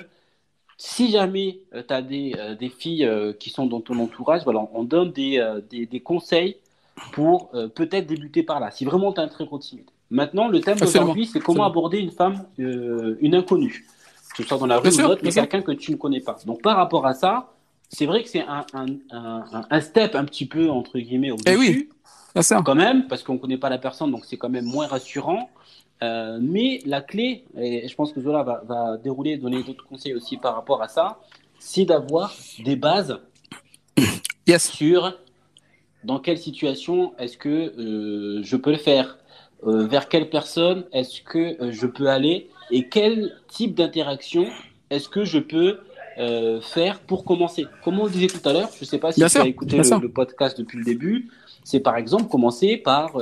Si 0.82 1.10
jamais 1.10 1.60
tu 1.72 1.92
as 1.92 2.00
des, 2.00 2.34
des 2.58 2.70
filles 2.70 3.06
qui 3.38 3.50
sont 3.50 3.66
dans 3.66 3.82
ton 3.82 3.98
entourage, 3.98 4.44
voilà, 4.44 4.66
on 4.72 4.82
donne 4.82 5.12
des, 5.12 5.46
des, 5.68 5.84
des 5.84 6.00
conseils 6.00 6.56
pour 7.12 7.50
peut-être 7.74 8.06
débuter 8.06 8.42
par 8.42 8.60
là, 8.60 8.70
si 8.70 8.86
vraiment 8.86 9.12
tu 9.12 9.20
es 9.20 9.24
un 9.24 9.28
très 9.28 9.44
gros 9.44 9.58
timide. 9.58 9.90
Maintenant, 10.10 10.48
le 10.48 10.62
thème 10.62 10.78
d'aujourd'hui, 10.78 11.26
c'est 11.26 11.40
comment 11.40 11.64
aborder 11.66 11.98
une 11.98 12.10
femme, 12.10 12.46
une 12.56 13.34
inconnue. 13.34 13.86
Que 14.34 14.42
ce 14.42 14.48
soit 14.48 14.56
dans 14.56 14.66
la 14.66 14.78
rue 14.78 14.88
ou 14.88 15.04
autre, 15.04 15.20
mais 15.22 15.32
quelqu'un 15.32 15.60
que 15.60 15.72
tu 15.72 15.90
ne 15.90 15.96
connais 15.96 16.20
pas. 16.20 16.38
Donc, 16.46 16.62
par 16.62 16.76
rapport 16.78 17.06
à 17.06 17.12
ça, 17.12 17.52
c'est 17.90 18.06
vrai 18.06 18.22
que 18.22 18.30
c'est 18.30 18.40
un, 18.42 18.64
un, 18.72 18.86
un, 19.10 19.62
un, 19.68 19.80
step 19.82 20.14
un 20.14 20.24
petit 20.24 20.46
peu, 20.46 20.70
entre 20.70 20.98
guillemets, 20.98 21.30
au-dessus. 21.30 21.52
Eh 21.52 21.56
oui, 21.56 21.90
quand 22.64 22.74
même, 22.74 23.06
parce 23.06 23.22
qu'on 23.22 23.34
ne 23.34 23.38
connaît 23.38 23.58
pas 23.58 23.68
la 23.68 23.76
personne, 23.78 24.10
donc 24.10 24.24
c'est 24.24 24.38
quand 24.38 24.48
même 24.48 24.64
moins 24.64 24.86
rassurant. 24.86 25.50
Euh, 26.02 26.38
mais 26.40 26.80
la 26.86 27.02
clé, 27.02 27.44
et 27.56 27.86
je 27.86 27.94
pense 27.94 28.12
que 28.12 28.20
Zola 28.20 28.42
va, 28.42 28.62
va 28.64 28.96
dérouler, 28.96 29.36
donner 29.36 29.62
d'autres 29.62 29.84
conseils 29.86 30.14
aussi 30.14 30.38
par 30.38 30.54
rapport 30.54 30.82
à 30.82 30.88
ça, 30.88 31.20
c'est 31.58 31.84
d'avoir 31.84 32.34
des 32.64 32.76
bases 32.76 33.20
yes. 34.46 34.70
sur 34.70 35.14
dans 36.04 36.18
quelle 36.18 36.38
situation 36.38 37.12
est-ce 37.18 37.36
que 37.36 37.48
euh, 37.48 38.42
je 38.42 38.56
peux 38.56 38.70
le 38.70 38.78
faire, 38.78 39.18
euh, 39.66 39.86
vers 39.86 40.08
quelle 40.08 40.30
personne 40.30 40.86
est-ce 40.92 41.20
que 41.20 41.70
je 41.70 41.86
peux 41.86 42.08
aller 42.08 42.48
et 42.70 42.88
quel 42.88 43.36
type 43.48 43.74
d'interaction 43.74 44.46
est-ce 44.88 45.08
que 45.08 45.24
je 45.24 45.38
peux 45.38 45.80
faire 46.60 47.00
pour 47.00 47.24
commencer. 47.24 47.64
Comme 47.82 47.98
on 47.98 48.04
le 48.04 48.10
disait 48.10 48.26
tout 48.26 48.46
à 48.46 48.52
l'heure, 48.52 48.68
je 48.74 48.82
ne 48.82 48.84
sais 48.84 48.98
pas 48.98 49.10
si 49.10 49.24
tu 49.24 49.38
as 49.38 49.46
écouté 49.46 49.78
le, 49.78 50.08
podcast 50.08 50.58
depuis 50.58 50.76
le 50.76 50.84
début, 50.84 51.30
c'est 51.64 51.80
par 51.80 51.96
exemple 51.96 52.28
commencer 52.28 52.76
par 52.76 53.16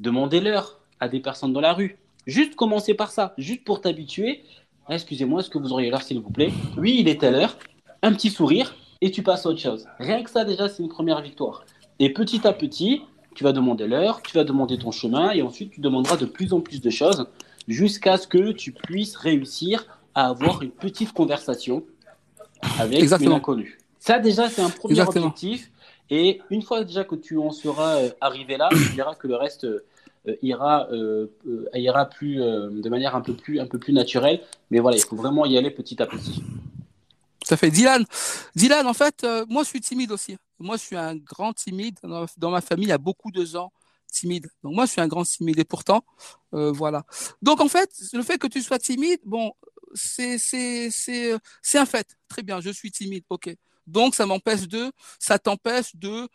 demander 0.00 0.40
l'heure 0.40 0.80
à 0.98 1.08
des 1.08 1.20
personnes 1.20 1.52
dans 1.52 1.60
la 1.60 1.74
rue. 1.74 1.96
Juste 2.30 2.54
commencer 2.54 2.94
par 2.94 3.10
ça, 3.10 3.34
juste 3.38 3.64
pour 3.64 3.80
t'habituer. 3.80 4.44
Ah, 4.86 4.94
excusez-moi, 4.94 5.40
est-ce 5.40 5.50
que 5.50 5.58
vous 5.58 5.72
auriez 5.72 5.90
l'heure 5.90 6.02
s'il 6.02 6.20
vous 6.20 6.30
plaît? 6.30 6.52
Oui, 6.78 6.98
il 7.00 7.08
est 7.08 7.24
à 7.24 7.32
l'heure. 7.32 7.58
Un 8.02 8.12
petit 8.12 8.30
sourire 8.30 8.76
et 9.00 9.10
tu 9.10 9.24
passes 9.24 9.46
à 9.46 9.48
autre 9.48 9.58
chose. 9.58 9.88
Rien 9.98 10.22
que 10.22 10.30
ça 10.30 10.44
déjà, 10.44 10.68
c'est 10.68 10.80
une 10.80 10.88
première 10.88 11.20
victoire. 11.22 11.64
Et 11.98 12.12
petit 12.12 12.46
à 12.46 12.52
petit, 12.52 13.02
tu 13.34 13.42
vas 13.42 13.52
demander 13.52 13.88
l'heure, 13.88 14.22
tu 14.22 14.36
vas 14.36 14.44
demander 14.44 14.78
ton 14.78 14.92
chemin 14.92 15.32
et 15.32 15.42
ensuite 15.42 15.72
tu 15.72 15.80
demanderas 15.80 16.16
de 16.16 16.24
plus 16.24 16.52
en 16.52 16.60
plus 16.60 16.80
de 16.80 16.88
choses 16.88 17.26
jusqu'à 17.66 18.16
ce 18.16 18.28
que 18.28 18.52
tu 18.52 18.70
puisses 18.70 19.16
réussir 19.16 19.84
à 20.14 20.28
avoir 20.28 20.62
une 20.62 20.70
petite 20.70 21.12
conversation 21.12 21.82
avec 22.78 23.00
Exactement. 23.00 23.30
une 23.32 23.36
inconnue. 23.38 23.78
Ça, 23.98 24.20
déjà, 24.20 24.48
c'est 24.48 24.62
un 24.62 24.70
premier 24.70 25.00
objectif. 25.00 25.72
Et 26.10 26.40
une 26.50 26.62
fois 26.62 26.84
déjà 26.84 27.02
que 27.02 27.16
tu 27.16 27.38
en 27.38 27.50
seras 27.50 27.96
euh, 27.96 28.10
arrivé 28.20 28.56
là, 28.56 28.68
tu 28.70 28.96
verras 28.96 29.16
que 29.16 29.26
le 29.26 29.34
reste 29.34 29.64
euh, 29.64 29.84
ira, 30.42 30.88
euh, 30.90 31.28
ira 31.74 32.06
plus, 32.06 32.36
de 32.36 32.88
manière 32.88 33.14
un 33.14 33.20
peu 33.20 33.34
plus, 33.34 33.60
un 33.60 33.66
peu 33.66 33.78
plus 33.78 33.92
naturelle. 33.92 34.40
Mais 34.70 34.78
voilà, 34.78 34.96
il 34.96 35.02
faut 35.02 35.16
vraiment 35.16 35.46
y 35.46 35.56
aller 35.56 35.70
petit 35.70 36.00
à 36.02 36.06
petit. 36.06 36.42
Ça 37.44 37.56
fait 37.56 37.70
Dylan. 37.70 38.04
Dylan, 38.54 38.86
en 38.86 38.94
fait, 38.94 39.26
moi, 39.48 39.62
je 39.62 39.68
suis 39.68 39.80
timide 39.80 40.12
aussi. 40.12 40.36
Moi, 40.58 40.76
je 40.76 40.82
suis 40.82 40.96
un 40.96 41.16
grand 41.16 41.52
timide. 41.52 41.98
Dans, 42.36 42.50
ma 42.50 42.60
famille, 42.60 42.86
il 42.86 42.90
y 42.90 42.92
a 42.92 42.98
beaucoup 42.98 43.30
de 43.30 43.44
gens 43.44 43.72
timides. 44.12 44.48
Donc, 44.62 44.74
moi, 44.74 44.86
je 44.86 44.92
suis 44.92 45.00
un 45.00 45.08
grand 45.08 45.24
timide. 45.24 45.58
Et 45.58 45.64
pourtant, 45.64 46.04
voilà. 46.52 47.04
Donc, 47.42 47.60
en 47.60 47.68
fait, 47.68 47.90
le 48.12 48.22
fait 48.22 48.38
que 48.38 48.46
tu 48.46 48.62
sois 48.62 48.78
timide, 48.78 49.20
bon, 49.24 49.52
c'est 49.94 50.38
c'est 50.38 51.78
un 51.78 51.86
fait. 51.86 52.16
Très 52.28 52.42
bien, 52.42 52.60
je 52.60 52.70
suis 52.70 52.90
timide. 52.90 53.24
Ok. 53.30 53.54
Donc 53.90 54.14
ça 54.14 54.24
m'empêche 54.24 54.68
de, 54.68 54.92
ça 55.18 55.38
t'empêche 55.38 55.96
de 55.96 56.28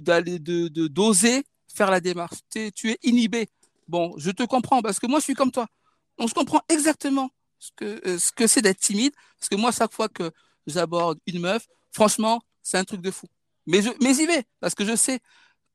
d'aller 0.00 0.38
de 0.38 0.68
d'oser 0.88 1.44
faire 1.76 1.90
la 1.90 2.00
démarche. 2.00 2.38
tu 2.50 2.90
es 2.90 2.98
inhibé. 3.02 3.48
Bon, 3.88 4.14
je 4.16 4.30
te 4.30 4.42
comprends 4.42 4.82
parce 4.82 4.98
que 4.98 5.06
moi 5.06 5.20
je 5.20 5.24
suis 5.24 5.34
comme 5.34 5.52
toi. 5.52 5.66
Donc 6.18 6.28
je 6.28 6.34
comprends 6.34 6.62
exactement 6.68 7.30
ce 7.58 7.70
que 7.76 8.00
euh, 8.06 8.18
ce 8.18 8.32
que 8.32 8.46
c'est 8.46 8.62
d'être 8.62 8.80
timide 8.80 9.14
parce 9.38 9.48
que 9.48 9.56
moi 9.56 9.70
chaque 9.72 9.92
fois 9.92 10.08
que 10.08 10.32
j'aborde 10.66 11.18
une 11.26 11.40
meuf, 11.40 11.66
franchement, 11.92 12.42
c'est 12.62 12.78
un 12.78 12.84
truc 12.84 13.00
de 13.00 13.10
fou. 13.10 13.26
Mais 13.66 13.82
je 13.82 13.90
mais 14.02 14.14
j'y 14.14 14.26
vais 14.26 14.44
parce 14.60 14.74
que 14.74 14.84
je 14.84 14.96
sais 14.96 15.20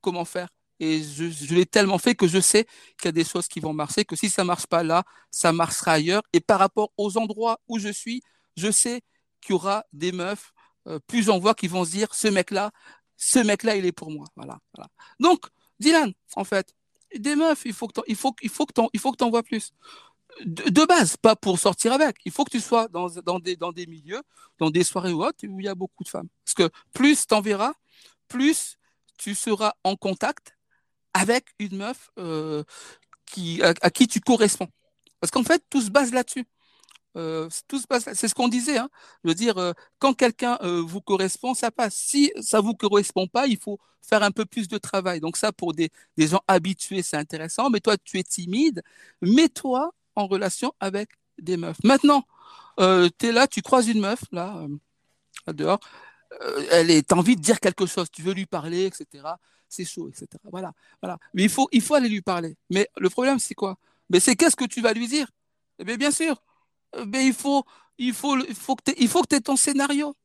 comment 0.02 0.26
faire 0.26 0.50
et 0.82 1.04
je, 1.04 1.54
l'ai 1.54 1.68
tellement 1.68 2.00
fait 2.00 2.16
que 2.16 2.28
je 2.28 2.40
sais 2.40 2.66
qu'il 2.98 3.06
y 3.06 3.10
a 3.10 3.12
des 3.12 3.24
choses 3.24 3.48
qui 3.48 3.60
vont 3.60 3.72
marcher, 3.72 4.04
que 4.04 4.16
si 4.16 4.30
ça 4.30 4.44
marche 4.44 4.66
pas 4.66 4.82
là, 4.82 5.04
ça 5.30 5.54
marchera 5.54 5.94
ailleurs. 5.94 6.24
Et 6.34 6.40
par 6.40 6.58
rapport 6.58 6.92
aux 6.98 7.20
endroits 7.20 7.60
où 7.68 7.78
je 7.78 7.90
suis, 7.90 8.24
je 8.58 8.72
sais 8.72 9.02
qu'il 9.42 9.54
y 9.54 9.54
aura 9.54 9.86
des 9.94 10.12
meufs 10.12 10.54
euh, 10.88 11.00
plus 11.06 11.30
en 11.30 11.38
voix 11.38 11.54
qui 11.54 11.68
vont 11.68 11.86
se 11.86 11.92
dire 11.92 12.14
ce 12.16 12.28
mec-là, 12.28 12.72
ce 13.16 13.38
mec-là, 13.38 13.76
il 13.76 13.86
est 13.86 13.92
pour 13.92 14.10
moi. 14.10 14.26
Voilà. 14.36 14.60
Donc, 15.20 15.46
Dylan, 15.82 16.14
en 16.36 16.44
fait, 16.44 16.74
des 17.18 17.36
meufs, 17.36 17.64
il 17.66 17.74
faut 17.74 17.88
que 17.88 18.02
il 18.08 18.16
faut, 18.16 18.34
il 18.42 18.50
faut 18.50 18.66
que 18.66 18.74
il 18.94 19.00
faut 19.00 19.14
plus. 19.44 19.74
De, 20.46 20.86
base, 20.86 21.18
pas 21.18 21.36
pour 21.36 21.60
sortir 21.60 21.92
avec. 21.92 22.16
Il 22.24 22.32
faut 22.32 22.46
que 22.46 22.52
tu 22.52 22.62
sois 22.62 22.88
dans, 22.88 23.10
des, 23.40 23.86
milieux, 23.86 24.22
dans 24.60 24.70
des 24.70 24.84
soirées 24.86 25.12
ou 25.12 25.24
autres 25.26 25.46
où 25.46 25.60
il 25.60 25.66
y 25.66 25.68
a 25.68 25.76
beaucoup 25.76 26.06
de 26.06 26.10
femmes. 26.10 26.30
Parce 26.46 26.54
que 26.54 26.70
plus 26.94 27.28
t'en 27.28 27.42
verras, 27.42 27.74
plus 28.30 28.78
tu 29.18 29.36
seras 29.36 29.74
en 29.84 29.98
contact 29.98 30.58
avec 31.14 31.48
une 31.60 31.76
meuf 31.78 32.12
euh, 32.18 32.64
qui, 33.26 33.62
à, 33.62 33.90
qui 33.90 34.08
tu 34.08 34.22
corresponds. 34.22 34.70
Parce 35.20 35.32
qu'en 35.32 35.44
fait, 35.44 35.62
tout 35.70 35.82
se 35.82 35.92
base 35.92 36.14
là-dessus. 36.14 36.46
Euh, 37.18 37.50
tout 37.68 37.80
se 37.80 37.88
passe, 37.88 38.08
c'est 38.14 38.28
ce 38.28 38.34
qu'on 38.34 38.48
disait. 38.48 38.78
Hein. 38.78 38.90
Je 39.24 39.30
veux 39.30 39.36
dire, 39.36 39.58
euh, 39.58 39.74
quand 40.00 40.14
quelqu'un 40.14 40.58
euh, 40.62 40.82
vous 40.82 41.02
correspond, 41.02 41.54
ça 41.54 41.72
passe. 41.72 41.96
Si 41.96 42.32
ça 42.42 42.62
vous 42.62 42.74
correspond 42.74 43.28
pas, 43.28 43.48
il 43.48 43.58
faut 43.58 43.80
faire 44.02 44.24
un 44.24 44.32
peu 44.32 44.46
plus 44.46 44.68
de 44.68 44.78
travail. 44.78 45.20
Donc 45.20 45.38
ça, 45.38 45.52
pour 45.52 45.74
des, 45.74 45.90
des 46.18 46.28
gens 46.28 46.42
habitués, 46.48 47.04
c'est 47.04 47.18
intéressant. 47.18 47.70
Mais 47.70 47.80
toi, 47.80 47.98
tu 48.04 48.20
es 48.20 48.24
timide. 48.24 48.82
Mets-toi 49.22 49.94
en 50.16 50.28
relation 50.28 50.74
avec 50.80 51.10
des 51.40 51.58
meufs. 51.58 51.84
Maintenant, 51.84 52.24
tu 52.78 53.28
es 53.28 53.32
là, 53.32 53.48
tu 53.48 53.62
croises 53.62 53.88
une 53.88 54.00
meuf, 54.02 54.24
là, 54.32 54.66
dehors. 55.48 55.80
elle 56.72 56.90
est, 56.92 57.14
envie 57.14 57.36
de 57.36 57.42
dire 57.42 57.60
quelque 57.60 57.86
chose. 57.86 58.10
Tu 58.12 58.22
veux 58.22 58.34
lui 58.34 58.46
parler, 58.46 58.86
etc 58.86 59.24
c'est 59.72 59.86
chaud, 59.86 60.10
etc. 60.10 60.28
Voilà, 60.52 60.74
voilà. 61.02 61.18
Mais 61.34 61.44
il 61.44 61.50
faut, 61.50 61.70
il 61.72 61.82
faut 61.82 61.96
aller 61.96 62.10
lui 62.10 62.22
parler. 62.22 62.56
Mais 62.70 62.90
le 62.98 63.10
problème, 63.10 63.40
c'est 63.40 63.56
quoi? 63.56 63.78
Mais 64.10 64.20
c'est 64.20 64.36
qu'est-ce 64.36 64.56
que 64.56 64.66
tu 64.66 64.82
vas 64.82 64.94
lui 64.94 65.08
dire? 65.08 65.28
Eh 65.80 65.98
bien 65.98 66.12
sûr. 66.12 66.42
Eh 66.98 67.06
mais 67.06 67.28
il 67.28 67.34
faut, 67.34 67.64
il 67.98 68.14
faut, 68.14 68.38
il 68.38 68.56
faut 68.56 68.76
que 68.76 69.30
tu 69.30 69.36
aies 69.36 69.42
ton 69.42 69.56
scénario. 69.56 70.16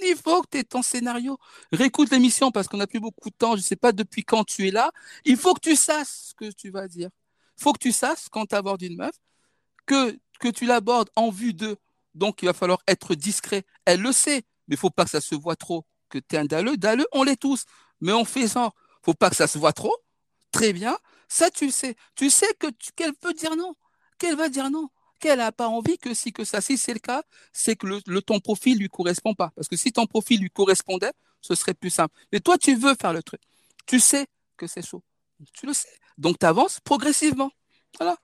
Il 0.00 0.16
faut 0.16 0.42
que 0.42 0.48
tu 0.50 0.58
aies 0.58 0.64
ton 0.64 0.82
scénario. 0.82 1.38
Réécoute 1.72 2.10
l'émission 2.10 2.50
parce 2.50 2.68
qu'on 2.68 2.78
n'a 2.78 2.86
plus 2.86 3.00
beaucoup 3.00 3.30
de 3.30 3.36
temps. 3.36 3.52
Je 3.52 3.60
ne 3.60 3.62
sais 3.62 3.76
pas 3.76 3.92
depuis 3.92 4.24
quand 4.24 4.44
tu 4.44 4.68
es 4.68 4.70
là. 4.70 4.90
Il 5.24 5.36
faut 5.36 5.54
que 5.54 5.60
tu 5.60 5.76
saches 5.76 6.08
ce 6.08 6.34
que 6.34 6.50
tu 6.50 6.70
vas 6.70 6.88
dire. 6.88 7.10
Il 7.58 7.62
faut 7.62 7.72
que 7.72 7.78
tu 7.78 7.92
saches 7.92 8.28
quand 8.30 8.46
tu 8.46 8.54
abordes 8.56 8.82
une 8.82 8.96
meuf 8.96 9.14
que, 9.86 10.18
que 10.40 10.48
tu 10.48 10.66
l'abordes 10.66 11.10
en 11.16 11.30
vue 11.30 11.54
de. 11.54 11.76
Donc, 12.14 12.42
il 12.42 12.46
va 12.46 12.52
falloir 12.52 12.80
être 12.88 13.14
discret. 13.14 13.64
Elle 13.84 14.00
le 14.00 14.12
sait, 14.12 14.42
mais 14.68 14.74
il 14.74 14.78
faut 14.78 14.90
pas 14.90 15.04
que 15.04 15.10
ça 15.10 15.20
se 15.20 15.34
voit 15.34 15.56
trop. 15.56 15.86
Que 16.08 16.18
tu 16.18 16.36
es 16.36 16.38
un 16.38 16.44
dalleux. 16.44 16.76
Dalleux, 16.76 17.06
on 17.12 17.22
l'est 17.22 17.36
tous. 17.36 17.64
Mais 18.00 18.12
on 18.12 18.24
fait 18.24 18.48
genre 18.48 18.74
faut 19.02 19.14
pas 19.14 19.30
que 19.30 19.36
ça 19.36 19.46
se 19.46 19.58
voit 19.58 19.72
trop. 19.72 19.94
Très 20.50 20.72
bien. 20.72 20.96
Ça, 21.28 21.50
tu 21.50 21.70
sais. 21.70 21.96
Tu 22.16 22.30
sais 22.30 22.52
que 22.58 22.68
qu'elle 22.96 23.14
peut 23.14 23.34
dire 23.34 23.56
non. 23.56 23.74
Qu'elle 24.18 24.36
va 24.36 24.48
dire 24.48 24.70
non. 24.70 24.88
Qu'elle 25.24 25.38
n'a 25.38 25.52
pas 25.52 25.68
envie 25.68 25.96
que 25.96 26.12
si 26.12 26.34
que 26.34 26.44
ça. 26.44 26.60
Si 26.60 26.76
c'est 26.76 26.92
le 26.92 26.98
cas, 26.98 27.22
c'est 27.50 27.76
que 27.76 27.86
le, 27.86 28.20
ton 28.20 28.40
profil 28.40 28.78
lui 28.78 28.90
correspond 28.90 29.32
pas. 29.32 29.52
Parce 29.56 29.68
que 29.68 29.76
si 29.76 29.90
ton 29.90 30.04
profil 30.04 30.38
lui 30.38 30.50
correspondait, 30.50 31.14
ce 31.40 31.54
serait 31.54 31.72
plus 31.72 31.88
simple. 31.88 32.14
Mais 32.30 32.40
toi, 32.40 32.58
tu 32.58 32.74
veux 32.74 32.94
faire 33.00 33.14
le 33.14 33.22
truc. 33.22 33.40
Tu 33.86 34.00
sais 34.00 34.26
que 34.58 34.66
c'est 34.66 34.86
chaud. 34.86 35.02
Tu 35.54 35.64
le 35.64 35.72
sais. 35.72 35.88
Donc, 36.18 36.38
tu 36.38 36.44
avances 36.44 36.78
progressivement. 36.80 37.50
Voilà. 37.98 38.18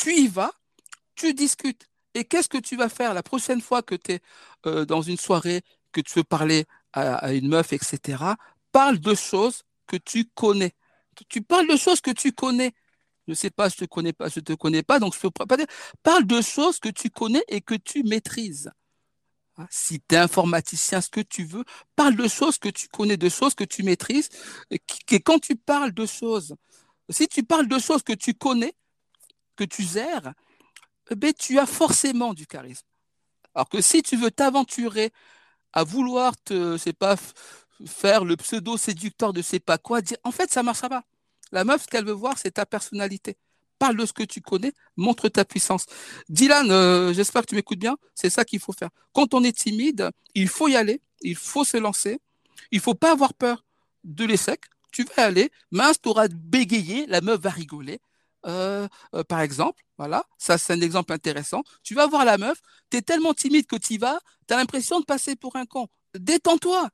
Tu 0.00 0.12
y 0.16 0.26
vas, 0.26 0.50
tu 1.14 1.32
discutes. 1.32 1.86
Et 2.14 2.24
qu'est-ce 2.24 2.48
que 2.48 2.58
tu 2.58 2.76
vas 2.76 2.88
faire 2.88 3.14
la 3.14 3.22
prochaine 3.22 3.60
fois 3.60 3.80
que 3.80 3.94
tu 3.94 4.14
es 4.14 4.20
euh, 4.66 4.84
dans 4.84 5.02
une 5.02 5.16
soirée, 5.16 5.62
que 5.92 6.00
tu 6.00 6.12
veux 6.16 6.24
parler 6.24 6.64
à, 6.92 7.18
à 7.18 7.32
une 7.32 7.46
meuf, 7.46 7.72
etc. 7.72 8.34
Parle 8.72 8.98
de 8.98 9.14
choses 9.14 9.62
que 9.86 9.96
tu 9.96 10.24
connais. 10.34 10.72
Tu 11.28 11.40
parles 11.40 11.68
de 11.68 11.76
choses 11.76 12.00
que 12.00 12.10
tu 12.10 12.32
connais. 12.32 12.72
Je 13.30 13.34
ne 13.34 13.36
sais 13.36 13.50
pas, 13.50 13.68
je 13.68 13.76
te 13.76 13.84
connais 13.84 14.12
pas, 14.12 14.28
je 14.28 14.40
te 14.40 14.52
connais 14.54 14.82
pas, 14.82 14.98
donc 14.98 15.14
je 15.14 15.20
peux 15.20 15.30
pas 15.30 15.56
dire. 15.56 15.68
Parle 16.02 16.26
de 16.26 16.40
choses 16.40 16.80
que 16.80 16.88
tu 16.88 17.10
connais 17.10 17.44
et 17.46 17.60
que 17.60 17.76
tu 17.76 18.02
maîtrises. 18.02 18.72
Hein, 19.56 19.68
si 19.70 20.00
tu 20.00 20.16
es 20.16 20.18
informaticien, 20.18 21.00
ce 21.00 21.08
que 21.08 21.20
tu 21.20 21.44
veux, 21.44 21.64
parle 21.94 22.16
de 22.16 22.26
choses 22.26 22.58
que 22.58 22.68
tu 22.68 22.88
connais, 22.88 23.16
de 23.16 23.28
choses 23.28 23.54
que 23.54 23.62
tu 23.62 23.84
maîtrises. 23.84 24.30
Et 24.72 24.80
quand 25.20 25.38
tu 25.38 25.54
parles 25.54 25.92
de 25.92 26.06
choses, 26.06 26.56
si 27.08 27.28
tu 27.28 27.44
parles 27.44 27.68
de 27.68 27.78
choses 27.78 28.02
que 28.02 28.14
tu 28.14 28.34
connais, 28.34 28.74
que 29.54 29.62
tu 29.62 29.84
gères, 29.84 30.34
eh 31.08 31.14
ben, 31.14 31.32
tu 31.32 31.60
as 31.60 31.66
forcément 31.66 32.34
du 32.34 32.48
charisme. 32.48 32.86
Alors 33.54 33.68
que 33.68 33.80
si 33.80 34.02
tu 34.02 34.16
veux 34.16 34.32
t'aventurer 34.32 35.12
à 35.72 35.84
vouloir 35.84 36.36
te, 36.42 36.76
c'est 36.78 36.92
pas, 36.92 37.14
faire 37.86 38.24
le 38.24 38.36
pseudo 38.36 38.76
séducteur 38.76 39.32
de 39.32 39.40
sais 39.40 39.60
pas 39.60 39.78
quoi, 39.78 40.02
dire 40.02 40.18
en 40.24 40.32
fait 40.32 40.50
ça 40.50 40.64
marchera 40.64 40.88
pas. 40.88 41.04
La 41.52 41.64
meuf, 41.64 41.82
ce 41.82 41.86
qu'elle 41.86 42.04
veut 42.04 42.12
voir, 42.12 42.38
c'est 42.38 42.52
ta 42.52 42.66
personnalité. 42.66 43.36
Parle 43.78 43.96
de 43.96 44.04
ce 44.06 44.12
que 44.12 44.22
tu 44.22 44.40
connais, 44.40 44.72
montre 44.96 45.28
ta 45.28 45.44
puissance. 45.44 45.86
Dylan, 46.28 46.70
euh, 46.70 47.12
j'espère 47.14 47.42
que 47.42 47.46
tu 47.46 47.54
m'écoutes 47.54 47.78
bien, 47.78 47.96
c'est 48.14 48.30
ça 48.30 48.44
qu'il 48.44 48.60
faut 48.60 48.72
faire. 48.72 48.90
Quand 49.12 49.32
on 49.32 49.42
est 49.42 49.56
timide, 49.56 50.10
il 50.34 50.48
faut 50.48 50.68
y 50.68 50.76
aller, 50.76 51.00
il 51.22 51.36
faut 51.36 51.64
se 51.64 51.78
lancer, 51.78 52.20
il 52.70 52.80
faut 52.80 52.94
pas 52.94 53.12
avoir 53.12 53.34
peur 53.34 53.64
de 54.04 54.24
l'échec. 54.24 54.60
Tu 54.92 55.04
vas 55.04 55.24
aller, 55.24 55.50
mince, 55.70 56.00
tu 56.00 56.08
auras 56.08 56.28
bégayé, 56.28 57.06
la 57.06 57.20
meuf 57.20 57.40
va 57.40 57.50
rigoler. 57.50 58.00
par 58.42 59.40
exemple, 59.40 59.82
voilà, 59.98 60.24
ça 60.38 60.58
c'est 60.58 60.72
un 60.72 60.80
exemple 60.80 61.12
intéressant. 61.12 61.62
Tu 61.82 61.94
vas 61.94 62.06
voir 62.06 62.24
la 62.24 62.38
meuf, 62.38 62.60
tu 62.90 62.98
es 62.98 63.02
tellement 63.02 63.34
timide 63.34 63.66
que 63.66 63.76
tu 63.76 63.94
y 63.94 63.98
vas, 63.98 64.18
tu 64.46 64.54
as 64.54 64.56
l'impression 64.56 65.00
de 65.00 65.04
passer 65.04 65.36
pour 65.36 65.56
un 65.56 65.66
con. 65.66 65.88
Détends-toi. 66.14 66.90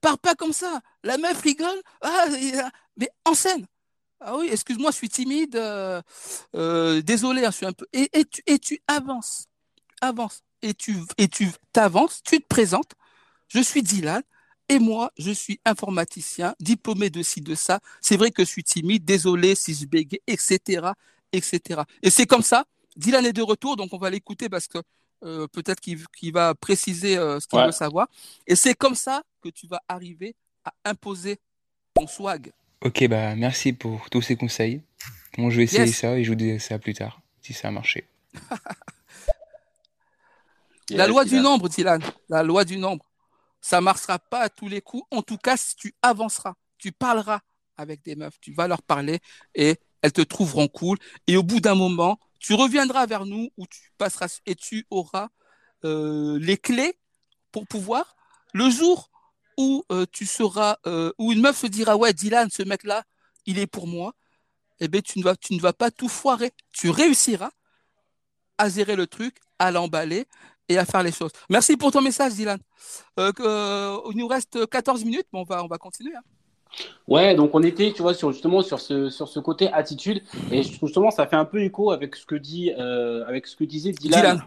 Pars 0.00 0.18
pas 0.18 0.34
comme 0.34 0.52
ça. 0.52 0.82
La 1.02 1.16
meuf 1.18 1.40
rigole, 1.40 1.80
ah, 2.02 2.26
mais 2.96 3.10
en 3.24 3.34
scène. 3.34 3.66
Ah 4.26 4.36
oui, 4.38 4.48
excuse-moi, 4.50 4.90
je 4.90 4.96
suis 4.96 5.08
timide. 5.08 5.56
Euh, 5.56 6.00
euh, 6.54 7.02
désolé, 7.02 7.44
hein, 7.44 7.50
je 7.50 7.56
suis 7.56 7.66
un 7.66 7.72
peu. 7.72 7.86
Et, 7.92 8.08
tu, 8.24 8.42
et 8.46 8.58
tu 8.58 8.80
avances, 8.86 9.46
avances, 10.00 10.42
et 10.62 10.72
tu 10.72 10.96
et 11.18 11.28
tu 11.28 11.50
t'avances, 11.72 12.22
tu 12.22 12.40
te 12.40 12.46
présentes. 12.46 12.92
Je 13.48 13.60
suis 13.60 13.82
Dylan. 13.82 14.22
Et 14.70 14.78
moi, 14.78 15.12
je 15.18 15.30
suis 15.30 15.60
informaticien, 15.66 16.54
diplômé 16.58 17.10
de 17.10 17.22
ci, 17.22 17.42
de 17.42 17.54
ça. 17.54 17.80
C'est 18.00 18.16
vrai 18.16 18.30
que 18.30 18.42
je 18.44 18.48
suis 18.48 18.64
timide, 18.64 19.04
désolé 19.04 19.54
si 19.54 19.74
je 19.74 19.84
bégaye, 19.84 20.22
etc., 20.26 20.92
etc. 21.32 21.82
Et 22.02 22.08
c'est 22.08 22.26
comme 22.26 22.40
ça. 22.40 22.64
Dylan 22.96 23.26
est 23.26 23.34
de 23.34 23.42
retour, 23.42 23.76
donc 23.76 23.90
on 23.92 23.98
va 23.98 24.08
l'écouter 24.08 24.48
parce 24.48 24.66
que 24.66 24.78
euh, 25.22 25.46
peut-être 25.48 25.80
qu'il 25.80 26.32
va 26.32 26.54
préciser 26.54 27.16
ce 27.16 27.46
qu'il 27.46 27.60
veut 27.60 27.72
savoir. 27.72 28.08
Et 28.46 28.56
c'est 28.56 28.74
comme 28.74 28.94
ça 28.94 29.22
que 29.42 29.50
tu 29.50 29.66
vas 29.66 29.82
arriver 29.86 30.34
à 30.64 30.72
imposer 30.86 31.38
ton 31.92 32.06
swag. 32.06 32.50
Ok, 32.84 33.08
bah 33.08 33.34
merci 33.34 33.72
pour 33.72 34.10
tous 34.10 34.20
ces 34.20 34.36
conseils. 34.36 34.82
Bon, 35.38 35.48
je 35.48 35.56
vais 35.56 35.62
essayer 35.62 35.86
ça 35.86 36.18
et 36.18 36.22
je 36.22 36.28
vous 36.28 36.34
dirai 36.34 36.58
ça 36.58 36.78
plus 36.78 36.92
tard, 36.92 37.22
si 37.40 37.54
ça 37.54 37.68
a 37.68 37.70
marché. 37.70 38.06
La 40.90 41.06
loi 41.06 41.24
du 41.24 41.40
nombre, 41.40 41.70
Dylan. 41.70 42.02
La 42.28 42.42
loi 42.42 42.66
du 42.66 42.76
nombre. 42.76 43.06
Ça 43.62 43.78
ne 43.78 43.84
marchera 43.84 44.18
pas 44.18 44.40
à 44.40 44.48
tous 44.50 44.68
les 44.68 44.82
coups. 44.82 45.02
En 45.10 45.22
tout 45.22 45.38
cas, 45.38 45.56
si 45.56 45.74
tu 45.76 45.94
avanceras, 46.02 46.56
tu 46.76 46.92
parleras 46.92 47.40
avec 47.78 48.04
des 48.04 48.16
meufs, 48.16 48.38
tu 48.38 48.52
vas 48.52 48.68
leur 48.68 48.82
parler 48.82 49.20
et 49.54 49.78
elles 50.02 50.12
te 50.12 50.20
trouveront 50.20 50.68
cool. 50.68 50.98
Et 51.26 51.38
au 51.38 51.42
bout 51.42 51.60
d'un 51.60 51.74
moment, 51.74 52.18
tu 52.38 52.52
reviendras 52.52 53.06
vers 53.06 53.24
nous 53.24 53.48
où 53.56 53.66
tu 53.66 53.92
passeras 53.96 54.40
et 54.44 54.54
tu 54.54 54.86
auras 54.90 55.30
euh, 55.84 56.38
les 56.38 56.58
clés 56.58 56.98
pour 57.50 57.66
pouvoir, 57.66 58.14
le 58.52 58.68
jour 58.68 59.10
où 59.56 59.84
euh, 59.92 60.06
tu 60.10 60.26
seras, 60.26 60.76
euh, 60.86 61.12
où 61.18 61.32
une 61.32 61.40
meuf 61.40 61.58
se 61.58 61.66
dira 61.66 61.96
ouais 61.96 62.12
Dylan, 62.12 62.48
ce 62.50 62.62
mec-là, 62.62 63.02
il 63.46 63.58
est 63.58 63.66
pour 63.66 63.86
moi, 63.86 64.14
eh 64.80 64.88
bien 64.88 65.00
tu 65.00 65.18
ne 65.18 65.24
vas, 65.24 65.36
tu 65.36 65.54
ne 65.54 65.60
vas 65.60 65.72
pas 65.72 65.90
tout 65.90 66.08
foirer. 66.08 66.52
Tu 66.72 66.90
réussiras 66.90 67.50
à 68.58 68.68
gérer 68.68 68.96
le 68.96 69.06
truc, 69.06 69.36
à 69.58 69.70
l'emballer 69.70 70.26
et 70.68 70.78
à 70.78 70.84
faire 70.84 71.02
les 71.02 71.12
choses. 71.12 71.32
Merci 71.50 71.76
pour 71.76 71.92
ton 71.92 72.00
message, 72.00 72.34
Dylan. 72.34 72.58
Euh, 73.18 73.32
il 74.10 74.16
nous 74.16 74.28
reste 74.28 74.66
14 74.66 75.04
minutes, 75.04 75.26
mais 75.32 75.40
on 75.40 75.44
va, 75.44 75.62
on 75.62 75.68
va 75.68 75.78
continuer. 75.78 76.14
Hein. 76.14 76.22
Ouais, 77.06 77.34
donc 77.34 77.54
on 77.54 77.62
était, 77.62 77.92
tu 77.92 78.02
vois, 78.02 78.14
sur, 78.14 78.32
justement 78.32 78.62
sur 78.62 78.80
ce, 78.80 79.10
sur 79.10 79.28
ce 79.28 79.38
côté 79.38 79.72
attitude, 79.72 80.22
et 80.50 80.62
justement 80.62 81.10
ça 81.10 81.26
fait 81.26 81.36
un 81.36 81.44
peu 81.44 81.62
écho 81.62 81.92
avec 81.92 82.16
ce 82.16 82.26
que 82.26 82.34
dit, 82.34 82.72
avec 82.72 83.46
ce 83.46 83.56
que 83.56 83.64
disait 83.64 83.92
Dylan. 83.92 84.20
Dylan. 84.20 84.44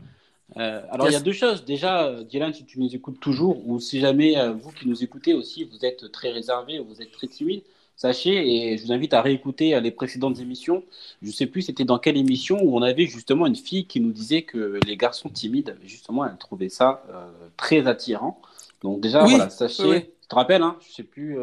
Euh, 0.57 0.81
alors, 0.89 1.07
il 1.09 1.13
y 1.13 1.15
a 1.15 1.19
deux 1.19 1.33
choses. 1.33 1.65
Déjà, 1.65 2.05
euh, 2.05 2.23
Dylan, 2.23 2.53
si 2.53 2.65
tu 2.65 2.79
nous 2.79 2.93
écoutes 2.95 3.19
toujours, 3.19 3.67
ou 3.67 3.79
si 3.79 3.99
jamais 3.99 4.37
euh, 4.37 4.53
vous 4.53 4.71
qui 4.71 4.87
nous 4.87 5.03
écoutez 5.03 5.33
aussi, 5.33 5.63
vous 5.65 5.85
êtes 5.85 6.11
très 6.11 6.31
réservé 6.31 6.79
ou 6.79 6.85
vous 6.85 7.01
êtes 7.01 7.11
très 7.11 7.27
timide, 7.27 7.61
sachez, 7.95 8.71
et 8.71 8.77
je 8.77 8.85
vous 8.85 8.91
invite 8.91 9.13
à 9.13 9.21
réécouter 9.21 9.79
les 9.79 9.91
précédentes 9.91 10.39
émissions. 10.39 10.83
Je 11.21 11.27
ne 11.27 11.33
sais 11.33 11.45
plus 11.45 11.63
c'était 11.63 11.85
dans 11.85 11.99
quelle 11.99 12.17
émission 12.17 12.59
où 12.61 12.77
on 12.77 12.81
avait 12.81 13.05
justement 13.05 13.45
une 13.45 13.55
fille 13.55 13.85
qui 13.85 13.99
nous 13.99 14.11
disait 14.11 14.43
que 14.43 14.79
les 14.85 14.97
garçons 14.97 15.29
timides, 15.29 15.77
justement, 15.83 16.25
elle 16.25 16.37
trouvait 16.37 16.69
ça 16.69 17.03
très 17.55 17.87
attirant. 17.87 18.39
Donc, 18.83 18.99
déjà, 18.99 19.23
voilà, 19.23 19.49
sachez. 19.49 20.11
Tu 20.21 20.27
te 20.27 20.35
rappelles, 20.35 20.61
hein 20.61 20.75
Je 20.81 20.89
ne 20.89 20.93
sais 20.93 21.03
plus. 21.03 21.37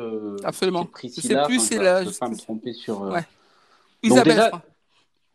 Absolument. 0.45 0.87
je 1.03 1.09
sais 1.09 1.43
plus, 1.45 1.59
c'est 1.59 1.79
la. 1.79 2.05
Je 2.05 2.09
ne 2.09 2.15
pas 2.15 2.29
me 2.29 2.37
tromper 2.37 2.73
sur. 2.73 3.01
Ouais. 3.01 3.25
Isabelle, 4.03 4.51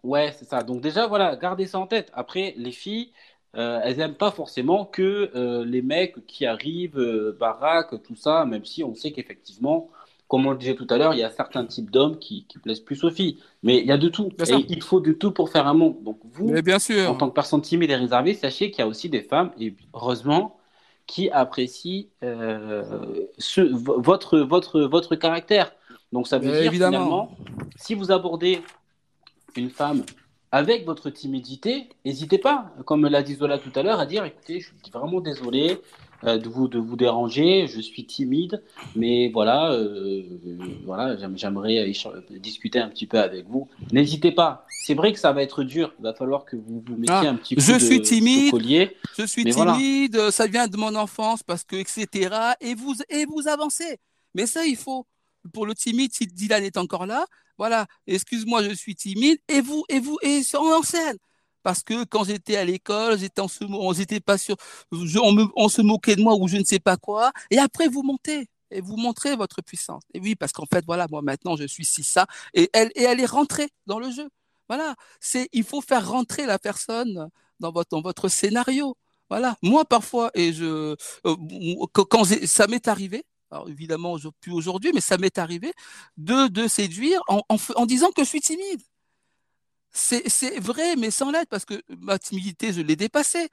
Ouais, 0.04 0.34
c'est 0.38 0.48
ça. 0.48 0.64
Donc, 0.64 0.82
déjà, 0.82 1.08
voilà, 1.08 1.36
gardez 1.36 1.66
ça 1.66 1.80
en 1.80 1.88
tête. 1.88 2.10
Après, 2.14 2.54
les 2.58 2.72
filles. 2.72 3.12
Euh, 3.56 3.80
elles 3.84 3.98
n'aiment 3.98 4.16
pas 4.16 4.32
forcément 4.32 4.86
que 4.86 5.32
euh, 5.36 5.66
les 5.66 5.82
mecs 5.82 6.26
qui 6.28 6.46
arrivent, 6.46 7.00
euh, 7.00 7.36
baraque, 7.40 8.02
tout 8.04 8.16
ça, 8.16 8.46
même 8.46 8.64
si 8.64 8.84
on 8.84 8.94
sait 8.94 9.12
qu'effectivement, 9.12 9.90
comme 10.28 10.46
on 10.46 10.52
le 10.52 10.58
disait 10.58 10.76
tout 10.76 10.86
à 10.92 10.98
l'heure, 10.98 11.16
il 11.16 11.20
y 11.20 11.24
a 11.24 11.32
certains 11.32 11.66
types 11.66 11.90
d'hommes 11.90 12.20
qui, 12.20 12.46
qui, 12.48 12.60
plaisent 12.60 12.82
plus 12.82 13.04
aux 13.04 13.10
filles. 13.10 13.40
Mais 13.64 13.80
il 13.80 13.88
y 13.88 13.92
a 13.92 13.98
de 13.98 14.08
tout. 14.08 14.30
Et 14.48 14.66
il 14.70 14.84
faut 14.84 15.00
de 15.00 15.14
tout 15.14 15.32
pour 15.32 15.50
faire 15.50 15.66
un 15.66 15.74
monde. 15.74 16.04
Donc 16.04 16.20
vous, 16.32 16.52
bien 16.62 16.78
sûr. 16.78 17.10
en 17.10 17.16
tant 17.16 17.30
que 17.30 17.34
personne 17.34 17.62
timide 17.62 17.90
et 17.90 17.96
réservée, 17.96 18.36
sachez 18.36 18.70
qu'il 18.70 18.80
y 18.80 18.84
a 18.84 18.88
aussi 18.88 19.10
des 19.10 19.24
femmes, 19.24 19.52
et 19.60 19.74
heureusement, 19.96 20.60
qui 21.08 21.32
apprécient 21.32 22.06
ce, 22.22 23.62
votre, 23.62 24.38
votre, 24.38 24.82
votre 24.82 25.16
caractère. 25.16 25.74
Donc 26.12 26.28
ça 26.28 26.38
veut 26.38 26.52
dire 26.52 26.62
évidemment. 26.62 26.98
finalement, 26.98 27.38
si 27.76 27.96
vous 27.96 28.12
abordez 28.12 28.62
une 29.56 29.72
femme 29.72 30.04
avec 30.52 30.86
votre 30.86 31.10
timidité, 31.10 31.90
n'hésitez 32.06 32.40
pas, 32.40 32.74
comme 32.86 33.08
l'a 33.08 33.22
dit 33.22 33.36
Zola 33.36 33.60
tout 33.60 33.72
à 33.76 33.84
l'heure, 33.84 34.00
à 34.00 34.06
dire 34.06 34.26
écoutez, 34.26 34.60
je 34.60 34.68
suis 34.68 34.92
vraiment 34.92 35.22
désolé 35.22 35.80
euh, 36.26 36.38
de, 36.38 36.50
vous, 36.50 36.68
de 36.68 36.80
vous 36.80 36.96
déranger, 36.96 37.68
je 37.68 37.80
suis 37.80 38.06
timide, 38.06 38.62
mais 38.96 39.30
voilà, 39.30 39.72
euh, 39.72 40.24
voilà 40.86 41.16
j'aimerais 41.36 41.92
discuter 42.32 42.80
un 42.80 42.90
petit 42.90 43.06
peu 43.06 43.20
avec 43.20 43.48
vous. 43.48 43.68
N'hésitez 43.92 44.32
pas. 44.32 44.66
C'est 44.70 44.96
vrai 44.96 45.14
que 45.14 45.20
ça 45.20 45.32
va 45.32 45.44
être 45.44 45.64
dur, 45.64 45.94
il 46.00 46.04
va 46.04 46.14
falloir 46.14 46.46
que 46.46 46.56
vous 46.56 46.84
vous 46.86 46.96
mettiez 46.98 47.28
ah, 47.28 47.30
un 47.30 47.36
petit 47.36 47.56
peu 47.56 47.62
je 47.62 47.74
de, 47.74 47.80
suis 47.80 48.02
timide, 48.02 48.52
collier. 48.52 48.98
Je 49.18 49.26
suis 49.26 49.46
timide, 49.46 50.32
ça 50.32 50.48
vient 50.48 50.68
de 50.68 50.78
mon 50.78 50.96
enfance, 50.96 51.44
parce 51.44 51.64
que, 51.64 51.76
etc. 51.76 52.36
Et 52.60 52.74
vous, 52.74 52.96
et 53.10 53.26
vous 53.26 53.48
avancez. 53.48 53.98
Mais 54.34 54.46
ça, 54.46 54.66
il 54.66 54.76
faut, 54.76 55.06
pour 55.54 55.66
le 55.66 55.76
timide, 55.76 56.12
si 56.14 56.26
Dylan 56.28 56.64
est 56.64 56.78
encore 56.78 57.06
là, 57.06 57.26
voilà, 57.60 57.88
excuse-moi, 58.08 58.64
je 58.64 58.74
suis 58.74 58.96
timide, 58.96 59.38
et 59.50 59.60
vous, 59.62 59.84
et 59.90 60.00
vous, 60.00 60.18
et 60.24 60.42
en 60.56 60.82
scène. 60.82 61.18
Parce 61.62 61.84
que 61.84 62.06
quand 62.06 62.24
j'étais 62.24 62.56
à 62.56 62.64
l'école, 62.64 63.20
j'étais 63.20 63.42
on 63.62 63.94
n'était 63.94 64.22
pas 64.22 64.38
sûr, 64.38 64.56
on, 64.92 65.70
se 65.70 65.82
moquait 65.82 66.16
de 66.16 66.22
moi 66.22 66.36
ou 66.40 66.48
je 66.48 66.56
ne 66.56 66.64
sais 66.64 66.80
pas 66.80 66.96
quoi. 66.96 67.34
Et 67.52 67.60
après, 67.60 67.90
vous 67.90 68.02
montez 68.02 68.48
et 68.72 68.80
vous 68.82 68.96
montrez 68.96 69.36
votre 69.36 69.62
puissance. 69.62 70.04
Et 70.14 70.22
oui, 70.22 70.36
parce 70.36 70.54
qu'en 70.54 70.66
fait, 70.66 70.86
voilà, 70.86 71.08
moi 71.10 71.22
maintenant, 71.22 71.58
je 71.58 71.66
suis 71.66 71.84
si 71.84 72.04
ça, 72.04 72.28
et 72.54 72.70
elle, 72.74 72.92
et 72.96 73.04
elle 73.04 73.20
est 73.20 73.26
rentrée 73.26 73.70
dans 73.88 74.00
le 74.00 74.10
jeu. 74.10 74.30
Voilà, 74.70 74.96
c'est, 75.20 75.50
il 75.52 75.64
faut 75.66 75.82
faire 75.82 76.10
rentrer 76.10 76.46
la 76.46 76.60
personne 76.60 77.30
dans 77.60 77.72
votre, 77.74 77.90
dans 77.90 78.02
votre 78.02 78.30
scénario. 78.30 78.96
Voilà, 79.30 79.58
moi 79.62 79.84
parfois, 79.86 80.32
et 80.34 80.54
je, 80.54 80.96
euh, 81.26 81.88
quand 81.92 82.24
ça 82.46 82.68
m'est 82.68 82.88
arrivé, 82.88 83.26
alors 83.52 83.70
évidemment 83.70 84.18
plus 84.42 84.52
aujourd'hui, 84.52 84.92
mais 84.94 85.02
ça 85.02 85.18
m'est 85.18 85.38
arrivé 85.38 85.74
de, 86.18 86.48
de 86.48 86.68
séduire 86.68 87.22
en, 87.28 87.42
en, 87.50 87.86
disant 87.86 88.12
que 88.12 88.24
je 88.24 88.30
suis 88.30 88.42
timide. 88.42 88.82
C'est 89.92 90.60
vrai, 90.60 90.96
mais 90.96 91.10
sans 91.12 91.32
l'aide, 91.32 91.48
parce 91.50 91.66
que 91.66 91.82
ma 91.90 92.20
timidité, 92.20 92.72
je 92.74 92.82
l'ai 92.82 92.96
dépassée. 92.96 93.50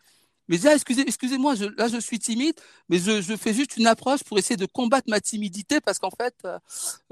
Mais 0.49 0.59
là, 0.59 0.75
excusez, 0.75 1.03
excusez-moi, 1.03 1.55
là, 1.77 1.89
je 1.89 1.99
suis 1.99 2.19
timide, 2.19 2.55
mais 2.89 2.99
je, 2.99 3.21
je, 3.21 3.37
fais 3.37 3.53
juste 3.53 3.77
une 3.77 3.87
approche 3.87 4.23
pour 4.23 4.39
essayer 4.39 4.57
de 4.57 4.67
combattre 4.67 5.09
ma 5.09 5.21
timidité, 5.21 5.81
parce 5.81 5.99
qu'en 5.99 6.11
fait, 6.11 6.35
euh, 6.45 6.59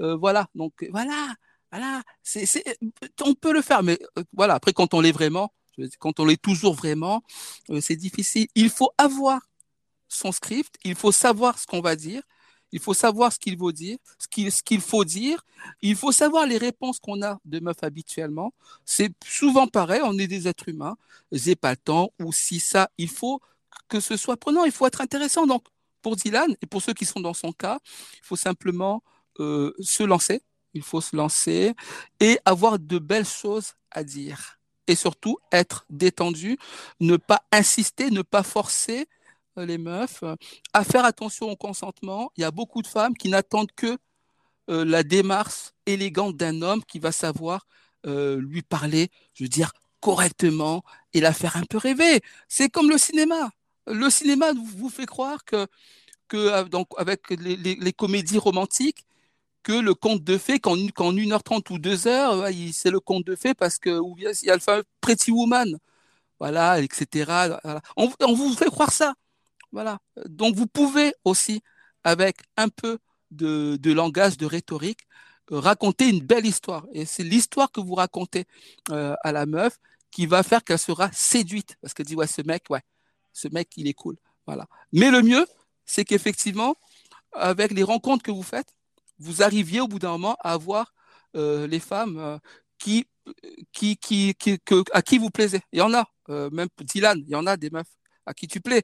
euh, 0.01 0.15
voilà, 0.15 0.47
donc 0.55 0.73
voilà, 0.91 1.33
voilà, 1.71 2.01
c'est, 2.23 2.45
on 3.21 3.33
peut 3.33 3.51
le 3.51 3.61
faire, 3.61 3.83
mais 3.83 3.99
euh, 4.17 4.23
voilà, 4.31 4.53
après, 4.55 4.73
quand 4.73 4.93
on 4.93 5.01
l'est 5.01 5.11
vraiment, 5.11 5.51
quand 5.99 6.19
on 6.19 6.25
l'est 6.25 6.41
toujours 6.41 6.75
vraiment, 6.75 7.21
c'est 7.81 7.97
difficile. 7.97 8.47
Il 8.55 8.69
faut 8.69 8.91
avoir 8.97 9.41
son 10.07 10.31
script, 10.31 10.75
il 10.85 10.95
faut 10.95 11.11
savoir 11.11 11.59
ce 11.59 11.65
qu'on 11.65 11.81
va 11.81 11.97
dire, 11.97 12.23
il 12.75 12.81
faut 12.81 12.93
savoir 12.93 13.31
ce 13.31 13.39
qu'il 13.39 13.57
faut 13.57 13.71
dire, 13.71 13.97
ce 14.19 14.61
qu'il 14.61 14.81
faut 14.81 15.05
dire. 15.05 15.45
Il 15.81 15.95
faut 15.95 16.11
savoir 16.11 16.45
les 16.45 16.57
réponses 16.57 16.99
qu'on 16.99 17.23
a 17.23 17.39
de 17.45 17.61
meufs 17.61 17.83
habituellement. 17.83 18.53
C'est 18.83 19.13
souvent 19.25 19.65
pareil, 19.65 20.01
on 20.03 20.17
est 20.17 20.27
des 20.27 20.49
êtres 20.49 20.67
humains. 20.67 20.97
J'ai 21.31 21.55
pas 21.55 21.71
le 21.71 21.77
temps 21.77 22.11
ou 22.21 22.33
si 22.33 22.59
ça, 22.59 22.89
il 22.97 23.07
faut 23.07 23.39
que 23.87 24.01
ce 24.01 24.17
soit 24.17 24.35
prenant, 24.35 24.65
il 24.65 24.73
faut 24.73 24.85
être 24.85 24.99
intéressant. 24.99 25.47
Donc, 25.47 25.63
pour 26.01 26.17
Dylan 26.17 26.53
et 26.61 26.65
pour 26.65 26.81
ceux 26.81 26.93
qui 26.93 27.05
sont 27.05 27.21
dans 27.21 27.33
son 27.33 27.53
cas, 27.53 27.79
il 28.15 28.25
faut 28.25 28.35
simplement 28.35 29.01
euh, 29.39 29.73
se 29.79 30.03
lancer. 30.03 30.41
Il 30.73 30.83
faut 30.83 30.99
se 30.99 31.15
lancer 31.15 31.73
et 32.19 32.39
avoir 32.43 32.77
de 32.77 32.99
belles 32.99 33.25
choses 33.25 33.71
à 33.89 34.03
dire. 34.03 34.59
Et 34.87 34.95
surtout, 34.95 35.37
être 35.53 35.85
détendu, 35.89 36.57
ne 36.99 37.15
pas 37.15 37.41
insister, 37.53 38.11
ne 38.11 38.21
pas 38.21 38.43
forcer, 38.43 39.07
les 39.57 39.77
meufs, 39.77 40.23
à 40.73 40.83
faire 40.83 41.05
attention 41.05 41.49
au 41.49 41.55
consentement. 41.55 42.31
Il 42.37 42.41
y 42.41 42.43
a 42.43 42.51
beaucoup 42.51 42.81
de 42.81 42.87
femmes 42.87 43.15
qui 43.15 43.29
n'attendent 43.29 43.71
que 43.75 43.97
euh, 44.69 44.83
la 44.83 45.03
démarche 45.03 45.71
élégante 45.85 46.37
d'un 46.37 46.61
homme 46.61 46.83
qui 46.85 46.99
va 46.99 47.11
savoir 47.11 47.67
euh, 48.07 48.39
lui 48.41 48.61
parler, 48.63 49.09
je 49.33 49.43
veux 49.43 49.49
dire, 49.49 49.71
correctement 49.99 50.83
et 51.13 51.21
la 51.21 51.33
faire 51.33 51.57
un 51.57 51.63
peu 51.63 51.77
rêver. 51.77 52.21
C'est 52.47 52.69
comme 52.69 52.89
le 52.89 52.97
cinéma. 52.97 53.51
Le 53.87 54.09
cinéma 54.09 54.53
vous 54.53 54.89
fait 54.89 55.05
croire 55.05 55.45
que, 55.45 55.67
avec 56.97 57.29
les, 57.29 57.93
comédies 57.93 58.39
romantiques, 58.39 59.05
que 59.63 59.73
le 59.73 59.93
conte 59.93 60.23
de 60.23 60.37
fées, 60.37 60.59
qu'en, 60.59 60.75
qu'en 60.89 61.13
1h30 61.13 61.71
ou 61.71 61.77
2h, 61.77 62.71
c'est 62.73 62.91
le 62.91 62.99
conte 62.99 63.25
de 63.25 63.35
fées 63.35 63.53
parce 63.53 63.79
que 63.79 63.99
il 64.17 64.47
y 64.47 64.49
a 64.49 64.55
le 64.55 64.61
fameux 64.61 64.83
Pretty 65.01 65.31
Woman, 65.31 65.77
voilà, 66.39 66.81
etc. 66.81 67.57
On 67.95 68.33
vous 68.33 68.53
fait 68.55 68.69
croire 68.69 68.91
ça. 68.91 69.13
Voilà. 69.75 69.99
Donc 70.25 70.55
vous 70.55 70.67
pouvez 70.67 71.13
aussi, 71.25 71.61
avec 72.05 72.37
un 72.55 72.69
peu 72.69 72.97
de, 73.29 73.91
langage, 73.91 74.37
de 74.37 74.45
rhétorique, 74.45 75.01
raconter 75.51 76.07
une 76.07 76.21
belle 76.21 76.45
histoire. 76.45 76.85
Et 76.93 77.03
c'est 77.03 77.23
l'histoire 77.23 77.69
que 77.73 77.81
vous 77.81 77.95
racontez 77.95 78.45
à 78.89 79.31
la 79.33 79.45
meuf 79.45 79.77
qui 80.11 80.27
va 80.27 80.43
faire 80.43 80.63
qu'elle 80.63 80.79
sera 80.79 81.11
séduite. 81.11 81.75
Parce 81.81 81.93
qu'elle 81.93 82.05
dit, 82.05 82.15
ouais, 82.15 82.25
ce 82.25 82.41
mec, 82.41 82.63
ouais, 82.69 82.83
ce 83.33 83.49
mec, 83.49 83.67
il 83.75 83.89
est 83.89 83.93
cool. 83.93 84.15
Voilà. 84.47 84.65
Mais 84.93 85.11
le 85.11 85.21
mieux, 85.21 85.45
c'est 85.85 86.05
qu'effectivement, 86.05 86.77
avec 87.33 87.71
les 87.71 87.83
rencontres 87.83 88.23
que 88.23 88.31
vous 88.31 88.43
faites, 88.43 88.73
vous 89.19 89.43
arriviez 89.43 89.81
au 89.81 89.89
bout 89.89 89.99
d'un 89.99 90.11
moment 90.11 90.37
à 90.39 90.53
avoir 90.53 90.93
euh, 91.35 91.67
les 91.67 91.81
femmes 91.81 92.17
euh, 92.17 92.37
qui, 92.77 93.07
qui, 93.73 93.97
qui, 93.97 94.35
qui 94.35 94.57
à 94.93 95.01
qui 95.01 95.17
vous 95.17 95.31
plaisez. 95.31 95.59
Il 95.73 95.79
y 95.79 95.81
en 95.81 95.93
a, 95.93 96.07
euh, 96.29 96.49
même 96.51 96.69
Dylan, 96.79 97.19
il 97.19 97.29
y 97.29 97.35
en 97.35 97.45
a 97.45 97.57
des 97.57 97.69
meufs 97.69 97.91
à 98.25 98.33
qui 98.33 98.47
tu 98.47 98.61
plais. 98.61 98.83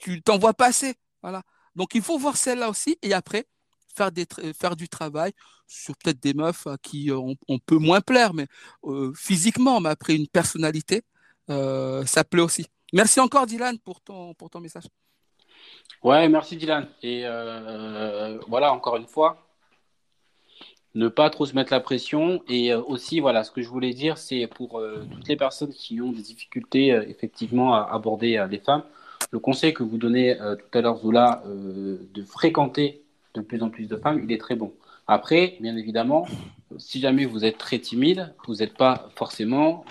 Tu 0.00 0.20
t'en 0.22 0.38
vois 0.38 0.54
passer. 0.54 0.94
Voilà. 1.22 1.42
Donc 1.76 1.94
il 1.94 2.02
faut 2.02 2.18
voir 2.18 2.36
celle-là 2.36 2.68
aussi 2.68 2.98
et 3.02 3.14
après 3.14 3.46
faire, 3.94 4.10
des, 4.10 4.26
faire 4.58 4.74
du 4.74 4.88
travail 4.88 5.32
sur 5.68 5.96
peut-être 5.96 6.20
des 6.20 6.34
meufs 6.34 6.66
à 6.66 6.76
qui 6.78 7.12
on, 7.12 7.36
on 7.46 7.58
peut 7.60 7.78
moins 7.78 8.00
plaire, 8.00 8.34
mais 8.34 8.48
physiquement, 9.14 9.78
mais 9.80 9.90
après 9.90 10.16
une 10.16 10.26
personnalité, 10.26 11.04
ça 11.48 12.24
plaît 12.28 12.42
aussi. 12.42 12.66
Merci 12.92 13.20
encore 13.20 13.46
Dylan 13.46 13.78
pour 13.78 14.00
ton, 14.00 14.34
pour 14.34 14.50
ton 14.50 14.60
message. 14.60 14.84
Ouais, 16.02 16.28
merci 16.28 16.56
Dylan. 16.56 16.88
Et 17.02 17.22
euh, 17.24 18.38
voilà, 18.48 18.72
encore 18.72 18.96
une 18.96 19.06
fois, 19.06 19.46
ne 20.94 21.08
pas 21.08 21.30
trop 21.30 21.46
se 21.46 21.54
mettre 21.54 21.72
la 21.72 21.80
pression. 21.80 22.42
Et 22.48 22.72
euh, 22.72 22.80
aussi, 22.82 23.20
voilà, 23.20 23.44
ce 23.44 23.50
que 23.50 23.62
je 23.62 23.68
voulais 23.68 23.92
dire, 23.92 24.18
c'est 24.18 24.46
pour 24.46 24.80
euh, 24.80 25.06
toutes 25.12 25.28
les 25.28 25.36
personnes 25.36 25.72
qui 25.72 26.00
ont 26.00 26.12
des 26.12 26.22
difficultés 26.22 26.88
effectivement 27.08 27.74
à 27.74 27.82
aborder 27.92 28.44
les 28.50 28.58
femmes, 28.58 28.84
le 29.30 29.38
conseil 29.38 29.72
que 29.72 29.82
vous 29.82 29.96
donnez 29.96 30.36
tout 30.36 30.78
à 30.78 30.80
l'heure, 30.80 30.98
Zola, 30.98 31.42
de 31.46 32.22
fréquenter 32.22 33.02
de 33.34 33.40
plus 33.40 33.62
en 33.62 33.70
plus 33.70 33.86
de 33.86 33.96
femmes, 33.96 34.20
il 34.24 34.32
est 34.32 34.38
très 34.38 34.56
bon. 34.56 34.72
Après, 35.06 35.56
bien 35.60 35.76
évidemment, 35.76 36.26
si 36.78 37.00
jamais 37.00 37.24
vous 37.24 37.44
êtes 37.44 37.58
très 37.58 37.78
timide, 37.78 38.32
vous 38.46 38.56
n'êtes 38.56 38.76
pas 38.76 39.08
forcément, 39.16 39.84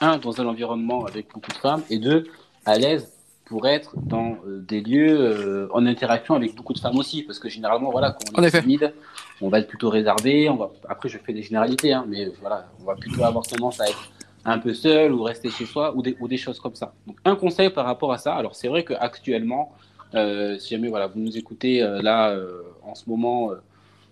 un, 0.00 0.18
dans 0.18 0.40
un 0.40 0.46
environnement 0.46 1.04
avec 1.06 1.28
beaucoup 1.32 1.50
de 1.50 1.56
femmes, 1.56 1.82
et 1.90 1.98
deux, 1.98 2.24
à 2.64 2.78
l'aise 2.78 3.12
pour 3.44 3.68
être 3.68 3.94
dans 4.00 4.38
euh, 4.46 4.64
des 4.66 4.80
lieux 4.80 5.20
euh, 5.20 5.68
en 5.72 5.84
interaction 5.86 6.34
avec 6.34 6.54
beaucoup 6.54 6.72
de 6.72 6.78
femmes 6.78 6.96
aussi, 6.96 7.22
parce 7.22 7.38
que 7.38 7.48
généralement, 7.48 7.90
voilà, 7.90 8.12
quand 8.12 8.40
on 8.40 8.42
est 8.42 8.58
timide, 8.58 8.94
on 9.40 9.48
va 9.48 9.58
être 9.58 9.68
plutôt 9.68 9.90
réservé. 9.90 10.48
On 10.48 10.56
va... 10.56 10.72
Après, 10.88 11.08
je 11.08 11.18
fais 11.18 11.32
des 11.32 11.42
généralités, 11.42 11.92
hein, 11.92 12.06
mais 12.08 12.32
voilà, 12.40 12.66
on 12.80 12.84
va 12.84 12.94
plutôt 12.94 13.22
avoir 13.22 13.46
tendance 13.46 13.80
à 13.80 13.88
être 13.88 14.10
un 14.44 14.58
peu 14.58 14.74
seul 14.74 15.12
ou 15.12 15.22
rester 15.22 15.50
chez 15.50 15.66
soi 15.66 15.94
ou 15.96 16.02
des, 16.02 16.16
ou 16.20 16.28
des 16.28 16.36
choses 16.36 16.60
comme 16.60 16.74
ça. 16.74 16.94
Donc, 17.06 17.16
un 17.24 17.36
conseil 17.36 17.70
par 17.70 17.86
rapport 17.86 18.12
à 18.12 18.18
ça. 18.18 18.34
Alors, 18.34 18.54
c'est 18.54 18.68
vrai 18.68 18.84
qu'actuellement, 18.84 19.72
euh, 20.14 20.58
si 20.58 20.70
jamais 20.74 20.88
voilà, 20.88 21.06
vous 21.06 21.20
nous 21.20 21.36
écoutez 21.36 21.82
euh, 21.82 22.02
là 22.02 22.36
en 22.82 22.94
ce 22.94 23.08
moment, 23.08 23.50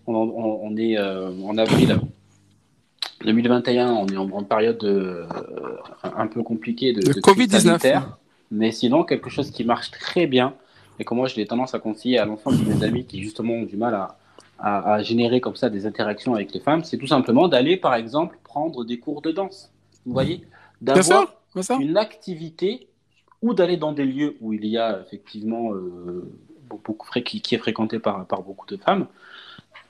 on, 0.06 0.14
on, 0.14 0.76
est 0.76 0.98
en 0.98 1.58
avril 1.58 1.98
2021, 3.24 3.92
on 3.92 4.06
est 4.06 4.16
en, 4.16 4.42
période 4.42 4.82
un 6.02 6.26
peu 6.26 6.42
compliquée 6.42 6.92
de, 6.92 7.00
de 7.00 7.20
Covid-19. 7.20 8.02
Mais 8.50 8.70
sinon, 8.72 9.04
quelque 9.04 9.30
chose 9.30 9.50
qui 9.50 9.64
marche 9.64 9.90
très 9.90 10.26
bien, 10.26 10.54
et 10.98 11.04
que 11.04 11.14
moi 11.14 11.26
j'ai 11.26 11.46
tendance 11.46 11.74
à 11.74 11.78
conseiller 11.78 12.18
à 12.18 12.24
l'ensemble 12.24 12.58
de 12.64 12.72
mes 12.72 12.84
amis 12.84 13.04
qui 13.04 13.22
justement 13.22 13.54
ont 13.54 13.62
du 13.62 13.76
mal 13.76 13.94
à, 13.94 14.16
à, 14.58 15.02
générer 15.02 15.40
comme 15.40 15.56
ça 15.56 15.70
des 15.70 15.86
interactions 15.86 16.34
avec 16.34 16.52
les 16.52 16.60
femmes, 16.60 16.84
c'est 16.84 16.98
tout 16.98 17.06
simplement 17.06 17.48
d'aller 17.48 17.76
par 17.76 17.94
exemple 17.94 18.38
prendre 18.44 18.84
des 18.84 18.98
cours 18.98 19.22
de 19.22 19.32
danse. 19.32 19.72
Vous 20.06 20.12
voyez 20.12 20.46
D'avoir 20.80 21.32
une 21.78 21.96
activité 21.96 22.88
ou 23.40 23.54
d'aller 23.54 23.76
dans 23.76 23.92
des 23.92 24.04
lieux 24.04 24.36
où 24.40 24.52
il 24.52 24.66
y 24.66 24.78
a 24.78 25.00
effectivement 25.00 25.72
euh, 25.74 26.32
beaucoup 26.68 27.06
qui, 27.20 27.40
qui, 27.40 27.54
est 27.54 27.58
fréquenté 27.58 27.98
par, 27.98 28.26
par 28.26 28.42
beaucoup 28.42 28.66
de 28.66 28.76
femmes. 28.76 29.06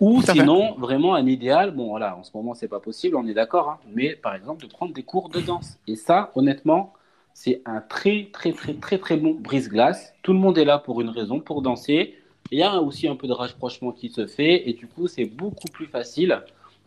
Ou 0.00 0.20
sinon, 0.22 0.74
vraiment 0.78 1.14
un 1.14 1.26
idéal, 1.26 1.70
bon 1.70 1.90
voilà, 1.90 2.16
en 2.16 2.24
ce 2.24 2.30
moment 2.34 2.54
c'est 2.54 2.68
pas 2.68 2.80
possible, 2.80 3.14
on 3.14 3.26
est 3.26 3.34
d'accord, 3.34 3.70
hein, 3.70 3.78
mais 3.94 4.16
par 4.16 4.34
exemple 4.34 4.62
de 4.66 4.70
prendre 4.70 4.92
des 4.92 5.04
cours 5.04 5.28
de 5.28 5.40
danse. 5.40 5.78
Et 5.86 5.94
ça, 5.94 6.32
honnêtement, 6.34 6.92
c'est 7.34 7.62
un 7.66 7.80
très, 7.80 8.28
très, 8.32 8.52
très, 8.52 8.74
très, 8.74 8.98
très 8.98 9.16
bon 9.16 9.34
brise-glace. 9.34 10.12
Tout 10.22 10.32
le 10.32 10.38
monde 10.38 10.58
est 10.58 10.64
là 10.64 10.78
pour 10.78 11.00
une 11.00 11.08
raison, 11.08 11.40
pour 11.40 11.62
danser. 11.62 12.16
Il 12.50 12.58
y 12.58 12.62
a 12.62 12.80
aussi 12.80 13.08
un 13.08 13.16
peu 13.16 13.26
de 13.26 13.32
rapprochement 13.32 13.92
qui 13.92 14.10
se 14.10 14.26
fait. 14.26 14.68
Et 14.68 14.74
du 14.74 14.86
coup, 14.86 15.06
c'est 15.06 15.24
beaucoup 15.24 15.68
plus 15.68 15.86
facile 15.86 16.42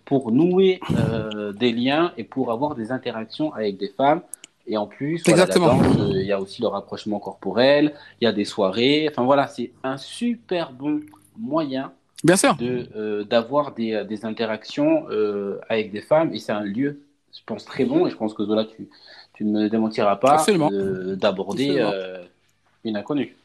pour 0.06 0.32
nouer 0.32 0.80
euh, 0.98 1.52
des 1.52 1.72
liens 1.72 2.14
et 2.18 2.24
pour 2.24 2.52
avoir 2.52 2.76
des 2.76 2.92
interactions 2.92 3.54
avec 3.54 3.78
des 3.78 3.90
femmes. 3.90 4.22
Et 4.68 4.78
en 4.78 4.88
plus. 4.88 5.24
Euh, 5.28 6.12
il 6.14 6.26
y 6.26 6.32
a 6.32 6.40
aussi 6.40 6.62
le 6.62 6.68
rapprochement 6.68 7.20
corporel, 7.20 7.94
il 8.22 8.26
y 8.26 8.28
a 8.28 8.32
des 8.32 8.46
soirées. 8.46 9.08
Enfin 9.12 9.24
voilà, 9.24 9.48
c'est 9.48 9.72
un 9.84 9.98
super 9.98 10.72
bon 10.72 11.02
moyen 11.38 11.92
Bien 12.24 12.38
sûr. 12.38 12.56
De, 12.56 12.88
euh, 12.96 13.24
d'avoir 13.24 13.74
des, 13.74 14.04
des 14.08 14.26
interactions 14.26 15.06
avec 15.70 15.92
des 15.92 16.02
femmes. 16.02 16.34
Et 16.34 16.40
c'est 16.40 16.54
un 16.54 16.64
lieu, 16.64 17.02
je 17.34 17.42
pense, 17.46 17.66
très 17.66 17.86
bon. 17.86 18.08
Et 18.08 18.10
je 18.10 18.16
pense 18.16 18.34
que 18.34 18.44
Zola, 18.44 18.66
tu, 18.66 18.90
tu 19.36 19.44
ne 19.44 19.64
me 19.64 19.70
démentiras 19.70 20.16
pas 20.16 20.44
d'aborder 21.16 21.76
euh, 21.78 22.24
une 22.84 22.98
inconnue. 22.98 23.36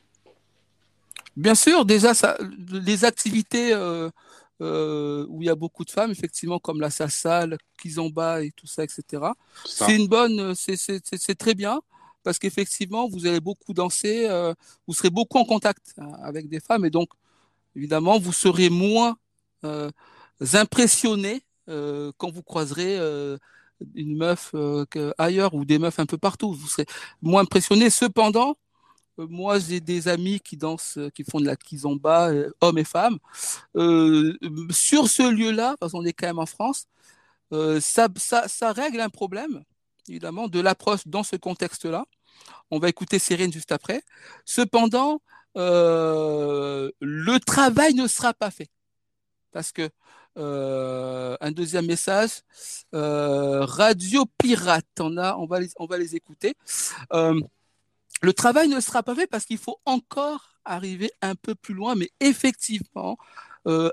Bien 1.36 1.54
sûr, 1.54 1.84
déjà, 1.84 2.14
ça, 2.14 2.36
les 2.70 3.04
activités 3.04 3.72
euh, 4.60 5.22
euh, 5.22 5.26
où 5.28 5.42
il 5.42 5.46
y 5.46 5.50
a 5.50 5.54
beaucoup 5.54 5.84
de 5.84 5.90
femmes, 5.90 6.10
effectivement, 6.10 6.58
comme 6.58 6.80
la 6.80 6.90
salsa, 6.90 7.46
le 7.46 7.58
kizomba 7.80 8.42
et 8.42 8.50
tout 8.52 8.66
ça, 8.66 8.84
etc. 8.84 9.22
C'est 9.64 9.96
une 9.96 10.06
bonne, 10.08 10.54
c'est 10.54 11.38
très 11.38 11.54
bien 11.54 11.80
parce 12.22 12.38
qu'effectivement, 12.38 13.08
vous 13.08 13.26
allez 13.26 13.40
beaucoup 13.40 13.72
danser, 13.72 14.28
vous 14.86 14.94
serez 14.94 15.10
beaucoup 15.10 15.38
en 15.38 15.44
contact 15.44 15.94
hein, 15.98 16.12
avec 16.22 16.48
des 16.48 16.60
femmes 16.60 16.84
et 16.84 16.90
donc, 16.90 17.10
évidemment, 17.74 18.18
vous 18.18 18.32
serez 18.32 18.68
moins 18.70 19.16
impressionné 20.52 21.42
quand 21.66 22.30
vous 22.30 22.42
croiserez 22.42 22.98
une 23.94 24.16
meuf 24.16 24.50
euh, 24.54 24.84
ailleurs 25.18 25.54
ou 25.54 25.64
des 25.64 25.78
meufs 25.78 25.98
un 25.98 26.06
peu 26.06 26.18
partout. 26.18 26.52
Vous 26.52 26.68
serez 26.68 26.86
moins 27.22 27.42
impressionné. 27.42 27.90
Cependant, 27.90 28.50
euh, 28.50 28.54
moi, 29.28 29.58
j'ai 29.58 29.80
des 29.80 30.08
amis 30.08 30.40
qui 30.40 30.56
dansent, 30.56 30.98
euh, 30.98 31.10
qui 31.10 31.24
font 31.24 31.40
de 31.40 31.46
la 31.46 31.56
kizomba, 31.56 32.30
hommes 32.60 32.78
et 32.78 32.84
femmes. 32.84 33.18
sur 34.70 35.08
ce 35.08 35.30
lieu-là, 35.30 35.76
parce 35.80 35.92
qu'on 35.92 36.04
est 36.04 36.12
quand 36.12 36.26
même 36.26 36.38
en 36.38 36.46
France, 36.46 36.86
ça, 37.80 38.72
règle 38.72 39.00
un 39.00 39.08
problème, 39.10 39.64
évidemment, 40.08 40.48
de 40.48 40.60
l'approche 40.60 41.06
dans 41.06 41.22
ce 41.22 41.36
contexte-là. 41.36 42.04
On 42.70 42.78
va 42.78 42.88
écouter 42.88 43.18
Cyrine 43.18 43.52
juste 43.52 43.72
après. 43.72 44.02
Cependant, 44.44 45.20
le 45.54 46.90
travail 47.38 47.94
ne 47.94 48.06
sera 48.06 48.34
pas 48.34 48.50
fait. 48.50 48.68
Parce 49.52 49.72
que 49.72 49.90
euh, 50.38 51.36
un 51.40 51.50
deuxième 51.50 51.86
message. 51.86 52.42
Euh, 52.94 53.64
Radio 53.64 54.24
Pirate, 54.38 54.86
on 55.00 55.46
va 55.46 55.98
les 55.98 56.16
écouter. 56.16 56.54
Euh, 58.22 58.26
le 58.26 58.32
travail 58.32 58.68
ne 58.68 58.80
sera 58.80 59.02
pas 59.02 59.14
fait 59.14 59.26
parce 59.26 59.44
qu'il 59.44 59.58
faut 59.58 59.78
encore 59.84 60.56
arriver 60.64 61.10
un 61.22 61.34
peu 61.34 61.54
plus 61.54 61.74
loin, 61.74 61.94
mais 61.94 62.10
effectivement, 62.20 63.16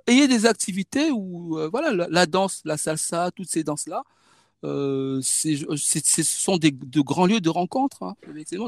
ayez 0.08 0.28
des 0.28 0.45
activités 0.45 1.12
où 1.12 1.58
voilà 1.72 2.08
la, 2.10 2.26
danse, 2.26 2.62
la 2.66 2.78
salsa, 2.78 3.32
toutes 3.32 3.49
ces 3.49 3.64
danses-là, 3.64 4.04
ce 4.64 6.24
sont 6.24 6.58
des, 6.58 6.72
de 6.72 7.02
grands 7.02 7.26
lieux 7.26 7.41
de 7.41 7.49
rencontre, 7.49 8.04
hein, 8.04 8.16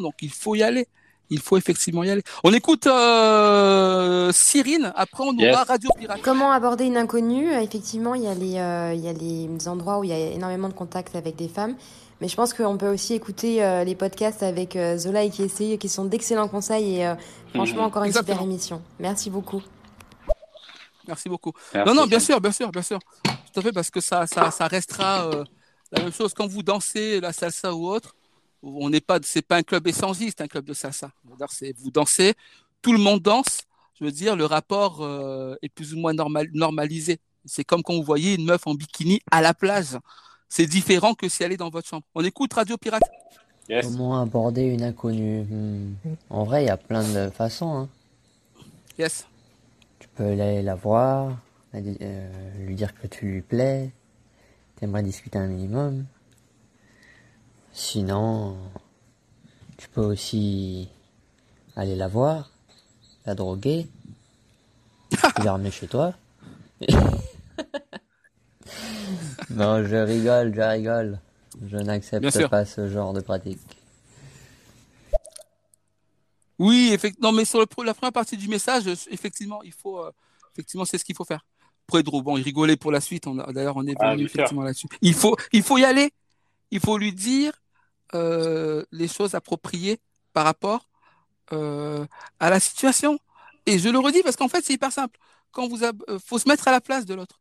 donc 0.01 0.15
il 0.21 0.31
faut 0.31 0.55
y 0.55 0.63
aller 0.63 0.87
il 1.29 1.39
faut 1.39 1.57
effectivement 1.57 2.03
y 2.03 2.09
aller. 2.09 2.23
On 2.43 2.53
écoute 2.53 2.87
euh, 2.87 4.31
Cyrine, 4.33 4.91
après 4.95 5.23
on 5.25 5.37
aura 5.37 5.63
Radio 5.63 5.89
Pirate. 5.97 6.19
Comment 6.23 6.51
aborder 6.51 6.85
une 6.85 6.97
inconnue? 6.97 7.51
Effectivement, 7.51 8.15
il 8.15 8.23
y, 8.23 8.27
a 8.27 8.33
les, 8.33 8.57
euh, 8.57 8.93
il 8.93 9.01
y 9.01 9.07
a 9.07 9.13
les 9.13 9.67
endroits 9.67 9.99
où 9.99 10.03
il 10.03 10.09
y 10.09 10.13
a 10.13 10.17
énormément 10.31 10.69
de 10.69 10.73
contacts 10.73 11.15
avec 11.15 11.35
des 11.35 11.47
femmes. 11.47 11.75
Mais 12.21 12.27
je 12.27 12.35
pense 12.35 12.53
qu'on 12.53 12.77
peut 12.77 12.89
aussi 12.89 13.13
écouter 13.13 13.63
euh, 13.63 13.83
les 13.83 13.95
podcasts 13.95 14.43
avec 14.43 14.77
Zola 14.97 15.23
et 15.23 15.29
Kiesi, 15.29 15.77
qui 15.77 15.89
sont 15.89 16.05
d'excellents 16.05 16.49
conseils 16.49 17.01
et 17.01 17.13
franchement, 17.53 17.83
encore 17.83 18.03
une 18.03 18.13
super 18.13 18.41
émission. 18.41 18.81
Merci 18.99 19.29
beaucoup. 19.29 19.61
Merci 21.07 21.29
beaucoup. 21.29 21.53
non, 21.73 21.93
non, 21.93 22.05
bien 22.05 22.19
sûr, 22.19 22.39
bien 22.39 22.51
sûr, 22.51 22.71
bien 22.71 22.81
sûr. 22.81 22.99
Tout 23.53 23.59
à 23.59 23.63
fait, 23.63 23.71
parce 23.71 23.89
que 23.89 24.01
ça, 24.01 24.27
ça, 24.27 24.51
ça 24.51 24.67
restera 24.67 25.29
la 25.91 26.03
même 26.03 26.13
chose 26.13 26.33
quand 26.33 26.45
vous 26.45 26.61
dansez 26.61 27.19
la 27.19 27.33
salsa 27.33 27.73
ou 27.73 27.87
autre 27.87 28.15
on 28.61 28.89
n'est 28.89 29.01
pas, 29.01 29.19
c'est 29.23 29.41
pas 29.41 29.57
un 29.57 29.63
club 29.63 29.87
essentiel, 29.87 30.29
c'est 30.29 30.41
un 30.41 30.47
club 30.47 30.65
de 30.65 30.73
salsa. 30.73 31.11
C'est 31.49 31.73
vous 31.77 31.91
dansez, 31.91 32.33
tout 32.81 32.91
le 32.91 32.99
monde 32.99 33.21
danse. 33.21 33.61
Je 33.99 34.05
veux 34.05 34.11
dire, 34.11 34.35
le 34.35 34.45
rapport 34.45 35.03
euh, 35.03 35.55
est 35.61 35.69
plus 35.69 35.93
ou 35.93 35.97
moins 35.97 36.13
normal, 36.13 36.49
normalisé. 36.53 37.19
C'est 37.45 37.63
comme 37.63 37.83
quand 37.83 37.93
vous 37.93 38.03
voyez 38.03 38.35
une 38.35 38.45
meuf 38.45 38.65
en 38.65 38.73
bikini 38.73 39.21
à 39.31 39.41
la 39.41 39.53
plage. 39.53 39.97
C'est 40.49 40.65
différent 40.65 41.13
que 41.13 41.29
si 41.29 41.43
elle 41.43 41.51
est 41.51 41.57
dans 41.57 41.69
votre 41.69 41.87
chambre. 41.87 42.03
On 42.15 42.23
écoute 42.23 42.53
Radio 42.53 42.75
Pirate. 42.77 43.03
Comment 43.83 44.19
aborder 44.19 44.63
une 44.63 44.81
inconnue 44.81 45.43
hmm. 45.43 45.95
En 46.31 46.43
vrai, 46.43 46.63
il 46.63 46.67
y 46.67 46.71
a 46.71 46.77
plein 46.77 47.03
de 47.03 47.29
façons. 47.29 47.77
Hein. 47.77 47.89
Yes. 48.97 49.27
Tu 49.99 50.07
peux 50.15 50.23
aller 50.23 50.63
la 50.63 50.73
voir, 50.73 51.37
euh, 51.75 52.55
lui 52.65 52.73
dire 52.73 52.99
que 52.99 53.05
tu 53.05 53.25
lui 53.27 53.41
plais, 53.41 53.91
t'aimerais 54.75 55.03
discuter 55.03 55.37
un 55.37 55.47
minimum. 55.47 56.05
Sinon, 57.71 58.57
tu 59.77 59.87
peux 59.87 60.01
aussi 60.01 60.89
aller 61.75 61.95
la 61.95 62.07
voir, 62.07 62.49
la 63.27 63.35
droguer, 63.35 63.87
la 65.43 65.51
ramener 65.51 65.69
chez 65.69 65.87
toi. 65.87 66.15
non, 69.49 69.85
je 69.85 69.95
rigole, 69.95 70.53
je 70.53 70.61
rigole. 70.61 71.19
Je 71.67 71.77
n'accepte 71.77 72.47
pas 72.47 72.65
ce 72.65 72.89
genre 72.89 73.13
de 73.13 73.21
pratique. 73.21 73.59
Oui, 76.59 76.91
effectivement. 76.93 77.31
Non, 77.31 77.37
mais 77.37 77.45
sur 77.45 77.59
la 77.59 77.65
première 77.65 77.95
partie 78.11 78.37
du 78.37 78.47
message, 78.47 78.83
effectivement, 79.09 79.63
il 79.63 79.71
faut, 79.71 79.99
euh, 79.99 80.11
effectivement, 80.53 80.85
c'est 80.85 80.97
ce 80.97 81.05
qu'il 81.05 81.15
faut 81.15 81.23
faire. 81.23 81.45
Pedro, 81.87 82.21
bon, 82.21 82.37
il 82.37 82.43
rigolait 82.43 82.75
pour 82.75 82.91
la 82.91 83.01
suite. 83.01 83.25
D'ailleurs, 83.49 83.77
on 83.77 83.87
est 83.87 83.95
ah, 83.99 84.11
venu 84.11 84.25
effectivement 84.25 84.63
là-dessus. 84.63 84.87
Il 85.01 85.13
faut, 85.13 85.35
il 85.53 85.63
faut 85.63 85.77
y 85.77 85.85
aller. 85.85 86.11
Il 86.69 86.79
faut 86.79 86.97
lui 86.97 87.13
dire 87.13 87.53
euh, 88.13 88.83
les 88.91 89.07
choses 89.07 89.33
appropriées 89.33 89.99
par 90.33 90.43
rapport 90.45 90.87
euh, 91.53 92.05
à 92.39 92.49
la 92.49 92.59
situation. 92.59 93.17
Et 93.65 93.79
je 93.79 93.89
le 93.89 93.97
redis 93.97 94.21
parce 94.21 94.35
qu'en 94.35 94.49
fait, 94.49 94.63
c'est 94.63 94.73
hyper 94.73 94.91
simple. 94.91 95.17
Quand 95.51 95.67
vous, 95.67 95.79
faut 96.23 96.37
se 96.37 96.47
mettre 96.47 96.67
à 96.67 96.71
la 96.71 96.81
place 96.81 97.05
de 97.05 97.15
l'autre. 97.15 97.39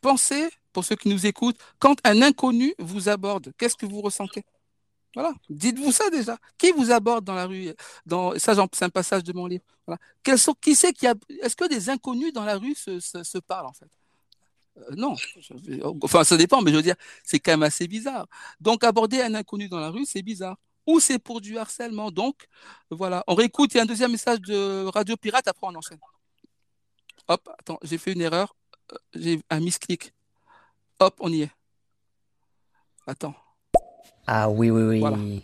Pensez, 0.00 0.48
pour 0.72 0.84
ceux 0.84 0.96
qui 0.96 1.08
nous 1.08 1.26
écoutent, 1.26 1.58
quand 1.78 1.96
un 2.04 2.22
inconnu 2.22 2.74
vous 2.78 3.08
aborde, 3.08 3.52
qu'est-ce 3.58 3.76
que 3.76 3.86
vous 3.86 4.00
ressentez? 4.00 4.44
Voilà. 5.14 5.32
Dites-vous 5.48 5.92
ça 5.92 6.08
déjà. 6.10 6.38
Qui 6.56 6.70
vous 6.72 6.92
aborde 6.92 7.24
dans 7.24 7.34
la 7.34 7.46
rue 7.46 7.70
dans... 8.06 8.38
Ça, 8.38 8.54
c'est 8.72 8.84
un 8.84 8.90
passage 8.90 9.24
de 9.24 9.32
mon 9.32 9.46
livre. 9.46 9.64
Qui 10.22 10.36
qu'il 10.62 10.74
y 11.02 11.06
a... 11.06 11.14
Est-ce 11.42 11.56
que 11.56 11.68
des 11.68 11.90
inconnus 11.90 12.32
dans 12.32 12.44
la 12.44 12.56
rue 12.56 12.74
se, 12.74 13.38
parlent, 13.38 13.66
en 13.66 13.72
fait? 13.72 13.90
Euh, 14.78 14.94
Non. 14.96 15.16
Enfin, 16.02 16.22
ça 16.22 16.36
dépend, 16.36 16.62
mais 16.62 16.70
je 16.70 16.76
veux 16.76 16.82
dire, 16.82 16.94
c'est 17.24 17.40
quand 17.40 17.52
même 17.52 17.64
assez 17.64 17.88
bizarre. 17.88 18.26
Donc, 18.60 18.84
aborder 18.84 19.20
un 19.20 19.34
inconnu 19.34 19.68
dans 19.68 19.80
la 19.80 19.90
rue, 19.90 20.04
c'est 20.04 20.22
bizarre. 20.22 20.56
Ou 20.86 21.00
c'est 21.00 21.18
pour 21.18 21.40
du 21.40 21.58
harcèlement. 21.58 22.10
Donc, 22.12 22.46
voilà. 22.90 23.24
On 23.26 23.34
réécoute. 23.34 23.74
Il 23.74 23.78
y 23.78 23.80
a 23.80 23.82
un 23.82 23.86
deuxième 23.86 24.12
message 24.12 24.40
de 24.40 24.84
Radio 24.86 25.16
Pirate. 25.16 25.48
Après, 25.48 25.66
on 25.66 25.74
enchaîne. 25.74 25.98
Hop, 27.28 27.48
attends, 27.58 27.78
j'ai 27.82 27.98
fait 27.98 28.12
une 28.12 28.20
erreur. 28.22 28.54
J'ai 29.14 29.40
un 29.50 29.60
misclick. 29.60 30.12
Hop, 30.98 31.14
on 31.20 31.32
y 31.32 31.42
est. 31.42 31.50
Attends. 33.06 33.34
Ah 34.26 34.48
oui, 34.48 34.70
oui, 34.70 35.02
oui. 35.02 35.42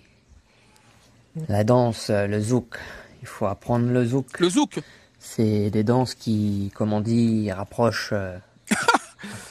La 1.48 1.64
danse, 1.64 2.10
euh, 2.10 2.26
le 2.26 2.40
zouk. 2.40 2.78
Il 3.22 3.28
faut 3.28 3.46
apprendre 3.46 3.90
le 3.90 4.04
zouk. 4.06 4.38
Le 4.38 4.48
zouk 4.48 4.78
C'est 5.18 5.70
des 5.70 5.84
danses 5.84 6.14
qui, 6.14 6.70
comme 6.74 6.92
on 6.92 7.00
dit, 7.00 7.50
rapprochent, 7.50 8.12
euh, 8.12 8.38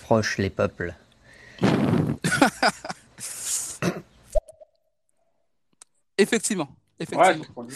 rapprochent 0.02 0.38
les 0.38 0.50
peuples. 0.50 0.96
effectivement. 6.18 6.70
Effectivement. 7.00 7.56
Ouais, 7.58 7.68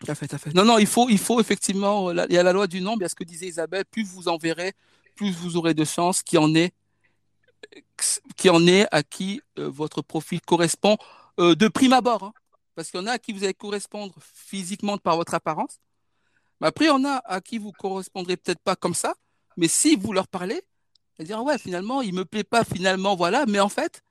tout 0.00 0.10
à 0.10 0.14
fait, 0.14 0.26
tout 0.26 0.36
à 0.36 0.38
fait. 0.38 0.54
Non, 0.54 0.64
non, 0.64 0.78
il 0.78 0.86
faut, 0.86 1.08
il 1.10 1.18
faut 1.18 1.40
effectivement, 1.40 2.10
il 2.10 2.32
y 2.32 2.38
a 2.38 2.42
la 2.42 2.52
loi 2.52 2.66
du 2.66 2.80
nombre, 2.80 2.98
il 3.00 3.02
y 3.02 3.06
a 3.06 3.08
ce 3.08 3.14
que 3.14 3.24
disait 3.24 3.46
Isabelle, 3.46 3.84
plus 3.84 4.02
vous 4.02 4.28
en 4.28 4.38
verrez, 4.38 4.72
plus 5.14 5.30
vous 5.30 5.56
aurez 5.56 5.74
de 5.74 5.84
chances 5.84 6.22
qu'il 6.22 6.38
y 6.38 6.42
en 6.42 6.52
qui 8.36 8.48
en 8.48 8.66
est 8.66 8.86
à 8.90 9.02
qui 9.02 9.42
euh, 9.58 9.68
votre 9.68 10.00
profil 10.00 10.40
correspond 10.40 10.96
euh, 11.38 11.54
de 11.54 11.68
prime 11.68 11.92
abord. 11.92 12.24
Hein. 12.24 12.32
parce 12.74 12.90
qu'il 12.90 12.98
y 12.98 13.02
en 13.02 13.06
a 13.06 13.12
à 13.12 13.18
qui 13.18 13.32
vous 13.32 13.44
allez 13.44 13.54
correspondre 13.54 14.14
physiquement 14.34 14.96
par 14.96 15.16
votre 15.16 15.34
apparence. 15.34 15.78
Mais 16.60 16.68
après, 16.68 16.86
il 16.86 16.88
y 16.88 16.92
en 16.92 17.04
a 17.04 17.20
à 17.26 17.42
qui 17.42 17.58
vous 17.58 17.72
correspondrez 17.72 18.38
peut-être 18.38 18.60
pas 18.60 18.76
comme 18.76 18.94
ça. 18.94 19.14
Mais 19.58 19.68
si 19.68 19.96
vous 19.96 20.14
leur 20.14 20.28
parlez, 20.28 20.62
ils 21.18 21.26
dire 21.26 21.42
ouais, 21.42 21.58
finalement, 21.58 22.00
il 22.00 22.14
me 22.14 22.24
plaît 22.24 22.44
pas, 22.44 22.64
finalement, 22.64 23.14
voilà. 23.16 23.44
Mais 23.46 23.60
en 23.60 23.68
fait, 23.68 24.02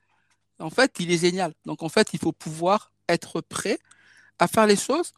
en 0.59 0.69
fait, 0.69 0.97
il 0.99 1.11
est 1.11 1.17
génial. 1.17 1.53
Donc 1.65 1.81
en 1.81 1.89
fait, 1.89 2.13
il 2.13 2.19
faut 2.19 2.31
pouvoir 2.31 2.91
être 3.07 3.41
prêt 3.41 3.79
à 4.37 4.47
faire 4.47 4.67
les 4.67 4.75
choses 4.75 5.13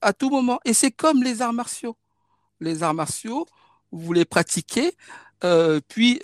à 0.00 0.12
tout 0.12 0.30
moment. 0.30 0.60
Et 0.64 0.74
c'est 0.74 0.90
comme 0.90 1.22
les 1.22 1.42
arts 1.42 1.52
martiaux. 1.52 1.96
Les 2.60 2.82
arts 2.82 2.94
martiaux, 2.94 3.46
vous 3.92 4.12
les 4.12 4.24
pratiquez, 4.24 4.94
euh, 5.44 5.80
puis 5.88 6.20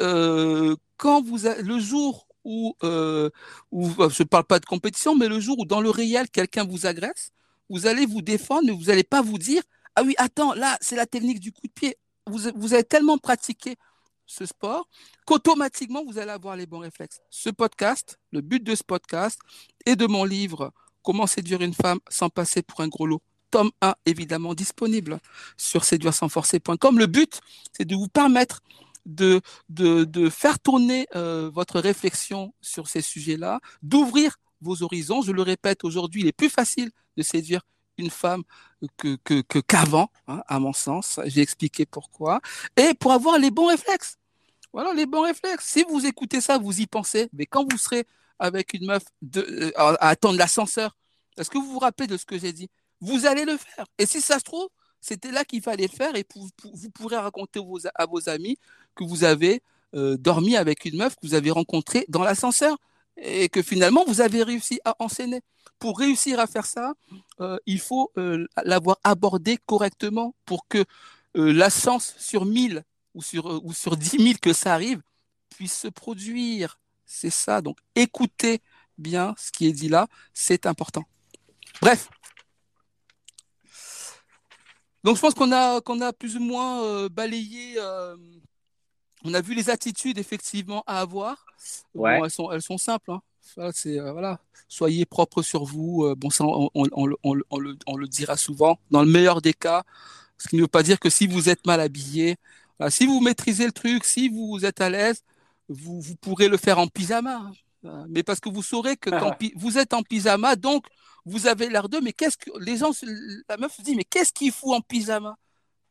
quand 0.97 1.23
vous 1.23 1.39
le 1.62 1.78
jour 1.78 2.27
où, 2.44 2.77
euh, 2.82 3.31
euh, 3.73 4.09
je 4.09 4.23
ne 4.23 4.28
parle 4.28 4.44
pas 4.44 4.59
de 4.59 4.65
compétition, 4.65 5.16
mais 5.16 5.28
le 5.28 5.40
jour 5.40 5.59
où 5.59 5.65
dans 5.65 5.81
le 5.81 5.90
réel 5.90 6.28
quelqu'un 6.31 6.65
vous 6.65 6.86
agresse, 6.86 7.31
vous 7.69 7.86
allez 7.86 8.07
vous 8.07 8.23
défendre, 8.23 8.62
mais 8.66 8.73
vous 8.73 8.85
n'allez 8.85 9.05
pas 9.05 9.23
vous 9.23 9.39
dire 9.39 9.62
ah 9.94 10.03
oui 10.03 10.15
attends 10.16 10.55
là 10.55 10.78
c'est 10.81 10.97
la 10.97 11.07
technique 11.07 11.40
du 11.40 11.53
coup 11.53 11.66
de 11.66 11.73
pied. 11.73 11.97
Vous, 12.27 12.49
vous 12.55 12.73
avez 12.73 12.85
tellement 12.85 13.19
pratiqué 13.19 13.77
ce 14.27 14.47
sport 14.47 14.89
qu'automatiquement 15.27 16.05
vous 16.05 16.19
allez 16.19 16.31
avoir 16.31 16.57
les 16.57 16.66
bons 16.66 16.78
réflexes. 16.78 17.20
Ce 17.31 17.51
podcast, 17.51 18.19
le 18.31 18.40
but 18.40 18.62
de 18.62 18.74
ce 18.74 18.82
podcast 18.82 19.39
et 19.86 19.97
de 19.97 20.07
mon 20.07 20.24
livre 20.24 20.73
Comment 21.03 21.27
séduire 21.27 21.62
une 21.62 21.74
femme 21.74 21.99
sans 22.09 22.28
passer 22.28 22.62
pour 22.62 22.81
un 22.81 22.86
gros 22.86 23.07
lot. 23.07 23.20
Tome 23.53 23.70
1, 23.83 23.95
évidemment 24.07 24.55
disponible 24.55 25.20
sur 25.59 25.85
séduire 25.85 26.15
sans 26.15 26.29
forcer.com. 26.29 26.99
Le 26.99 27.07
but, 27.07 27.41
c'est 27.73 27.85
de 27.85 27.95
vous 27.95 28.09
permettre 28.09 28.62
de, 29.07 29.43
faire 30.31 30.59
tourner 30.59 31.07
euh, 31.15 31.51
votre 31.53 31.79
réflexion 31.79 32.55
sur 32.62 32.89
ces 32.89 33.03
sujets-là, 33.03 33.61
d'ouvrir 33.83 34.39
vos 34.62 34.83
horizons. 34.83 35.20
Je 35.23 35.33
le 35.33 35.43
répète, 35.43 35.85
aujourd'hui, 35.85 36.23
il 36.23 36.27
est 36.27 36.33
plus 36.33 36.49
facile 36.49 36.91
de 37.16 37.23
séduire 37.23 37.61
une 37.99 38.11
femme 38.11 38.43
que 38.97 39.16
qu'avant, 39.61 40.11
hein, 40.29 40.43
à 40.49 40.59
mon 40.59 40.73
sens. 40.73 41.20
J'ai 41.27 41.43
expliqué 41.43 41.85
pourquoi. 41.85 42.41
Et 42.77 42.95
pour 42.95 43.12
avoir 43.12 43.39
les 43.39 43.51
bons 43.51 43.66
réflexes. 43.66 44.16
Voilà, 44.73 44.95
les 44.95 45.05
bons 45.05 45.23
réflexes. 45.23 45.66
Si 45.66 45.85
vous 45.89 46.07
écoutez 46.07 46.41
ça, 46.41 46.57
vous 46.57 46.81
y 46.81 46.87
pensez. 46.87 47.29
Mais 47.35 47.45
quand 47.45 47.70
vous 47.70 47.77
serez 47.77 48.07
avec 48.39 48.73
une 48.73 48.87
meuf 48.87 49.03
de, 49.20 49.43
euh, 49.43 49.70
à 49.77 50.09
attendre 50.09 50.39
l'ascenseur, 50.39 50.97
est-ce 51.37 51.51
que 51.51 51.59
vous 51.59 51.70
vous 51.70 51.79
rappelez 51.79 52.07
de 52.07 52.16
ce 52.16 52.24
que 52.24 52.39
j'ai 52.39 52.53
dit? 52.53 52.70
Vous 53.03 53.27
allez 53.27 53.45
le 53.45 53.57
faire. 53.57 53.85
Et 53.99 54.07
si 54.07 54.20
ça 54.20 54.39
se 54.39 54.45
trouve, 54.45 54.69
c'était 55.01 55.33
là 55.33 55.45
qu'il 55.45 55.61
fallait 55.61 55.89
le 55.91 55.97
faire 55.97 56.15
et 56.15 56.24
vous 56.35 56.91
pourrez 56.91 57.16
raconter 57.16 57.61
à 57.97 58.07
vos 58.07 58.29
amis 58.29 58.57
que 58.95 59.03
vous 59.03 59.24
avez 59.24 59.61
euh, 59.95 60.16
dormi 60.16 60.57
avec 60.57 60.85
une 60.85 60.97
meuf 60.97 61.16
que 61.16 61.27
vous 61.27 61.35
avez 61.35 61.51
rencontrée 61.51 62.07
dans 62.09 62.23
l'ascenseur 62.23 62.79
et 63.16 63.49
que 63.49 63.61
finalement 63.61 64.05
vous 64.07 64.20
avez 64.20 64.45
réussi 64.45 64.81
à 64.85 64.95
enseigner. 65.01 65.41
Pour 65.81 65.99
réussir 65.99 66.39
à 66.39 66.47
faire 66.47 66.65
ça, 66.65 66.95
euh, 67.41 67.59
il 67.66 67.81
faut 67.81 68.12
euh, 68.16 68.47
l'avoir 68.65 68.99
abordé 69.03 69.59
correctement 69.66 70.37
pour 70.47 70.69
que 70.69 70.85
l'ascenseur 71.35 72.20
sur 72.20 72.45
1000 72.45 72.85
ou 73.15 73.23
sur, 73.23 73.65
ou 73.65 73.73
sur 73.73 73.97
10 73.97 74.23
000 74.23 74.35
que 74.41 74.53
ça 74.53 74.74
arrive 74.74 75.03
puisse 75.49 75.77
se 75.77 75.89
produire. 75.89 76.79
C'est 77.05 77.31
ça. 77.31 77.61
Donc 77.61 77.79
écoutez 77.97 78.61
bien 78.97 79.35
ce 79.37 79.51
qui 79.51 79.66
est 79.66 79.73
dit 79.73 79.89
là, 79.89 80.07
c'est 80.33 80.66
important. 80.66 81.05
Bref, 81.81 82.09
donc 85.05 85.16
je 85.16 85.20
pense 85.20 85.35
qu'on 85.35 85.53
a 85.53 85.81
qu'on 85.81 86.01
a 86.01 86.12
plus 86.12 86.37
ou 86.37 86.41
moins 86.41 86.83
euh, 86.85 87.09
balayé. 87.09 87.74
Euh, 87.79 88.16
on 89.24 89.35
a 89.35 89.41
vu 89.41 89.55
les 89.55 89.70
attitudes 89.70 90.19
effectivement 90.19 90.83
à 90.87 91.01
avoir. 91.01 91.47
elles 91.95 92.31
sont 92.31 92.51
elles 92.51 92.62
sont 92.62 92.79
simples. 92.79 93.12
Hein. 93.12 93.70
c'est 93.73 93.99
euh, 93.99 94.12
voilà. 94.12 94.41
Soyez 94.69 95.05
propre 95.05 95.43
sur 95.43 95.65
vous. 95.65 96.15
bon 96.16 96.31
ça 96.31 96.45
on, 96.45 96.70
on, 96.74 96.87
on, 96.93 97.15
on, 97.23 97.35
le, 97.35 97.77
on 97.87 97.97
le 97.97 98.09
dira 98.09 98.37
souvent. 98.37 98.79
Dans 98.91 99.03
le 99.03 99.11
meilleur 99.11 99.43
des 99.43 99.55
cas, 99.55 99.85
ce 100.39 100.49
qui 100.49 100.57
ne 100.57 100.62
veut 100.62 100.69
pas 100.69 100.83
dire 100.83 100.99
que 100.99 101.11
si 101.11 101.27
vous 101.27 101.49
êtes 101.49 101.66
mal 101.66 101.81
habillé, 101.81 102.37
si 102.89 103.07
vous 103.07 103.20
maîtrisez 103.20 103.66
le 103.66 103.73
truc, 103.73 104.05
si 104.05 104.29
vous 104.29 104.65
êtes 104.65 104.81
à 104.81 104.91
l'aise, 104.91 105.23
vous, 105.69 106.01
vous 106.01 106.16
pourrez 106.16 106.49
le 106.49 106.57
faire 106.57 106.79
en 106.79 106.87
pyjama. 106.87 107.53
Hein. 107.85 108.07
Mais 108.09 108.23
parce 108.23 108.41
que 108.41 108.49
vous 108.49 108.62
saurez 108.62 108.97
que 108.97 109.11
quand 109.11 109.37
vous 109.57 109.79
êtes 109.79 109.95
en 109.95 110.03
pyjama, 110.03 110.57
donc 110.57 110.87
vous 111.24 111.47
avez 111.47 111.69
l'air 111.69 111.89
d'eux, 111.89 112.01
mais 112.01 112.12
qu'est-ce 112.12 112.36
que 112.36 112.51
les 112.59 112.77
gens, 112.77 112.90
la 113.49 113.57
meuf 113.57 113.74
se 113.77 113.82
dit, 113.82 113.94
mais 113.94 114.05
qu'est-ce 114.05 114.32
qu'il 114.32 114.53
fout 114.53 114.73
en 114.73 114.81
pyjama? 114.81 115.36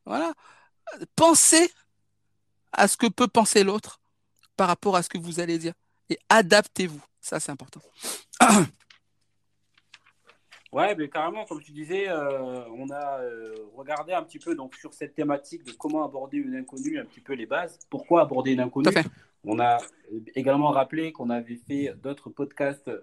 Voilà. 0.06 0.34
Pensez 1.16 1.72
à 2.72 2.88
ce 2.88 2.98
que 2.98 3.08
peut 3.08 3.28
penser 3.28 3.64
l'autre 3.64 4.02
par 4.58 4.68
rapport 4.68 4.96
à 4.96 5.04
ce 5.04 5.10
que 5.10 5.18
vous 5.18 5.40
allez 5.40 5.58
dire 5.58 5.74
et 6.10 6.18
adaptez-vous. 6.30 7.02
Ça, 7.20 7.40
c'est 7.40 7.52
important. 7.52 7.82
Ouais, 10.74 10.96
mais 10.96 11.10
carrément, 11.10 11.44
comme 11.44 11.62
tu 11.62 11.74
disais, 11.74 12.08
euh, 12.08 12.64
on 12.70 12.90
a 12.92 13.20
euh, 13.20 13.56
regardé 13.76 14.14
un 14.14 14.24
petit 14.24 14.40
peu 14.40 14.56
donc 14.56 14.74
sur 14.76 14.94
cette 14.94 15.14
thématique 15.14 15.66
de 15.66 15.74
comment 15.74 16.06
aborder 16.06 16.38
une 16.38 16.56
inconnue, 16.56 16.98
un 16.98 17.04
petit 17.04 17.20
peu 17.20 17.34
les 17.34 17.46
bases. 17.46 17.78
Pourquoi 17.90 18.22
aborder 18.22 18.54
une 18.54 18.62
inconnue? 18.62 18.88
On 19.44 19.60
a 19.60 19.80
également 20.34 20.70
rappelé 20.70 21.12
qu'on 21.12 21.30
avait 21.30 21.60
fait 21.68 21.94
d'autres 22.02 22.30
podcasts 22.30 22.88
euh, 22.88 23.02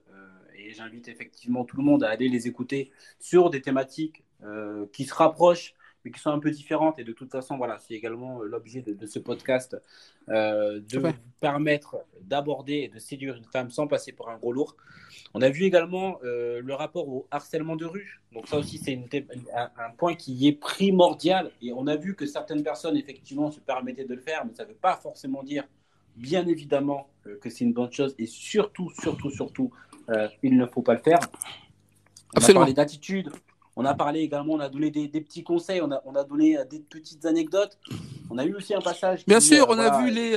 et 0.68 0.74
j'invite 0.74 1.08
effectivement 1.08 1.64
tout 1.64 1.78
le 1.78 1.82
monde 1.82 2.04
à 2.04 2.10
aller 2.10 2.28
les 2.28 2.46
écouter 2.46 2.90
sur 3.18 3.48
des 3.48 3.62
thématiques 3.62 4.22
euh, 4.44 4.86
qui 4.92 5.04
se 5.04 5.14
rapprochent 5.14 5.74
mais 6.04 6.12
qui 6.12 6.20
sont 6.20 6.30
un 6.30 6.38
peu 6.38 6.52
différentes. 6.52 7.00
Et 7.00 7.04
de 7.04 7.10
toute 7.10 7.32
façon, 7.32 7.56
voilà, 7.56 7.78
c'est 7.80 7.94
également 7.94 8.40
euh, 8.40 8.44
l'objet 8.44 8.82
de, 8.82 9.06
ce 9.06 9.18
podcast, 9.18 9.76
euh, 10.28 10.78
de 10.78 10.98
vous 11.00 11.12
permettre 11.40 11.96
d'aborder 12.20 12.74
et 12.74 12.88
de 12.88 13.00
séduire 13.00 13.34
une 13.34 13.46
femme 13.46 13.70
sans 13.70 13.88
passer 13.88 14.12
pour 14.12 14.28
un 14.28 14.36
gros 14.36 14.52
lourd. 14.52 14.76
On 15.34 15.42
a 15.42 15.48
vu 15.48 15.64
également 15.64 16.18
le 16.22 16.72
rapport 16.72 17.08
au 17.08 17.26
harcèlement 17.30 17.76
de 17.76 17.84
rue. 17.84 18.20
Donc 18.32 18.46
ça 18.46 18.56
aussi, 18.56 18.78
c'est 18.78 18.94
un, 19.54 19.70
un, 19.76 19.90
point 19.90 20.14
qui 20.14 20.46
est 20.46 20.52
primordial. 20.52 21.50
Et 21.60 21.72
on 21.72 21.86
a 21.86 21.96
vu 21.96 22.14
que 22.14 22.24
certaines 22.24 22.62
personnes, 22.62 22.96
effectivement, 22.96 23.50
se 23.50 23.60
permettaient 23.60 24.04
de 24.04 24.14
le 24.14 24.20
faire, 24.20 24.46
mais 24.46 24.54
ça 24.54 24.64
ne 24.64 24.68
veut 24.68 24.78
pas 24.80 24.96
forcément 24.96 25.42
dire, 25.42 25.64
bien 26.16 26.46
évidemment, 26.46 27.10
que 27.40 27.50
c'est 27.50 27.64
une 27.64 27.74
bonne 27.74 27.92
chose. 27.92 28.14
Et 28.18 28.26
surtout, 28.26 28.90
surtout, 28.98 29.30
surtout, 29.30 29.70
euh, 30.08 30.28
il 30.42 30.56
ne 30.56 30.66
faut 30.66 30.82
pas 30.82 30.94
le 30.94 31.00
faire. 31.00 31.20
On 32.36 32.42
a 32.42 32.52
parlé 32.52 32.72
d'attitude, 32.72 33.30
on 33.76 33.84
a 33.84 33.94
parlé 33.94 34.20
également, 34.20 34.54
on 34.54 34.60
a 34.60 34.68
donné 34.68 34.90
des, 34.90 35.08
petits 35.08 35.42
conseils, 35.42 35.80
on 35.80 35.90
a, 35.90 36.02
on 36.04 36.14
a, 36.14 36.24
donné 36.24 36.58
euh, 36.58 36.64
des 36.64 36.80
petites 36.80 37.24
anecdotes. 37.24 37.78
On 38.30 38.38
a 38.38 38.44
eu 38.44 38.54
aussi 38.54 38.74
un 38.74 38.80
passage. 38.80 39.24
Bien 39.26 39.40
sûr, 39.40 39.66
on 39.68 39.78
a 39.78 40.00
vu 40.00 40.10
les, 40.10 40.36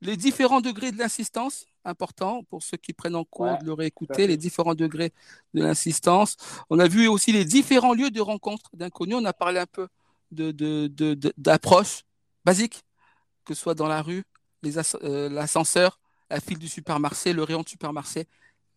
les 0.00 0.16
différents 0.16 0.60
degrés 0.60 0.92
de 0.92 0.98
l'insistance, 0.98 1.66
important 1.84 2.42
pour 2.44 2.62
ceux 2.62 2.76
qui 2.76 2.92
prennent 2.92 3.16
en 3.16 3.24
compte 3.24 3.60
de 3.60 3.66
le 3.66 3.72
réécouter, 3.72 4.26
les 4.26 4.36
différents 4.36 4.74
degrés 4.74 5.12
de 5.54 5.62
l'insistance. 5.62 6.36
On 6.70 6.78
a 6.78 6.88
vu 6.88 7.08
aussi 7.08 7.32
les 7.32 7.44
différents 7.44 7.94
lieux 7.94 8.10
de 8.10 8.20
rencontre 8.20 8.70
d'inconnus. 8.74 9.16
On 9.18 9.24
a 9.24 9.32
parlé 9.32 9.60
un 9.60 9.66
peu 9.66 9.88
d'approche 10.30 11.98
de, 11.98 12.04
basique, 12.44 12.82
que 13.44 13.54
ce 13.54 13.60
soit 13.60 13.74
dans 13.74 13.86
la 13.86 14.02
rue, 14.02 14.24
euh, 14.66 15.28
l'ascenseur, 15.28 15.98
la 16.30 16.40
file 16.40 16.58
du 16.58 16.68
supermarché, 16.68 17.32
le 17.32 17.42
rayon 17.42 17.62
du 17.62 17.70
supermarché, 17.70 18.26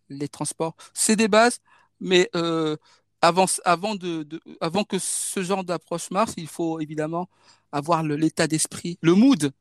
les 0.09 0.27
transports. 0.27 0.75
C'est 0.93 1.15
des 1.15 1.27
bases, 1.27 1.59
mais 1.99 2.29
euh, 2.35 2.77
avant, 3.21 3.45
avant, 3.65 3.95
de, 3.95 4.27
avant 4.61 4.83
que 4.83 4.99
ce 4.99 5.41
genre 5.43 5.63
d'approche 5.63 6.11
marche, 6.11 6.31
il 6.37 6.47
faut 6.47 6.79
évidemment 6.79 7.29
avoir 7.71 8.03
l'état 8.03 8.47
d'esprit, 8.47 8.97
le 9.01 9.13
mood. 9.13 9.51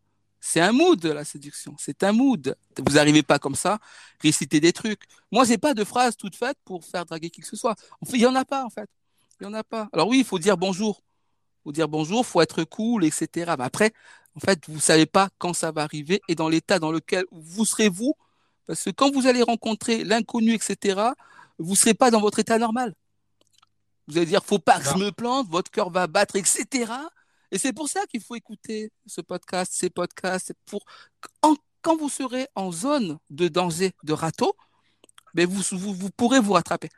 C'est 0.40 0.60
un 0.60 0.72
mood 0.72 1.04
la 1.04 1.24
séduction, 1.24 1.74
c'est 1.78 2.02
un 2.04 2.12
mood. 2.12 2.56
Vous 2.78 2.94
n'arrivez 2.94 3.22
pas 3.22 3.38
comme 3.38 3.54
ça, 3.54 3.78
réciter 4.20 4.60
des 4.60 4.72
trucs. 4.72 5.02
Moi, 5.32 5.44
j'ai 5.44 5.58
pas 5.58 5.74
de 5.74 5.82
phrase 5.84 6.16
toute 6.16 6.36
faite 6.36 6.56
pour 6.64 6.84
faire 6.84 7.04
draguer 7.04 7.30
qui 7.30 7.40
que 7.40 7.46
ce 7.48 7.56
soit. 7.56 7.74
Il 8.12 8.20
y 8.20 8.26
en 8.26 8.34
a 8.34 8.44
pas 8.44 8.64
en 8.64 8.70
fait. 8.70 8.88
Il 9.40 9.44
y 9.44 9.46
en 9.46 9.54
a 9.54 9.64
pas. 9.64 9.88
Alors 9.92 10.08
oui, 10.08 10.18
il 10.18 10.24
faut 10.24 10.38
dire 10.38 10.56
bonjour. 10.56 11.02
Il 11.60 11.62
faut 11.64 11.72
dire 11.72 11.88
bonjour, 11.88 12.24
faut 12.24 12.40
être 12.40 12.62
cool, 12.64 13.04
etc. 13.04 13.54
Mais 13.58 13.64
après, 13.64 13.92
en 14.36 14.40
fait, 14.40 14.60
vous 14.68 14.80
savez 14.80 15.06
pas 15.06 15.30
quand 15.38 15.54
ça 15.54 15.72
va 15.72 15.82
arriver 15.82 16.20
et 16.28 16.34
dans 16.34 16.48
l'état 16.48 16.78
dans 16.78 16.92
lequel 16.92 17.24
vous 17.32 17.64
serez 17.64 17.88
vous, 17.88 18.14
parce 18.66 18.84
que 18.84 18.90
quand 18.90 19.12
vous 19.12 19.26
allez 19.26 19.42
rencontrer 19.42 20.04
l'inconnu, 20.04 20.54
etc. 20.54 21.00
Vous 21.58 21.74
serez 21.74 21.94
pas 21.94 22.10
dans 22.10 22.20
votre 22.20 22.38
état 22.38 22.58
normal. 22.58 22.94
Vous 24.08 24.18
allez 24.18 24.26
dire, 24.26 24.44
faut 24.44 24.58
pas 24.58 24.78
que 24.78 24.84
je 24.84 24.94
me 24.96 25.10
plante, 25.10 25.48
votre 25.48 25.70
cœur 25.70 25.90
va 25.90 26.06
battre, 26.06 26.36
etc. 26.36 26.92
Et 27.50 27.58
c'est 27.58 27.72
pour 27.72 27.88
ça 27.88 28.06
qu'il 28.06 28.20
faut 28.20 28.34
écouter 28.34 28.92
ce 29.06 29.20
podcast, 29.20 29.72
ces 29.74 29.90
podcasts, 29.90 30.52
pour 30.66 30.84
quand 31.40 31.96
vous 31.96 32.08
serez 32.08 32.46
en 32.54 32.72
zone 32.72 33.18
de 33.30 33.48
danger 33.48 33.92
de 34.02 34.12
râteau, 34.12 34.56
mais 35.34 35.46
ben 35.46 35.54
vous, 35.54 35.94
vous, 35.94 36.10
pourrez 36.10 36.40
vous 36.40 36.52
rattraper. 36.52 36.88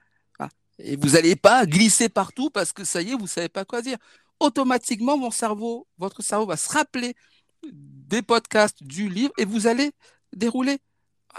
Et 0.81 0.97
vous 0.97 1.11
n'allez 1.11 1.35
pas 1.35 1.67
glisser 1.67 2.09
partout 2.09 2.51
parce 2.51 2.73
que 2.73 2.85
ça 2.85 3.03
y 3.03 3.11
est, 3.11 3.15
vous 3.15 3.23
ne 3.23 3.27
savez 3.27 3.49
pas 3.49 3.65
quoi 3.65 3.83
dire. 3.83 3.99
Automatiquement, 4.39 5.19
mon 5.19 5.33
cerveau, 5.33 5.89
votre 5.99 6.23
cerveau 6.23 6.47
va 6.47 6.57
se 6.57 6.73
rappeler 6.73 7.17
des 7.65 8.23
podcasts, 8.23 8.83
du 8.85 9.09
livre, 9.09 9.33
et 9.39 9.45
vous 9.45 9.67
allez 9.67 9.91
dérouler. 10.33 10.79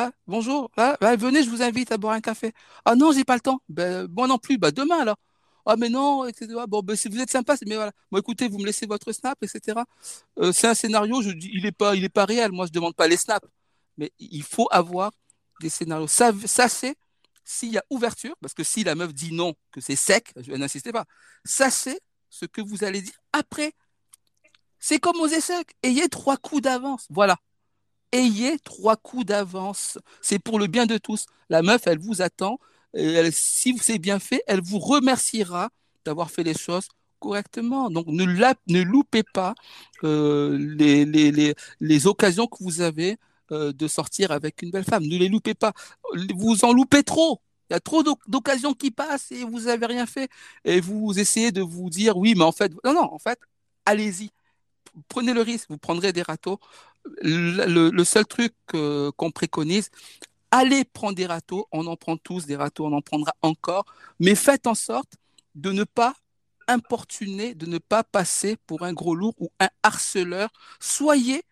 Ah, 0.01 0.11
bonjour, 0.27 0.71
ah, 0.77 0.95
bah, 1.01 1.17
venez, 1.17 1.43
je 1.43 1.49
vous 1.49 1.61
invite 1.61 1.91
à 1.91 1.97
boire 1.97 2.13
un 2.13 2.21
café. 2.21 2.53
Ah 2.85 2.95
non, 2.95 3.11
j'ai 3.11 3.25
pas 3.25 3.33
le 3.35 3.41
temps. 3.41 3.61
Ben, 3.67 4.07
moi 4.07 4.27
non 4.27 4.37
plus, 4.37 4.57
bah, 4.57 4.71
demain 4.71 4.99
alors 4.99 5.17
ah 5.65 5.75
mais 5.77 5.89
non, 5.89 6.25
etc. 6.25 6.47
Bon, 6.67 6.81
ben, 6.81 6.95
si 6.95 7.09
vous 7.09 7.19
êtes 7.19 7.29
sympa, 7.29 7.55
mais 7.67 7.75
voilà. 7.75 7.91
Bon, 8.11 8.17
écoutez, 8.17 8.47
vous 8.47 8.57
me 8.59 8.65
laissez 8.65 8.87
votre 8.87 9.11
snap, 9.11 9.37
etc. 9.43 9.77
Euh, 10.39 10.51
c'est 10.53 10.67
un 10.67 10.73
scénario, 10.73 11.21
il 11.21 11.61
n'est 11.63 11.71
pas, 11.71 11.95
il 11.95 12.09
pas 12.09 12.25
réel. 12.25 12.51
Moi, 12.51 12.65
je 12.67 12.71
demande 12.71 12.95
pas 12.95 13.07
les 13.07 13.17
snaps, 13.17 13.47
mais 13.97 14.11
il 14.19 14.41
faut 14.43 14.67
avoir 14.71 15.11
des 15.61 15.69
scénarios. 15.69 16.07
Ça, 16.07 16.31
c'est 16.69 16.95
s'il 17.43 17.71
y 17.73 17.77
a 17.77 17.83
ouverture, 17.89 18.35
parce 18.41 18.53
que 18.53 18.63
si 18.63 18.83
la 18.83 18.95
meuf 18.95 19.13
dit 19.13 19.33
non, 19.33 19.53
que 19.71 19.81
c'est 19.81 19.95
sec, 19.95 20.33
n'insistez 20.47 20.91
pas. 20.91 21.05
Ça 21.43 21.69
c'est 21.69 21.99
ce 22.29 22.45
que 22.45 22.61
vous 22.61 22.83
allez 22.83 23.01
dire 23.01 23.19
après. 23.33 23.73
C'est 24.79 24.99
comme 24.99 25.19
aux 25.19 25.27
essais. 25.27 25.65
Ayez 25.83 26.09
trois 26.09 26.37
coups 26.37 26.61
d'avance. 26.63 27.05
Voilà. 27.09 27.37
Ayez 28.11 28.57
trois 28.59 28.95
coups 28.95 29.25
d'avance. 29.25 29.97
C'est 30.21 30.39
pour 30.39 30.59
le 30.59 30.67
bien 30.67 30.85
de 30.85 30.97
tous. 30.97 31.25
La 31.49 31.61
meuf, 31.61 31.85
elle 31.85 31.99
vous 31.99 32.21
attend 32.21 32.59
si 33.31 33.71
vous 33.71 33.79
c'est 33.79 33.99
bien 33.99 34.19
fait, 34.19 34.43
elle 34.47 34.61
vous 34.61 34.79
remerciera 34.79 35.69
d'avoir 36.05 36.31
fait 36.31 36.43
les 36.43 36.57
choses 36.57 36.87
correctement. 37.19 37.89
Donc 37.89 38.07
ne, 38.07 38.81
loupez 38.83 39.23
pas 39.23 39.53
euh, 40.03 40.57
les, 41.79 42.07
occasions 42.07 42.47
que 42.47 42.63
vous 42.63 42.81
avez 42.81 43.17
euh, 43.51 43.73
de 43.73 43.87
sortir 43.87 44.31
avec 44.31 44.61
une 44.61 44.71
belle 44.71 44.85
femme. 44.85 45.03
Ne 45.03 45.17
les 45.17 45.29
loupez 45.29 45.53
pas. 45.53 45.73
Vous 46.35 46.65
en 46.65 46.73
loupez 46.73 47.03
trop. 47.03 47.41
Il 47.69 47.73
y 47.73 47.75
a 47.75 47.79
trop 47.79 48.03
d'occasions 48.27 48.73
qui 48.73 48.89
passent 48.89 49.31
et 49.31 49.43
vous 49.43 49.61
n'avez 49.61 49.85
rien 49.85 50.07
fait. 50.07 50.29
Et 50.65 50.81
vous 50.81 51.19
essayez 51.19 51.51
de 51.51 51.61
vous 51.61 51.89
dire 51.89 52.17
oui, 52.17 52.33
mais 52.35 52.43
en 52.43 52.51
fait, 52.51 52.71
non, 52.83 52.93
non, 52.93 53.13
en 53.13 53.19
fait, 53.19 53.39
allez-y. 53.85 54.31
Prenez 55.07 55.33
le 55.33 55.41
risque, 55.41 55.67
vous 55.69 55.77
prendrez 55.77 56.11
des 56.11 56.23
râteaux. 56.23 56.59
Le, 57.21 58.03
seul 58.03 58.25
truc 58.25 58.53
qu'on 58.67 59.31
préconise, 59.31 59.89
allez 60.51 60.85
prendre 60.85 61.15
des 61.15 61.25
râteaux, 61.25 61.67
on 61.71 61.87
en 61.87 61.95
prend 61.95 62.17
tous 62.17 62.45
des 62.45 62.55
râteaux, 62.55 62.85
on 62.85 62.93
en 62.93 63.01
prendra 63.01 63.33
encore, 63.41 63.85
mais 64.19 64.35
faites 64.35 64.67
en 64.67 64.75
sorte 64.75 65.13
de 65.55 65.71
ne 65.71 65.83
pas 65.83 66.13
importuner, 66.67 67.55
de 67.55 67.65
ne 67.65 67.77
pas 67.77 68.03
passer 68.03 68.57
pour 68.67 68.83
un 68.83 68.93
gros 68.93 69.15
lourd 69.15 69.33
ou 69.39 69.49
un 69.59 69.69
harceleur. 69.83 70.49
Soyez, 70.79 71.43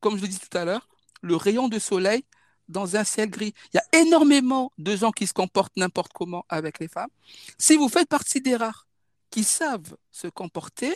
comme 0.00 0.16
je 0.16 0.22
l'ai 0.22 0.28
dit 0.28 0.38
tout 0.38 0.56
à 0.56 0.64
l'heure, 0.64 0.88
le 1.20 1.36
rayon 1.36 1.68
de 1.68 1.78
soleil 1.78 2.24
dans 2.68 2.96
un 2.96 3.04
ciel 3.04 3.28
gris. 3.30 3.52
Il 3.72 3.76
y 3.76 3.80
a 3.80 4.00
énormément 4.00 4.72
de 4.78 4.96
gens 4.96 5.10
qui 5.10 5.26
se 5.26 5.32
comportent 5.32 5.76
n'importe 5.76 6.12
comment 6.12 6.46
avec 6.48 6.78
les 6.78 6.88
femmes. 6.88 7.10
Si 7.58 7.76
vous 7.76 7.88
faites 7.88 8.08
partie 8.08 8.40
des 8.40 8.56
rares 8.56 8.86
qui 9.28 9.44
savent 9.44 9.96
se 10.10 10.28
comporter, 10.28 10.94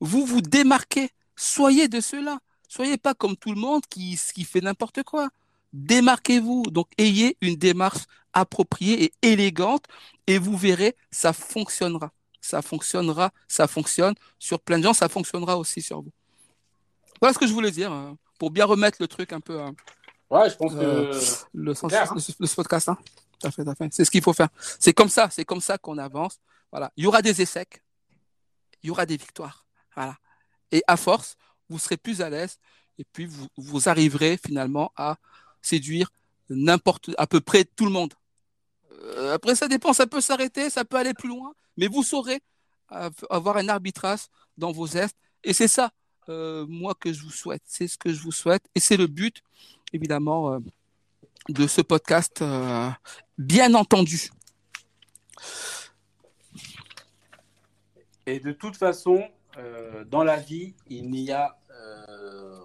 vous 0.00 0.24
vous 0.24 0.40
démarquez. 0.40 1.10
Soyez 1.34 1.88
de 1.88 2.00
cela. 2.00 2.38
Soyez 2.68 2.98
pas 2.98 3.14
comme 3.14 3.36
tout 3.36 3.52
le 3.52 3.60
monde 3.60 3.82
qui, 3.88 4.18
qui 4.34 4.44
fait 4.44 4.60
n'importe 4.60 5.02
quoi 5.02 5.30
démarquez-vous. 5.72 6.64
Donc, 6.70 6.88
ayez 6.98 7.36
une 7.40 7.56
démarche 7.56 8.04
appropriée 8.32 9.04
et 9.04 9.12
élégante 9.22 9.84
et 10.26 10.38
vous 10.38 10.56
verrez, 10.56 10.96
ça 11.10 11.32
fonctionnera. 11.32 12.12
Ça 12.40 12.62
fonctionnera, 12.62 13.32
ça 13.46 13.66
fonctionne 13.66 14.14
sur 14.38 14.60
plein 14.60 14.78
de 14.78 14.84
gens, 14.84 14.92
ça 14.92 15.08
fonctionnera 15.08 15.58
aussi 15.58 15.82
sur 15.82 16.00
vous. 16.00 16.12
Voilà 17.20 17.34
ce 17.34 17.38
que 17.38 17.46
je 17.46 17.52
voulais 17.52 17.72
dire 17.72 17.92
hein, 17.92 18.16
pour 18.38 18.50
bien 18.50 18.64
remettre 18.64 18.98
le 19.00 19.08
truc 19.08 19.32
un 19.32 19.40
peu. 19.40 19.60
Hein. 19.60 19.74
ouais, 20.30 20.48
je 20.48 20.56
pense 20.56 20.72
que 20.72 20.78
euh, 20.78 21.20
le, 21.52 21.74
sens, 21.74 21.92
hein. 21.92 22.06
le, 22.38 22.54
podcast, 22.54 22.88
hein. 22.88 22.96
Tout 23.40 23.48
à 23.48 23.50
fait, 23.50 23.64
tout 23.64 23.70
à 23.70 23.74
fait. 23.74 23.88
C'est 23.92 24.04
ce 24.04 24.10
qu'il 24.10 24.22
faut 24.22 24.32
faire. 24.32 24.48
C'est 24.78 24.92
comme 24.92 25.08
ça, 25.08 25.28
c'est 25.30 25.44
comme 25.44 25.60
ça 25.60 25.78
qu'on 25.78 25.98
avance. 25.98 26.38
Voilà. 26.70 26.92
Il 26.96 27.04
y 27.04 27.06
aura 27.06 27.22
des 27.22 27.42
échecs, 27.42 27.82
il 28.82 28.88
y 28.88 28.90
aura 28.90 29.04
des 29.04 29.16
victoires. 29.16 29.66
Voilà. 29.94 30.16
Et 30.70 30.82
à 30.86 30.96
force, 30.96 31.36
vous 31.68 31.78
serez 31.78 31.96
plus 31.96 32.20
à 32.20 32.30
l'aise 32.30 32.58
et 32.98 33.04
puis 33.04 33.28
vous, 33.56 33.88
arriverez 33.88 34.38
finalement 34.44 34.92
à 34.96 35.16
séduire 35.62 36.10
n'importe, 36.50 37.10
à 37.16 37.26
peu 37.26 37.40
près 37.40 37.64
tout 37.64 37.84
le 37.84 37.90
monde. 37.90 38.14
Euh, 39.02 39.34
après, 39.34 39.54
ça 39.54 39.68
dépend, 39.68 39.92
ça 39.92 40.06
peut 40.06 40.20
s'arrêter, 40.20 40.70
ça 40.70 40.84
peut 40.84 40.96
aller 40.96 41.14
plus 41.14 41.28
loin, 41.28 41.54
mais 41.76 41.86
vous 41.86 42.02
saurez 42.02 42.40
avoir 43.28 43.58
un 43.58 43.68
arbitrage 43.68 44.22
dans 44.56 44.72
vos 44.72 44.86
gestes. 44.86 45.16
Et 45.44 45.52
c'est 45.52 45.68
ça, 45.68 45.92
euh, 46.28 46.66
moi, 46.66 46.94
que 46.98 47.12
je 47.12 47.22
vous 47.22 47.30
souhaite. 47.30 47.62
C'est 47.66 47.86
ce 47.86 47.98
que 47.98 48.12
je 48.12 48.20
vous 48.20 48.32
souhaite. 48.32 48.64
Et 48.74 48.80
c'est 48.80 48.96
le 48.96 49.06
but, 49.06 49.42
évidemment, 49.92 50.54
euh, 50.54 50.58
de 51.50 51.66
ce 51.66 51.82
podcast, 51.82 52.42
bien 53.36 53.74
entendu. 53.74 54.30
Et 58.26 58.40
de 58.40 58.52
toute 58.52 58.76
façon, 58.76 59.22
dans 60.10 60.24
la 60.24 60.36
vie, 60.36 60.74
il 60.88 61.10
n'y 61.10 61.30
a 61.30 61.58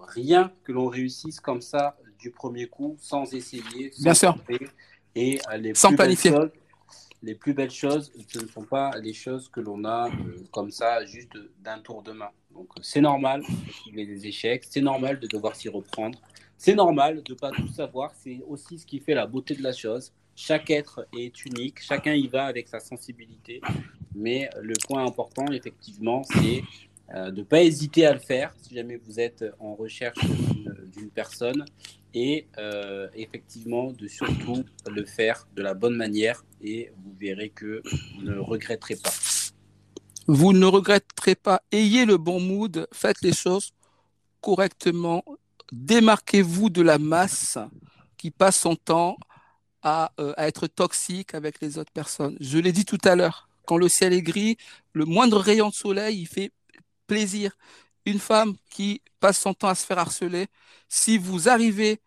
rien 0.08 0.52
que 0.64 0.72
l'on 0.72 0.86
réussisse 0.86 1.40
comme 1.40 1.60
ça 1.60 1.96
du 2.24 2.30
premier 2.30 2.66
coup, 2.66 2.96
sans 2.98 3.34
essayer, 3.34 3.92
sans 3.92 4.02
Bien 4.02 4.14
sûr. 4.14 4.36
Et 5.14 5.38
euh, 5.52 5.56
les 5.58 5.74
sans 5.74 5.94
planifier. 5.94 6.32
les 7.22 7.34
plus 7.34 7.52
belles 7.52 7.70
choses, 7.70 8.10
ce 8.28 8.38
ne 8.38 8.48
sont 8.48 8.64
pas 8.64 8.92
les 8.98 9.12
choses 9.12 9.48
que 9.48 9.60
l'on 9.60 9.84
a 9.84 10.08
euh, 10.08 10.42
comme 10.50 10.70
ça, 10.70 11.04
juste 11.04 11.36
d'un 11.62 11.78
tour 11.80 12.02
de 12.02 12.12
main. 12.12 12.30
Donc 12.52 12.68
c'est 12.80 13.02
normal 13.02 13.42
qu'il 13.82 13.98
y 13.98 14.00
ait 14.00 14.06
des 14.06 14.26
échecs, 14.26 14.64
c'est 14.70 14.80
normal 14.80 15.20
de 15.20 15.26
devoir 15.26 15.54
s'y 15.54 15.68
reprendre, 15.68 16.18
c'est 16.56 16.74
normal 16.74 17.22
de 17.22 17.32
ne 17.34 17.38
pas 17.38 17.50
tout 17.50 17.68
savoir, 17.68 18.12
c'est 18.22 18.40
aussi 18.48 18.78
ce 18.78 18.86
qui 18.86 19.00
fait 19.00 19.14
la 19.14 19.26
beauté 19.26 19.54
de 19.54 19.62
la 19.62 19.72
chose. 19.72 20.12
Chaque 20.34 20.70
être 20.70 21.06
est 21.16 21.44
unique, 21.44 21.80
chacun 21.80 22.14
y 22.14 22.26
va 22.26 22.46
avec 22.46 22.68
sa 22.68 22.80
sensibilité, 22.80 23.60
mais 24.14 24.48
le 24.60 24.74
point 24.86 25.04
important, 25.04 25.46
effectivement, 25.52 26.22
c'est 26.24 26.62
euh, 27.14 27.30
de 27.30 27.40
ne 27.40 27.44
pas 27.44 27.62
hésiter 27.62 28.06
à 28.06 28.12
le 28.12 28.18
faire 28.18 28.54
si 28.62 28.74
jamais 28.74 28.96
vous 28.96 29.20
êtes 29.20 29.44
en 29.58 29.74
recherche 29.74 30.18
d'une 30.96 31.10
personne 31.10 31.64
et 32.14 32.46
euh, 32.58 33.08
effectivement 33.14 33.92
de 33.92 34.06
surtout 34.06 34.64
le 34.88 35.04
faire 35.04 35.46
de 35.54 35.62
la 35.62 35.74
bonne 35.74 35.96
manière 35.96 36.44
et 36.62 36.92
vous 37.04 37.14
verrez 37.18 37.50
que 37.50 37.82
vous 37.84 38.22
ne 38.22 38.38
regretterez 38.38 38.96
pas. 38.96 39.12
Vous 40.26 40.52
ne 40.52 40.64
regretterez 40.64 41.34
pas. 41.34 41.60
Ayez 41.72 42.06
le 42.06 42.16
bon 42.16 42.40
mood, 42.40 42.86
faites 42.92 43.20
les 43.20 43.34
choses 43.34 43.72
correctement, 44.40 45.24
démarquez-vous 45.72 46.70
de 46.70 46.82
la 46.82 46.98
masse 46.98 47.58
qui 48.16 48.30
passe 48.30 48.56
son 48.56 48.76
temps 48.76 49.16
à, 49.82 50.12
euh, 50.20 50.32
à 50.36 50.46
être 50.46 50.66
toxique 50.66 51.34
avec 51.34 51.60
les 51.60 51.78
autres 51.78 51.92
personnes. 51.92 52.36
Je 52.40 52.58
l'ai 52.58 52.72
dit 52.72 52.84
tout 52.84 52.98
à 53.04 53.16
l'heure, 53.16 53.48
quand 53.66 53.76
le 53.76 53.88
ciel 53.88 54.12
est 54.12 54.22
gris, 54.22 54.56
le 54.92 55.04
moindre 55.04 55.38
rayon 55.38 55.68
de 55.68 55.74
soleil, 55.74 56.20
il 56.20 56.26
fait 56.26 56.52
plaisir. 57.06 57.56
Une 58.06 58.18
femme 58.18 58.54
qui 58.70 59.02
passe 59.20 59.38
son 59.38 59.54
temps 59.54 59.68
à 59.68 59.74
se 59.74 59.86
faire 59.86 59.98
harceler, 59.98 60.48
si 60.88 61.18
vous 61.18 61.48
arrivez 61.48 62.00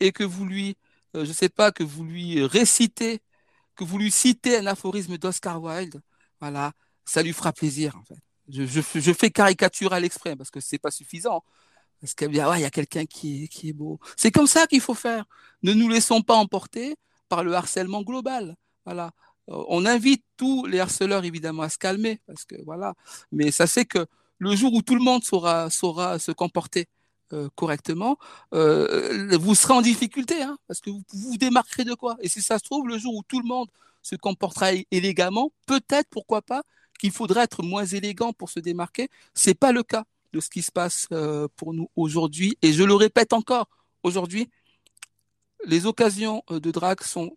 et 0.00 0.12
que 0.12 0.24
vous 0.24 0.44
lui, 0.44 0.76
euh, 1.16 1.24
je 1.24 1.32
sais 1.32 1.48
pas, 1.48 1.72
que 1.72 1.84
vous 1.84 2.04
lui 2.04 2.44
récitez, 2.44 3.20
que 3.76 3.84
vous 3.84 3.98
lui 3.98 4.10
citez 4.10 4.58
un 4.58 4.66
aphorisme 4.66 5.16
d'Oscar 5.18 5.62
Wilde, 5.62 6.00
voilà, 6.40 6.72
ça 7.04 7.22
lui 7.22 7.32
fera 7.32 7.52
plaisir. 7.52 8.00
Je, 8.48 8.80
fais 8.80 9.30
caricature 9.30 9.92
à 9.92 10.00
l'exprès 10.00 10.36
parce 10.36 10.50
que 10.50 10.60
c'est 10.60 10.78
pas 10.78 10.90
suffisant. 10.90 11.42
Parce 12.00 12.14
qu'il 12.14 12.34
y 12.34 12.40
a 12.40 12.70
quelqu'un 12.70 13.06
qui 13.06 13.48
qui 13.48 13.70
est 13.70 13.72
beau. 13.72 13.98
C'est 14.16 14.30
comme 14.30 14.46
ça 14.46 14.66
qu'il 14.66 14.80
faut 14.80 14.94
faire. 14.94 15.24
Ne 15.62 15.72
nous 15.72 15.88
laissons 15.88 16.20
pas 16.20 16.34
emporter 16.34 16.96
par 17.28 17.44
le 17.44 17.54
harcèlement 17.54 18.02
global. 18.02 18.56
Voilà. 18.84 19.12
Euh, 19.50 19.64
on 19.68 19.86
invite 19.86 20.24
tous 20.36 20.66
les 20.66 20.80
harceleurs 20.80 21.24
évidemment 21.24 21.62
à 21.62 21.68
se 21.68 21.78
calmer 21.78 22.20
parce 22.26 22.44
que 22.44 22.56
voilà. 22.64 22.94
Mais 23.32 23.50
ça 23.50 23.66
c'est 23.66 23.84
que 23.84 24.06
le 24.38 24.56
jour 24.56 24.72
où 24.74 24.82
tout 24.82 24.94
le 24.94 25.02
monde 25.02 25.22
saura 25.24 25.70
se 25.70 26.32
comporter 26.32 26.86
euh, 27.32 27.48
correctement, 27.54 28.18
euh, 28.52 29.36
vous 29.38 29.54
serez 29.54 29.74
en 29.74 29.82
difficulté 29.82 30.42
hein, 30.42 30.58
parce 30.66 30.80
que 30.80 30.90
vous 30.90 31.02
vous 31.12 31.36
démarquerez 31.36 31.84
de 31.84 31.94
quoi 31.94 32.16
Et 32.20 32.28
si 32.28 32.42
ça 32.42 32.58
se 32.58 32.64
trouve 32.64 32.88
le 32.88 32.98
jour 32.98 33.14
où 33.14 33.22
tout 33.22 33.40
le 33.40 33.46
monde 33.46 33.68
se 34.02 34.16
comportera 34.16 34.70
élégamment, 34.90 35.50
peut-être 35.66 36.08
pourquoi 36.10 36.42
pas 36.42 36.62
qu'il 37.00 37.10
faudrait 37.10 37.44
être 37.44 37.62
moins 37.62 37.84
élégant 37.86 38.32
pour 38.32 38.50
se 38.50 38.60
démarquer. 38.60 39.08
C'est 39.34 39.54
pas 39.54 39.72
le 39.72 39.82
cas 39.82 40.04
de 40.32 40.40
ce 40.40 40.50
qui 40.50 40.62
se 40.62 40.70
passe 40.70 41.08
pour 41.56 41.72
nous 41.72 41.88
aujourd'hui. 41.96 42.58
Et 42.60 42.72
je 42.72 42.84
le 42.84 42.94
répète 42.94 43.32
encore, 43.32 43.68
aujourd'hui, 44.02 44.50
les 45.64 45.86
occasions 45.86 46.42
de 46.50 46.70
drague 46.70 47.02
sont 47.02 47.36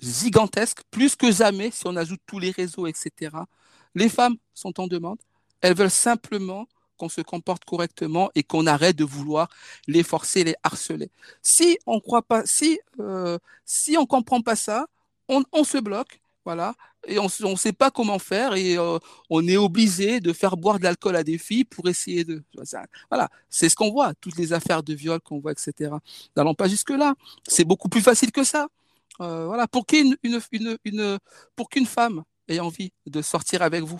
gigantesque, 0.00 0.82
plus 0.90 1.16
que 1.16 1.30
jamais, 1.32 1.70
si 1.70 1.82
on 1.86 1.96
ajoute 1.96 2.20
tous 2.26 2.38
les 2.38 2.50
réseaux, 2.50 2.86
etc. 2.86 3.36
Les 3.94 4.08
femmes 4.08 4.36
sont 4.54 4.80
en 4.80 4.86
demande. 4.86 5.18
Elles 5.60 5.74
veulent 5.74 5.90
simplement 5.90 6.68
qu'on 6.96 7.08
se 7.08 7.20
comporte 7.20 7.64
correctement 7.64 8.30
et 8.34 8.42
qu'on 8.42 8.66
arrête 8.66 8.96
de 8.96 9.04
vouloir 9.04 9.48
les 9.86 10.02
forcer, 10.02 10.44
les 10.44 10.56
harceler. 10.62 11.10
Si 11.42 11.78
on 11.86 12.00
croit 12.00 12.22
pas, 12.22 12.44
si 12.44 12.80
euh, 13.00 13.38
si 13.64 13.96
on 13.96 14.06
comprend 14.06 14.42
pas 14.42 14.56
ça, 14.56 14.86
on, 15.28 15.44
on 15.52 15.64
se 15.64 15.78
bloque, 15.78 16.20
voilà, 16.44 16.74
et 17.06 17.18
on 17.18 17.24
ne 17.24 17.56
sait 17.56 17.72
pas 17.72 17.90
comment 17.90 18.18
faire 18.18 18.54
et 18.54 18.76
euh, 18.76 18.98
on 19.30 19.46
est 19.46 19.56
obligé 19.56 20.20
de 20.20 20.32
faire 20.32 20.56
boire 20.56 20.78
de 20.78 20.84
l'alcool 20.84 21.16
à 21.16 21.22
des 21.22 21.38
filles 21.38 21.64
pour 21.64 21.88
essayer 21.88 22.24
de, 22.24 22.42
voilà, 23.10 23.28
c'est 23.48 23.68
ce 23.68 23.76
qu'on 23.76 23.90
voit, 23.90 24.14
toutes 24.14 24.36
les 24.36 24.52
affaires 24.52 24.82
de 24.82 24.94
viol 24.94 25.20
qu'on 25.20 25.38
voit, 25.38 25.52
etc. 25.52 25.92
N'allons 26.36 26.54
pas 26.54 26.68
jusque 26.68 26.90
là. 26.90 27.14
C'est 27.46 27.64
beaucoup 27.64 27.88
plus 27.88 28.00
facile 28.00 28.32
que 28.32 28.44
ça. 28.44 28.68
Euh, 29.20 29.46
voilà, 29.46 29.66
pour 29.68 29.86
qu'une 29.86 30.16
une, 30.22 30.40
une, 30.52 30.78
une, 30.84 31.18
pour 31.56 31.68
qu'une 31.68 31.86
femme 31.86 32.22
ait 32.48 32.60
envie 32.60 32.92
de 33.06 33.22
sortir 33.22 33.62
avec 33.62 33.82
vous. 33.82 33.98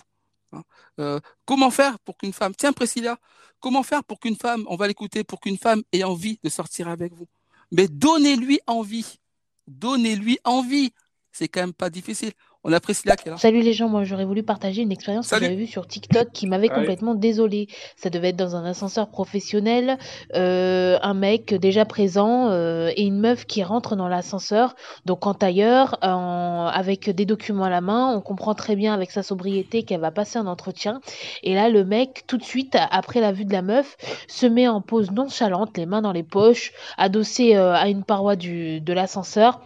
Hein, 0.51 0.63
euh, 0.99 1.19
comment 1.45 1.71
faire 1.71 1.99
pour 1.99 2.17
qu'une 2.17 2.33
femme, 2.33 2.55
tiens 2.55 2.73
Priscilla, 2.73 3.17
comment 3.59 3.83
faire 3.83 4.03
pour 4.03 4.19
qu'une 4.19 4.35
femme, 4.37 4.65
on 4.67 4.75
va 4.75 4.87
l'écouter, 4.87 5.23
pour 5.23 5.39
qu'une 5.39 5.57
femme 5.57 5.83
ait 5.91 6.03
envie 6.03 6.39
de 6.43 6.49
sortir 6.49 6.87
avec 6.87 7.13
vous? 7.13 7.27
Mais 7.71 7.87
donnez-lui 7.87 8.59
envie, 8.67 9.19
donnez-lui 9.67 10.39
envie. 10.43 10.93
C'est 11.31 11.47
quand 11.47 11.61
même 11.61 11.73
pas 11.73 11.89
difficile. 11.89 12.31
On 12.65 12.73
apprécie 12.73 13.07
là 13.07 13.15
Salut 13.37 13.61
les 13.61 13.71
gens, 13.71 13.87
moi 13.87 14.03
j'aurais 14.03 14.25
voulu 14.25 14.43
partager 14.43 14.81
une 14.81 14.91
expérience 14.91 15.29
que 15.29 15.39
j'avais 15.39 15.55
vue 15.55 15.65
sur 15.65 15.87
TikTok 15.87 16.29
qui 16.33 16.45
m'avait 16.45 16.67
complètement 16.67 17.15
désolée. 17.15 17.67
Ça 17.95 18.09
devait 18.09 18.29
être 18.29 18.35
dans 18.35 18.57
un 18.57 18.65
ascenseur 18.65 19.09
professionnel, 19.09 19.97
euh, 20.35 20.99
un 21.01 21.13
mec 21.13 21.53
déjà 21.53 21.85
présent 21.85 22.49
euh, 22.49 22.91
et 22.97 23.03
une 23.03 23.17
meuf 23.17 23.45
qui 23.45 23.63
rentre 23.63 23.95
dans 23.95 24.09
l'ascenseur. 24.09 24.75
Donc 25.05 25.25
en 25.25 25.33
tailleur, 25.33 25.97
avec 26.01 27.09
des 27.09 27.25
documents 27.25 27.63
à 27.63 27.69
la 27.69 27.79
main, 27.79 28.13
on 28.13 28.19
comprend 28.19 28.55
très 28.55 28.75
bien 28.75 28.93
avec 28.93 29.11
sa 29.11 29.23
sobriété 29.23 29.83
qu'elle 29.83 30.01
va 30.01 30.11
passer 30.11 30.37
un 30.37 30.47
entretien. 30.47 30.99
Et 31.43 31.55
là 31.55 31.69
le 31.69 31.85
mec, 31.85 32.23
tout 32.27 32.37
de 32.37 32.43
suite, 32.43 32.75
après 32.91 33.21
la 33.21 33.31
vue 33.31 33.45
de 33.45 33.53
la 33.53 33.61
meuf, 33.61 33.95
se 34.27 34.45
met 34.45 34.67
en 34.67 34.81
pose 34.81 35.11
nonchalante, 35.11 35.77
les 35.77 35.85
mains 35.85 36.01
dans 36.01 36.11
les 36.11 36.23
poches, 36.23 36.73
adossé 36.97 37.55
euh, 37.55 37.73
à 37.73 37.87
une 37.87 38.03
paroi 38.03 38.35
du, 38.35 38.81
de 38.81 38.91
l'ascenseur 38.91 39.61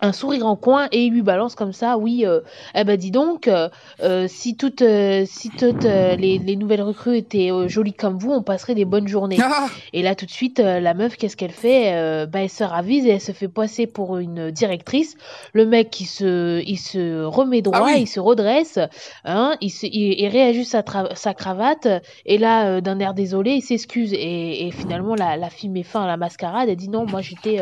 un 0.00 0.12
sourire 0.12 0.46
en 0.46 0.56
coin 0.56 0.88
et 0.92 1.04
il 1.04 1.12
lui 1.12 1.22
balance 1.22 1.54
comme 1.54 1.72
ça 1.72 1.96
oui 1.98 2.24
euh, 2.26 2.40
eh 2.74 2.84
ben 2.84 2.96
dis 2.96 3.10
donc 3.10 3.48
euh, 3.48 3.68
euh, 4.02 4.26
si 4.28 4.56
toutes 4.56 4.84
si 5.26 5.50
toutes 5.50 5.84
les, 5.84 6.38
les, 6.38 6.56
nouvelles 6.56 6.82
recrues 6.82 7.16
étaient 7.16 7.50
jolies 7.68 7.92
comme 7.92 8.18
vous 8.18 8.32
on 8.32 8.42
passerait 8.42 8.74
des 8.74 8.84
bonnes 8.84 9.08
journées. 9.08 9.38
Ah 9.40 9.68
et 9.92 10.02
là 10.02 10.14
tout 10.14 10.26
de 10.26 10.30
suite 10.30 10.58
la 10.58 10.94
meuf 10.94 11.16
qu'est-ce 11.16 11.36
qu'elle 11.36 11.52
fait 11.52 12.26
bah 12.26 12.40
elle 12.40 12.50
se 12.50 12.64
ravise 12.64 13.06
et 13.06 13.10
elle 13.10 13.20
se 13.20 13.32
fait 13.32 13.48
passer 13.48 13.86
pour 13.86 14.18
une 14.18 14.50
directrice. 14.50 15.16
Le 15.52 15.66
mec 15.66 16.00
il 16.00 16.06
se 16.06 16.62
il 16.64 16.78
se 16.78 17.24
remet 17.24 17.62
droit 17.62 17.86
ah 17.86 17.96
il 17.96 18.08
se 18.08 18.20
redresse 18.20 18.78
hein 19.24 19.56
il 19.60 19.70
se 19.70 19.86
il, 19.86 20.26
réajuste 20.28 20.70
sa, 20.72 20.84
sa 21.14 21.34
cravate 21.34 21.88
et 22.26 22.38
là 22.38 22.80
d'un 22.80 22.98
air 22.98 23.14
désolé 23.14 23.52
il 23.52 23.62
s'excuse. 23.62 24.12
Et, 24.12 24.66
et, 24.66 24.70
finalement 24.70 25.14
la, 25.14 25.36
la 25.36 25.50
fille 25.50 25.68
met 25.68 25.82
fin 25.82 26.04
à 26.04 26.06
la 26.06 26.16
mascarade. 26.16 26.68
Elle 26.68 26.76
dit 26.76 26.88
non 26.88 27.06
moi 27.06 27.20
j'étais 27.20 27.60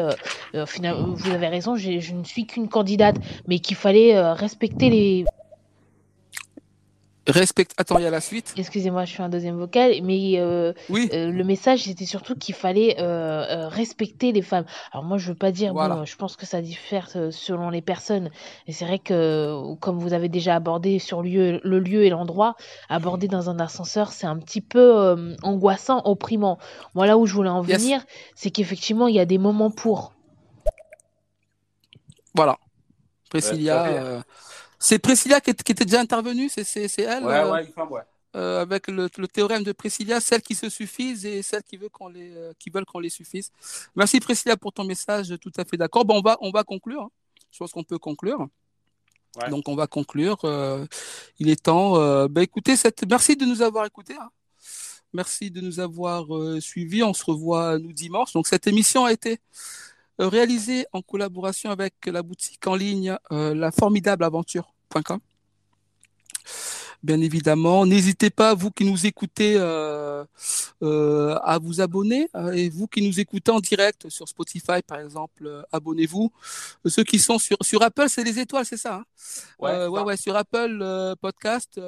finalement 0.67 1.09
vous 1.15 1.31
avez 1.31 1.49
raison 1.49 1.77
je 1.77 2.15
ne 2.15 2.25
suis 2.25 2.32
qu'une 2.41 2.69
candidate, 2.69 3.17
mais 3.47 3.59
qu'il 3.59 3.77
fallait 3.77 4.17
euh, 4.17 4.33
respecter 4.33 4.91
les. 4.91 5.25
Respecte. 7.29 7.73
Attends, 7.77 7.99
il 7.99 8.03
y 8.03 8.07
a 8.07 8.11
la 8.11 8.21
suite. 8.21 8.53
Excusez-moi, 8.57 9.05
je 9.05 9.13
suis 9.13 9.23
un 9.23 9.29
deuxième 9.29 9.57
vocal, 9.57 9.93
mais 10.03 10.41
euh, 10.41 10.73
oui. 10.89 11.09
Euh, 11.13 11.31
le 11.31 11.45
message 11.45 11.85
c'était 11.85 12.05
surtout 12.05 12.35
qu'il 12.35 12.57
fallait 12.57 12.97
respecter 13.69 14.33
les 14.33 14.43
femmes. 14.43 14.65
Alors 14.91 15.05
moi, 15.05 15.19
je 15.19 15.29
veux 15.29 15.37
pas 15.37 15.53
dire, 15.53 15.73
bon, 15.73 16.05
je 16.05 16.17
pense 16.17 16.35
que 16.35 16.47
ça 16.47 16.61
diffère 16.61 17.09
selon 17.09 17.71
les 17.71 17.81
personnes. 17.81 18.31
Et 18.67 18.73
c'est 18.73 18.85
vrai 18.85 18.99
que, 18.99 19.75
comme 19.77 20.01
vous 20.01 20.15
avez 20.15 20.29
déjà 20.29 20.57
abordé 20.57 20.99
sur 20.99 21.23
lieu, 21.23 21.61
le 21.63 21.79
lieu 21.79 22.03
et 22.03 22.11
l'endroit, 22.11 22.57
aborder 22.89 23.29
dans 23.29 23.49
un 23.49 23.61
ascenseur, 23.61 24.11
c'est 24.11 24.27
un 24.27 24.39
petit 24.39 24.61
peu 24.61 25.37
angoissant, 25.45 26.03
opprimant. 26.05 26.59
Moi, 26.97 27.07
là 27.07 27.17
où 27.19 27.27
je 27.27 27.35
voulais 27.35 27.51
en 27.51 27.63
venir, 27.63 28.05
c'est 28.35 28.51
qu'effectivement, 28.51 29.07
il 29.07 29.15
y 29.15 29.21
a 29.21 29.27
des 29.27 29.39
moments 29.39 29.71
pour. 29.71 30.13
Voilà. 32.35 32.59
Priscilla. 33.33 33.87
Euh, 33.87 34.23
c'est 34.79 34.99
Priscilla 34.99 35.41
qui, 35.41 35.51
était 35.51 35.85
déjà 35.85 36.01
intervenue, 36.01 36.49
c'est 36.49 36.63
elle 36.99 37.25
Ouais, 37.25 37.39
euh, 37.39 37.53
ouais, 37.53 37.65
il 37.65 37.83
ouais. 37.83 38.01
Euh, 38.35 38.63
avec 38.63 38.89
le, 38.89 39.09
théorème 39.09 39.63
de 39.63 39.73
Priscilla, 39.73 40.21
celles 40.21 40.43
qui 40.43 40.55
se 40.55 40.69
suffisent 40.69 41.27
et 41.27 41.43
celles 41.43 41.63
qui 41.63 41.77
veulent 41.77 41.91
qu'on 41.91 42.09
les, 42.09 42.35
qui 42.59 42.71
veulent 42.71 42.87
qu'on 42.87 42.99
les 42.99 43.11
suffise. 43.11 43.51
Merci 43.95 44.21
Priscilla 44.21 44.57
pour 44.57 44.73
ton 44.73 44.85
message, 44.85 45.35
tout 45.41 45.53
à 45.57 45.65
fait 45.65 45.77
d'accord. 45.77 46.05
Bon, 46.05 46.19
on 46.19 46.23
va, 46.23 46.37
on 46.41 46.51
va 46.51 46.65
conclure. 46.65 47.09
Je 47.51 47.59
pense 47.59 47.73
qu'on 47.73 47.85
peut 47.85 47.99
conclure. 47.99 48.49
Donc 49.51 49.69
on 49.69 49.75
va 49.75 49.87
conclure. 49.87 50.39
il 51.39 51.49
est 51.49 51.63
temps. 51.63 52.27
bah, 52.29 52.43
écoutez, 52.43 52.77
cette... 52.77 53.07
merci 53.09 53.37
de 53.37 53.45
nous 53.45 53.63
avoir 53.63 53.87
écoutés. 53.87 54.17
Hein. 54.19 54.31
Merci 55.13 55.51
de 55.51 55.61
nous 55.61 55.79
avoir 55.79 56.25
suivis. 56.61 57.03
On 57.03 57.13
se 57.15 57.25
revoit 57.25 57.79
nous 57.79 57.93
dimanche. 57.93 58.33
Donc 58.33 58.47
cette 58.47 58.67
émission 58.67 59.05
a 59.05 59.13
été 59.13 59.33
euh, 59.33 59.37
réalisé 60.29 60.87
en 60.93 61.03
collaboration 61.03 61.71
avec 61.71 61.95
la 62.07 62.23
boutique 62.23 62.67
en 62.67 62.75
ligne 62.75 63.17
euh, 63.31 63.55
la 63.55 63.71
formidable 63.71 64.25
aventure.com. 64.25 65.19
Bien 67.03 67.21
évidemment, 67.21 67.85
n'hésitez 67.85 68.31
pas, 68.31 68.55
vous 68.55 68.71
qui 68.71 68.85
nous 68.85 69.07
écoutez, 69.07 69.57
euh, 69.57 70.25
à 70.81 71.59
vous 71.61 71.81
abonner. 71.81 72.29
et 72.53 72.69
vous 72.69 72.87
qui 72.87 73.03
nous 73.03 73.19
écoutez 73.19 73.51
en 73.51 73.59
direct 73.59 74.09
sur 74.09 74.29
Spotify, 74.29 74.83
par 74.87 75.01
exemple, 75.01 75.65
abonnez-vous. 75.73 76.31
Ceux 76.87 77.03
qui 77.03 77.19
sont 77.19 77.41
sur, 77.41 77.57
sur 77.61 77.83
Apple, 77.83 78.09
c'est 78.09 78.23
les 78.23 78.39
étoiles, 78.39 78.67
c'est 78.67 78.77
ça, 78.77 78.97
hein? 78.97 79.05
Ouais, 79.59 79.87
ouais, 79.89 80.03
ouais, 80.03 80.17
sur 80.17 80.37
Apple 80.37 81.15
Podcast, 81.21 81.81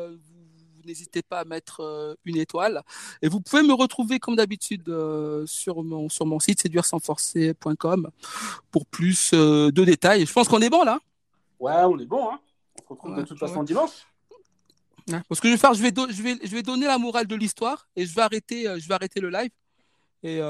n'hésitez 0.84 1.22
pas 1.22 1.40
à 1.40 1.44
mettre 1.44 1.80
euh, 1.80 2.14
une 2.24 2.36
étoile. 2.36 2.82
Et 3.22 3.28
vous 3.28 3.40
pouvez 3.40 3.62
me 3.62 3.72
retrouver 3.72 4.18
comme 4.18 4.36
d'habitude 4.36 4.88
euh, 4.88 5.44
sur 5.46 5.82
mon 5.82 6.08
sur 6.08 6.26
mon 6.26 6.38
site 6.40 6.62
séduire-sans-forcer.com 6.62 8.10
pour 8.70 8.86
plus 8.86 9.32
euh, 9.34 9.70
de 9.70 9.84
détails. 9.84 10.26
Je 10.26 10.32
pense 10.32 10.48
qu'on 10.48 10.60
est 10.60 10.70
bon 10.70 10.84
là. 10.84 10.98
Ouais, 11.60 11.82
on 11.84 11.98
est 11.98 12.06
bon. 12.06 12.30
Hein. 12.30 12.40
On 12.78 12.82
se 12.82 12.88
retrouve 12.88 13.16
de 13.16 13.22
toute 13.22 13.38
façon 13.38 13.62
dimanche. 13.62 14.06
Parce 15.28 15.40
que 15.40 15.48
je 15.48 15.52
vais 15.52 15.58
faire, 15.58 15.74
je 15.74 15.82
vais, 15.82 15.92
je 15.94 16.22
vais, 16.22 16.38
je 16.42 16.50
vais 16.50 16.62
donner 16.62 16.86
la 16.86 16.96
morale 16.96 17.26
de 17.26 17.34
l'histoire 17.34 17.86
et 17.94 18.06
je 18.06 18.14
vais 18.14 18.22
arrêter, 18.22 18.64
je 18.78 18.88
vais 18.88 18.94
arrêter 18.94 19.20
le 19.20 19.28
live 19.28 19.50
et 20.22 20.40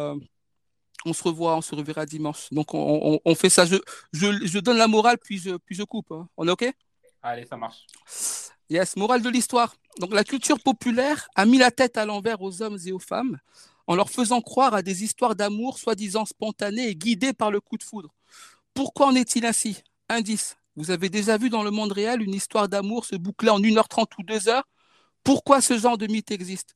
on 1.04 1.12
se 1.12 1.22
revoit, 1.22 1.56
on 1.56 1.60
se 1.60 1.74
reverra 1.74 2.06
dimanche. 2.06 2.48
Donc 2.52 2.72
on, 2.74 3.20
on, 3.24 3.34
fait 3.34 3.50
ça. 3.50 3.64
Je, 3.66 3.76
je, 4.12 4.46
je, 4.46 4.58
donne 4.58 4.78
la 4.78 4.88
morale 4.88 5.18
puis 5.18 5.38
je, 5.38 5.56
puis 5.56 5.74
je 5.74 5.82
coupe. 5.82 6.12
Hein. 6.12 6.28
On 6.36 6.46
est 6.48 6.50
ok? 6.50 6.72
Allez, 7.22 7.46
ça 7.46 7.56
marche. 7.56 7.86
Yes, 8.70 8.96
morale 8.96 9.20
de 9.20 9.28
l'histoire. 9.28 9.74
Donc 10.00 10.14
la 10.14 10.24
culture 10.24 10.58
populaire 10.58 11.28
a 11.34 11.44
mis 11.44 11.58
la 11.58 11.70
tête 11.70 11.98
à 11.98 12.06
l'envers 12.06 12.40
aux 12.40 12.62
hommes 12.62 12.78
et 12.86 12.92
aux 12.92 12.98
femmes 12.98 13.38
en 13.86 13.94
leur 13.94 14.08
faisant 14.08 14.40
croire 14.40 14.72
à 14.72 14.80
des 14.80 15.04
histoires 15.04 15.36
d'amour 15.36 15.78
soi-disant 15.78 16.24
spontanées 16.24 16.88
et 16.88 16.96
guidées 16.96 17.34
par 17.34 17.50
le 17.50 17.60
coup 17.60 17.76
de 17.76 17.82
foudre. 17.82 18.14
Pourquoi 18.72 19.06
en 19.08 19.14
est-il 19.14 19.44
ainsi? 19.44 19.82
Indice. 20.08 20.56
Vous 20.76 20.90
avez 20.90 21.10
déjà 21.10 21.36
vu 21.36 21.50
dans 21.50 21.62
le 21.62 21.70
monde 21.70 21.92
réel 21.92 22.22
une 22.22 22.34
histoire 22.34 22.68
d'amour 22.68 23.04
se 23.04 23.16
boucler 23.16 23.50
en 23.50 23.60
1h30 23.60 24.06
ou 24.18 24.22
2 24.22 24.48
heures? 24.48 24.66
Pourquoi 25.22 25.60
ce 25.60 25.78
genre 25.78 25.98
de 25.98 26.06
mythe 26.06 26.30
existe? 26.30 26.74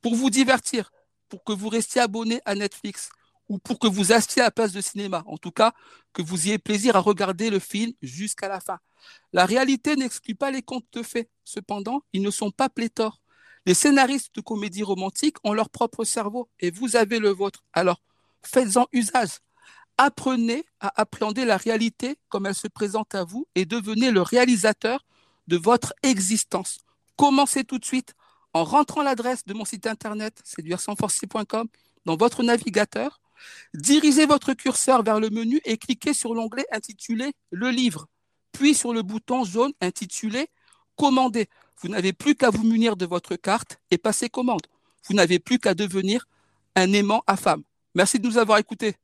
Pour 0.00 0.14
vous 0.14 0.30
divertir, 0.30 0.92
pour 1.28 1.42
que 1.42 1.52
vous 1.52 1.68
restiez 1.68 2.00
abonné 2.00 2.40
à 2.44 2.54
Netflix 2.54 3.10
ou 3.54 3.58
pour 3.58 3.78
que 3.78 3.86
vous 3.86 4.10
achetiez 4.10 4.42
à 4.42 4.46
la 4.46 4.50
place 4.50 4.72
de 4.72 4.80
cinéma. 4.80 5.22
En 5.26 5.38
tout 5.38 5.52
cas, 5.52 5.74
que 6.12 6.22
vous 6.22 6.48
ayez 6.48 6.58
plaisir 6.58 6.96
à 6.96 6.98
regarder 6.98 7.50
le 7.50 7.60
film 7.60 7.92
jusqu'à 8.02 8.48
la 8.48 8.58
fin. 8.58 8.80
La 9.32 9.46
réalité 9.46 9.94
n'exclut 9.94 10.34
pas 10.34 10.50
les 10.50 10.60
contes 10.60 10.86
de 10.92 11.04
fées. 11.04 11.28
Cependant, 11.44 12.02
ils 12.12 12.22
ne 12.22 12.32
sont 12.32 12.50
pas 12.50 12.68
pléthores. 12.68 13.20
Les 13.64 13.74
scénaristes 13.74 14.34
de 14.34 14.40
comédies 14.40 14.82
romantiques 14.82 15.36
ont 15.44 15.52
leur 15.52 15.70
propre 15.70 16.02
cerveau 16.02 16.48
et 16.58 16.72
vous 16.72 16.96
avez 16.96 17.20
le 17.20 17.30
vôtre. 17.30 17.62
Alors, 17.72 18.02
faites-en 18.42 18.88
usage. 18.92 19.38
Apprenez 19.98 20.64
à 20.80 21.00
appréhender 21.00 21.44
la 21.44 21.56
réalité 21.56 22.18
comme 22.28 22.46
elle 22.46 22.56
se 22.56 22.66
présente 22.66 23.14
à 23.14 23.22
vous 23.22 23.46
et 23.54 23.66
devenez 23.66 24.10
le 24.10 24.22
réalisateur 24.22 25.04
de 25.46 25.56
votre 25.56 25.94
existence. 26.02 26.80
Commencez 27.14 27.62
tout 27.62 27.78
de 27.78 27.84
suite 27.84 28.14
en 28.52 28.64
rentrant 28.64 29.02
l'adresse 29.04 29.44
de 29.44 29.54
mon 29.54 29.64
site 29.64 29.86
internet 29.86 30.40
séduire 30.42 30.80
dans 32.04 32.16
votre 32.16 32.42
navigateur, 32.42 33.20
dirigez 33.74 34.26
votre 34.26 34.54
curseur 34.54 35.02
vers 35.02 35.20
le 35.20 35.30
menu 35.30 35.60
et 35.64 35.76
cliquez 35.76 36.14
sur 36.14 36.34
l'onglet 36.34 36.66
intitulé 36.70 37.32
Le 37.50 37.70
livre, 37.70 38.06
puis 38.52 38.74
sur 38.74 38.92
le 38.92 39.02
bouton 39.02 39.44
jaune 39.44 39.72
intitulé 39.80 40.48
Commander. 40.96 41.48
Vous 41.80 41.88
n'avez 41.88 42.12
plus 42.12 42.34
qu'à 42.34 42.50
vous 42.50 42.64
munir 42.64 42.96
de 42.96 43.06
votre 43.06 43.36
carte 43.36 43.78
et 43.90 43.98
passer 43.98 44.28
commande. 44.28 44.66
Vous 45.06 45.14
n'avez 45.14 45.38
plus 45.38 45.58
qu'à 45.58 45.74
devenir 45.74 46.26
un 46.76 46.92
aimant 46.92 47.22
à 47.26 47.36
femme. 47.36 47.62
Merci 47.94 48.18
de 48.18 48.26
nous 48.26 48.38
avoir 48.38 48.58
écoutés. 48.58 48.96